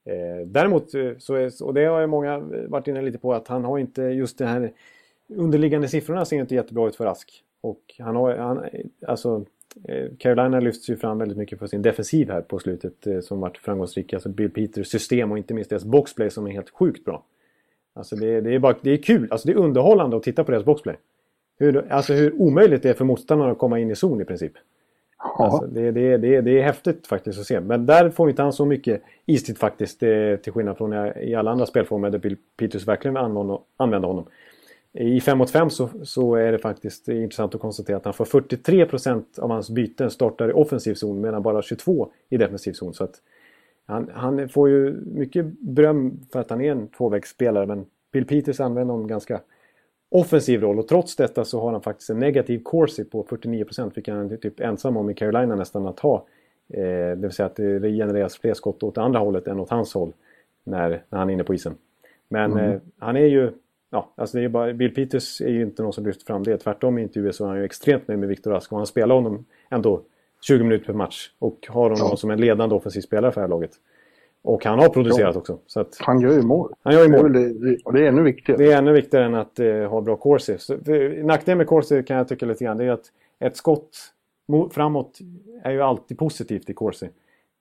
Eh, 0.05 0.47
däremot 0.47 0.93
eh, 0.93 1.11
så 1.17 1.35
är, 1.35 1.63
och 1.63 1.73
det 1.73 1.85
har 1.85 2.01
ju 2.01 2.07
många 2.07 2.39
varit 2.67 2.87
inne 2.87 3.01
lite 3.01 3.17
på, 3.17 3.33
att 3.33 3.47
han 3.47 3.65
har 3.65 3.77
inte 3.77 4.01
just 4.01 4.37
det 4.37 4.45
här 4.45 4.71
underliggande 5.35 5.87
siffrorna 5.87 6.25
ser 6.25 6.39
inte 6.39 6.55
jättebra 6.55 6.87
ut 6.87 6.95
för 6.95 7.05
Rask. 7.05 7.43
Och 7.61 7.81
han 7.99 8.15
har, 8.15 8.35
han, 8.35 8.65
alltså 9.07 9.45
Carolina 10.17 10.59
lyfts 10.59 10.89
ju 10.89 10.97
fram 10.97 11.17
väldigt 11.17 11.37
mycket 11.37 11.59
för 11.59 11.67
sin 11.67 11.81
defensiv 11.81 12.29
här 12.29 12.41
på 12.41 12.59
slutet 12.59 13.07
eh, 13.07 13.19
som 13.19 13.39
varit 13.39 13.57
framgångsrik. 13.57 14.13
Alltså 14.13 14.29
Bill 14.29 14.51
Peters 14.51 14.87
system 14.87 15.31
och 15.31 15.37
inte 15.37 15.53
minst 15.53 15.69
deras 15.69 15.85
boxplay 15.85 16.29
som 16.29 16.47
är 16.47 16.51
helt 16.51 16.69
sjukt 16.69 17.05
bra. 17.05 17.23
Alltså 17.93 18.15
det, 18.15 18.41
det 18.41 18.55
är, 18.55 18.59
bara, 18.59 18.75
det 18.81 18.91
är 18.91 18.97
kul, 18.97 19.27
alltså 19.31 19.47
det 19.47 19.53
är 19.53 19.57
underhållande 19.57 20.17
att 20.17 20.23
titta 20.23 20.43
på 20.43 20.51
deras 20.51 20.65
boxplay. 20.65 20.95
Hur, 21.59 21.91
alltså 21.91 22.13
hur 22.13 22.41
omöjligt 22.41 22.83
det 22.83 22.89
är 22.89 22.93
för 22.93 23.05
motståndarna 23.05 23.51
att 23.51 23.57
komma 23.57 23.79
in 23.79 23.91
i 23.91 23.95
zon 23.95 24.21
i 24.21 24.25
princip. 24.25 24.53
Ja. 25.17 25.45
Alltså 25.45 25.67
det, 25.67 25.91
det, 25.91 26.17
det, 26.17 26.41
det 26.41 26.59
är 26.59 26.63
häftigt 26.63 27.07
faktiskt 27.07 27.39
att 27.39 27.45
se. 27.45 27.59
Men 27.59 27.85
där 27.85 28.09
får 28.09 28.29
inte 28.29 28.41
han 28.41 28.53
så 28.53 28.65
mycket 28.65 29.01
istid 29.25 29.57
faktiskt. 29.57 29.99
till 29.99 30.51
skillnad 30.53 30.77
från 30.77 30.93
i 31.17 31.35
alla 31.35 31.51
andra 31.51 31.65
spelformer 31.65 32.09
där 32.09 32.19
Bill 32.19 32.37
Peters 32.57 32.87
verkligen 32.87 33.17
använder 33.17 34.07
honom. 34.07 34.25
I 34.93 35.21
5 35.21 35.37
mot 35.37 35.51
5 35.51 35.69
så, 35.69 35.89
så, 36.03 36.35
är 36.35 36.51
det 36.51 36.57
faktiskt 36.57 37.07
intressant 37.07 37.55
att 37.55 37.61
konstatera 37.61 37.97
att 37.97 38.05
han 38.05 38.13
får 38.13 38.25
43% 38.25 39.39
av 39.39 39.49
hans 39.49 39.69
byten 39.69 40.11
startar 40.11 40.49
i 40.49 40.53
offensiv 40.53 40.93
zon 40.93 41.21
medan 41.21 41.43
bara 41.43 41.61
22 41.61 42.11
i 42.29 42.37
defensiv 42.37 42.73
zon. 42.73 42.93
Så 42.93 43.03
att 43.03 43.21
han, 43.85 44.09
han, 44.13 44.49
får 44.49 44.69
ju 44.69 44.91
mycket 45.05 45.45
beröm 45.59 46.19
för 46.31 46.39
att 46.39 46.49
han 46.49 46.61
är 46.61 46.71
en 46.71 46.87
tvåvägsspelare 46.87 47.65
men 47.65 47.85
Bill 48.11 48.25
Peters 48.25 48.59
använder 48.59 48.93
honom 48.93 49.07
ganska 49.07 49.41
offensiv 50.09 50.61
roll 50.61 50.79
och 50.79 50.87
trots 50.87 51.15
detta 51.15 51.45
så 51.45 51.61
har 51.61 51.71
han 51.71 51.81
faktiskt 51.81 52.09
en 52.09 52.19
negativ 52.19 52.63
corsi 52.63 53.03
på 53.03 53.23
49% 53.23 53.91
vilket 53.95 54.13
han 54.13 54.31
är 54.31 54.37
typ 54.37 54.59
ensam 54.59 54.97
om 54.97 55.09
i 55.09 55.13
Carolina 55.13 55.55
nästan 55.55 55.87
att 55.87 55.99
ha. 55.99 56.25
Eh, 56.69 56.83
det 56.83 57.15
vill 57.15 57.31
säga 57.31 57.45
att 57.45 57.55
det 57.55 57.91
genereras 57.91 58.37
fler 58.37 58.53
skott 58.53 58.83
åt 58.83 58.97
andra 58.97 59.19
hållet 59.19 59.47
än 59.47 59.59
åt 59.59 59.69
hans 59.69 59.93
håll 59.93 60.13
när, 60.63 61.03
när 61.09 61.19
han 61.19 61.29
är 61.29 61.33
inne 61.33 61.43
på 61.43 61.53
isen. 61.53 61.75
Men 62.27 62.51
mm. 62.51 62.71
eh, 62.71 62.79
han 62.97 63.17
är 63.17 63.25
ju... 63.25 63.51
Ja, 63.93 64.13
alltså 64.15 64.37
det 64.37 64.43
är 64.43 64.49
bara, 64.49 64.73
Bill 64.73 64.93
Peters 64.93 65.41
är 65.41 65.49
ju 65.49 65.61
inte 65.61 65.83
någon 65.83 65.93
som 65.93 66.05
lyfter 66.05 66.25
fram 66.25 66.43
det. 66.43 66.57
Tvärtom 66.57 66.97
i 66.97 67.01
intervjuer 67.01 67.31
så 67.31 67.45
är 67.45 67.49
han 67.49 67.57
ju 67.57 67.65
extremt 67.65 68.07
nöjd 68.07 68.19
med 68.19 68.29
Viktor 68.29 68.51
Rask 68.51 68.71
och 68.71 68.77
han 68.77 68.87
spelar 68.87 69.15
honom 69.15 69.45
ändå 69.69 70.01
20 70.41 70.63
minuter 70.63 70.85
per 70.85 70.93
match 70.93 71.31
och 71.39 71.67
har 71.69 71.89
honom 71.89 72.07
ja. 72.11 72.15
som 72.15 72.31
en 72.31 72.41
ledande 72.41 72.75
offensiv 72.75 73.01
spelare 73.01 73.31
för 73.31 73.41
det 73.41 73.47
här 73.47 73.49
laget. 73.49 73.71
Och 74.43 74.65
han 74.65 74.79
har 74.79 74.89
producerat 74.89 75.35
ja. 75.35 75.39
också. 75.39 75.59
Så 75.67 75.79
att, 75.79 75.97
han 75.99 76.21
gör 76.21 76.33
ju 76.33 76.41
mål. 76.41 76.73
Han 76.83 76.93
gör 76.93 77.03
ju 77.03 77.09
mål. 77.09 77.33
Det, 77.33 77.77
och 77.85 77.93
det 77.93 78.03
är 78.03 78.07
ännu 78.07 78.23
viktigare. 78.23 78.63
Det 78.63 78.71
är 78.71 78.77
ännu 78.77 78.91
viktigare 78.91 79.25
än 79.25 79.35
att 79.35 79.59
eh, 79.59 79.89
ha 79.89 80.01
bra 80.01 80.15
corsi. 80.15 80.57
Nackdelen 81.23 81.57
med 81.57 81.67
corsi 81.67 82.03
kan 82.03 82.17
jag 82.17 82.27
tycka 82.27 82.45
lite 82.45 82.63
grann 82.63 82.77
det 82.77 82.85
är 82.85 82.91
att 82.91 83.05
ett 83.39 83.57
skott 83.57 83.97
framåt 84.71 85.19
är 85.63 85.71
ju 85.71 85.81
alltid 85.81 86.17
positivt 86.17 86.69
i 86.69 86.73
corsi. 86.73 87.09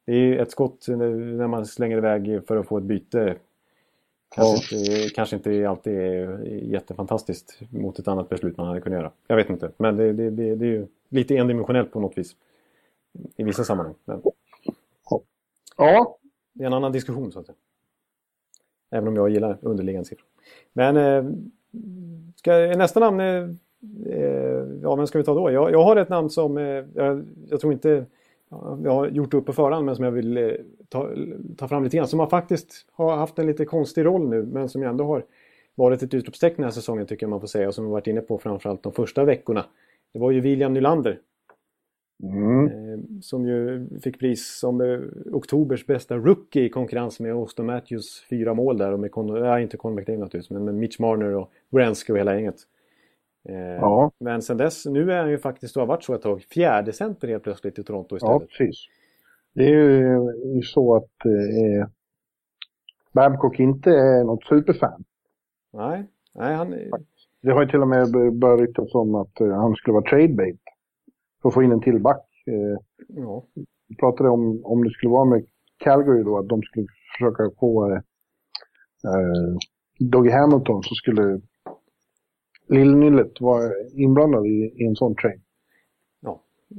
Det 0.07 0.13
är 0.13 0.43
ett 0.43 0.51
skott 0.51 0.87
när 0.89 1.47
man 1.47 1.67
slänger 1.67 1.97
iväg 1.97 2.41
för 2.47 2.57
att 2.57 2.67
få 2.67 2.79
ett 2.79 2.85
byte. 2.85 3.35
Kanske, 4.35 4.77
ja. 4.77 4.81
inte, 4.81 5.15
kanske 5.15 5.37
inte 5.37 5.69
alltid 5.69 5.99
är 5.99 6.45
jättefantastiskt 6.45 7.61
mot 7.71 7.99
ett 7.99 8.09
annat 8.09 8.29
beslut 8.29 8.57
man 8.57 8.67
hade 8.67 8.81
kunnat 8.81 8.99
göra. 8.99 9.13
Jag 9.27 9.37
vet 9.37 9.51
inte. 9.51 9.73
Men 9.77 9.97
det, 9.97 10.13
det, 10.13 10.31
det, 10.31 10.55
det 10.55 10.65
är 10.65 10.71
ju 10.71 10.87
lite 11.09 11.37
endimensionellt 11.37 11.93
på 11.93 12.01
något 12.01 12.19
vis. 12.19 12.37
I 13.37 13.43
vissa 13.43 13.65
sammanhang. 13.65 13.95
Men... 14.05 14.23
Ja, 15.77 16.19
det 16.53 16.63
är 16.63 16.67
en 16.67 16.73
annan 16.73 16.93
diskussion 16.93 17.33
så 17.33 17.39
att 17.39 17.47
säga. 17.47 17.57
Även 18.91 19.09
om 19.09 19.17
jag 19.17 19.31
gillar 19.31 19.59
underliggande 19.61 20.09
siffror. 20.09 20.27
Men 20.73 20.97
eh, 20.97 21.33
ska, 22.37 22.53
nästa 22.53 23.01
namn, 23.01 23.21
eh, 23.21 23.49
eh, 24.07 24.65
ja 24.83 24.97
vem 24.97 25.07
ska 25.07 25.19
vi 25.19 25.25
ta 25.25 25.35
då? 25.35 25.51
Jag, 25.51 25.73
jag 25.73 25.83
har 25.83 25.97
ett 25.97 26.09
namn 26.09 26.31
som 26.31 26.59
eh, 26.59 26.85
jag, 26.95 27.27
jag, 27.49 27.61
tror 27.61 27.73
inte 27.73 28.07
jag 28.85 28.95
har 28.95 29.09
gjort 29.09 29.35
upp 29.35 29.47
på 29.47 29.53
förhand 29.53 29.87
men 29.87 29.97
som 29.97 30.05
jag 30.05 30.13
vill 30.13 30.37
eh, 30.37 30.51
ta, 30.91 31.11
ta 31.57 31.69
fram 31.69 31.85
lite 31.85 31.97
grann. 31.97 32.09
Som 32.09 32.19
har 32.19 32.27
faktiskt 32.27 32.87
har 32.93 33.17
haft 33.17 33.39
en 33.39 33.47
lite 33.47 33.65
konstig 33.65 34.05
roll 34.05 34.29
nu 34.29 34.43
men 34.43 34.69
som 34.69 34.83
ändå 34.83 35.05
har 35.05 35.25
varit 35.75 36.03
ett 36.03 36.15
utropstecken 36.15 36.57
den 36.57 36.65
här 36.65 36.71
säsongen 36.71 37.07
tycker 37.07 37.27
jag 37.27 37.31
man 37.31 37.41
får 37.41 37.47
säga 37.47 37.69
och 37.69 37.75
som 37.75 37.85
vi 37.85 37.91
varit 37.91 38.07
inne 38.07 38.21
på 38.21 38.39
framförallt 38.39 38.83
de 38.83 38.93
första 38.93 39.25
veckorna. 39.25 39.65
Det 40.13 40.19
var 40.19 40.31
ju 40.31 40.41
William 40.41 40.75
Nylander 40.75 41.21
Mm. 42.23 42.67
Eh, 42.67 42.99
som 43.21 43.47
ju 43.47 43.87
fick 44.03 44.19
pris 44.19 44.59
som 44.59 44.81
eh, 44.81 44.99
oktobers 45.33 45.87
bästa 45.87 46.17
rookie 46.17 46.65
i 46.65 46.69
konkurrens 46.69 47.21
med 47.21 47.33
Austin 47.33 47.67
Matthews 47.67 48.25
fyra 48.31 48.55
mål 48.55 48.79
där. 48.79 48.93
Och 48.93 49.01
med 49.01 49.11
Con 49.13 49.29
ja, 49.29 49.61
inte 49.61 49.77
Conor 49.77 49.97
McDavid 49.97 50.21
naturligtvis, 50.21 50.51
men 50.51 50.65
med 50.65 50.75
Mitch 50.75 50.99
Marner 50.99 51.35
och 51.35 51.51
Wrenski 51.71 52.13
och 52.13 52.19
hela 52.19 52.35
gänget. 52.35 52.57
Eh, 53.49 53.57
ja. 53.57 54.11
Men 54.19 54.43
sen 54.43 54.57
dess, 54.57 54.87
nu 54.87 55.13
är 55.13 55.19
han 55.21 55.31
ju 55.31 55.39
faktiskt, 55.39 55.77
och 55.77 55.81
har 55.81 55.87
varit 55.87 56.05
så 56.05 56.15
ett 56.15 56.23
tag, 56.23 56.43
fjärde 56.43 56.93
center 56.93 57.29
helt 57.29 57.43
plötsligt 57.43 57.79
i 57.79 57.83
Toronto 57.83 58.17
istället. 58.17 58.43
Ja, 58.43 58.47
precis. 58.59 58.87
Det 59.55 59.65
är 59.65 60.55
ju 60.55 60.63
så 60.63 60.97
att 60.97 61.25
eh, 61.25 61.89
Babcock 63.13 63.61
inte 63.61 63.91
är 63.91 64.25
något 64.25 64.45
superfan. 64.45 65.05
Nej, 65.73 66.07
nej 66.35 66.55
han... 66.55 66.75
Det 67.43 67.53
har 67.53 67.63
ju 67.63 67.69
till 67.69 67.83
och 67.83 67.89
med 67.89 68.13
börjat 68.41 68.61
ryktas 68.61 68.95
om 68.95 69.15
att 69.15 69.39
han 69.39 69.75
skulle 69.75 69.95
vara 69.95 70.11
trade 70.11 70.35
bait 70.35 70.61
för 71.43 71.49
att 71.49 71.55
få 71.55 71.63
in 71.63 71.73
en 71.73 71.81
till 71.81 72.01
back. 72.01 72.27
Eh, 72.47 72.79
ja. 73.09 73.47
Vi 73.89 73.97
pratade 73.97 74.29
om, 74.29 74.61
om 74.65 74.85
det 74.85 74.91
skulle 74.91 75.11
vara 75.11 75.25
med 75.25 75.47
Calgary 75.79 76.23
då, 76.23 76.39
att 76.39 76.49
de 76.49 76.63
skulle 76.63 76.87
försöka 77.17 77.51
få 77.61 77.93
eh, 77.93 78.01
Dougie 79.99 80.33
Hamilton 80.33 80.83
så 80.83 80.95
skulle 80.95 81.41
Lillnyllet 82.69 83.41
vara 83.41 83.71
inblandad 83.93 84.47
i, 84.47 84.73
i 84.77 84.85
en 84.87 84.97
sån 84.97 85.15
trade. 85.15 85.41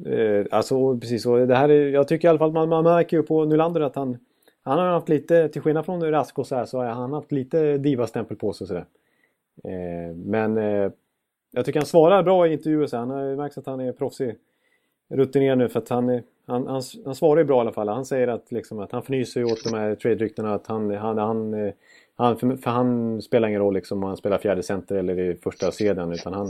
Eh, 0.06 0.46
alltså 0.52 0.98
precis 0.98 1.24
så. 1.24 1.38
Det 1.38 1.56
här 1.56 1.70
är, 1.70 1.89
jag 1.89 2.08
tycker 2.08 2.28
i 2.28 2.30
alla 2.30 2.39
fall 2.39 2.52
man, 2.52 2.70
man 2.70 2.84
märker 2.84 3.18
ju 3.18 3.24
på 3.24 3.46
Nylander 3.46 3.82
att 3.82 3.96
han, 3.96 4.18
han 4.64 4.80
har 4.80 4.86
haft 4.86 5.10
lite, 5.10 5.50
till 5.50 5.62
skillnad 5.62 5.86
från 5.86 6.12
Rasko 6.12 6.44
så 6.44 6.56
här, 6.56 6.66
så 6.66 6.78
har 6.78 6.86
han 6.86 7.14
haft 7.14 7.32
lite 7.32 7.78
diva-stämpel 7.78 8.38
på 8.38 8.54
sig 8.54 8.68
sådär. 8.68 8.86
Eh, 9.64 10.16
men 10.16 10.58
eh, 10.58 10.92
jag 11.52 11.66
tycker 11.66 11.80
han 11.80 11.86
svarar 11.86 12.24
bra 12.24 12.48
i 12.48 12.54
intervjuer. 12.54 12.88
Så 12.88 12.98
han 12.98 13.10
har 13.10 13.36
märkt 13.36 13.58
att 13.58 13.66
han 13.66 13.80
är 13.80 13.92
proffsig 13.92 14.36
rutinerad 15.10 15.58
nu 15.58 15.70
för 15.70 15.80
att 15.80 15.89
han, 15.89 16.22
han, 16.46 16.68
han, 16.68 16.82
han 17.06 17.16
svarar 17.16 17.42
ju 17.42 17.46
bra 17.46 17.58
i 17.58 17.62
alla 17.62 17.72
fall. 17.72 17.88
Han 17.88 18.06
säger 18.06 18.28
att, 18.28 18.52
liksom, 18.52 18.80
att 18.80 18.92
han 18.92 19.02
fnyser 19.02 19.44
åt 19.44 19.64
de 19.64 19.78
här 19.78 19.96
trade-ryktena. 19.96 20.54
Att 20.54 20.68
han, 20.68 20.92
han, 20.96 21.18
han, 21.18 21.72
han, 22.16 22.38
för, 22.38 22.56
för 22.56 22.72
han 22.72 23.22
spelar 23.22 23.48
ingen 23.48 23.62
roll 23.62 23.74
liksom, 23.74 23.98
om 23.98 24.08
han 24.08 24.18
spelar 24.18 24.38
fjärde 24.38 24.64
center 24.64 24.96
eller 24.96 25.20
i 25.20 25.36
första 25.36 25.72
sedan. 25.72 26.12
Utan 26.12 26.34
han, 26.34 26.48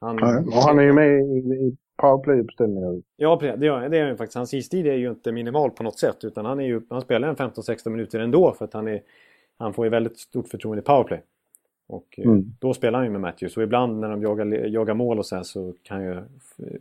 han, 0.00 0.18
ja, 0.50 0.62
han 0.66 0.78
är 0.78 0.82
ju 0.82 0.92
med 0.92 1.20
i, 1.20 1.38
i 1.54 1.76
powerplay-uppställningar. 1.96 3.02
Ja, 3.16 3.38
det 3.40 3.66
gör, 3.66 3.88
det 3.88 3.96
gör 3.96 4.06
han 4.06 4.16
faktiskt. 4.16 4.36
Hans 4.36 4.54
istid 4.54 4.86
är 4.86 4.94
ju 4.94 5.08
inte 5.08 5.32
minimal 5.32 5.70
på 5.70 5.82
något 5.82 5.98
sätt. 5.98 6.24
Utan 6.24 6.44
han, 6.44 6.60
är 6.60 6.64
ju, 6.64 6.80
han 6.90 7.00
spelar 7.00 7.28
en 7.28 7.36
15-16 7.36 7.90
minuter 7.90 8.20
ändå 8.20 8.52
för 8.52 8.64
att 8.64 8.72
han, 8.72 8.88
är, 8.88 9.02
han 9.58 9.74
får 9.74 9.86
ju 9.86 9.90
väldigt 9.90 10.18
stort 10.18 10.48
förtroende 10.48 10.80
i 10.80 10.84
powerplay. 10.84 11.22
Och 11.88 12.18
eh, 12.18 12.24
mm. 12.24 12.44
då 12.58 12.74
spelar 12.74 12.98
han 12.98 13.06
ju 13.06 13.12
med 13.12 13.20
Matthews 13.20 13.56
och 13.56 13.62
ibland 13.62 14.00
när 14.00 14.08
de 14.08 14.22
jagar, 14.22 14.46
jagar 14.46 14.94
mål 14.94 15.18
och 15.18 15.26
så 15.26 15.36
här 15.36 15.42
så 15.42 15.74
kan 15.82 16.04
ju 16.04 16.22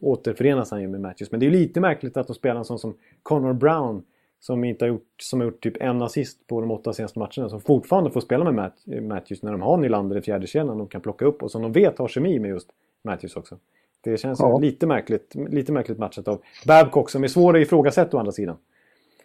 återförenas 0.01 0.71
han 0.71 0.81
ju 0.81 0.87
med 0.87 1.01
Matthews. 1.01 1.31
Men 1.31 1.39
det 1.39 1.45
är 1.45 1.51
lite 1.51 1.79
märkligt 1.79 2.17
att 2.17 2.27
de 2.27 2.33
spelar 2.33 2.59
en 2.59 2.65
sån 2.65 2.79
som 2.79 2.97
Connor 3.23 3.53
Brown 3.53 4.03
som 4.39 4.63
inte 4.63 4.85
har 4.85 4.89
gjort, 4.89 5.15
som 5.21 5.39
har 5.39 5.45
gjort 5.45 5.63
typ 5.63 5.77
en 5.79 6.01
assist 6.01 6.47
på 6.47 6.61
de 6.61 6.71
åtta 6.71 6.93
senaste 6.93 7.19
matcherna 7.19 7.49
som 7.49 7.61
fortfarande 7.61 8.11
får 8.11 8.21
spela 8.21 8.51
med 8.51 8.71
Matthews 9.01 9.43
när 9.43 9.51
de 9.51 9.61
har 9.61 9.77
Nylander 9.77 10.17
i 10.17 10.21
fjärde 10.21 10.47
kedjan 10.47 10.77
de 10.77 10.87
kan 10.87 11.01
plocka 11.01 11.25
upp 11.25 11.43
och 11.43 11.51
som 11.51 11.61
de 11.61 11.71
vet 11.71 11.97
har 11.97 12.07
kemi 12.07 12.39
med 12.39 12.49
just 12.49 12.69
Matthews 13.03 13.35
också. 13.35 13.57
Det 14.05 14.17
känns 14.17 14.39
ja. 14.39 14.57
lite, 14.57 14.87
märkligt, 14.87 15.35
lite 15.35 15.71
märkligt 15.71 15.97
matchat 15.97 16.27
av 16.27 16.41
Babcock 16.67 17.09
som 17.09 17.23
är 17.23 17.27
svår 17.27 17.55
att 17.55 17.61
ifrågasätta 17.61 18.17
å 18.17 18.19
andra 18.19 18.31
sidan. 18.31 18.57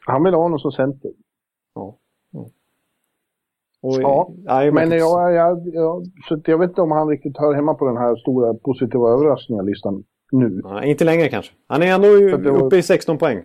Han 0.07 0.25
vill 0.25 0.35
ha 0.35 0.43
honom 0.43 0.59
som 0.59 0.73
center. 0.73 1.11
Ja. 1.75 1.97
ja. 2.31 2.47
Och, 3.83 4.03
ja, 4.03 4.31
nej, 4.45 4.73
men 4.73 4.91
jag, 4.91 5.35
jag, 5.35 5.67
jag, 5.67 6.07
så 6.29 6.41
jag 6.45 6.59
vet 6.59 6.71
inte 6.71 6.81
om 6.81 6.91
han 6.91 7.09
riktigt 7.09 7.39
hör 7.39 7.55
hemma 7.55 7.75
på 7.75 7.87
den 7.87 7.97
här 7.97 8.17
stora 8.17 8.55
positiva 8.55 9.11
överraskningar-listan 9.11 10.05
nu. 10.33 10.61
Nej, 10.65 10.91
inte 10.91 11.05
längre 11.05 11.29
kanske. 11.29 11.53
Han 11.67 11.83
är 11.83 11.95
ändå 11.95 12.09
var... 12.51 12.63
uppe 12.63 12.77
i 12.77 12.83
16 12.83 13.19
poäng. 13.19 13.43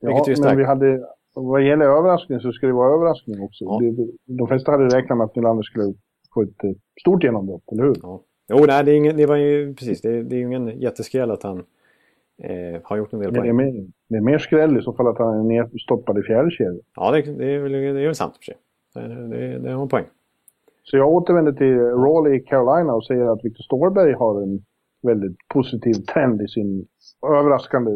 Ja, 0.00 0.24
men 0.40 0.56
vi 0.56 0.64
hade, 0.64 1.06
vad 1.34 1.62
gäller 1.62 1.84
överraskning 1.84 2.40
så 2.40 2.52
ska 2.52 2.66
det 2.66 2.72
vara 2.72 2.94
överraskning 2.94 3.42
också. 3.42 3.64
Ja. 3.64 3.78
Det, 3.80 4.08
de 4.38 4.48
flesta 4.48 4.72
hade 4.72 4.96
räknat 4.96 5.18
med 5.18 5.24
att 5.24 5.36
Nylander 5.36 5.62
skulle 5.62 5.94
få 6.34 6.42
ett 6.42 6.64
eh, 6.64 6.70
stort 7.00 7.24
genombrott, 7.24 7.72
eller 7.72 7.82
hur? 7.82 7.96
Ja. 8.02 8.20
Jo, 8.48 8.64
nej, 8.66 8.84
det, 8.84 8.92
är 8.92 8.96
ingen, 8.96 9.16
det 9.16 9.26
var 9.26 9.36
ju 9.36 9.74
precis. 9.74 10.00
Det, 10.00 10.22
det 10.22 10.36
är 10.36 10.38
ju 10.38 10.46
ingen 10.46 10.80
jätteskräll 10.80 11.30
att 11.30 11.42
han 11.42 11.58
eh, 12.42 12.80
har 12.84 12.96
gjort 12.96 13.12
en 13.12 13.18
del 13.20 13.34
poäng. 13.34 13.42
Det 13.42 13.48
är, 13.48 13.52
mer, 13.52 13.86
det 14.08 14.16
är 14.16 14.20
mer 14.20 14.38
skräll 14.38 14.78
i 14.78 14.82
så 14.82 14.92
fall 14.92 15.06
att 15.06 15.18
han 15.18 15.38
är 15.38 15.42
nedstoppad 15.42 16.18
i 16.18 16.22
fjärde 16.22 16.50
kedjan. 16.50 16.80
Ja, 16.96 17.10
det, 17.10 17.22
det, 17.22 17.50
är 17.54 17.58
väl, 17.58 17.72
det 17.72 17.78
är 17.78 18.06
väl 18.06 18.14
sant 18.14 18.36
för 18.36 18.44
sig. 18.44 18.56
Det, 19.28 19.58
det 19.58 19.70
har 19.70 19.82
en 19.82 19.88
poäng. 19.88 20.06
Så 20.82 20.96
jag 20.96 21.08
återvänder 21.08 21.52
till 21.52 21.78
Raleigh 21.78 22.36
i 22.36 22.40
Carolina 22.40 22.94
och 22.94 23.04
säger 23.04 23.32
att 23.32 23.44
Victor 23.44 23.62
Storberg 23.62 24.12
har 24.12 24.42
en 24.42 24.64
väldigt 25.02 25.36
positiv 25.48 25.92
trend 25.92 26.42
i 26.42 26.48
sin 26.48 26.86
överraskande 27.26 27.90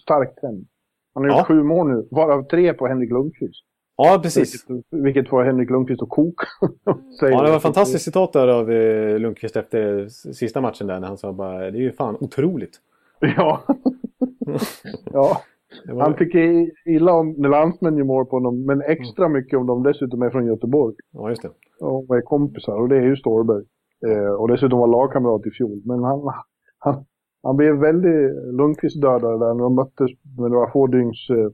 stark 0.00 0.40
trend. 0.40 0.66
Han 1.14 1.24
har 1.24 1.30
ja. 1.30 1.38
gjort 1.38 1.46
sju 1.46 1.62
mål 1.62 1.88
nu, 1.88 2.08
varav 2.10 2.42
tre 2.42 2.74
på 2.74 2.86
Henrik 2.86 3.10
Lundqvist. 3.10 3.64
Ja, 4.02 4.20
precis. 4.22 4.66
Vilket, 4.68 4.86
vilket 4.90 5.28
får 5.28 5.44
Henrik 5.44 5.70
Lundqvist 5.70 6.02
att 6.02 6.08
koka. 6.08 6.46
ja, 7.20 7.42
det 7.42 7.50
var 7.50 7.56
ett 7.56 7.62
fantastiskt 7.62 8.04
citat 8.04 8.32
där 8.32 8.48
av 8.48 8.70
eh, 8.70 9.18
Lundqvist 9.18 9.56
efter 9.56 10.08
sista 10.32 10.60
matchen 10.60 10.86
där 10.86 11.00
när 11.00 11.08
han 11.08 11.18
sa 11.18 11.32
bara 11.32 11.58
det 11.70 11.78
är 11.78 11.82
ju 11.82 11.92
fan 11.92 12.16
otroligt. 12.20 12.80
Ja. 13.20 13.62
ja. 15.12 15.42
Var... 15.86 16.02
Han 16.02 16.16
tycker 16.16 16.70
illa 16.86 17.12
om 17.12 17.34
när 17.38 17.48
landsmän 17.48 17.96
gör 17.96 18.04
mål 18.04 18.26
på 18.26 18.36
honom, 18.36 18.66
men 18.66 18.82
extra 18.82 19.24
mm. 19.26 19.32
mycket 19.38 19.58
om 19.58 19.66
de 19.66 19.82
dessutom 19.82 20.22
är 20.22 20.30
från 20.30 20.46
Göteborg. 20.46 20.94
Ja, 21.12 21.28
just 21.28 21.42
det. 21.42 21.50
Och 21.80 22.16
är 22.16 22.20
kompisar, 22.20 22.80
och 22.80 22.88
det 22.88 22.96
är 22.96 23.02
ju 23.02 23.16
Storberg. 23.16 23.64
Eh, 24.06 24.32
och 24.32 24.48
dessutom 24.48 24.78
var 24.78 24.86
lagkamrat 24.86 25.46
i 25.46 25.50
fjol. 25.50 25.82
Men 25.84 26.02
han, 26.02 26.32
han, 26.78 27.04
han 27.42 27.56
blev 27.56 27.74
väldigt 27.74 28.36
Lundqvist-dödare 28.54 29.38
där 29.38 29.54
när 29.54 29.62
de 29.62 29.74
möttes 29.74 30.10
med 30.38 30.50
några 30.50 30.70
få 30.70 30.86
dygns 30.86 31.30
eh, 31.30 31.50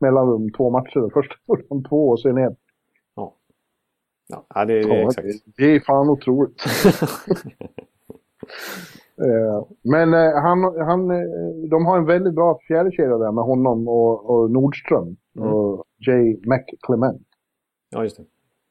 mellanrum, 0.00 0.52
två 0.52 0.70
matcher. 0.70 1.10
Först 1.12 1.32
de 1.68 1.84
två 1.88 2.08
och 2.08 2.20
sen 2.20 2.38
ett. 2.38 2.58
Ja. 3.16 3.34
Ja, 4.54 4.64
det, 4.64 4.78
är 4.78 4.88
ja, 4.88 5.08
exakt. 5.08 5.28
Det, 5.56 5.64
är 5.64 5.80
fan 5.80 6.08
otroligt. 6.08 6.62
Eh, 9.18 9.66
men 9.82 10.14
eh, 10.14 10.42
han, 10.42 10.64
han, 10.78 11.10
eh, 11.10 11.68
de 11.70 11.86
har 11.86 11.98
en 11.98 12.04
väldigt 12.04 12.34
bra 12.34 12.58
fjärdekedja 12.68 13.18
där 13.18 13.32
med 13.32 13.44
honom 13.44 13.88
och, 13.88 14.30
och 14.30 14.50
Nordström 14.50 15.16
mm. 15.36 15.48
och 15.48 15.84
Jay 16.06 16.36
McClement. 16.44 17.26
Ja, 17.90 18.02
just 18.02 18.16
det. 18.16 18.24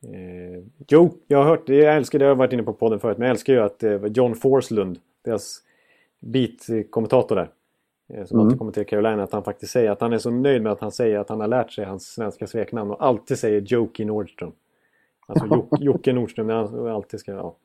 Eh, 0.08 0.64
jo, 0.88 1.10
jag 1.28 1.38
har 1.38 1.46
hört, 1.46 1.70
jag 1.70 1.96
älskar 1.96 2.20
det, 2.20 2.26
jag 2.26 2.32
har 2.32 2.36
varit 2.36 2.54
inne 2.54 2.64
på 2.64 2.74
podden 2.74 3.00
förut, 3.00 3.18
men 3.18 3.26
jag 3.26 3.32
älskar 3.32 3.54
ju 3.54 3.60
att 3.60 3.84
eh, 3.84 4.06
John 4.06 4.36
Forslund, 4.36 5.00
deras 5.26 5.62
beat-kommentator 6.20 7.36
där, 7.36 7.50
som 8.26 8.36
mm. 8.36 8.46
alltid 8.46 8.60
kommenterar 8.60 8.86
Carolina, 8.86 9.24
att 9.24 9.34
han 9.34 9.44
faktiskt 9.44 9.72
säger 9.72 9.92
att 9.92 10.02
han 10.02 10.14
är 10.14 10.18
så 10.18 10.32
nöjd 10.32 10.62
med 10.62 10.72
att 10.72 10.80
han 10.80 10.92
säger 10.92 11.20
att 11.20 11.30
han 11.30 11.40
har 11.40 11.48
lärt 11.48 11.72
sig 11.72 11.86
hans 11.86 12.04
svenska 12.04 12.48
sveknamn 12.48 12.92
och 12.92 13.06
alltid 13.06 13.40
säger 13.40 13.62
Jokey 13.62 14.06
Nordström. 14.06 14.52
Alltså 15.28 15.68
Jocke 15.80 16.14
Nordström, 16.14 16.50
han 16.50 16.88
alltid 16.88 17.20
ska, 17.20 17.32
ja. 17.32 17.56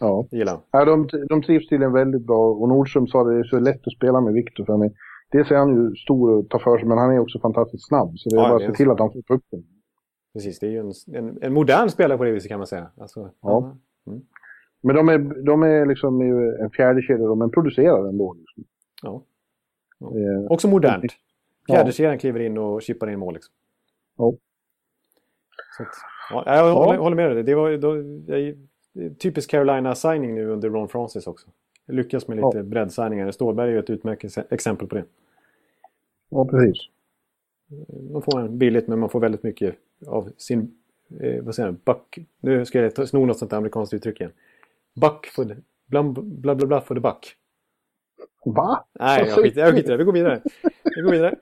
Ja. 0.00 0.26
Gillar 0.30 0.58
ja 0.70 0.84
de, 0.84 1.08
de 1.28 1.42
trivs 1.42 1.68
tydligen 1.68 1.92
väldigt 1.92 2.26
bra 2.26 2.50
och 2.50 2.68
Nordström 2.68 3.06
sa 3.06 3.24
det 3.24 3.38
är 3.38 3.44
så 3.44 3.58
lätt 3.58 3.86
att 3.86 3.92
spela 3.92 4.20
med 4.20 4.34
Viktor 4.34 4.64
för 4.64 4.76
mig. 4.76 4.94
Dels 5.32 5.50
är 5.50 5.56
han 5.56 5.74
ju 5.74 5.96
stor 5.96 6.30
och 6.30 6.48
tar 6.48 6.58
för 6.58 6.78
sig 6.78 6.88
men 6.88 6.98
han 6.98 7.14
är 7.14 7.18
också 7.18 7.38
fantastiskt 7.38 7.88
snabb. 7.88 8.18
Så 8.18 8.28
det 8.28 8.36
är 8.36 8.40
ja, 8.40 8.48
bara 8.48 8.56
att 8.56 8.70
se 8.70 8.76
till 8.76 8.90
att 8.90 8.98
han 8.98 9.12
får 9.12 9.22
pucken. 9.22 9.64
Precis, 10.32 10.58
det 10.58 10.66
är 10.66 10.70
ju 10.70 10.78
en, 10.78 10.92
en, 11.14 11.38
en, 11.42 11.52
modern 11.52 11.88
spelare 11.88 12.18
på 12.18 12.24
det 12.24 12.32
viset 12.32 12.48
kan 12.48 12.58
man 12.58 12.66
säga. 12.66 12.90
Alltså, 12.96 13.30
ja. 13.42 13.76
Mm. 14.06 14.20
Men 14.82 14.96
de 14.96 15.08
är, 15.08 15.44
de 15.44 15.62
är 15.62 15.86
liksom 15.86 16.20
en 16.60 16.70
fjärde 16.70 17.02
kedja, 17.02 17.34
men 17.34 17.50
producerar 17.50 18.08
ändå. 18.08 18.34
Liksom. 18.34 18.64
Ja. 19.02 19.22
Eh, 20.02 20.50
också 20.50 20.68
modernt. 20.68 21.12
Fjärde 21.66 21.92
kedjan 21.92 22.18
kliver 22.18 22.40
in 22.40 22.58
och 22.58 22.82
chippar 22.82 23.10
in 23.10 23.18
mål. 23.18 23.34
Liksom. 23.34 23.54
Ja. 24.16 24.28
Att, 25.80 25.88
ja, 26.30 26.56
jag 26.56 26.68
ja. 26.68 26.72
Håller, 26.72 26.98
håller, 26.98 27.16
med 27.16 27.36
dig. 27.36 27.42
Det 27.42 27.54
var 27.54 27.76
då, 27.76 27.96
jag, 28.34 29.18
typisk 29.18 29.50
Carolina-signing 29.50 30.34
nu 30.34 30.46
under 30.46 30.70
Ron 30.70 30.88
Francis 30.88 31.26
också. 31.26 31.46
Lyckas 31.86 32.28
med 32.28 32.36
lite 32.36 32.56
ja. 32.56 32.62
breddsigningar. 32.62 33.30
Stålberg 33.30 33.68
är 33.68 33.72
ju 33.72 33.78
ett 33.78 33.90
utmärkt 33.90 34.38
exempel 34.50 34.86
på 34.86 34.94
det. 34.94 35.04
Ja, 36.28 36.44
precis. 36.44 36.88
Man 38.12 38.22
får 38.22 38.40
en 38.40 38.58
billigt 38.58 38.88
men 38.88 38.98
man 38.98 39.08
får 39.08 39.20
väldigt 39.20 39.42
mycket 39.42 39.74
av 40.06 40.32
sin, 40.36 40.74
eh, 41.20 41.42
vad 41.42 41.54
säger 41.54 41.68
jag, 41.68 41.76
buck. 41.84 42.18
Nu 42.40 42.64
ska 42.64 42.80
jag 42.80 43.08
sno 43.08 43.26
något 43.26 43.38
sånt 43.38 43.52
amerikanskt 43.52 43.94
uttryck 43.94 44.20
igen. 44.20 44.32
Buck 44.94 45.26
for 45.26 45.44
the, 45.44 45.54
bla 45.86 46.02
bla 46.02 46.54
bla, 46.54 46.66
bla 46.66 46.80
for 46.80 46.94
the 46.94 47.00
buck. 47.00 47.36
Va? 48.44 48.84
Nej, 49.00 49.24
jag 49.28 49.44
skiter, 49.44 49.60
jag 49.60 49.74
skiter 49.74 49.96
Vi 49.96 50.04
går 50.04 50.12
vidare. 50.12 50.40
Vi 50.96 51.02
går 51.02 51.10
vidare. 51.10 51.34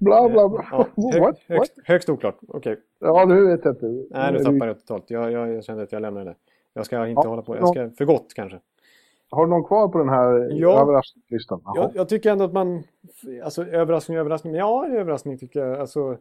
bla 0.00 0.28
bla 0.28 0.48
bla. 0.48 0.66
Ja, 0.70 0.86
hög, 1.12 1.22
What? 1.22 1.38
Högst, 1.46 1.72
högst 1.84 2.08
oklart. 2.08 2.38
Okej. 2.48 2.72
Okay. 2.72 2.76
Ja, 3.00 3.24
nu 3.24 3.46
vet 3.46 3.64
jag 3.64 3.74
inte. 3.74 3.86
Nej, 4.10 4.32
nu 4.32 4.38
tappar 4.38 4.66
jag 4.66 4.80
totalt. 4.80 5.10
Jag, 5.10 5.32
jag, 5.32 5.52
jag 5.52 5.64
kände 5.64 5.82
att 5.82 5.92
jag 5.92 6.02
lämnade 6.02 6.30
det. 6.30 6.36
Jag 6.72 6.86
ska 6.86 7.06
inte 7.06 7.22
ja, 7.24 7.28
hålla 7.28 7.42
på. 7.42 7.56
Jag 7.56 7.68
ska, 7.68 7.90
för 7.90 8.04
gott 8.04 8.34
kanske. 8.34 8.60
Har 9.30 9.44
du 9.46 9.50
någon 9.50 9.64
kvar 9.64 9.88
på 9.88 9.98
den 9.98 10.08
här 10.08 10.48
ja, 10.52 10.80
överraskningslistan? 10.80 11.60
Jag, 11.74 11.90
jag, 11.94 12.08
tycker 12.08 12.30
ändå 12.30 12.44
att 12.44 12.52
man... 12.52 12.82
Alltså 13.44 13.66
överraskning, 13.66 14.18
överraskning. 14.18 14.54
Ja, 14.54 14.86
överraskning 14.86 15.38
tycker 15.38 15.60
jag. 15.60 15.80
Alltså, 15.80 16.16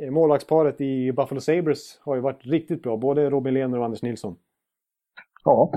eh, 0.00 0.10
målvaktsparet 0.10 0.80
i 0.80 1.12
Buffalo 1.12 1.40
Sabres 1.40 2.00
har 2.02 2.14
ju 2.14 2.20
varit 2.20 2.46
riktigt 2.46 2.82
bra. 2.82 2.96
Både 2.96 3.30
Robin 3.30 3.54
Lehner 3.54 3.78
och 3.78 3.84
Anders 3.84 4.02
Nilsson. 4.02 4.36
Ja. 5.44 5.72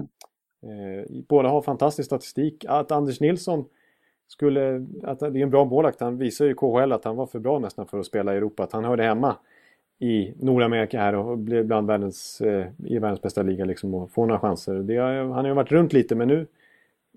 Eh, 0.64 1.06
båda 1.28 1.50
har 1.50 1.62
fantastisk 1.62 2.06
statistik. 2.06 2.66
Att 2.68 2.92
Anders 2.92 3.20
Nilsson 3.20 3.66
skulle... 4.28 4.86
Att 5.04 5.20
det 5.20 5.26
är 5.26 5.36
en 5.36 5.50
bra 5.50 5.66
målvakt. 5.66 6.00
Han 6.00 6.18
visar 6.18 6.46
ju 6.46 6.54
KHL 6.54 6.92
att 6.92 7.06
han 7.06 7.16
var 7.16 7.26
för 7.26 7.40
bra 7.40 7.60
nästan 7.60 7.88
för 7.88 8.00
att 8.00 8.06
spela 8.06 8.34
i 8.34 8.38
Europa. 8.38 8.64
Att 8.64 8.74
han 8.74 8.86
hörde 8.86 9.04
hemma 9.04 9.36
i 10.00 10.34
Nordamerika 10.40 11.00
här 11.00 11.16
och 11.16 11.38
blev 11.38 11.66
bland 11.66 11.88
världens, 11.88 12.42
eh, 12.42 12.66
i 12.86 13.00
världens 13.00 13.22
bästa 13.22 13.42
liga 13.42 13.66
liksom 13.66 13.94
och 13.94 14.12
få 14.12 14.26
några 14.26 14.40
chanser. 14.40 14.74
Det 14.74 14.98
har, 14.98 15.14
han 15.14 15.32
har 15.32 15.48
ju 15.48 15.54
varit 15.54 15.72
runt 15.72 15.94
lite 15.94 16.16
men 16.16 16.28
nu 16.28 16.48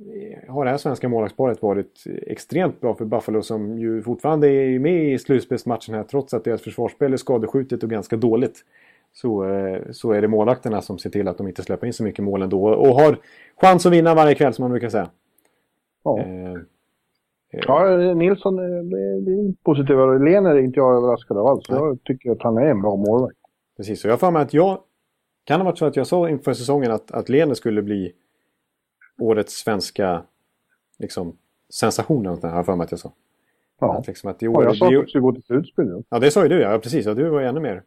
eh, 0.01 0.55
har 0.55 0.65
det 0.65 0.71
här 0.71 0.79
svenska 0.79 1.09
målvaktsparet 1.09 1.63
varit 1.63 2.05
extremt 2.07 2.81
bra 2.81 2.95
för 2.95 3.05
Buffalo 3.05 3.43
som 3.43 3.79
ju 3.79 4.03
fortfarande 4.03 4.49
är 4.49 4.79
med 4.79 5.13
i 5.13 5.19
slutspelsmatchen 5.19 5.95
här 5.95 6.03
trots 6.03 6.35
att 6.35 6.45
deras 6.45 6.63
försvarsspel 6.63 7.13
är 7.13 7.17
skadeskjutet 7.17 7.83
och 7.83 7.91
ganska 7.91 8.17
dåligt. 8.17 8.65
Så, 9.17 9.45
eh, 9.45 9.81
så 9.91 10.13
är 10.13 10.23
det 10.23 10.29
målvakterna 10.29 10.83
som 10.83 10.99
ser 10.99 11.11
till 11.11 11.29
att 11.29 11.39
de 11.39 11.49
inte 11.49 11.63
släpper 11.63 11.87
in 11.87 11.93
så 11.93 12.03
mycket 12.03 12.25
mål 12.25 12.43
ändå 12.43 12.69
och 12.69 12.95
har 12.95 13.19
chans 13.61 13.87
att 13.87 13.93
vinna 13.93 14.15
varje 14.15 14.35
kväll 14.35 14.55
som 14.55 14.63
man 14.63 14.71
brukar 14.71 14.89
säga. 14.89 15.11
Ja. 16.05 16.19
Eh, 16.21 16.57
Ja, 17.51 17.97
Nilsson 18.15 18.59
är 18.59 19.63
positiv. 19.63 19.97
Len 19.97 20.47
är 20.47 20.59
inte 20.59 20.81
jag 20.81 20.97
överraskad 20.97 21.37
av 21.37 21.47
alls. 21.47 21.65
Jag 21.69 21.99
tycker 22.05 22.31
att 22.31 22.43
han 22.43 22.57
är 22.57 22.67
en 22.67 22.83
bra 22.83 22.97
målvakt. 22.97 23.37
Precis, 23.77 24.05
och 24.05 24.11
jag 24.11 24.17
har 24.17 24.31
mig 24.31 24.43
att 24.43 24.55
jag... 24.55 24.79
Kan 25.45 25.61
ha 25.61 25.65
varit 25.65 25.79
så 25.79 25.87
att 25.87 25.97
jag 25.97 26.07
sa 26.07 26.29
inför 26.29 26.53
säsongen 26.53 26.91
att, 26.91 27.13
att 27.13 27.29
Lene 27.29 27.55
skulle 27.55 27.83
bli 27.83 28.13
årets 29.19 29.55
svenska 29.55 30.23
liksom, 30.99 31.37
sensationen. 31.71 32.39
Har 32.43 32.57
jag 32.57 32.67
för 32.67 32.77
mig 32.77 32.85
att 32.85 32.91
jag 32.91 33.01
sa. 33.01 33.13
Ja, 33.81 33.99
att, 33.99 34.07
liksom, 34.07 34.31
att 34.31 34.43
i 34.43 34.49
år, 34.49 34.63
ja 34.63 34.69
jag 34.69 34.77
sa 34.77 34.87
att 34.87 34.93
du 34.93 35.07
skulle 35.07 35.23
gå 35.23 35.33
till 35.33 35.43
slutspel. 35.43 36.03
Ja, 36.09 36.19
det 36.19 36.31
sa 36.31 36.43
ju 36.43 36.49
du 36.49 36.61
ja. 36.61 36.79
Precis, 36.79 37.07
och 37.07 37.17
du 37.17 37.29
var 37.29 37.43
ännu 37.43 37.61
mer 37.61 37.75
eh, 37.75 37.83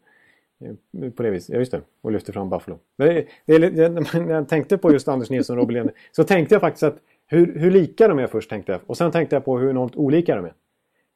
på 1.15 1.23
det 1.23 1.29
viset. 1.29 1.53
Ja, 1.53 1.59
just 1.59 1.71
det. 1.71 1.81
Och 2.01 2.11
lyfte 2.11 2.31
fram 2.31 2.49
Buffalo. 2.49 2.79
Det, 2.97 3.27
det, 3.45 3.57
det, 3.57 3.89
när 3.89 4.33
jag 4.33 4.49
tänkte 4.49 4.77
på 4.77 4.91
just 4.91 5.07
Anders 5.07 5.29
Nilsson 5.29 5.57
och 5.57 5.61
Robin 5.61 5.77
Lehner 5.77 5.93
så 6.11 6.23
tänkte 6.23 6.55
jag 6.55 6.61
faktiskt 6.61 6.83
att 6.83 6.97
hur, 7.27 7.59
hur 7.59 7.71
lika 7.71 8.07
de 8.07 8.19
är 8.19 8.27
först 8.27 8.49
tänkte 8.49 8.71
jag. 8.71 8.81
Och 8.85 8.97
sen 8.97 9.11
tänkte 9.11 9.35
jag 9.35 9.45
på 9.45 9.57
hur 9.57 9.69
enormt 9.69 9.95
olika 9.95 10.35
de 10.35 10.45
är. 10.45 10.53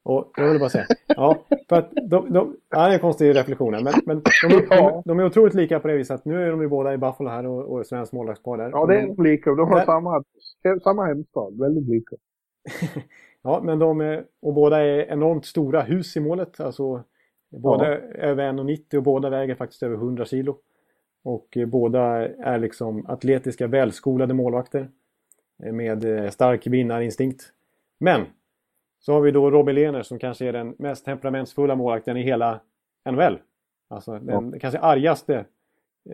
Och 0.06 0.32
jag 0.38 0.50
vill 0.50 0.60
bara 0.60 0.70
säga, 0.70 0.86
ja, 1.08 1.46
för 1.70 1.76
att 1.76 1.92
de, 1.92 2.34
de, 2.34 2.58
ja, 2.70 2.86
det 2.86 2.90
är 2.90 2.94
en 2.94 3.00
konstig 3.00 3.36
reflektion 3.36 3.72
men, 3.72 3.94
men 4.06 4.22
de, 4.50 4.66
de, 4.70 5.02
de, 5.06 5.20
är 5.20 5.26
otroligt 5.26 5.54
lika 5.54 5.80
på 5.80 5.88
det 5.88 5.98
viset 5.98 6.16
att 6.16 6.26
nu 6.26 6.44
är 6.44 6.52
de 6.52 6.62
ju 6.62 6.68
båda 6.68 6.94
i 6.94 6.98
Buffalo 6.98 7.30
här 7.30 7.46
och, 7.46 7.62
och 7.62 7.86
svensk 7.86 8.14
målvaktspar 8.14 8.58
där. 8.58 8.70
Ja, 8.70 8.86
det 8.86 8.98
är 8.98 9.24
lika. 9.24 9.52
De 9.52 9.72
har 9.72 9.86
samma, 9.86 10.24
samma 10.84 11.06
hemstad, 11.06 11.60
väldigt 11.60 11.90
lika. 11.90 12.16
ja, 13.44 13.62
men 13.64 13.80
de 13.80 14.02
är, 14.02 14.26
och 14.42 14.54
båda 14.54 14.82
är 14.82 15.12
enormt 15.12 15.46
stora 15.46 15.82
hus 15.82 16.18
i 16.18 16.20
målet. 16.20 16.60
Alltså, 16.60 17.04
båda 17.60 17.90
ja. 17.90 17.96
över 17.98 18.52
1,90 18.52 18.98
och 18.98 19.04
båda 19.04 19.30
väger 19.30 19.56
faktiskt 19.56 19.84
över 19.84 19.96
100 19.96 20.26
kilo. 20.26 20.58
Och 21.24 21.58
eh, 21.58 21.66
båda 21.66 22.02
är 22.28 22.60
liksom 22.60 23.06
atletiska, 23.08 23.68
välskolade 23.68 24.34
målvakter. 24.34 24.90
Med 25.58 26.06
eh, 26.06 26.30
stark 26.30 26.68
vinnarinstinkt. 26.68 27.44
Men 28.00 28.26
så 29.00 29.14
har 29.14 29.22
vi 29.22 29.32
då 29.32 29.52
Robin 29.52 29.76
Lehner 29.76 30.04
som 30.04 30.20
kanske 30.20 30.46
är 30.46 30.54
den 30.54 30.76
mest 30.80 31.06
temperamentsfulla 31.06 31.76
målvakten 31.76 32.18
i 32.18 32.24
hela 32.24 32.60
NHL. 33.12 33.40
Alltså 33.88 34.20
den 34.20 34.52
ja. 34.54 34.60
kanske 34.60 34.80
argaste 34.80 35.46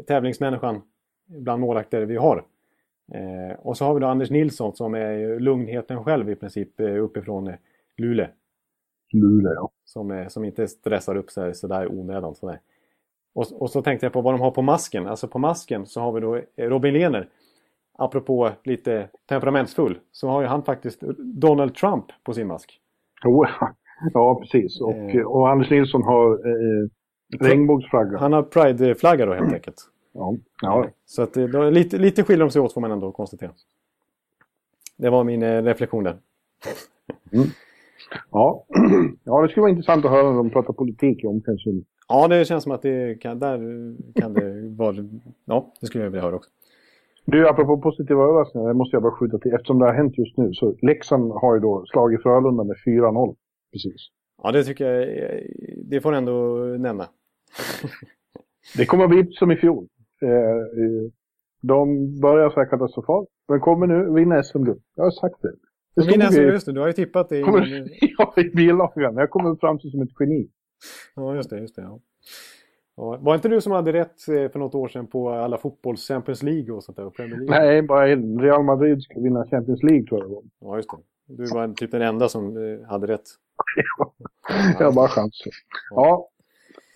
tävlingsmänniskan 0.08 0.82
bland 1.26 1.62
målvakter 1.62 2.02
vi 2.02 2.16
har. 2.16 2.44
Eh, 3.14 3.60
och 3.60 3.78
så 3.78 3.86
har 3.86 3.94
vi 3.94 4.00
då 4.00 4.08
Anders 4.08 4.30
Nilsson 4.30 4.76
som 4.76 4.94
är 4.94 5.40
lugnheten 5.40 6.04
själv 6.04 6.30
i 6.30 6.36
princip 6.36 6.80
eh, 6.80 7.04
uppifrån 7.04 7.48
eh, 7.48 7.56
Luleå. 7.98 8.28
Luleå, 9.12 9.54
ja. 9.54 9.70
Som, 9.86 10.12
eh, 10.12 10.28
som 10.28 10.46
inte 10.46 10.68
stressar 10.68 11.16
upp 11.16 11.30
sig 11.30 11.56
sådär 11.56 11.92
onödan. 11.92 12.36
Sådär. 12.36 12.60
Och, 13.34 13.62
och 13.62 13.70
så 13.70 13.82
tänkte 13.82 14.06
jag 14.06 14.14
på 14.14 14.22
vad 14.22 14.34
de 14.34 14.42
har 14.42 14.52
på 14.52 14.62
masken. 14.62 15.08
Alltså 15.08 15.28
på 15.28 15.40
masken 15.40 15.86
så 15.86 16.02
har 16.02 16.12
vi 16.12 16.22
då 16.22 16.36
eh, 16.36 16.70
Robin 16.70 16.94
Lehner 16.94 17.30
apropå 18.00 18.52
lite 18.64 19.10
temperamentsfull, 19.30 20.00
så 20.12 20.28
har 20.28 20.42
ju 20.42 20.48
han 20.48 20.64
faktiskt 20.64 21.02
Donald 21.18 21.76
Trump 21.76 22.06
på 22.24 22.34
sin 22.34 22.48
mask. 22.48 22.82
Oh, 23.26 23.50
ja, 24.14 24.40
precis. 24.42 24.82
Och, 24.82 24.94
eh, 24.94 25.26
och 25.26 25.50
Anders 25.50 25.70
Nilsson 25.70 26.04
har 26.04 26.32
eh, 26.32 26.90
regnbågsflagga. 27.40 28.18
Han 28.18 28.34
har 28.34 28.44
Pride-flagga 28.44 29.26
då 29.26 29.34
helt 29.34 29.54
enkelt. 29.54 29.78
Ja. 30.14 30.36
ja. 30.62 30.88
Så 31.06 31.22
att, 31.22 31.34
då, 31.34 31.70
lite, 31.70 31.98
lite 31.98 32.24
skiljer 32.24 32.46
de 32.46 32.52
sig 32.52 32.62
åt 32.62 32.74
får 32.74 32.82
man 32.82 32.92
ändå 32.92 33.12
konstatera. 33.12 33.52
Det 34.98 35.10
var 35.10 35.24
min 35.24 35.44
eh, 35.44 35.64
reflektion 35.64 36.04
där. 36.04 36.18
Mm. 37.32 37.48
Ja. 38.32 38.66
ja, 39.24 39.42
det 39.42 39.50
skulle 39.50 39.62
vara 39.62 39.72
intressant 39.72 40.06
att 40.06 40.12
höra 40.12 40.30
när 40.30 40.38
de 40.38 40.50
pratar 40.50 40.74
politik 40.74 41.24
i 41.24 41.28
omklädningsrummet. 41.28 41.84
Ja, 42.08 42.28
det 42.28 42.46
känns 42.46 42.64
som 42.64 42.72
att 42.72 42.82
det 42.82 43.22
kan, 43.22 43.40
där 43.40 43.58
kan 44.16 44.34
det 44.34 44.70
vara... 44.78 44.96
Ja, 45.46 45.74
det 45.82 45.88
skulle 45.88 46.04
jag 46.04 46.12
vilja 46.12 46.24
höra 46.24 46.36
också. 46.36 46.50
Du, 47.26 47.48
apropå 47.48 47.78
positiva 47.78 48.24
överraskningar, 48.24 48.68
det 48.68 48.74
måste 48.74 48.96
jag 48.96 49.04
bara 49.04 49.12
skjuta 49.12 49.38
till. 49.38 49.54
Eftersom 49.54 49.80
det 49.80 49.86
har 49.86 49.94
hänt 49.94 50.18
just 50.18 50.38
nu, 50.38 50.54
så 50.54 50.76
Leksand 50.82 51.32
har 51.32 51.54
ju 51.54 51.60
då 51.60 51.86
slagit 51.86 52.24
Frölunda 52.24 52.64
med 52.64 52.76
4-0. 52.86 53.36
Precis. 53.72 54.08
Ja, 54.44 54.52
det 54.52 54.64
tycker 54.64 54.86
jag, 54.86 55.44
det 55.86 56.02
får 56.02 56.14
ändå 56.14 56.56
nämna. 56.80 57.06
det 58.78 58.86
kommer 58.86 59.04
att 59.04 59.10
bli 59.10 59.28
som 59.32 59.52
i 59.52 59.56
fjol. 59.56 59.88
Eh, 60.22 61.12
de 61.62 61.86
börjar 62.22 62.50
så 62.50 62.60
här 62.60 62.70
katastrofalt, 62.70 63.30
men 63.48 63.60
kommer 63.60 63.88
nu 63.88 64.14
vinna 64.14 64.44
SM-guld. 64.44 64.82
Jag 64.96 65.04
har 65.04 65.12
sagt 65.12 65.42
det. 65.42 65.54
Det 66.08 66.12
vinna 66.12 66.32
SM, 66.32 66.42
just 66.42 66.66
det, 66.66 66.72
du 66.72 66.80
har 66.80 66.88
ju 66.88 66.94
tippat 66.94 67.30
det. 67.30 67.40
I... 67.40 67.44
Kommer, 67.44 67.88
ja, 68.18 68.34
i 68.38 68.44
bilagan. 68.44 69.16
Jag 69.16 69.30
kommer 69.30 69.56
fram 69.56 69.80
som 69.80 70.02
ett 70.02 70.10
geni. 70.20 70.50
Ja, 71.16 71.36
just 71.36 71.50
det, 71.50 71.60
just 71.60 71.76
det. 71.76 71.82
Ja. 71.82 72.00
Ja, 72.96 73.18
var 73.22 73.36
inte 73.36 73.50
du 73.50 73.62
som 73.62 73.72
hade 73.72 73.94
rätt 73.94 74.28
eh, 74.28 74.52
för 74.52 74.60
något 74.60 74.76
år 74.76 74.88
sedan 74.88 75.08
på 75.08 75.30
alla 75.30 75.58
fotbolls 75.58 76.08
Champions 76.08 76.44
League 76.44 76.72
och 76.72 76.84
sånt 76.84 76.98
där? 76.98 77.10
Premier 77.10 77.38
League? 77.38 77.60
Nej, 77.60 77.82
bara 77.82 78.06
Real 78.16 78.64
Madrid 78.64 79.04
skulle 79.04 79.24
vinna 79.24 79.46
Champions 79.46 79.84
League 79.84 80.08
tror 80.08 80.22
jag 80.22 80.30
det 80.30 80.34
var. 80.36 80.44
Ja, 80.60 80.76
just 80.76 80.90
det. 80.90 80.98
Du 81.28 81.46
var 81.46 81.74
typ 81.74 81.92
den 81.92 82.02
enda 82.02 82.30
som 82.30 82.58
eh, 82.58 82.88
hade 82.88 83.08
rätt. 83.08 83.22
jag 84.80 84.86
har 84.86 84.94
bara 84.94 85.08
chanser. 85.08 85.52
Ja. 85.90 86.06
ja. 86.08 86.30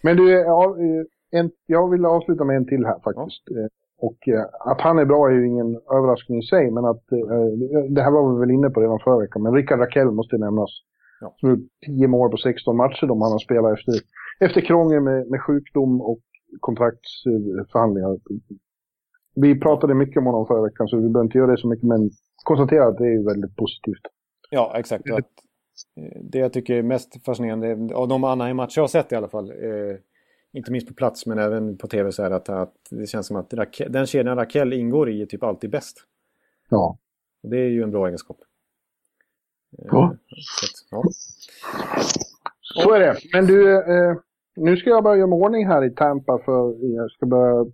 Men 0.01 0.17
du, 0.17 0.29
ja, 0.31 0.75
eh, 0.79 1.39
en, 1.39 1.51
jag 1.65 1.91
vill 1.91 2.05
avsluta 2.05 2.43
med 2.43 2.57
en 2.57 2.67
till 2.67 2.85
här 2.85 2.99
faktiskt. 2.99 3.43
Ja. 3.45 3.69
Och 3.97 4.17
att 4.59 4.81
han 4.81 4.99
är 4.99 5.05
bra 5.05 5.27
är 5.27 5.31
ju 5.31 5.47
ingen 5.47 5.75
överraskning 5.91 6.39
i 6.39 6.43
sig, 6.43 6.71
men 6.71 6.85
att 6.85 7.03
det 7.89 8.01
här 8.01 8.11
var 8.11 8.33
vi 8.33 8.39
väl 8.39 8.51
inne 8.51 8.69
på 8.69 8.81
redan 8.81 8.99
förra 8.99 9.19
veckan, 9.19 9.43
men 9.43 9.53
Rickard 9.53 9.79
Rakell 9.79 10.11
måste 10.11 10.37
nämnas. 10.37 10.69
Ja. 11.21 11.33
Som 11.37 11.49
gjort 11.49 11.69
10 11.85 12.07
mål 12.07 12.31
på 12.31 12.37
16 12.37 12.77
matcher 12.77 13.07
de 13.07 13.21
han 13.21 13.31
har 13.31 13.39
spelat 13.39 13.73
efter 13.73 13.93
efter 14.39 14.61
krångel 14.61 15.01
med, 15.01 15.27
med 15.29 15.41
sjukdom 15.41 16.01
och 16.01 16.21
kontraktsförhandlingar. 16.59 18.19
Vi 19.35 19.59
pratade 19.59 19.93
mycket 19.93 20.17
om 20.17 20.25
honom 20.25 20.47
förra 20.47 20.61
veckan 20.61 20.87
så 20.87 20.95
vi 20.97 21.01
behöver 21.09 21.23
inte 21.23 21.37
göra 21.37 21.51
det 21.51 21.57
så 21.57 21.67
mycket 21.67 21.87
men 21.87 22.09
konstatera 22.43 22.87
att 22.87 22.97
det 22.97 23.07
är 23.07 23.25
väldigt 23.25 23.55
positivt. 23.55 24.05
Ja, 24.49 24.73
exakt. 24.75 25.11
Att, 25.11 25.17
eh, 25.97 26.21
det 26.31 26.37
jag 26.37 26.53
tycker 26.53 26.75
är 26.75 26.83
mest 26.83 27.25
fascinerande 27.25 27.95
av 27.95 28.07
de 28.07 28.23
Anaheim-matcher 28.23 28.77
jag 28.77 28.83
har 28.83 28.87
sett 28.87 29.11
i 29.11 29.15
alla 29.15 29.27
fall, 29.27 29.49
eh, 29.49 29.97
inte 30.53 30.71
minst 30.71 30.87
på 30.87 30.93
plats 30.93 31.25
men 31.25 31.39
även 31.39 31.77
på 31.77 31.87
tv 31.87 32.11
så 32.11 32.23
är 32.23 32.31
att, 32.31 32.49
att 32.49 32.73
det 32.89 33.07
känns 33.07 33.27
som 33.27 33.35
att 33.35 33.53
Raquel, 33.53 33.91
den 33.91 34.05
kedjan 34.05 34.37
Raquel 34.37 34.73
ingår 34.73 35.09
i 35.09 35.21
är 35.21 35.25
typ 35.25 35.43
alltid 35.43 35.69
bäst. 35.69 35.97
Ja. 36.69 36.97
Det 37.43 37.57
är 37.57 37.69
ju 37.69 37.83
en 37.83 37.91
bra 37.91 38.07
egenskap. 38.07 38.37
Ja. 39.77 40.15
Så, 40.27 40.85
ja. 40.91 41.03
Så 42.61 42.93
är 42.93 42.99
det. 42.99 43.17
Men 43.33 43.45
du, 43.45 43.77
eh, 43.77 44.15
nu 44.55 44.77
ska 44.77 44.89
jag 44.89 45.03
börja 45.03 45.17
göra 45.17 45.33
ordning 45.33 45.67
här 45.67 45.83
i 45.83 45.89
Tampa 45.89 46.39
för 46.45 46.85
jag 46.95 47.11
ska 47.11 47.25
börja 47.25 47.65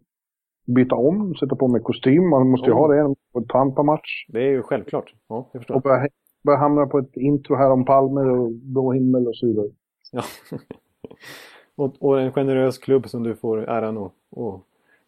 byta 0.66 0.96
om, 0.96 1.36
sätta 1.36 1.56
på 1.56 1.68
mig 1.68 1.82
kostym. 1.82 2.30
Man 2.30 2.50
måste 2.50 2.68
ju 2.68 2.74
oh. 2.74 2.78
ha 2.78 2.88
det 2.88 3.16
på 3.34 3.40
en 3.40 3.48
Tampa-match. 3.48 4.26
Det 4.28 4.40
är 4.40 4.50
ju 4.50 4.64
självklart. 4.64 5.14
Ja, 5.28 5.50
jag 5.54 5.60
förstår. 5.62 5.76
Och 5.76 5.82
börja, 5.82 6.08
börja 6.44 6.60
hamna 6.60 6.86
på 6.86 6.98
ett 7.00 7.18
intro 7.18 7.56
här 7.56 7.72
om 7.72 7.86
palmer 7.86 8.30
och 8.30 8.52
blå 8.52 8.92
himmel 8.92 9.28
och 9.28 9.36
så 9.36 9.46
vidare. 9.46 9.68
Ja. 10.12 10.24
och, 11.80 11.96
och, 12.00 12.22
en 12.22 12.32
generös 12.32 12.78
klubb 12.78 13.10
som 13.10 13.24
du 13.24 13.36
får 13.36 13.70
äran 13.70 13.98
att 13.98 14.14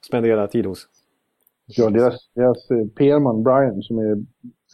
spendera 0.06 0.48
tid 0.48 0.66
hos. 0.66 0.88
Ja, 1.66 1.90
deras, 1.90 2.30
deras 2.34 2.72
eh, 2.72 2.88
PR-man 2.88 3.44
Brian 3.44 3.82
som 3.82 3.98
är 3.98 4.26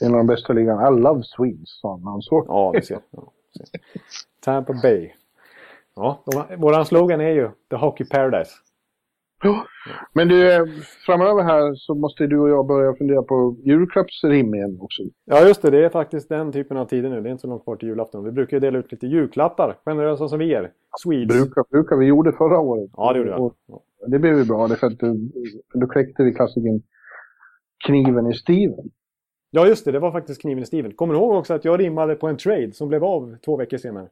en 0.02 0.12
av 0.12 0.18
de 0.18 0.28
bästa 0.28 0.54
ligan. 0.54 0.98
I 0.98 1.02
love 1.02 1.24
Swedes, 1.24 1.80
sa 1.82 2.00
han 2.04 2.22
såg. 2.22 2.46
Ja, 2.48 2.72
det 2.74 2.82
ser. 2.82 3.00
Tampa 4.42 4.74
Bay. 4.74 5.12
Ja, 5.96 6.24
våran 6.58 6.86
slogan 6.86 7.22
är 7.22 7.30
ju 7.30 7.50
The 7.70 7.76
Hockey 7.76 8.06
Paradise. 8.06 8.52
Ja. 9.44 9.66
Men 10.14 10.28
du, 10.28 10.54
eh, 10.54 10.66
framöver 11.06 11.44
här 11.44 11.76
så 11.76 11.96
måste 11.96 12.28
du 12.28 12.40
och 12.40 12.50
jag 12.50 12.68
börja 12.68 12.94
fundera 12.94 13.24
på 13.24 13.56
julklappsrim 13.64 14.56
igen 14.56 14.78
också. 14.82 15.04
Ja, 15.26 15.48
just 15.48 15.62
det. 15.62 15.72
Det 15.72 15.86
är 15.86 15.90
faktiskt 15.90 16.30
den 16.30 16.52
typen 16.52 16.78
av 16.78 16.86
tider 16.86 17.10
nu. 17.10 17.22
Det 17.22 17.30
är 17.30 17.32
inte 17.32 17.42
så 17.42 17.48
långt 17.48 17.64
kvar 17.64 17.76
till 17.76 17.88
julafton. 17.88 18.24
Vi 18.24 18.32
brukar 18.32 18.58
ju 18.58 18.62
dela 18.62 18.80
ut 18.80 18.92
lite 18.92 19.08
julklappar, 19.08 19.78
generösa 19.86 20.28
som 20.28 20.40
vi 20.40 20.54
är. 20.54 20.72
Swedes. 21.00 21.38
Brukar, 21.38 21.64
brukar. 21.70 21.98
Vi 21.98 22.06
gjorde 22.06 22.32
förra 22.32 22.60
året. 22.60 22.92
Ja, 22.98 23.14
det 23.14 23.20
gjorde 23.20 23.32
vi. 23.32 23.50
Ja. 23.68 23.82
Det 24.08 24.20
blev 24.20 24.38
ju 24.38 24.46
bra, 24.46 24.68
för 24.68 24.88
att 24.88 25.00
då 25.74 25.88
kläckte 25.88 26.24
vi 26.24 26.34
klassikern 26.34 26.82
Kniven 27.86 28.28
i 28.28 28.34
Steven. 28.34 28.90
Ja, 29.52 29.68
just 29.68 29.86
det. 29.86 29.92
Det 29.92 30.00
var 30.00 30.12
faktiskt 30.12 30.42
Kniven 30.42 30.64
i 30.64 30.66
Steven. 30.66 30.94
Kommer 30.94 31.14
du 31.14 31.20
ihåg 31.20 31.36
också 31.36 31.54
att 31.54 31.66
jag 31.66 31.80
rimmade 31.80 32.16
på 32.16 32.28
en 32.28 32.38
trade 32.38 32.72
som 32.72 32.88
blev 32.88 33.04
av 33.04 33.38
två 33.46 33.58
veckor 33.58 33.78
senare? 33.78 34.08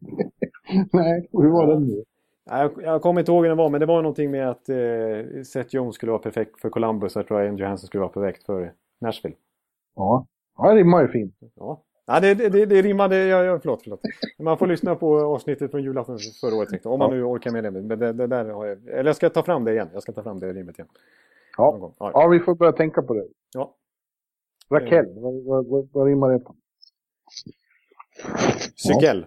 Nej, 0.92 1.28
hur 1.32 1.50
var 1.50 1.66
den 1.66 1.86
nu? 1.86 2.04
Jag, 2.44 2.72
jag 2.82 3.02
kommer 3.02 3.20
inte 3.20 3.32
ihåg 3.32 3.42
hur 3.42 3.48
den 3.48 3.58
var, 3.58 3.70
men 3.70 3.80
det 3.80 3.86
var 3.86 4.02
någonting 4.02 4.30
med 4.30 4.50
att 4.50 4.68
eh, 4.68 5.42
Seth 5.42 5.74
Jones 5.74 5.94
skulle 5.94 6.12
vara 6.12 6.22
perfekt 6.22 6.60
för 6.60 6.70
Columbus. 6.70 7.16
Jag 7.16 7.26
tror 7.26 7.40
att 7.40 7.48
Andrew 7.48 7.68
Hansen 7.68 7.86
skulle 7.86 8.00
vara 8.00 8.12
perfekt 8.12 8.46
för 8.46 8.72
Nashville. 9.00 9.36
Ja, 9.96 10.26
ja 10.56 10.70
det 10.70 10.76
rimmar 10.76 11.02
ju 11.02 11.08
fint. 11.08 11.34
Ja. 11.54 11.82
Ja, 12.06 12.20
det, 12.20 12.34
det, 12.34 12.66
det 12.66 12.82
rimmade, 12.82 13.16
ja, 13.16 13.44
ja, 13.44 13.58
förlåt, 13.62 13.82
förlåt. 13.82 14.00
Man 14.38 14.58
får 14.58 14.66
lyssna 14.66 14.94
på 14.94 15.20
avsnittet 15.20 15.70
från 15.70 15.82
julafton 15.82 16.18
förra 16.40 16.54
året, 16.54 16.86
om 16.86 16.98
man 16.98 17.10
nu 17.10 17.22
orkar 17.22 17.50
med 17.50 17.64
det. 17.64 17.70
Men 17.70 17.88
det, 17.88 18.12
det 18.12 18.26
där 18.26 18.44
har 18.44 18.66
jag, 18.66 18.88
eller 18.88 19.04
jag 19.04 19.16
ska 19.16 19.30
ta 19.30 19.42
fram 19.42 19.64
det 19.64 19.72
igen. 19.72 19.88
Jag 19.92 20.02
ska 20.02 20.12
ta 20.12 20.22
fram 20.22 20.38
det 20.38 20.52
rimmet 20.52 20.78
igen. 20.78 20.88
Ja, 21.56 21.94
ja. 21.98 22.10
ja 22.14 22.28
vi 22.28 22.40
får 22.40 22.54
börja 22.54 22.72
tänka 22.72 23.02
på 23.02 23.14
det. 23.14 23.26
Ja. 23.54 23.74
Raquel, 24.70 25.06
vad, 25.16 25.44
vad, 25.44 25.66
vad, 25.66 25.88
vad 25.92 26.06
rimmar 26.06 26.32
det 26.32 26.38
på? 26.38 26.54
Cykel. 28.74 29.26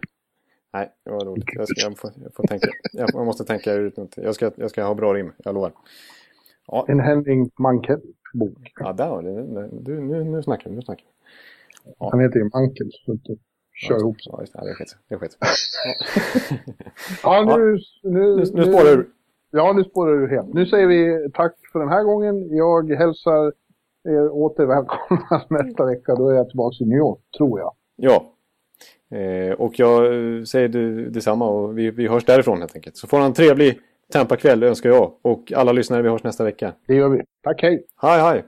Ja. 0.74 0.80
Nej, 0.80 0.92
det 1.06 1.12
var 1.12 1.26
roligt. 1.26 1.46
Jag, 1.54 1.68
ska, 1.68 1.88
jag, 1.88 1.98
får, 1.98 2.12
jag, 2.24 2.34
får 2.34 2.44
tänka. 2.44 2.68
Jag 2.94 3.26
måste 3.26 3.44
tänka 3.44 3.74
ut 3.74 3.98
något. 3.98 4.18
Jag 4.18 4.36
ska, 4.36 4.52
jag 4.56 4.70
ska 4.70 4.84
ha 4.84 4.96
bra 4.96 5.14
rim, 5.14 5.32
jag 5.38 5.56
lovar. 5.56 5.72
Ja. 6.68 6.86
En 6.88 7.00
Henning 7.00 7.50
Mankell-bok. 7.60 8.72
Ja, 8.80 8.94
där 8.94 9.08
har 9.08 9.22
du. 9.22 9.70
Du, 9.72 10.02
nu, 10.02 10.24
nu 10.24 10.44
snackar 10.44 10.70
vi. 10.70 10.76
Nu 10.76 10.82
snackar 10.82 11.04
vi. 11.04 11.12
Ja. 12.00 12.10
Han 12.12 12.20
heter 12.20 12.40
ju 12.40 12.50
Mankel, 12.54 12.92
så 13.06 13.12
inte 13.12 13.36
kör 13.74 14.00
ihop 14.00 14.22
sig. 14.22 14.32
Ja, 14.34 14.42
just 14.42 14.54
det. 14.54 14.60
Det 14.64 14.70
är 14.70 14.76
skit. 14.76 14.98
Det 15.08 15.16
är 15.16 15.20
skit. 15.20 15.38
ja, 17.24 17.58
nu, 17.58 17.80
nu, 18.04 18.36
nu, 18.36 18.36
nu 18.36 18.64
spårar 18.64 18.98
du. 18.98 19.14
Ja, 19.52 19.74
nu 19.74 19.84
spårar 19.84 20.18
du 20.18 20.30
helt. 20.30 20.54
Nu 20.54 20.66
säger 20.66 20.88
vi 20.88 21.32
tack 21.34 21.56
för 21.72 21.80
den 21.80 21.90
här 21.90 22.04
gången. 22.04 22.56
Jag 22.56 22.92
hälsar 22.92 23.54
er 24.04 24.30
åter 24.30 24.66
välkomna 24.66 25.46
nästa 25.64 25.86
vecka. 25.86 26.16
Då 26.16 26.30
är 26.30 26.36
jag 26.36 26.50
tillbaka 26.50 26.76
i 26.80 26.86
New 26.86 26.98
York, 26.98 27.20
tror 27.38 27.60
jag. 27.60 27.74
Ja, 27.96 28.33
och 29.58 29.80
jag 29.80 30.04
säger 30.48 30.68
det, 30.68 31.10
detsamma 31.10 31.50
och 31.50 31.78
vi, 31.78 31.92
vi 31.92 32.08
hörs 32.08 32.26
därifrån 32.26 32.60
helt 32.60 32.76
enkelt. 32.76 32.98
Så 32.98 33.08
får 33.08 33.18
han 33.18 33.28
en 33.28 33.34
trevlig 33.34 33.80
Tampa-kväll 34.12 34.64
önskar 34.64 34.90
jag. 34.90 35.14
Och 35.22 35.52
alla 35.56 35.72
lyssnare, 35.72 36.02
vi 36.02 36.10
hörs 36.10 36.24
nästa 36.24 36.44
vecka. 36.44 36.74
Det 36.88 36.96
gör 36.96 37.10
vi. 37.10 37.22
Tack, 37.44 37.62
hej! 37.62 37.84
Hej, 38.02 38.22
hej! 38.22 38.44